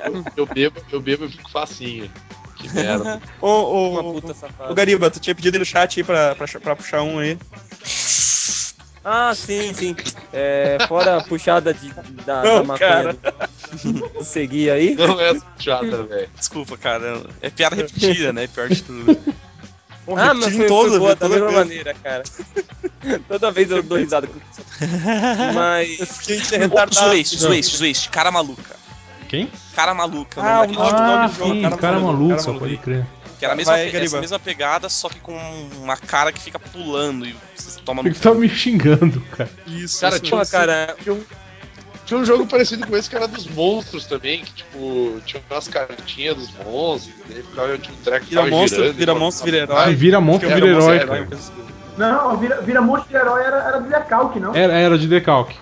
Eu, 0.03 0.25
eu 0.35 0.45
bebo, 0.45 0.81
eu 0.91 1.01
bebo 1.01 1.25
e 1.25 1.29
fico 1.29 1.49
facinho. 1.49 2.09
Que 2.55 2.69
merda. 2.73 3.21
Ô, 3.39 3.47
ô, 3.47 3.89
Uma 3.91 4.01
ô, 4.01 4.21
ô, 4.69 4.73
Gariba, 4.73 5.11
tu 5.11 5.19
tinha 5.19 5.35
pedido 5.35 5.55
aí 5.55 5.59
no 5.59 5.65
chat 5.65 5.99
aí 5.99 6.03
pra, 6.03 6.35
pra, 6.35 6.47
pra 6.59 6.75
puxar 6.75 7.03
um 7.03 7.19
aí. 7.19 7.37
Ah, 9.09 9.33
sim, 9.33 9.73
sim. 9.73 9.95
É, 10.33 10.77
fora 10.85 11.15
a 11.17 11.23
puxada 11.23 11.73
de, 11.73 11.93
da, 12.25 12.43
Não, 12.43 12.55
da 12.57 12.63
maconha 12.63 12.89
cara. 12.89 13.13
do- 13.13 14.19
seguir 14.25 14.69
aí. 14.69 14.95
Não 14.95 15.17
é 15.21 15.33
puxada, 15.33 16.03
velho. 16.03 16.29
Desculpa, 16.37 16.77
cara. 16.77 17.21
É 17.41 17.49
piada 17.49 17.77
repetida, 17.77 18.33
né? 18.33 18.47
Pior 18.47 18.67
de 18.67 18.83
tudo. 18.83 19.17
Ah, 20.17 20.33
mas 20.33 20.55
foi, 20.55 20.67
toda, 20.67 20.89
foi 20.89 20.99
boa 20.99 21.15
velho, 21.15 21.19
da 21.19 21.29
mesma 21.29 21.47
vez. 21.47 21.57
maneira, 21.59 21.93
cara. 21.93 22.23
Toda 23.29 23.51
vez 23.51 23.71
eu 23.71 23.81
dou 23.83 23.97
risada 23.97 24.27
com 24.27 24.37
isso. 24.37 24.61
Mas. 25.53 26.17
Fiquei 26.17 26.37
Ô, 26.37 26.59
retardado. 26.59 26.93
Zoeste, 26.95 27.37
Zoeste, 27.37 27.77
Zoeste. 27.77 28.09
Cara 28.09 28.29
maluca. 28.31 28.75
Quem? 29.29 29.49
Cara 29.75 29.93
maluca. 29.93 30.41
Ah, 30.41 30.61
o 30.63 30.65
nome, 30.67 30.73
jogo. 30.73 30.81
o 30.87 30.91
nome 30.91 31.13
Ah, 31.13 31.27
do 31.27 31.33
jogo, 31.33 31.53
sim, 31.53 31.61
cara 31.61 31.77
cara 31.77 31.99
maluco. 31.99 32.59
pode 32.59 32.77
crer. 32.77 33.05
Que 33.39 33.45
era 33.45 33.53
a 33.53 33.57
mesma, 33.57 33.73
pe- 33.75 33.97
essa 33.97 34.19
mesma 34.19 34.39
pegada, 34.39 34.89
só 34.89 35.09
que 35.09 35.19
com 35.19 35.37
uma 35.81 35.95
cara 35.95 36.31
que 36.31 36.41
fica 36.41 36.57
pulando 36.57 37.25
e 37.25 37.35
você 37.55 37.79
toma 37.81 38.01
no 38.01 38.13
tá 38.13 38.33
me 38.33 38.49
xingando, 38.49 39.21
cara? 39.35 39.49
Isso, 39.67 40.01
Cara, 40.01 40.15
isso 40.15 40.23
tinha 40.25 40.31
Porra, 40.31 40.43
um- 40.43 40.51
cara, 40.51 40.95
Tinha 42.05 42.19
um 42.19 42.25
jogo 42.25 42.47
parecido 42.47 42.87
com 42.87 42.95
esse 42.95 43.09
que 43.09 43.15
era 43.17 43.27
dos 43.27 43.45
monstros 43.47 44.05
também, 44.05 44.41
que 44.41 44.53
tipo, 44.53 45.21
tinha 45.25 45.43
umas 45.51 45.67
cartinhas 45.67 46.35
dos 46.37 46.49
monstros, 46.65 47.13
e 47.29 47.33
aí 47.33 47.43
ficava 47.43 47.77
tipo, 47.77 47.93
um 47.93 48.01
treco 48.01 48.25
Vira 48.25 48.45
monstro, 48.47 48.79
girando, 48.81 48.95
vira 48.97 49.11
e 49.11 49.15
monstro, 49.15 49.45
vira 49.45 49.57
herói. 49.57 49.77
Ah, 49.77 49.89
vira 49.89 50.21
monstro, 50.21 50.49
vira 50.49 50.67
monstro, 50.73 50.93
herói. 50.95 51.27
Não, 51.97 52.37
vira, 52.37 52.61
vira 52.61 52.81
monstro 52.81 53.09
de 53.09 53.15
herói 53.17 53.43
era, 53.43 53.57
era 53.57 53.79
do 53.81 53.89
decalque, 53.89 54.39
não? 54.39 54.55
Era, 54.55 54.73
era 54.73 54.97
de 54.97 55.07
decalque. 55.07 55.55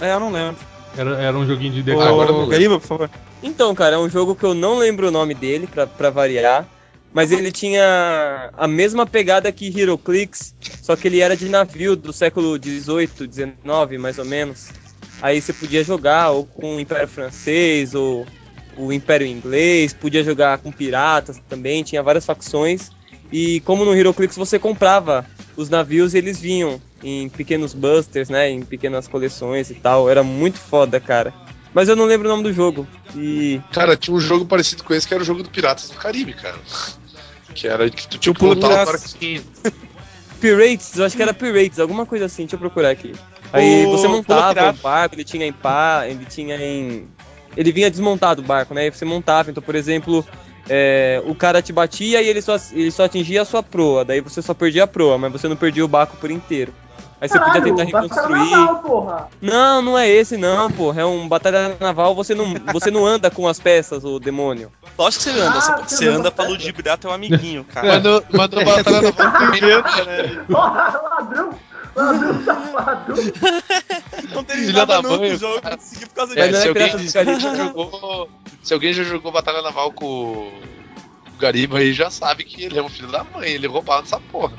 É, 0.00 0.12
eu 0.12 0.20
não 0.20 0.32
lembro. 0.32 0.56
Era, 0.96 1.22
era 1.22 1.36
um 1.38 1.46
joguinho 1.46 1.72
de 1.72 1.80
Ô, 1.80 1.84
decalque. 1.84 2.08
agora 2.08 2.30
eu 2.30 2.38
não 2.38 2.48
Gariba, 2.48 2.80
por 2.80 2.86
favor. 2.86 3.10
Então, 3.42 3.74
cara, 3.74 3.96
é 3.96 3.98
um 3.98 4.08
jogo 4.10 4.34
que 4.34 4.44
eu 4.44 4.54
não 4.54 4.78
lembro 4.78 5.08
o 5.08 5.10
nome 5.10 5.34
dele, 5.34 5.66
pra, 5.66 5.86
pra 5.86 6.10
variar. 6.10 6.66
Mas 7.14 7.30
ele 7.30 7.52
tinha 7.52 8.50
a 8.58 8.66
mesma 8.66 9.06
pegada 9.06 9.52
que 9.52 9.72
Heroclix, 9.80 10.52
só 10.82 10.96
que 10.96 11.06
ele 11.06 11.20
era 11.20 11.36
de 11.36 11.48
navio 11.48 11.94
do 11.94 12.12
século 12.12 12.56
XVIII, 12.56 13.32
XIX, 13.32 14.00
mais 14.00 14.18
ou 14.18 14.24
menos. 14.24 14.68
Aí 15.22 15.40
você 15.40 15.52
podia 15.52 15.84
jogar 15.84 16.30
ou 16.30 16.44
com 16.44 16.74
o 16.74 16.80
Império 16.80 17.06
Francês, 17.06 17.94
ou 17.94 18.26
o 18.76 18.92
Império 18.92 19.24
Inglês, 19.24 19.94
podia 19.94 20.24
jogar 20.24 20.58
com 20.58 20.72
piratas 20.72 21.40
também, 21.48 21.84
tinha 21.84 22.02
várias 22.02 22.26
facções. 22.26 22.90
E 23.30 23.60
como 23.60 23.84
no 23.84 23.94
Heroclix 23.94 24.34
você 24.36 24.58
comprava 24.58 25.24
os 25.56 25.70
navios 25.70 26.14
eles 26.14 26.40
vinham 26.40 26.82
em 27.00 27.28
pequenos 27.28 27.72
busters, 27.74 28.28
né, 28.28 28.50
em 28.50 28.62
pequenas 28.62 29.06
coleções 29.06 29.70
e 29.70 29.74
tal. 29.74 30.10
Era 30.10 30.24
muito 30.24 30.58
foda, 30.58 30.98
cara. 30.98 31.32
Mas 31.72 31.88
eu 31.88 31.94
não 31.94 32.06
lembro 32.06 32.28
o 32.28 32.30
nome 32.30 32.42
do 32.42 32.52
jogo. 32.52 32.86
E 33.16 33.60
Cara, 33.72 33.96
tinha 33.96 34.16
um 34.16 34.20
jogo 34.20 34.46
parecido 34.46 34.82
com 34.82 34.94
esse 34.94 35.06
que 35.06 35.14
era 35.14 35.22
o 35.22 35.26
jogo 35.26 35.42
do 35.42 35.50
Piratas 35.50 35.90
do 35.90 35.96
Caribe, 35.96 36.32
cara. 36.32 36.56
Que 37.54 37.68
era 37.68 37.88
que 37.88 38.08
tu 38.08 38.18
tinha 38.18 38.32
que 38.34 38.38
Pula 38.40 38.54
lutar 38.54 38.70
o 38.70 38.72
Piratas. 38.72 39.12
barquinho. 39.12 39.42
Pirates, 40.40 40.98
eu 40.98 41.04
acho 41.04 41.16
que 41.16 41.22
era 41.22 41.32
Pirates, 41.32 41.78
alguma 41.78 42.04
coisa 42.04 42.26
assim, 42.26 42.42
deixa 42.42 42.56
eu 42.56 42.60
procurar 42.60 42.90
aqui. 42.90 43.12
Aí 43.52 43.86
O 43.86 43.90
você 43.92 44.08
montava 44.08 44.70
o 44.70 44.72
barco, 44.74 45.14
ele 45.14 45.24
tinha 45.24 45.46
em 45.46 45.52
pá, 45.52 46.04
ele 46.06 46.24
tinha 46.26 46.56
em. 46.56 47.08
Ele 47.56 47.72
vinha 47.72 47.90
desmontado 47.90 48.42
o 48.42 48.44
barco, 48.44 48.74
né? 48.74 48.82
Aí 48.82 48.90
você 48.90 49.04
montava, 49.04 49.50
então, 49.50 49.62
por 49.62 49.76
exemplo, 49.76 50.26
é, 50.68 51.22
o 51.24 51.34
cara 51.34 51.62
te 51.62 51.72
batia 51.72 52.20
e 52.20 52.28
ele 52.28 52.42
só, 52.42 52.56
ele 52.72 52.90
só 52.90 53.04
atingia 53.04 53.42
a 53.42 53.44
sua 53.44 53.62
proa, 53.62 54.04
daí 54.04 54.20
você 54.20 54.42
só 54.42 54.52
perdia 54.52 54.84
a 54.84 54.86
proa, 54.88 55.16
mas 55.16 55.30
você 55.32 55.46
não 55.46 55.56
perdia 55.56 55.84
o 55.84 55.88
barco 55.88 56.16
por 56.16 56.30
inteiro. 56.30 56.74
Aí 57.20 57.28
você 57.28 57.38
podia 57.38 57.62
tentar 57.62 57.84
Batalha 57.84 58.02
reconstruir. 58.02 58.50
Naval, 58.50 58.78
porra. 58.82 59.28
Não, 59.40 59.80
não 59.82 59.98
é 59.98 60.08
esse 60.08 60.36
não, 60.36 60.70
porra. 60.70 61.02
É 61.02 61.04
um 61.04 61.26
batalha 61.28 61.76
naval, 61.80 62.14
você 62.14 62.34
não, 62.34 62.54
você 62.72 62.90
não 62.90 63.06
anda 63.06 63.30
com 63.30 63.46
as 63.48 63.58
peças, 63.60 64.04
o 64.04 64.18
demônio. 64.18 64.70
Lógico 64.98 65.24
que 65.24 65.30
você 65.30 65.40
anda, 65.40 65.58
Ah, 65.58 65.60
você, 65.86 65.96
você 65.96 66.08
anda 66.08 66.30
pra 66.30 66.44
ludibriar 66.46 66.98
teu 66.98 67.12
amiguinho, 67.12 67.64
cara. 67.72 67.86
Mas 67.88 68.02
no, 68.02 68.22
mas 68.30 68.50
no 68.50 68.64
Batalha 68.64 69.00
Naval 69.00 69.12
também, 69.12 70.44
Porra, 70.50 71.00
ladrão. 71.10 71.50
Ladrão 71.96 72.42
safado. 72.44 73.14
Não 73.14 73.22
Filha 73.22 74.44
terminava 74.44 74.86
da 74.86 75.02
nunca 75.02 75.16
mãe, 75.18 75.32
o 75.32 75.38
jogo, 75.38 75.60
cara. 75.62 75.76
consegui 75.76 76.06
por 76.06 76.14
causa 76.14 76.38
É, 76.40 76.48
disso. 76.48 76.60
se, 76.62 76.68
é 76.68 77.08
se 77.08 77.18
alguém 77.18 77.40
já 77.40 77.54
jogou, 77.54 78.28
se 78.62 78.74
alguém 78.74 78.92
já 78.92 79.02
jogou 79.04 79.30
Batalha 79.32 79.62
Naval 79.62 79.92
com 79.92 80.06
o 80.06 80.52
Gariba 81.38 81.78
aí, 81.78 81.92
já 81.92 82.10
sabe 82.10 82.44
que 82.44 82.64
ele 82.64 82.78
é 82.78 82.82
um 82.82 82.88
filho 82.88 83.08
da 83.10 83.22
mãe, 83.24 83.50
ele 83.50 83.66
roubava 83.68 84.02
essa 84.02 84.18
porra. 84.20 84.52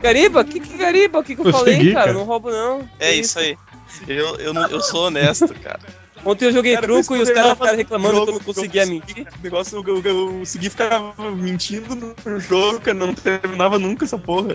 Gariba? 0.00 0.44
Que 0.44 0.60
que 0.60 0.76
Gariba? 0.76 1.18
O 1.18 1.22
que, 1.24 1.34
que 1.34 1.40
eu, 1.40 1.46
Eu 1.46 1.52
falei, 1.52 1.76
segui, 1.76 1.92
cara? 1.92 2.06
cara. 2.06 2.18
Não 2.18 2.24
roubo, 2.24 2.50
não. 2.50 2.88
É 2.98 3.12
Que 3.12 3.20
isso 3.20 3.38
aí. 3.38 3.56
Eu, 4.08 4.36
eu, 4.36 4.54
não, 4.54 4.66
eu 4.68 4.80
sou 4.80 5.06
honesto, 5.06 5.48
cara. 5.60 5.80
Ontem 6.22 6.44
eu 6.44 6.52
joguei 6.52 6.74
Cara, 6.74 6.86
truco 6.86 7.16
e 7.16 7.22
os 7.22 7.30
caras 7.30 7.52
ficaram 7.52 7.76
reclamando 7.78 8.14
jogo, 8.14 8.26
que 8.26 8.30
eu 8.32 8.34
não 8.38 8.44
conseguia 8.44 8.84
jogo, 8.84 8.94
mentir. 8.94 9.26
O 9.26 9.42
negócio, 9.42 9.82
eu, 9.86 10.02
eu, 10.04 10.38
eu 10.40 10.44
segui 10.46 10.68
ficava 10.68 11.14
mentindo 11.30 12.14
no 12.26 12.38
jogo, 12.40 12.78
cara, 12.80 12.96
não 12.98 13.14
terminava 13.14 13.78
nunca 13.78 14.04
essa 14.04 14.18
porra. 14.18 14.54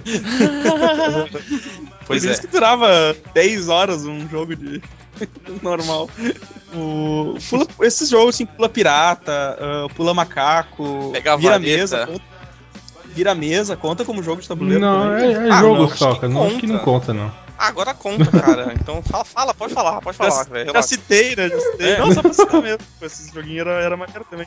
Pois 2.05 2.21
Por 2.23 2.29
é. 2.29 2.31
isso 2.33 2.41
que 2.41 2.47
durava 2.47 3.15
10 3.33 3.67
horas 3.69 4.05
um 4.05 4.27
jogo 4.29 4.55
de 4.55 4.79
normal. 5.63 6.07
O, 6.73 7.35
pula- 7.49 7.67
esses 7.81 8.09
jogos 8.09 8.35
assim, 8.35 8.45
pula 8.45 8.69
pirata, 8.69 9.57
ah, 9.59 9.87
pula 9.95 10.13
macaco, 10.13 11.09
Pega 11.13 11.33
a 11.33 11.37
vira 11.37 11.53
vareta. 11.53 11.77
mesa, 11.77 12.05
conta, 12.07 12.21
vira 13.15 13.33
mesa, 13.33 13.75
conta 13.77 14.03
como 14.03 14.21
jogo 14.21 14.41
de 14.41 14.47
tabuleiro 14.47 14.79
Não, 14.81 15.01
também. 15.11 15.35
é, 15.35 15.47
é 15.47 15.51
Ah, 15.51 15.59
jogo 15.61 15.81
não, 15.83 15.89
só, 15.89 16.15
cara. 16.15 16.27
Não 16.29 16.45
acho 16.47 16.57
que 16.57 16.67
não 16.67 16.79
conta. 16.79 17.13
não. 17.13 17.31
Ah, 17.57 17.67
agora 17.67 17.93
conta, 17.93 18.25
cara. 18.29 18.73
Então 18.77 19.01
fala, 19.01 19.23
fala, 19.23 19.53
pode 19.53 19.73
falar, 19.73 20.01
pode 20.01 20.17
falar, 20.17 20.43
velho. 20.43 20.73
Já 20.73 20.81
citei, 20.81 21.35
né? 21.35 21.47
Já 21.49 21.59
citei. 21.59 21.91
É. 21.93 21.99
Não, 21.99 22.11
só 22.13 22.21
pra 22.21 22.33
citar 22.33 22.61
mesmo. 22.61 22.79
Esse 23.01 23.33
joguinho 23.33 23.61
era, 23.61 23.71
era 23.81 23.95
maneiro 23.97 24.25
também. 24.29 24.45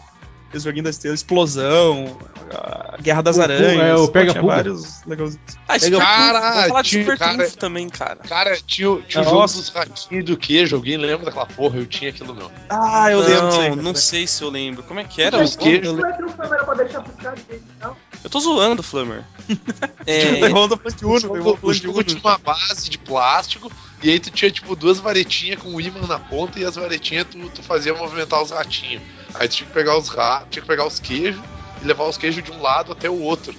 Esse 0.52 0.64
joguinho 0.64 0.84
da 0.84 0.90
estrela, 0.90 1.14
Explosão, 1.14 2.16
a 2.50 2.96
Guerra 3.02 3.22
das 3.22 3.36
O- 3.36 3.40
o- 3.40 3.42
Aranhas. 3.42 3.80
é, 3.82 3.94
o 3.94 4.06
pô, 4.06 4.12
Pega 4.12 4.34
Puga. 4.34 4.46
vários 4.46 5.04
legalzinhos. 5.04 5.42
Ah, 5.68 5.78
Cara, 5.78 6.40
vamos 6.40 6.66
falar 6.68 6.82
de 6.82 6.88
Super 7.00 7.18
cara- 7.18 7.36
Trunfo 7.36 7.58
também, 7.58 7.88
cara. 7.90 8.16
Cara, 8.26 8.56
tinha, 8.66 8.90
o- 8.90 9.02
tinha 9.02 9.20
o 9.20 9.24
jogo 9.24 9.36
Nossa. 9.40 9.58
dos 9.58 9.68
ratinhos 9.68 10.24
do 10.24 10.36
queijo, 10.38 10.74
alguém 10.76 10.96
lembra 10.96 11.26
daquela 11.26 11.44
porra? 11.46 11.76
Eu 11.78 11.86
tinha 11.86 12.10
aquilo 12.10 12.34
meu. 12.34 12.50
Ah, 12.70 13.10
eu 13.12 13.20
lembro 13.20 13.48
disso 13.48 13.60
aí. 13.60 13.70
Não, 13.70 13.76
não 13.82 13.94
sei 13.94 14.26
se 14.26 14.42
eu 14.42 14.48
lembro. 14.48 14.82
Como 14.84 14.98
é 15.00 15.04
que 15.04 15.20
era? 15.20 15.36
Mas 15.36 15.54
o 15.54 15.58
que-? 15.58 15.80
Não 15.80 15.98
é 16.06 16.10
era 16.10 16.64
pra 16.64 16.74
deixar 16.74 17.04
gente, 17.36 17.62
não. 17.80 17.94
Eu 18.24 18.30
tô 18.30 18.40
zoando, 18.40 18.82
Flammer. 18.82 19.22
É, 20.06 20.36
Plante 20.48 21.04
O 21.04 21.18
jogo, 21.18 21.58
tem 21.58 21.70
o 21.70 21.72
jogo 21.74 22.02
tinha 22.04 22.20
uma 22.20 22.38
base 22.38 22.88
de 22.88 22.96
plástico 22.98 23.70
e 24.02 24.10
aí 24.10 24.20
tu 24.20 24.30
tinha 24.30 24.50
tipo 24.50 24.76
duas 24.76 24.98
varetinhas 24.98 25.60
com 25.60 25.80
imã 25.80 26.06
na 26.06 26.18
ponta 26.18 26.58
e 26.58 26.64
as 26.64 26.76
varetinhas 26.76 27.26
tu, 27.30 27.38
tu 27.50 27.62
fazia 27.62 27.94
movimentar 27.94 28.42
os 28.42 28.50
ratinhos. 28.50 29.02
Aí 29.34 29.48
tu 29.48 29.56
tinha 29.56 29.66
que 29.66 29.74
pegar 29.74 29.96
os 29.96 30.08
ra 30.08 30.44
tinha 30.50 30.62
que 30.62 30.68
pegar 30.68 30.86
os 30.86 31.00
queijos 31.00 31.42
e 31.82 31.86
levar 31.86 32.04
os 32.04 32.16
queijos 32.16 32.42
de 32.42 32.50
um 32.52 32.60
lado 32.60 32.92
até 32.92 33.10
o 33.10 33.20
outro. 33.20 33.54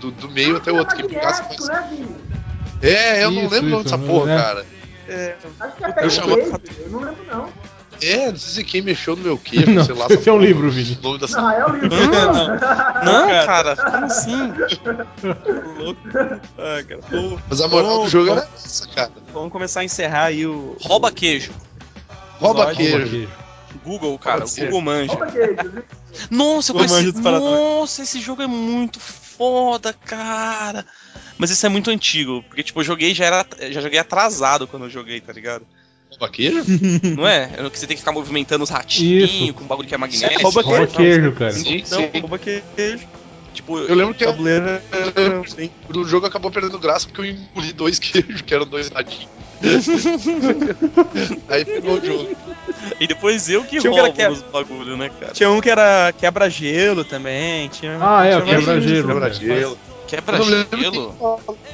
Do, 0.00 0.10
do 0.12 0.30
meio 0.30 0.56
até 0.56 0.70
o 0.70 0.76
outro. 0.76 0.96
Que 0.96 1.08
ficasse 1.08 1.42
magnético, 1.42 1.66
mais... 1.66 1.90
né? 1.90 2.08
É, 2.82 3.24
eu 3.24 3.30
não 3.30 3.44
Isso, 3.44 3.54
lembro 3.54 3.66
o 3.66 3.70
nome 3.70 3.84
isso, 3.84 3.96
dessa 3.96 3.98
porra, 3.98 4.32
é. 4.32 4.36
cara. 4.36 4.66
É, 5.08 5.36
Acho 5.60 5.76
que 5.76 5.84
Eu 5.84 5.90
três, 6.58 6.78
eu 6.80 6.90
não 6.90 7.00
lembro 7.00 7.24
não. 7.24 7.48
É, 8.02 8.30
não 8.30 8.36
sei 8.36 8.54
se 8.54 8.64
quem 8.64 8.82
mexeu 8.82 9.14
no 9.16 9.22
meu 9.22 9.38
queijo, 9.38 9.70
Não, 9.72 9.84
sei 9.84 9.94
lá. 9.94 10.06
esse 10.10 10.28
é 10.28 10.32
um 10.32 10.36
porra, 10.36 10.46
livro, 10.46 10.68
o 10.68 10.70
Vini. 10.70 10.98
nome 11.02 11.18
dessa- 11.18 11.40
Ah, 11.40 11.54
é 11.54 11.64
o 11.64 11.72
livro. 11.72 11.88
Não, 13.04 13.28
cara, 13.46 13.76
como 13.76 14.04
assim? 14.06 14.52
louco. 15.78 16.00
Ah, 16.58 16.82
cara. 16.86 17.00
Mas 17.48 17.60
a 17.60 17.68
moral 17.68 17.88
Vamos- 17.90 18.04
do 18.04 18.10
jogo 18.10 18.30
era 18.32 18.48
essa, 18.54 18.86
cara. 18.88 19.12
vamos 19.32 19.52
começar 19.52 19.80
a 19.80 19.84
encerrar 19.84 20.24
aí 20.24 20.46
o. 20.46 20.76
Rouba 20.82 21.10
queijo. 21.12 21.52
Rouba 22.38 22.64
Rouba 22.64 22.74
queijo. 22.76 23.28
Google, 23.84 24.18
cara. 24.18 24.44
Google 24.46 24.80
manja. 24.82 25.18
Nossa, 26.30 26.72
eu 26.72 26.76
conheci... 26.76 27.12
Nossa, 27.20 28.02
esse 28.02 28.20
jogo 28.20 28.42
é 28.42 28.46
muito 28.46 29.00
foda, 29.00 29.92
cara. 30.04 30.84
Mas 31.38 31.50
isso 31.50 31.64
é 31.64 31.68
muito 31.68 31.90
antigo, 31.90 32.42
porque 32.44 32.62
tipo, 32.62 32.80
eu 32.80 32.84
joguei 32.84 33.14
já 33.14 33.24
era 33.24 33.46
já 33.70 33.80
joguei 33.80 33.98
atrasado 33.98 34.66
quando 34.68 34.84
eu 34.84 34.90
joguei, 34.90 35.20
tá 35.20 35.32
ligado? 35.32 35.66
Rouba 36.12 36.28
queijo? 36.28 36.64
Não 37.16 37.26
é? 37.26 37.50
É 37.56 37.70
que 37.70 37.78
você 37.78 37.86
tem 37.86 37.96
que 37.96 38.00
ficar 38.02 38.12
movimentando 38.12 38.62
os 38.64 38.70
ratinhos 38.70 39.30
Isso. 39.30 39.54
com 39.54 39.64
um 39.64 39.66
bagulho 39.66 39.88
que 39.88 39.94
é 39.94 39.98
magnético. 39.98 40.42
rouba 40.42 40.62
Rouba 40.62 40.86
queijo, 40.86 41.32
cara. 41.32 41.52
Sim, 41.52 41.76
Então, 41.76 42.00
sim. 42.12 42.20
rouba 42.20 42.38
queijo. 42.38 43.06
Tipo, 43.54 43.78
Eu 43.78 43.94
lembro 43.94 44.14
que 44.14 44.24
Tabuleiro. 44.24 44.66
Sim. 45.46 45.70
o 45.94 46.04
jogo 46.04 46.26
acabou 46.26 46.50
perdendo 46.50 46.78
graça 46.78 47.06
porque 47.06 47.20
eu 47.20 47.24
engoli 47.26 47.72
dois 47.72 47.98
queijos, 48.00 48.40
que 48.42 48.54
eram 48.54 48.66
dois 48.66 48.88
ratinhos. 48.88 49.28
Aí 51.48 51.64
pegou 51.64 51.98
o 51.98 52.04
jogo. 52.04 52.36
e 52.98 53.06
depois 53.06 53.48
eu 53.48 53.62
que 53.64 53.78
Tinha 53.78 53.92
roubo 53.92 54.12
que 54.12 54.22
é- 54.22 54.30
os 54.30 54.42
bagulho, 54.42 54.96
né, 54.96 55.10
cara? 55.20 55.32
Tinha 55.32 55.50
um 55.50 55.60
que 55.60 55.70
era 55.70 56.12
quebra-gelo 56.18 57.04
também. 57.04 57.68
Tinha, 57.68 57.98
Ah, 58.00 58.24
é, 58.24 58.36
o 58.36 58.42
quebra-gelo. 58.42 59.08
Quebra-gelo. 59.08 59.78
Quebra 60.06 60.38
gelo. 60.42 61.16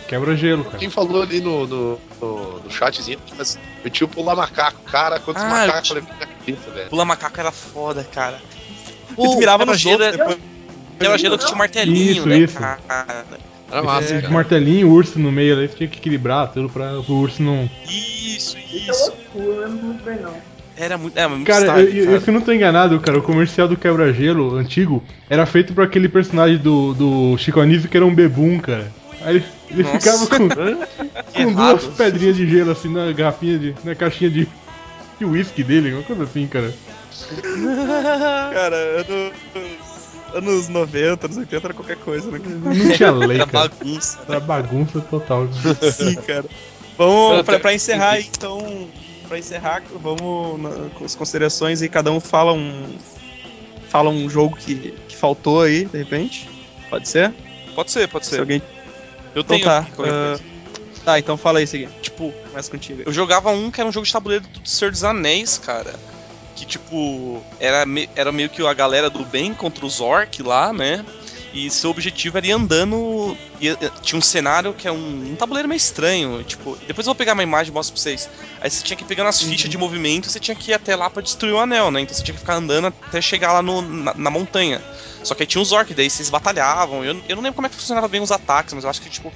Quebra 0.07 0.37
gelo, 0.37 0.65
cara. 0.65 0.79
Quem 0.79 0.91
falou 0.91 1.23
ali 1.23 1.41
no, 1.41 1.67
no, 1.67 2.01
no, 2.21 2.61
no 2.61 2.71
chatzinho, 2.71 3.19
mas 3.37 3.59
eu 3.85 3.91
tinha 3.91 4.07
o 4.07 4.11
pular 4.11 4.37
macaco. 4.37 4.81
Cara, 4.83 5.19
quantos 5.19 5.43
Ah, 5.43 5.49
macacos 5.49 5.91
eu 5.91 5.95
levei 5.97 6.11
na 6.19 6.27
cabeça, 6.27 6.71
velho. 6.71 6.91
Pula 6.91 7.05
macaco 7.05 7.41
era 7.41 7.51
foda, 7.53 8.05
cara. 8.05 8.41
E 9.11 9.15
tu 9.15 9.37
mirava 9.39 9.65
nos 9.67 9.83
quebra-gelo 9.83 10.05
outros 10.05 10.15
é- 10.15 10.19
depois. 10.19 10.39
Quebra-gelo 10.99 11.39
que 11.39 11.45
tinha 11.45 11.55
um 11.55 11.59
martelinho, 11.59 12.13
Isso, 12.19 12.29
né, 12.29 12.39
isso. 12.39 12.59
cara? 12.59 12.79
Era 13.71 13.83
massa, 13.83 14.05
Esse 14.05 14.23
cara. 14.23 14.33
martelinho, 14.35 14.89
o 14.89 14.93
urso 14.93 15.19
no 15.19 15.31
meio 15.31 15.57
ali, 15.57 15.69
você 15.69 15.77
tinha 15.77 15.89
que 15.89 15.99
equilibrar 15.99 16.51
tudo 16.53 16.69
pra 16.71 16.99
o 17.01 17.13
urso 17.13 17.43
não. 17.43 17.69
Isso, 17.87 18.57
Isso 18.59 19.13
é 19.35 19.39
eu 19.39 19.43
não 19.43 19.59
lembro 19.61 19.87
muito 19.87 20.05
bem, 20.05 20.19
não. 20.21 20.35
Era 20.79 20.97
muito, 20.97 21.19
é, 21.19 21.27
muito 21.27 21.45
Cara, 21.47 21.67
style, 21.67 21.99
eu, 21.99 22.05
cara. 22.05 22.17
eu, 22.17 22.21
se 22.21 22.31
eu 22.31 22.35
não 22.35 22.41
tô 22.41 22.53
enganado, 22.53 23.01
cara, 23.01 23.19
o 23.19 23.23
comercial 23.23 23.67
do 23.67 23.77
quebra-gelo 23.77 24.55
antigo 24.57 25.03
era 25.29 25.45
feito 25.45 25.73
pra 25.73 25.85
aquele 25.85 26.09
personagem 26.09 26.57
do, 26.59 26.95
do 26.95 27.37
Chico 27.37 27.59
Anísio 27.61 27.89
que 27.89 27.97
era 27.97 28.07
um 28.07 28.15
bebum, 28.15 28.59
cara. 28.61 28.93
Aí 29.23 29.37
ele, 29.37 29.45
ele 29.71 29.85
ficava 29.85 30.27
com, 30.29 30.49
com 31.35 31.53
duas 31.53 31.85
pedrinhas 31.97 32.37
de 32.37 32.49
gelo 32.49 32.71
assim 32.71 32.89
na 32.89 33.11
garrafinha 33.13 33.59
de. 33.59 33.75
na 33.83 33.95
caixinha 33.97 34.31
de. 34.31 34.49
de 35.19 35.25
whisky 35.25 35.65
dele, 35.65 35.93
uma 35.93 36.03
coisa 36.05 36.23
assim, 36.23 36.47
cara. 36.47 36.73
Cara, 38.55 38.77
anos, 38.77 39.33
anos 40.35 40.69
90, 40.69 41.27
anos 41.27 41.37
80 41.39 41.67
era 41.67 41.75
qualquer 41.75 41.97
coisa, 41.97 42.31
né? 42.31 42.39
Não 42.45 42.93
tinha 42.93 43.11
lei, 43.27 43.37
Era 43.41 43.47
cara. 43.47 43.69
bagunça. 43.69 44.19
Era 44.29 44.41
bagunça 44.41 45.01
total. 45.01 45.49
Sim, 45.93 46.15
cara. 46.27 46.45
Vamos, 46.97 47.39
Eu 47.39 47.45
pra, 47.45 47.55
até- 47.55 47.63
pra 47.63 47.75
encerrar 47.75 48.11
aí, 48.13 48.27
então. 48.29 48.89
Pra 49.29 49.39
encerrar, 49.39 49.83
vamos 50.01 50.61
na- 50.61 50.91
com 50.91 51.05
as 51.05 51.15
considerações 51.15 51.83
e 51.83 51.89
cada 51.89 52.11
um 52.11 52.19
fala 52.21 52.53
um. 52.53 52.97
Fala 53.91 54.11
um 54.11 54.29
jogo 54.29 54.57
que, 54.57 54.93
que 55.09 55.17
faltou 55.17 55.63
aí, 55.63 55.85
de 55.87 55.97
repente. 55.99 56.49
Pode 56.91 57.09
ser? 57.09 57.33
Pode 57.75 57.91
ser, 57.91 58.09
pode 58.09 58.25
Se 58.27 58.33
ser. 58.33 58.41
alguém. 58.41 58.63
Eu 59.35 59.43
Então 59.43 59.57
tenho 59.57 59.65
tá. 59.65 59.87
coisa. 59.97 60.41
tá, 61.05 61.19
então 61.19 61.37
fala 61.37 61.59
aí, 61.59 61.67
seguinte. 61.67 61.93
Tipo, 62.03 62.33
Começa 62.51 62.71
contigo. 62.71 63.03
eu 63.07 63.13
jogava 63.13 63.51
um 63.51 63.71
que 63.71 63.81
era 63.81 63.89
um 63.89 63.93
jogo 63.93 64.05
de 64.07 64.13
tabuleiro 64.13 64.45
do 64.47 64.69
Senhor 64.69 64.91
dos 64.91 65.05
Anéis, 65.05 65.59
cara. 65.59 65.95
Que, 66.57 66.67
tipo, 66.67 67.43
era, 67.61 67.87
me- 67.87 68.09
era 68.17 68.33
meio 68.33 68.49
que 68.51 68.67
a 68.67 68.75
galera 68.75 69.09
do 69.09 69.25
bem 69.25 69.55
contra 69.55 69.87
os 69.87 70.01
orc 70.01 70.43
lá, 70.43 70.73
né? 70.73 71.05
E 71.67 71.71
seu 71.71 71.91
objetivo 71.91 72.39
era 72.39 72.47
ir 72.47 72.53
andando. 72.53 73.37
ia- 73.61 73.77
tinha 74.01 74.17
um 74.19 74.23
cenário 74.23 74.73
que 74.73 74.87
é 74.87 74.93
um, 74.93 75.33
um 75.33 75.37
tabuleiro 75.37 75.69
meio 75.69 75.77
estranho. 75.77 76.45
Tipo, 76.45 76.77
depois 76.87 77.07
eu 77.07 77.11
vou 77.11 77.15
pegar 77.17 77.33
uma 77.33 77.43
imagem 77.43 77.73
e 77.73 77.75
mostro 77.75 77.95
pra 77.95 78.01
vocês. 78.03 78.29
Aí 78.61 78.71
você 78.71 78.85
tinha 78.85 78.97
que 78.97 79.03
ir 79.03 79.07
pegando 79.07 79.27
as 79.29 79.43
fichas 79.43 79.69
de 79.69 79.77
movimento 79.77 80.27
e 80.29 80.31
você 80.31 80.39
tinha 80.39 80.55
que 80.55 80.71
ir 80.71 80.75
até 80.75 80.95
lá 80.95 81.11
pra 81.11 81.21
destruir 81.23 81.53
o 81.53 81.59
anel, 81.59 81.91
né? 81.91 82.01
Então 82.01 82.15
você 82.15 82.23
tinha 82.23 82.35
que 82.35 82.41
ficar 82.41 82.55
andando 82.55 82.87
até 82.87 83.21
chegar 83.21 83.53
lá 83.53 83.63
no- 83.63 83.83
na, 83.83 84.15
na 84.15 84.31
montanha. 84.31 84.81
Só 85.25 85.35
que 85.35 85.43
aí 85.43 85.47
tinha 85.47 85.61
os 85.61 85.73
orcs, 85.73 85.97
daí 85.97 86.09
vocês 86.09 86.31
batalhavam. 86.31 87.05
Eu, 87.05 87.21
eu 87.29 87.35
não 87.37 87.43
lembro 87.43 87.55
como 87.55 87.67
é 87.67 87.71
que 87.71 87.77
funcionava 87.77 88.07
bem 88.07 88.21
os 88.21 88.31
ataques, 88.31 88.73
mas 88.75 88.85
eu 88.85 88.91
acho 88.91 89.03
que, 89.03 89.11
tipo, 89.11 89.33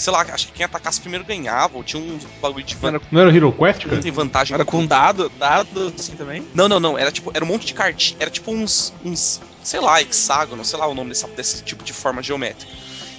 sei 0.00 0.12
lá, 0.12 0.22
acho 0.22 0.46
que 0.46 0.52
quem 0.54 0.64
atacasse 0.64 1.00
primeiro 1.00 1.24
ganhava, 1.24 1.76
ou 1.76 1.84
tinha 1.84 2.02
um 2.02 2.18
bagulho 2.40 2.64
de 2.64 2.74
van- 2.74 2.98
Não 3.10 3.20
era 3.20 3.34
Hero 3.34 3.52
Quest, 3.52 3.84
cara? 3.86 4.00
tem 4.00 4.10
vantagem. 4.10 4.54
Era 4.54 4.64
com 4.64 4.86
dado, 4.86 5.28
dado 5.28 5.94
assim 5.98 6.16
também? 6.16 6.46
Não, 6.54 6.68
não, 6.68 6.80
não. 6.80 6.98
Era 6.98 7.12
tipo, 7.12 7.30
era 7.34 7.44
um 7.44 7.48
monte 7.48 7.66
de 7.66 7.74
cartinha. 7.74 8.16
Era 8.18 8.30
tipo 8.30 8.50
uns, 8.50 8.94
uns, 9.04 9.40
sei 9.62 9.78
lá, 9.80 10.00
hexágono, 10.00 10.64
sei 10.64 10.78
lá 10.78 10.86
o 10.86 10.94
nome 10.94 11.10
dessa, 11.10 11.28
desse 11.28 11.62
tipo 11.62 11.84
de 11.84 11.92
forma 11.92 12.22
geométrica. 12.22 12.72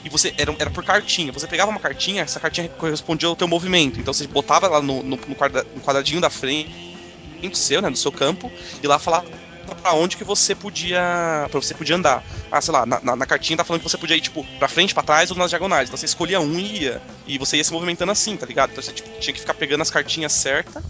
E 0.03 0.09
você 0.09 0.33
era, 0.37 0.55
era 0.57 0.71
por 0.71 0.83
cartinha. 0.83 1.31
Você 1.31 1.45
pegava 1.45 1.69
uma 1.69 1.79
cartinha, 1.79 2.23
essa 2.23 2.39
cartinha 2.39 2.67
correspondia 2.69 3.29
ao 3.29 3.35
teu 3.35 3.47
movimento. 3.47 3.99
Então 3.99 4.11
você 4.11 4.25
botava 4.25 4.67
lá 4.67 4.81
no, 4.81 5.03
no, 5.03 5.17
no 5.27 5.35
quadra- 5.35 5.65
no 5.75 5.81
quadradinho 5.81 6.19
da 6.19 6.29
frente 6.31 6.89
seu, 7.53 7.81
né, 7.81 7.89
do 7.89 7.97
seu 7.97 8.11
campo, 8.11 8.51
e 8.83 8.87
lá 8.87 8.99
falava 8.99 9.25
pra 9.75 9.93
onde 9.93 10.17
que 10.17 10.23
você 10.23 10.53
podia. 10.55 11.47
para 11.49 11.61
você 11.61 11.73
podia 11.73 11.95
andar. 11.95 12.23
Ah, 12.51 12.61
sei 12.61 12.73
lá, 12.73 12.85
na, 12.85 12.99
na, 13.01 13.15
na 13.15 13.25
cartinha 13.25 13.57
tá 13.57 13.63
falando 13.63 13.81
que 13.81 13.89
você 13.89 13.97
podia 13.97 14.15
ir, 14.15 14.21
tipo, 14.21 14.45
pra 14.59 14.67
frente, 14.67 14.93
pra 14.93 15.03
trás 15.03 15.31
ou 15.31 15.37
nas 15.37 15.49
diagonais. 15.49 15.89
Então 15.89 15.97
você 15.97 16.05
escolhia 16.05 16.39
um 16.39 16.59
e 16.59 16.83
ia. 16.83 17.01
E 17.25 17.37
você 17.37 17.57
ia 17.57 17.63
se 17.63 17.71
movimentando 17.71 18.11
assim, 18.11 18.35
tá 18.37 18.45
ligado? 18.45 18.71
Então 18.71 18.83
você 18.83 18.91
tipo, 18.91 19.09
tinha 19.19 19.33
que 19.33 19.39
ficar 19.39 19.53
pegando 19.53 19.81
as 19.81 19.89
cartinhas 19.89 20.31
certas 20.31 20.83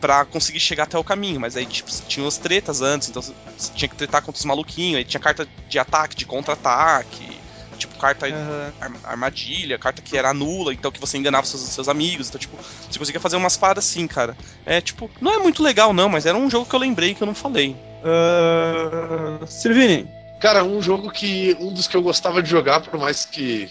pra 0.00 0.24
conseguir 0.24 0.60
chegar 0.60 0.84
até 0.84 0.98
o 0.98 1.04
caminho. 1.04 1.40
Mas 1.40 1.56
aí, 1.56 1.66
tipo, 1.66 1.90
tinha 2.08 2.24
umas 2.24 2.38
tretas 2.38 2.80
antes, 2.80 3.08
então 3.08 3.22
você 3.22 3.72
tinha 3.74 3.88
que 3.88 3.96
tretar 3.96 4.22
contra 4.22 4.38
os 4.38 4.44
maluquinhos. 4.44 4.98
Aí 4.98 5.04
tinha 5.04 5.20
carta 5.20 5.46
de 5.68 5.78
ataque, 5.78 6.16
de 6.16 6.26
contra-ataque. 6.26 7.43
Tipo, 7.84 7.98
carta 7.98 8.26
ar- 8.26 9.00
armadilha, 9.04 9.78
carta 9.78 10.00
que 10.00 10.16
era 10.16 10.32
nula, 10.32 10.72
então 10.72 10.90
que 10.90 10.98
você 11.00 11.18
enganava 11.18 11.46
seus, 11.46 11.60
seus 11.62 11.86
amigos. 11.86 12.28
Então, 12.28 12.40
tipo, 12.40 12.56
você 12.56 12.98
conseguia 12.98 13.20
fazer 13.20 13.36
umas 13.36 13.58
paradas 13.58 13.84
assim, 13.84 14.06
cara. 14.06 14.34
É, 14.64 14.80
tipo, 14.80 15.10
não 15.20 15.34
é 15.34 15.38
muito 15.38 15.62
legal 15.62 15.92
não, 15.92 16.08
mas 16.08 16.24
era 16.24 16.36
um 16.36 16.48
jogo 16.48 16.64
que 16.64 16.74
eu 16.74 16.80
lembrei 16.80 17.14
que 17.14 17.22
eu 17.22 17.26
não 17.26 17.34
falei. 17.34 17.76
Uh, 18.02 19.46
Silvini. 19.46 20.08
Cara, 20.40 20.64
um 20.64 20.80
jogo 20.80 21.10
que. 21.10 21.54
Um 21.60 21.74
dos 21.74 21.86
que 21.86 21.96
eu 21.96 22.02
gostava 22.02 22.42
de 22.42 22.48
jogar, 22.48 22.80
por 22.80 22.98
mais 22.98 23.26
que 23.26 23.68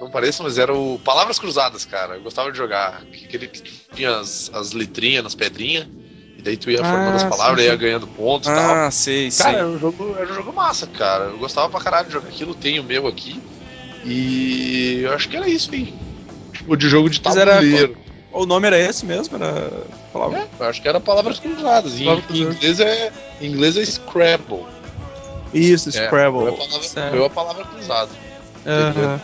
não 0.00 0.10
pareça, 0.10 0.42
mas 0.42 0.58
era 0.58 0.74
o 0.74 0.98
Palavras 0.98 1.38
Cruzadas, 1.38 1.84
cara. 1.84 2.16
Eu 2.16 2.22
gostava 2.22 2.50
de 2.50 2.58
jogar. 2.58 3.02
Aquele 3.24 3.46
que 3.46 3.62
tinha 3.94 4.18
as, 4.18 4.50
as 4.52 4.72
letrinhas 4.72 5.22
nas 5.22 5.34
pedrinhas. 5.36 5.86
E 6.42 6.44
daí 6.44 6.56
tu 6.56 6.72
ia 6.72 6.78
formando 6.82 7.14
as 7.14 7.22
Ah, 7.22 7.28
palavras 7.28 7.60
sim, 7.60 7.66
e 7.66 7.68
ia 7.68 7.72
sim. 7.72 7.78
ganhando 7.78 8.06
pontos 8.08 8.50
e 8.50 8.52
tal. 8.52 8.74
Ah, 8.74 8.90
sei, 8.90 9.30
sei. 9.30 9.46
Cara, 9.46 9.58
era 9.58 9.68
um, 9.68 9.78
jogo, 9.78 10.16
era 10.18 10.28
um 10.28 10.34
jogo 10.34 10.52
massa, 10.52 10.88
cara. 10.88 11.24
Eu 11.26 11.38
gostava 11.38 11.68
pra 11.68 11.78
caralho 11.80 12.08
de 12.08 12.12
jogar 12.12 12.28
aquilo, 12.28 12.52
tenho 12.52 12.82
o 12.82 12.84
meu 12.84 13.06
aqui. 13.06 13.40
E 14.04 15.02
eu 15.04 15.12
acho 15.14 15.28
que 15.28 15.36
era 15.36 15.48
isso 15.48 15.72
aí. 15.72 15.94
Tipo, 16.52 16.76
de 16.76 16.88
jogo 16.88 17.08
de 17.08 17.20
Mas 17.24 17.36
era- 17.36 17.52
tabuleiro. 17.54 17.96
O 18.32 18.44
nome 18.44 18.66
era 18.66 18.76
esse 18.76 19.06
mesmo? 19.06 19.36
Era. 19.36 19.70
Palavra. 20.12 20.38
É, 20.38 20.48
eu 20.58 20.66
acho 20.66 20.82
que 20.82 20.88
era 20.88 20.98
palavras 20.98 21.38
cruzadas. 21.38 22.00
Em, 22.00 22.06
Palavras 22.06 22.36
em 22.36 22.42
inglês 22.42 22.80
é. 22.80 23.12
Em 23.40 23.46
inglês 23.46 23.76
é 23.76 23.84
Scrabble. 23.84 24.64
Isso, 25.54 25.90
É, 25.90 25.92
Scrabble. 25.92 26.40
Meu 26.44 26.48
é 26.48 26.54
a 26.54 26.56
palavra, 26.56 27.10
meu 27.12 27.22
é 27.22 27.26
a 27.26 27.30
palavra 27.30 27.64
cruzada. 27.66 28.10
Aham. 28.66 29.20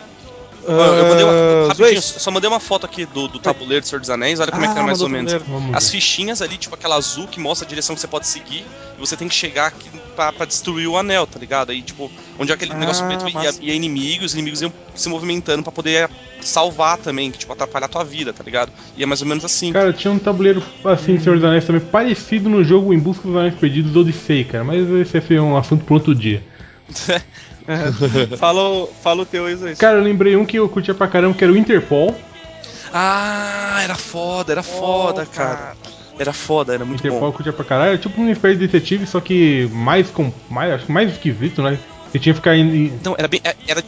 Eu 0.71 1.05
mandei 1.05 1.25
uma, 1.25 1.33
Ah, 1.33 1.67
rapidinho, 1.69 2.01
só 2.01 2.31
mandei 2.31 2.47
uma 2.47 2.59
foto 2.59 2.85
aqui 2.85 3.05
do, 3.05 3.27
do 3.27 3.39
tabuleiro 3.39 3.83
do 3.83 3.87
Senhor 3.87 3.99
dos 3.99 4.09
Anéis, 4.09 4.39
olha 4.39 4.51
como 4.51 4.63
é 4.63 4.67
que 4.67 4.73
Ah, 4.73 4.77
era 4.77 4.85
mais 4.85 5.01
ou 5.01 5.09
menos. 5.09 5.33
As 5.73 5.89
fichinhas 5.89 6.41
ali, 6.41 6.57
tipo 6.57 6.75
aquela 6.75 6.95
azul 6.95 7.27
que 7.27 7.39
mostra 7.39 7.65
a 7.65 7.69
direção 7.69 7.95
que 7.95 8.01
você 8.01 8.07
pode 8.07 8.27
seguir, 8.27 8.63
e 8.97 8.99
você 8.99 9.17
tem 9.17 9.27
que 9.27 9.35
chegar 9.35 9.67
aqui 9.67 9.89
pra, 10.15 10.31
pra 10.31 10.45
destruir 10.45 10.87
o 10.87 10.97
anel, 10.97 11.25
tá 11.25 11.39
ligado? 11.39 11.71
Aí, 11.71 11.81
tipo, 11.81 12.11
onde 12.37 12.51
é 12.51 12.55
aquele 12.55 12.71
Ah, 12.73 12.77
negócio 12.77 13.05
preto 13.05 13.27
ia, 13.29 13.51
ia 13.61 13.73
inimigo, 13.73 14.25
os 14.25 14.33
inimigos 14.33 14.61
iam 14.61 14.71
se 14.93 15.09
movimentando 15.09 15.63
pra 15.63 15.71
poder 15.71 16.09
salvar 16.41 16.97
também, 16.97 17.31
que, 17.31 17.39
tipo, 17.39 17.51
atrapalhar 17.51 17.85
a 17.87 17.89
tua 17.89 18.03
vida, 18.03 18.31
tá 18.31 18.43
ligado? 18.43 18.71
E 18.95 19.03
é 19.03 19.05
mais 19.05 19.21
ou 19.21 19.27
menos 19.27 19.43
assim. 19.43 19.73
Cara, 19.73 19.91
tinha 19.91 20.11
um 20.11 20.19
tabuleiro 20.19 20.63
assim, 20.85 21.19
Senhor 21.19 21.35
dos 21.35 21.45
Anéis 21.45 21.65
também, 21.65 21.81
parecido 21.81 22.49
no 22.49 22.63
jogo 22.63 22.93
Em 22.93 22.99
Busca 22.99 23.27
dos 23.27 23.35
Anéis 23.35 23.55
Perdidos 23.55 23.95
Odyssey, 23.95 24.43
cara. 24.43 24.63
Mas 24.63 24.87
esse 24.89 25.19
ser 25.21 25.39
um 25.41 25.57
assunto 25.57 25.83
pro 25.83 25.95
outro 25.95 26.13
dia. 26.15 26.43
fala, 28.37 28.61
o- 28.69 28.87
fala 29.01 29.21
o 29.21 29.25
teu 29.25 29.45
aí. 29.45 29.75
Cara, 29.75 29.97
eu 29.97 30.03
lembrei 30.03 30.35
um 30.35 30.45
que 30.45 30.57
eu 30.57 30.67
curtia 30.69 30.93
pra 30.93 31.07
caramba, 31.07 31.35
que 31.37 31.43
era 31.43 31.53
o 31.53 31.57
Interpol. 31.57 32.15
Ah, 32.93 33.79
era 33.83 33.95
foda, 33.95 34.51
era 34.51 34.63
foda, 34.63 35.27
Oh, 35.29 35.35
cara. 35.35 35.75
Era 36.17 36.33
foda, 36.33 36.73
era 36.73 36.83
muito 36.83 36.99
Interpol 36.99 37.19
eu 37.19 37.31
bom. 37.31 37.31
curtia 37.31 37.53
pra 37.53 37.63
caralho. 37.63 37.89
Era 37.89 37.97
tipo 37.97 38.19
uma 38.19 38.31
espécie 38.31 38.57
de 38.57 38.67
detetive, 38.67 39.05
só 39.07 39.21
que 39.21 39.69
mais 39.71 40.09
com. 40.09 40.31
Mais, 40.49 40.73
acho 40.73 40.85
que 40.85 40.91
mais 40.91 41.11
esquisito, 41.11 41.61
né? 41.61 41.77
Você 42.11 42.19
tinha 42.19 42.33
que 42.33 42.39
ficar 42.39 42.57
indo. 42.57 42.75
Então, 42.75 43.15
era 43.17 43.27
bem. 43.27 43.39
Era, 43.67 43.83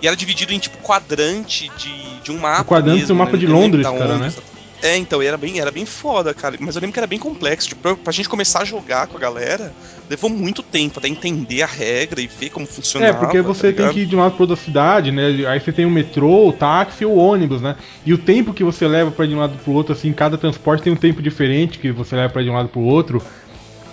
e 0.00 0.06
era 0.06 0.14
dividido 0.16 0.52
em 0.52 0.58
tipo 0.58 0.76
quadrante 0.78 1.70
de, 1.76 2.20
de 2.20 2.30
um 2.30 2.38
mapa. 2.38 2.62
O 2.62 2.64
quadrante 2.64 3.00
mesmo, 3.00 3.14
do 3.14 3.18
mapa 3.18 3.32
né? 3.32 3.38
de 3.38 3.46
Londres, 3.46 3.86
cara, 3.86 4.18
né? 4.18 4.26
exato. 4.26 4.51
É, 4.82 4.96
então, 4.96 5.22
era 5.22 5.36
bem, 5.36 5.60
era 5.60 5.70
bem 5.70 5.86
foda, 5.86 6.34
cara. 6.34 6.56
Mas 6.58 6.74
eu 6.74 6.80
lembro 6.80 6.92
que 6.92 6.98
era 6.98 7.06
bem 7.06 7.18
complexo. 7.18 7.68
Tipo, 7.68 7.80
pra, 7.80 7.96
pra 7.96 8.12
gente 8.12 8.28
começar 8.28 8.62
a 8.62 8.64
jogar 8.64 9.06
com 9.06 9.16
a 9.16 9.20
galera, 9.20 9.72
levou 10.10 10.28
muito 10.28 10.60
tempo 10.60 10.98
até 10.98 11.06
entender 11.06 11.62
a 11.62 11.66
regra 11.66 12.20
e 12.20 12.26
ver 12.26 12.50
como 12.50 12.66
funcionava. 12.66 13.16
É, 13.16 13.20
porque 13.20 13.40
você 13.40 13.72
tá 13.72 13.84
tem 13.84 13.92
que 13.92 14.00
ir 14.00 14.06
de 14.06 14.16
uma 14.16 14.24
lado 14.24 14.34
pra 14.34 14.42
outra 14.42 14.56
cidade, 14.56 15.12
né? 15.12 15.46
Aí 15.46 15.60
você 15.60 15.70
tem 15.70 15.86
o 15.86 15.90
metrô, 15.90 16.48
o 16.48 16.52
táxi 16.52 17.04
ou 17.04 17.14
o 17.14 17.16
ônibus, 17.16 17.62
né? 17.62 17.76
E 18.04 18.12
o 18.12 18.18
tempo 18.18 18.52
que 18.52 18.64
você 18.64 18.88
leva 18.88 19.12
pra 19.12 19.24
ir 19.24 19.28
de 19.28 19.34
um 19.36 19.38
lado 19.38 19.56
pro 19.62 19.72
outro, 19.72 19.92
assim, 19.92 20.12
cada 20.12 20.36
transporte 20.36 20.82
tem 20.82 20.92
um 20.92 20.96
tempo 20.96 21.22
diferente 21.22 21.78
que 21.78 21.92
você 21.92 22.16
leva 22.16 22.32
pra 22.32 22.42
ir 22.42 22.46
de 22.46 22.50
um 22.50 22.54
lado 22.54 22.68
pro 22.68 22.80
outro. 22.80 23.22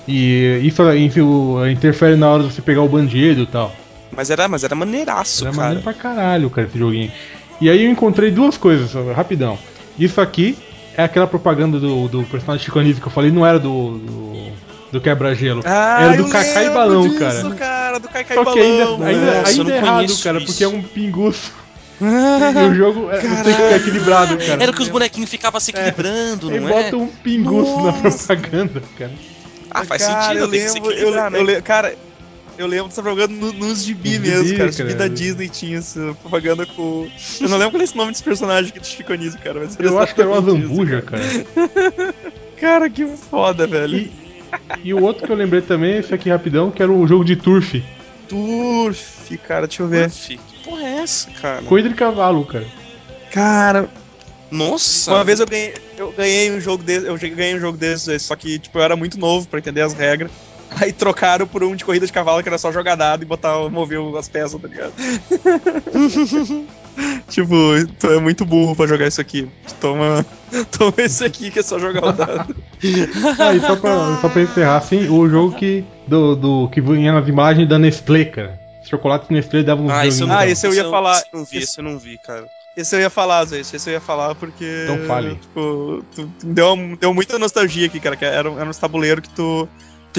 E 0.08 0.60
isso 0.64 0.82
enfim, 0.94 1.22
interfere 1.72 2.16
na 2.16 2.30
hora 2.30 2.44
de 2.44 2.52
você 2.52 2.64
pegar 2.64 2.82
o 2.82 2.90
bandido 2.90 3.44
e 3.44 3.46
tal. 3.46 3.72
Mas 4.12 4.32
era, 4.32 4.48
mas 4.48 4.64
era 4.64 4.74
maneiraço, 4.74 5.44
Era 5.44 5.52
cara. 5.52 5.64
maneiro 5.64 5.84
pra 5.84 5.94
caralho, 5.94 6.50
cara, 6.50 6.66
esse 6.68 6.80
joguinho. 6.80 7.12
E 7.62 7.70
aí 7.70 7.86
eu 7.86 7.92
encontrei 7.92 8.32
duas 8.32 8.58
coisas, 8.58 8.92
rapidão. 9.16 9.60
Isso 10.00 10.20
aqui 10.20 10.58
é 10.96 11.04
aquela 11.04 11.28
propaganda 11.28 11.80
do, 11.80 12.08
do 12.08 12.24
personagem 12.24 12.66
Chico 12.66 12.80
Anísio 12.80 13.02
que 13.02 13.08
eu 13.08 13.12
falei, 13.12 13.32
não 13.32 13.46
era 13.46 13.60
do. 13.60 13.98
do, 13.98 14.52
do 14.92 15.02
quebra-gelo. 15.02 15.62
Ah, 15.66 16.04
era 16.04 16.18
do 16.18 16.30
Cacá 16.30 16.64
e 16.64 16.70
Balão, 16.70 17.08
disso, 17.08 17.20
cara. 17.20 17.56
cara. 17.56 18.00
Do 18.00 18.08
Cacá 18.10 18.36
Só 18.36 18.42
e 18.42 18.54
que 18.54 18.60
ainda, 18.60 18.86
Balão. 18.86 19.04
ainda, 19.04 19.26
Nossa, 19.26 19.40
eu 19.40 19.46
ainda 19.48 19.64
não 19.64 19.72
é 19.72 19.78
errado, 19.78 20.24
cara, 20.24 20.38
isso. 20.38 20.46
porque 20.48 20.64
é 20.64 20.68
um 20.68 20.82
pinguço. 20.82 21.52
e 22.02 22.70
o 22.70 22.76
jogo 22.76 23.12
é, 23.12 23.18
tem 23.20 23.30
que 23.30 23.44
ter 23.44 23.76
equilibrado, 23.76 24.38
cara. 24.38 24.64
Era 24.64 24.72
que 24.72 24.82
os 24.82 24.88
bonequinhos 24.88 25.30
ficavam 25.30 25.60
se 25.60 25.72
equilibrando, 25.72 26.50
Aí 26.50 26.60
não 26.60 26.70
é? 26.70 26.84
bota 26.84 26.98
um 26.98 27.08
pinguço 27.08 27.76
na 27.78 27.92
Nossa. 27.92 28.36
propaganda, 28.36 28.82
cara. 28.98 29.12
Ah, 29.72 29.84
faz 29.84 30.04
Cara, 30.04 30.24
sentido, 30.24 30.40
eu 30.40 30.48
tem 30.50 30.62
que 30.62 30.70
se 30.70 30.80
lembro, 30.80 30.92
eu, 30.94 31.12
né? 31.12 31.30
eu 31.40 31.44
lembro, 31.44 31.64
cara, 31.64 31.94
eu 32.60 32.68
lembro 32.68 32.89
dessa 32.89 33.01
propaganda 33.01 33.34
no- 33.34 33.53
nos 33.53 33.84
gibi 33.84 34.20
Nos 34.20 34.28
mesmo, 34.28 34.43
gibi, 34.45 34.57
cara. 34.57 34.70
Os 34.70 34.76
gibi 34.76 34.93
cara. 34.93 35.07
da 35.10 35.16
Disney 35.16 35.49
tinha 35.49 35.78
essa 35.80 36.14
propaganda 36.22 36.66
com. 36.66 37.07
Eu 37.39 37.49
não 37.49 37.57
lembro 37.57 37.72
qual 37.72 37.82
é 37.82 37.84
esse 37.86 37.95
nome 37.95 38.12
desse 38.12 38.24
personagem 38.24 38.72
que 38.72 38.86
Chico 38.86 39.14
Anísio, 39.14 39.39
cara. 39.39 39.62
Mas 39.62 39.78
Eu 39.80 39.97
acho 39.97 40.14
que 40.14 40.22
era 40.22 40.30
o 40.30 40.34
isso, 40.38 40.49
Azambuja, 40.49 41.01
cara. 41.01 41.24
Cara, 42.60 42.89
que 42.89 43.07
foda, 43.16 43.66
velho. 43.66 43.95
E, 43.97 44.12
e 44.84 44.93
o 44.93 45.01
outro 45.01 45.26
que 45.26 45.32
eu 45.32 45.36
lembrei 45.38 45.62
também 45.62 45.97
esse 45.97 46.14
aqui 46.14 46.30
rapidão, 46.30 46.70
que 46.70 46.84
era 46.84 46.91
o 46.91 47.07
jogo 47.07 47.24
de 47.24 47.38
Turf. 47.38 47.82
Turf, 48.28 49.38
cara, 49.38 49.66
deixa 49.66 49.84
eu 49.84 49.88
ver. 49.88 50.10
Turf? 50.10 50.28
Que 50.28 50.38
porra 50.66 50.84
é 50.84 50.97
essa, 50.97 51.32
cara? 51.32 51.62
Corrida 51.64 51.88
de 51.88 51.95
cavalo, 51.95 52.43
cara. 52.45 52.66
Cara, 53.32 53.89
Nossa! 54.51 55.12
uma 55.12 55.24
vez 55.24 55.39
eu 55.39 55.45
ganhei, 55.45 55.74
eu 55.97 56.12
ganhei 56.12 56.51
um 56.51 56.60
jogo 56.60 56.84
desse, 56.84 57.05
eu 57.05 57.18
ganhei 57.18 57.55
um 57.55 57.60
jogo 57.60 57.78
desse, 57.78 58.20
só 58.20 58.36
que 58.36 58.60
tipo 58.60 58.78
eu 58.78 58.84
era 58.84 58.95
muito 58.97 59.18
novo 59.18 59.47
pra 59.47 59.60
entender 59.60 59.82
as 59.82 59.93
regras. 59.93 60.30
Aí 60.72 60.93
trocaram 60.93 61.47
por 61.47 61.63
um 61.63 61.76
de 61.76 61.84
corrida 61.84 62.05
de 62.05 62.13
cavalo 62.13 62.41
que 62.43 62.49
era 62.49 62.57
só 62.57 62.72
jogar 62.72 62.95
dado 62.95 63.24
e 63.24 63.26
botar, 63.26 63.57
mover 63.70 63.99
as 64.17 64.30
peças, 64.30 64.61
tá 64.61 64.67
ligado? 64.67 64.93
tipo, 67.30 67.55
tu 67.99 68.07
é 68.07 68.20
muito 68.20 68.45
burro 68.45 68.76
pra 68.76 68.88
jogar 68.88 69.07
isso 69.07 69.22
aqui. 69.22 69.49
Toma, 69.80 70.26
toma 70.78 70.93
esse 70.99 71.24
aqui 71.26 71.51
que 71.51 71.59
é 71.59 71.63
só 71.63 71.80
jogar 71.80 72.05
o 72.05 72.11
dado. 72.13 72.55
Ah, 73.38 73.53
e 73.53 73.59
só 73.59 73.76
pra, 73.76 74.17
só 74.22 74.30
pra 74.30 74.41
encerrar, 74.41 74.78
assim, 74.78 75.09
o 75.09 75.28
jogo 75.28 75.53
que, 75.55 75.84
do, 76.07 76.36
do, 76.36 76.70
que 76.70 76.80
vinha 76.80 77.11
nas 77.11 77.28
imagens 77.28 77.67
da 77.67 77.78
Nestlé, 77.78 78.24
cara. 78.26 78.57
Os 78.82 78.88
chocolates 78.88 79.30
Nestlé 79.30 79.63
davam 79.63 79.86
uns 79.86 79.91
Ah, 79.91 80.07
esse 80.07 80.22
eu 80.22 80.32
Ah, 80.32 80.47
esse 80.47 80.65
eu 80.65 80.74
ia 80.74 80.84
eu- 80.84 80.91
falar. 80.91 81.17
esse 81.17 81.26
eu 81.34 81.39
não 81.39 81.45
vi, 81.45 81.57
esse 81.57 81.80
eu 81.80 81.84
não 81.84 81.99
vi, 81.99 82.17
cara. 82.17 82.45
Esse 82.78 82.95
eu 82.95 83.01
ia 83.01 83.09
falar, 83.09 83.43
Zé, 83.43 83.59
esse 83.59 83.89
eu 83.89 83.93
ia 83.93 83.99
falar 83.99 84.34
porque. 84.36 84.86
Então 84.86 85.05
fale. 85.05 85.36
Tipo, 85.36 86.05
tu, 86.15 86.32
tu 86.39 86.45
deu, 86.45 86.78
deu 87.01 87.13
muita 87.13 87.38
nostalgia 87.38 87.88
aqui, 87.88 87.99
cara. 87.99 88.15
Que 88.15 88.24
era, 88.24 88.49
era 88.49 88.70
uns 88.70 88.78
tabuleiros 88.78 89.28
que 89.28 89.36
tu, 89.36 89.67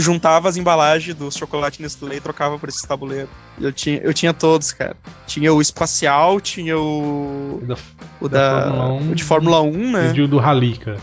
tu 0.01 0.05
juntava 0.05 0.49
as 0.49 0.57
embalagens 0.57 1.15
dos 1.15 1.35
chocolates 1.37 1.79
Nestlé 1.79 2.17
e 2.17 2.21
trocava 2.21 2.59
por 2.59 2.69
esses 2.69 2.83
tabuleiros. 2.83 3.29
Eu 3.61 3.73
tinha, 3.73 3.99
eu 3.99 4.15
tinha 4.15 4.33
todos, 4.33 4.73
cara. 4.73 4.97
Tinha 5.27 5.53
o 5.53 5.61
espacial, 5.61 6.41
tinha 6.41 6.79
o. 6.79 7.61
Da- 7.63 7.77
O 8.21 8.29
da 8.29 8.61
da. 8.61 8.71
Fórmula 8.73 8.89
1. 8.93 9.11
O 9.11 9.15
de 9.15 9.25
Fórmula 9.25 9.61
1, 9.63 9.93
né? 9.93 10.13
E 10.17 10.21
o 10.23 10.29
do 10.29 10.39
Rally, 10.39 10.77
cara. 10.79 10.99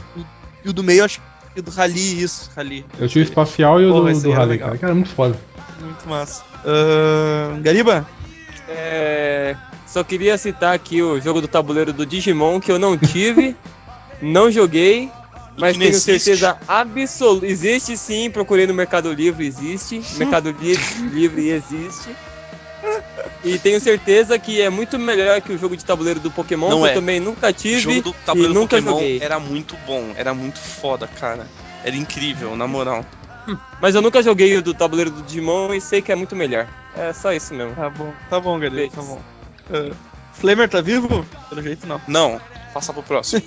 E 0.66 0.70
o 0.70 0.74
do 0.74 0.84
meio, 0.84 1.04
acho 1.06 1.22
que 1.54 1.60
o 1.60 1.64
do 1.64 1.72
Rally, 1.72 2.22
isso, 2.24 2.50
Rally. 2.56 2.86
Eu 3.00 3.08
tinha 3.08 3.24
o 3.24 3.28
espacial 3.28 3.80
e 3.82 3.86
o 3.86 3.92
Porra, 3.92 4.12
do, 4.14 4.20
do 4.22 4.30
era 4.32 4.38
Rally, 4.40 4.52
legal. 4.52 4.68
cara. 4.70 4.80
Cara, 4.80 4.94
muito 4.96 5.10
foda. 5.10 5.40
Muito 5.80 6.10
massa. 6.10 6.44
Ahn, 6.66 7.62
Gariba? 7.62 8.06
É, 8.68 9.56
só 9.86 10.04
queria 10.04 10.38
citar 10.38 10.74
aqui 10.74 11.02
o 11.02 11.20
jogo 11.22 11.40
do 11.42 11.48
tabuleiro 11.48 11.94
do 11.94 12.06
Digimon 12.06 12.60
que 12.60 12.72
eu 12.72 12.78
não 12.80 12.98
tive, 12.98 13.56
não 14.22 14.52
joguei, 14.52 15.10
mas 15.58 15.76
tenho 15.78 15.90
existe. 15.90 16.20
certeza 16.20 16.58
absoluta. 16.68 17.46
Existe 17.46 17.98
sim, 17.98 18.30
procurei 18.30 18.68
no 18.68 18.74
Mercado 18.74 19.12
Livre, 19.12 19.46
existe. 19.46 20.02
Mercado 20.18 20.52
Li- 20.52 20.78
Livre 21.12 21.50
existe. 21.50 22.10
E 23.44 23.58
tenho 23.60 23.80
certeza 23.80 24.38
que 24.40 24.62
é 24.62 24.70
muito 24.70 24.98
melhor 25.00 25.42
que 25.42 25.52
o 25.52 25.58
jogo 25.58 25.76
de 25.76 25.84
tabuleiro 25.84 26.20
do 26.20 26.30
Pokémon, 26.32 26.70
Não 26.70 26.82
que 26.82 26.88
é. 26.88 26.92
eu 26.92 26.94
também 26.96 27.20
nunca 27.20 27.50
O 27.50 27.54
tive 27.54 27.80
jogo 27.82 28.02
do 28.02 28.10
e 28.12 28.26
tabuleiro 28.26 28.54
do 28.54 28.60
nunca 28.60 28.78
Pokémon 28.78 28.92
joguei. 29.00 29.20
era 29.22 29.40
muito 29.40 29.76
bom, 29.86 30.14
era 30.16 30.34
muito 30.34 30.60
foda, 30.60 31.08
cara. 31.08 31.48
Era 31.84 31.96
incrível, 31.96 32.56
na 32.56 32.68
moral. 32.68 33.06
Mas 33.82 33.96
eu 33.96 34.02
nunca 34.02 34.22
joguei 34.22 34.58
o 34.58 34.62
do 34.62 34.74
tabuleiro 34.74 35.10
do 35.10 35.22
Digimon 35.22 35.74
e 35.74 35.80
sei 35.80 36.02
que 36.02 36.12
é 36.12 36.16
muito 36.16 36.36
melhor. 36.36 36.68
É 36.96 37.14
só 37.14 37.32
isso 37.32 37.54
mesmo. 37.54 37.74
Tá 37.76 37.90
bom, 37.90 38.14
tá 38.30 38.40
bom, 38.40 38.60
Beijos. 38.60 38.94
tá 38.94 39.02
bom. 39.02 39.22
Ah, 39.72 39.92
Flamer 40.34 40.68
tá 40.70 40.82
vivo? 40.82 41.26
Pelo 41.50 41.62
jeito 41.62 41.88
não. 41.88 42.02
Não, 42.08 42.42
passa 42.78 42.94
pro 42.94 43.02
próximo. 43.04 43.42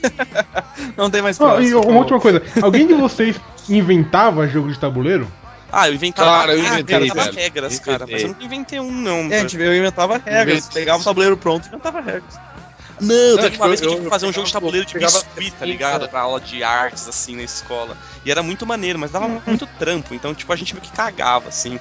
Não 0.96 1.08
tem 1.10 1.22
mais 1.22 1.40
Ah, 1.40 1.44
próximo, 1.44 1.78
e 1.78 1.82
por 1.82 1.88
uma 1.90 1.98
última 2.00 2.20
coisa. 2.20 2.42
Alguém 2.60 2.86
de 2.86 2.94
vocês 2.94 3.36
inventava 3.68 4.46
jogo 4.48 4.70
de 4.72 4.78
tabuleiro? 4.78 5.26
Ah, 5.72 5.88
eu 5.88 5.94
inventava, 5.94 6.30
Cara, 6.40 6.54
eu 6.54 6.60
ah, 6.60 6.66
inventei, 6.74 6.96
inventava 6.96 7.22
velho. 7.24 7.36
regras, 7.36 7.72
Inventei. 7.74 7.92
cara. 7.92 8.06
Mas 8.10 8.22
eu 8.22 8.28
nunca 8.28 8.44
inventei 8.44 8.80
um, 8.80 8.90
não. 8.90 9.32
É, 9.32 9.44
tipo, 9.44 9.62
eu 9.62 9.76
inventava 9.76 10.14
regras, 10.18 10.58
Inventei. 10.58 10.82
pegava 10.82 11.00
o 11.00 11.04
tabuleiro 11.04 11.36
pronto 11.36 11.64
e 11.66 11.68
inventava 11.68 12.00
regras. 12.00 12.40
Não, 13.00 13.36
Não, 13.36 13.44
tipo, 13.50 13.56
uma 13.62 13.68
vez 13.68 13.80
que 13.80 13.86
eu 13.86 13.90
eu- 13.90 13.94
tive 13.94 14.04
que 14.06 14.10
fazer 14.10 14.26
um 14.26 14.32
jogo 14.32 14.46
de 14.48 14.52
tabuleiro 14.52 14.84
de 14.86 14.92
pegava- 14.92 15.12
biscuit, 15.22 15.52
tá 15.58 15.64
ligado? 15.64 16.08
Pra 16.08 16.20
aula 16.22 16.40
de 16.40 16.62
artes, 16.64 17.08
assim, 17.08 17.36
na 17.36 17.42
escola. 17.44 17.96
E 18.26 18.30
era 18.30 18.42
muito 18.42 18.66
maneiro, 18.66 18.98
mas 18.98 19.10
dava 19.12 19.26
muito 19.28 19.66
trampo. 19.78 20.12
Então, 20.12 20.34
tipo, 20.34 20.52
a 20.52 20.56
gente 20.56 20.74
meio 20.74 20.84
que 20.84 20.92
cagava, 20.92 21.48
assim. 21.48 21.78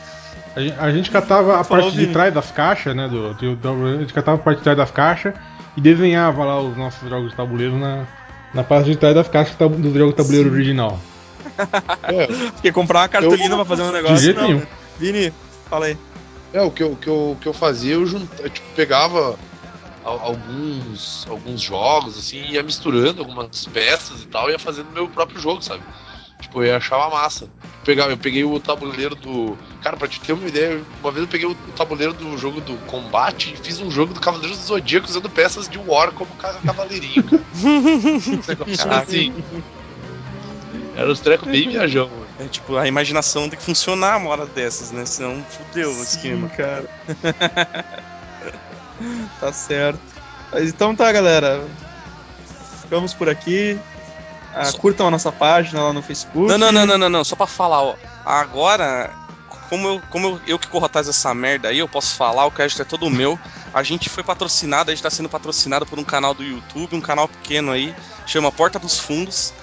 A 0.56 0.62
gente, 0.62 0.76
a 0.80 0.92
gente 0.92 1.12
catava 1.12 1.60
a 1.60 1.64
Falou, 1.64 1.86
parte 1.86 1.98
de 1.98 2.08
trás 2.08 2.34
das 2.34 2.52
caixas, 2.52 2.96
né? 2.96 3.08
Do, 3.08 3.34
do- 3.34 3.56
do- 3.56 3.86
a 3.86 3.98
gente 3.98 4.14
catava 4.14 4.38
a 4.38 4.42
parte 4.42 4.60
de 4.60 4.64
trás 4.64 4.78
das 4.78 4.92
caixas 4.92 5.34
e 5.80 5.82
desenhava 5.82 6.44
lá 6.44 6.60
os 6.60 6.76
nossos 6.76 7.10
jogos 7.10 7.32
de 7.32 7.38
tabuleiro 7.38 7.78
na, 7.80 8.06
na 8.54 8.64
parte 8.66 8.88
de 8.88 8.98
trás 8.98 9.16
das 9.16 9.30
caixas 9.30 9.56
do 9.56 9.94
jogo 9.98 10.12
de 10.12 10.18
tabuleiro 10.18 10.52
original. 10.52 11.00
É, 12.04 12.28
Porque 12.52 12.72
comprar 12.72 13.00
uma 13.02 13.08
cartolina 13.10 13.50
Eu- 13.50 13.56
pra 13.56 13.66
fazer 13.66 13.84
um 13.84 13.92
negócio. 13.92 14.18
jeito 14.18 14.40
não, 14.42 14.48
nenhum. 14.48 14.62
Vini, 15.00 15.34
fala 15.70 15.86
aí. 15.86 15.98
É, 16.54 16.62
o 16.62 16.70
que 16.70 16.84
eu, 16.84 16.96
que 16.98 17.08
eu, 17.08 17.38
que 17.40 17.48
eu 17.48 17.54
fazia, 17.54 17.94
eu 17.94 18.06
juntava, 18.06 18.50
tipo, 18.50 18.68
pegava 18.76 19.38
al- 20.04 20.20
alguns, 20.20 21.26
alguns 21.30 21.62
jogos, 21.62 22.18
assim, 22.18 22.42
ia 22.50 22.62
misturando 22.64 23.22
algumas 23.22 23.66
peças 23.72 24.22
e 24.22 24.26
tal, 24.28 24.50
e 24.50 24.54
ia 24.54 24.60
fazendo 24.60 24.92
meu 24.92 25.08
próprio 25.08 25.40
jogo, 25.40 25.62
sabe? 25.62 25.82
Tipo, 26.42 26.64
eu 26.64 26.76
achava 26.76 27.10
massa. 27.10 27.48
Pegava, 27.86 28.12
eu 28.12 28.18
peguei 28.18 28.44
o 28.44 28.60
tabuleiro 28.60 29.16
do. 29.16 29.58
Cara, 29.82 29.96
pra 29.96 30.08
te 30.10 30.20
ter 30.20 30.34
uma 30.34 30.46
ideia, 30.48 30.82
uma 31.02 31.12
vez 31.12 31.24
eu 31.24 31.30
peguei 31.32 31.48
o 31.48 31.56
tabuleiro 31.76 32.14
do 32.14 32.38
jogo 32.38 32.60
do 32.60 32.76
combate 32.80 33.54
e 33.54 33.58
fiz 33.58 33.80
um 33.80 33.90
jogo 33.90 34.14
do 34.14 34.20
Cavaleiros 34.20 34.58
do 34.58 34.64
Zodíaco 34.66 35.08
usando 35.08 35.30
peças 35.30 35.70
de 35.70 35.78
War 35.78 36.12
como 36.12 36.30
ca- 36.36 36.60
cavaleirinho, 36.66 37.24
cara. 37.24 37.44
Um 38.68 38.92
assim. 38.92 39.44
Era 40.96 41.10
os 41.10 41.22
trecos 41.22 41.48
bem 41.48 41.70
viajão, 41.70 42.10
mano. 42.10 42.28
É, 42.40 42.46
tipo, 42.48 42.76
a 42.76 42.86
imaginação 42.88 43.48
tem 43.50 43.58
que 43.58 43.64
funcionar 43.64 44.18
uma 44.18 44.30
hora 44.30 44.46
dessas, 44.46 44.92
né? 44.92 45.06
Senão 45.06 45.42
fudeu 45.50 45.90
o 45.92 46.04
esquema. 46.04 46.50
cara. 46.50 46.84
tá 49.40 49.54
certo. 49.54 50.00
Mas 50.52 50.70
então 50.70 50.94
tá, 50.96 51.10
galera. 51.12 51.66
Ficamos 52.82 53.14
por 53.14 53.30
aqui. 53.30 53.80
Ah, 54.54 54.72
Curtam 54.74 55.08
a 55.08 55.12
nossa 55.12 55.32
página 55.32 55.82
lá 55.84 55.94
no 55.94 56.02
Facebook. 56.02 56.50
Não, 56.50 56.58
não, 56.58 56.72
não, 56.72 56.86
não, 56.86 56.98
não, 56.98 57.10
não. 57.10 57.24
Só 57.24 57.36
pra 57.36 57.48
falar, 57.48 57.82
ó. 57.82 57.96
Agora, 58.26 59.12
como 59.70 59.88
eu, 59.88 60.02
como 60.10 60.28
eu, 60.28 60.42
eu 60.48 60.60
que 60.60 60.68
corro 60.68 60.86
atrás 60.86 61.08
dessa 61.08 61.34
merda 61.34 61.70
aí, 61.70 61.78
eu 61.78 61.88
posso 61.88 62.16
falar, 62.16 62.46
o 62.46 62.52
crédito 62.52 62.82
é 62.82 62.86
todo 62.86 63.10
meu. 63.10 63.40
A 63.74 63.84
gente 63.84 64.10
foi 64.10 64.24
patrocinado, 64.24 64.90
a 64.90 64.94
gente 64.94 65.04
tá 65.04 65.10
sendo 65.10 65.30
patrocinado 65.30 65.86
por 65.86 66.00
um 66.00 66.04
canal 66.04 66.34
do 66.34 66.44
YouTube, 66.44 66.96
um 66.96 67.02
canal 67.02 67.28
pequeno 67.28 67.72
aí, 67.72 67.96
chama 68.26 68.52
Porta 68.52 68.80
dos 68.80 69.00
Fundos. 69.00 69.54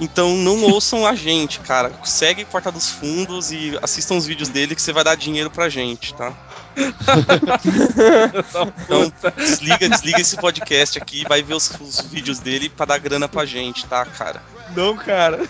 Então 0.00 0.36
não 0.36 0.62
ouçam 0.70 1.04
a 1.04 1.16
gente, 1.16 1.58
cara. 1.60 1.92
Segue 2.04 2.44
Porta 2.44 2.70
dos 2.70 2.88
Fundos 2.88 3.50
e 3.50 3.76
assistam 3.82 4.14
os 4.14 4.26
vídeos 4.26 4.48
dele 4.48 4.76
que 4.76 4.82
você 4.82 4.92
vai 4.92 5.02
dar 5.02 5.16
dinheiro 5.16 5.50
pra 5.50 5.68
gente, 5.68 6.14
tá? 6.14 6.32
Então 8.84 9.12
desliga, 9.36 9.88
desliga 9.88 10.20
esse 10.20 10.36
podcast 10.36 10.98
aqui 10.98 11.22
e 11.22 11.28
vai 11.28 11.42
ver 11.42 11.54
os, 11.54 11.68
os 11.80 12.00
vídeos 12.02 12.38
dele 12.38 12.68
pra 12.68 12.86
dar 12.86 12.98
grana 12.98 13.28
pra 13.28 13.44
gente, 13.44 13.84
tá, 13.86 14.06
cara? 14.06 14.40
Não, 14.76 14.96
cara. 14.96 15.40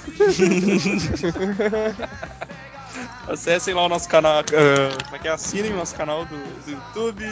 Acessem 3.28 3.74
lá 3.74 3.84
o 3.84 3.88
nosso 3.88 4.08
canal. 4.08 4.40
ah, 4.40 5.04
como 5.04 5.16
é 5.16 5.18
que 5.18 5.28
é? 5.28 5.30
Assinem 5.30 5.72
o 5.72 5.76
nosso 5.76 5.94
canal 5.94 6.24
do, 6.24 6.36
do 6.64 6.70
YouTube. 6.70 7.24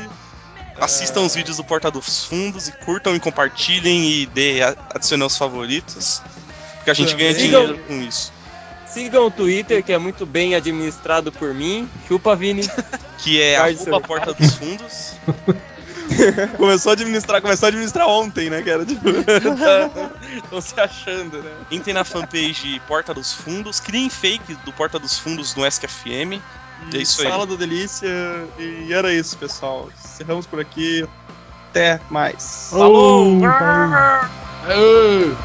Assistam 0.78 1.22
os 1.22 1.34
vídeos 1.34 1.56
do 1.56 1.64
Porta 1.64 1.90
dos 1.90 2.24
Fundos 2.26 2.68
e 2.68 2.72
curtam 2.72 3.16
e 3.16 3.20
compartilhem 3.20 4.10
e 4.10 4.26
dê, 4.26 4.60
adicionem 4.94 5.22
aos 5.24 5.36
favoritos. 5.36 6.20
Porque 6.76 6.90
a 6.90 6.94
gente 6.94 7.12
Também. 7.12 7.32
ganha 7.32 7.38
dinheiro 7.38 7.78
com 7.86 7.94
isso. 8.02 8.32
Sigam 8.86 9.26
o 9.26 9.30
Twitter, 9.30 9.82
que 9.82 9.92
é 9.92 9.98
muito 9.98 10.24
bem 10.26 10.54
administrado 10.54 11.32
por 11.32 11.52
mim. 11.54 11.88
Chupa, 12.06 12.36
Vini. 12.36 12.62
Que 13.18 13.40
é 13.42 13.74
seu- 13.74 13.98
Porta 14.02 14.32
dos 14.34 14.54
Fundos. 14.54 15.14
Começou 16.56 16.90
a 16.90 16.92
administrar, 16.94 17.40
começou 17.42 17.66
a 17.66 17.68
administrar 17.68 18.06
ontem, 18.08 18.50
né, 18.50 18.62
cara? 18.62 18.84
Tipo, 18.84 19.08
estão 20.42 20.60
se 20.60 20.78
achando, 20.80 21.42
né? 21.42 21.50
Entrem 21.70 21.94
na 21.94 22.04
fanpage 22.04 22.80
Porta 22.86 23.12
dos 23.14 23.32
Fundos. 23.32 23.80
Criem 23.80 24.10
fake 24.10 24.54
do 24.64 24.72
Porta 24.72 24.98
dos 24.98 25.18
Fundos 25.18 25.54
no 25.54 25.66
SKFM. 25.66 26.40
É 26.92 26.98
isso 26.98 27.22
aí. 27.22 27.28
Sala 27.28 27.46
do 27.46 27.56
Delícia. 27.56 28.08
E 28.58 28.92
era 28.92 29.12
isso, 29.12 29.36
pessoal. 29.38 29.88
Encerramos 30.04 30.46
por 30.46 30.60
aqui. 30.60 31.06
Até 31.70 32.00
mais. 32.10 32.68
Falou! 32.70 33.40
Oh! 34.68 35.36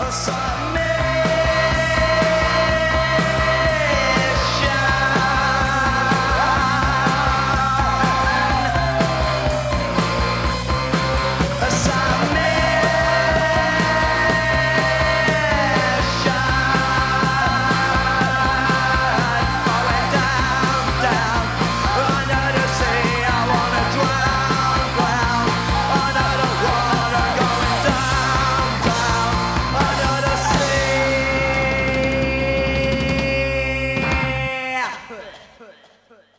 A 0.00 0.10
Sunday 0.10 1.19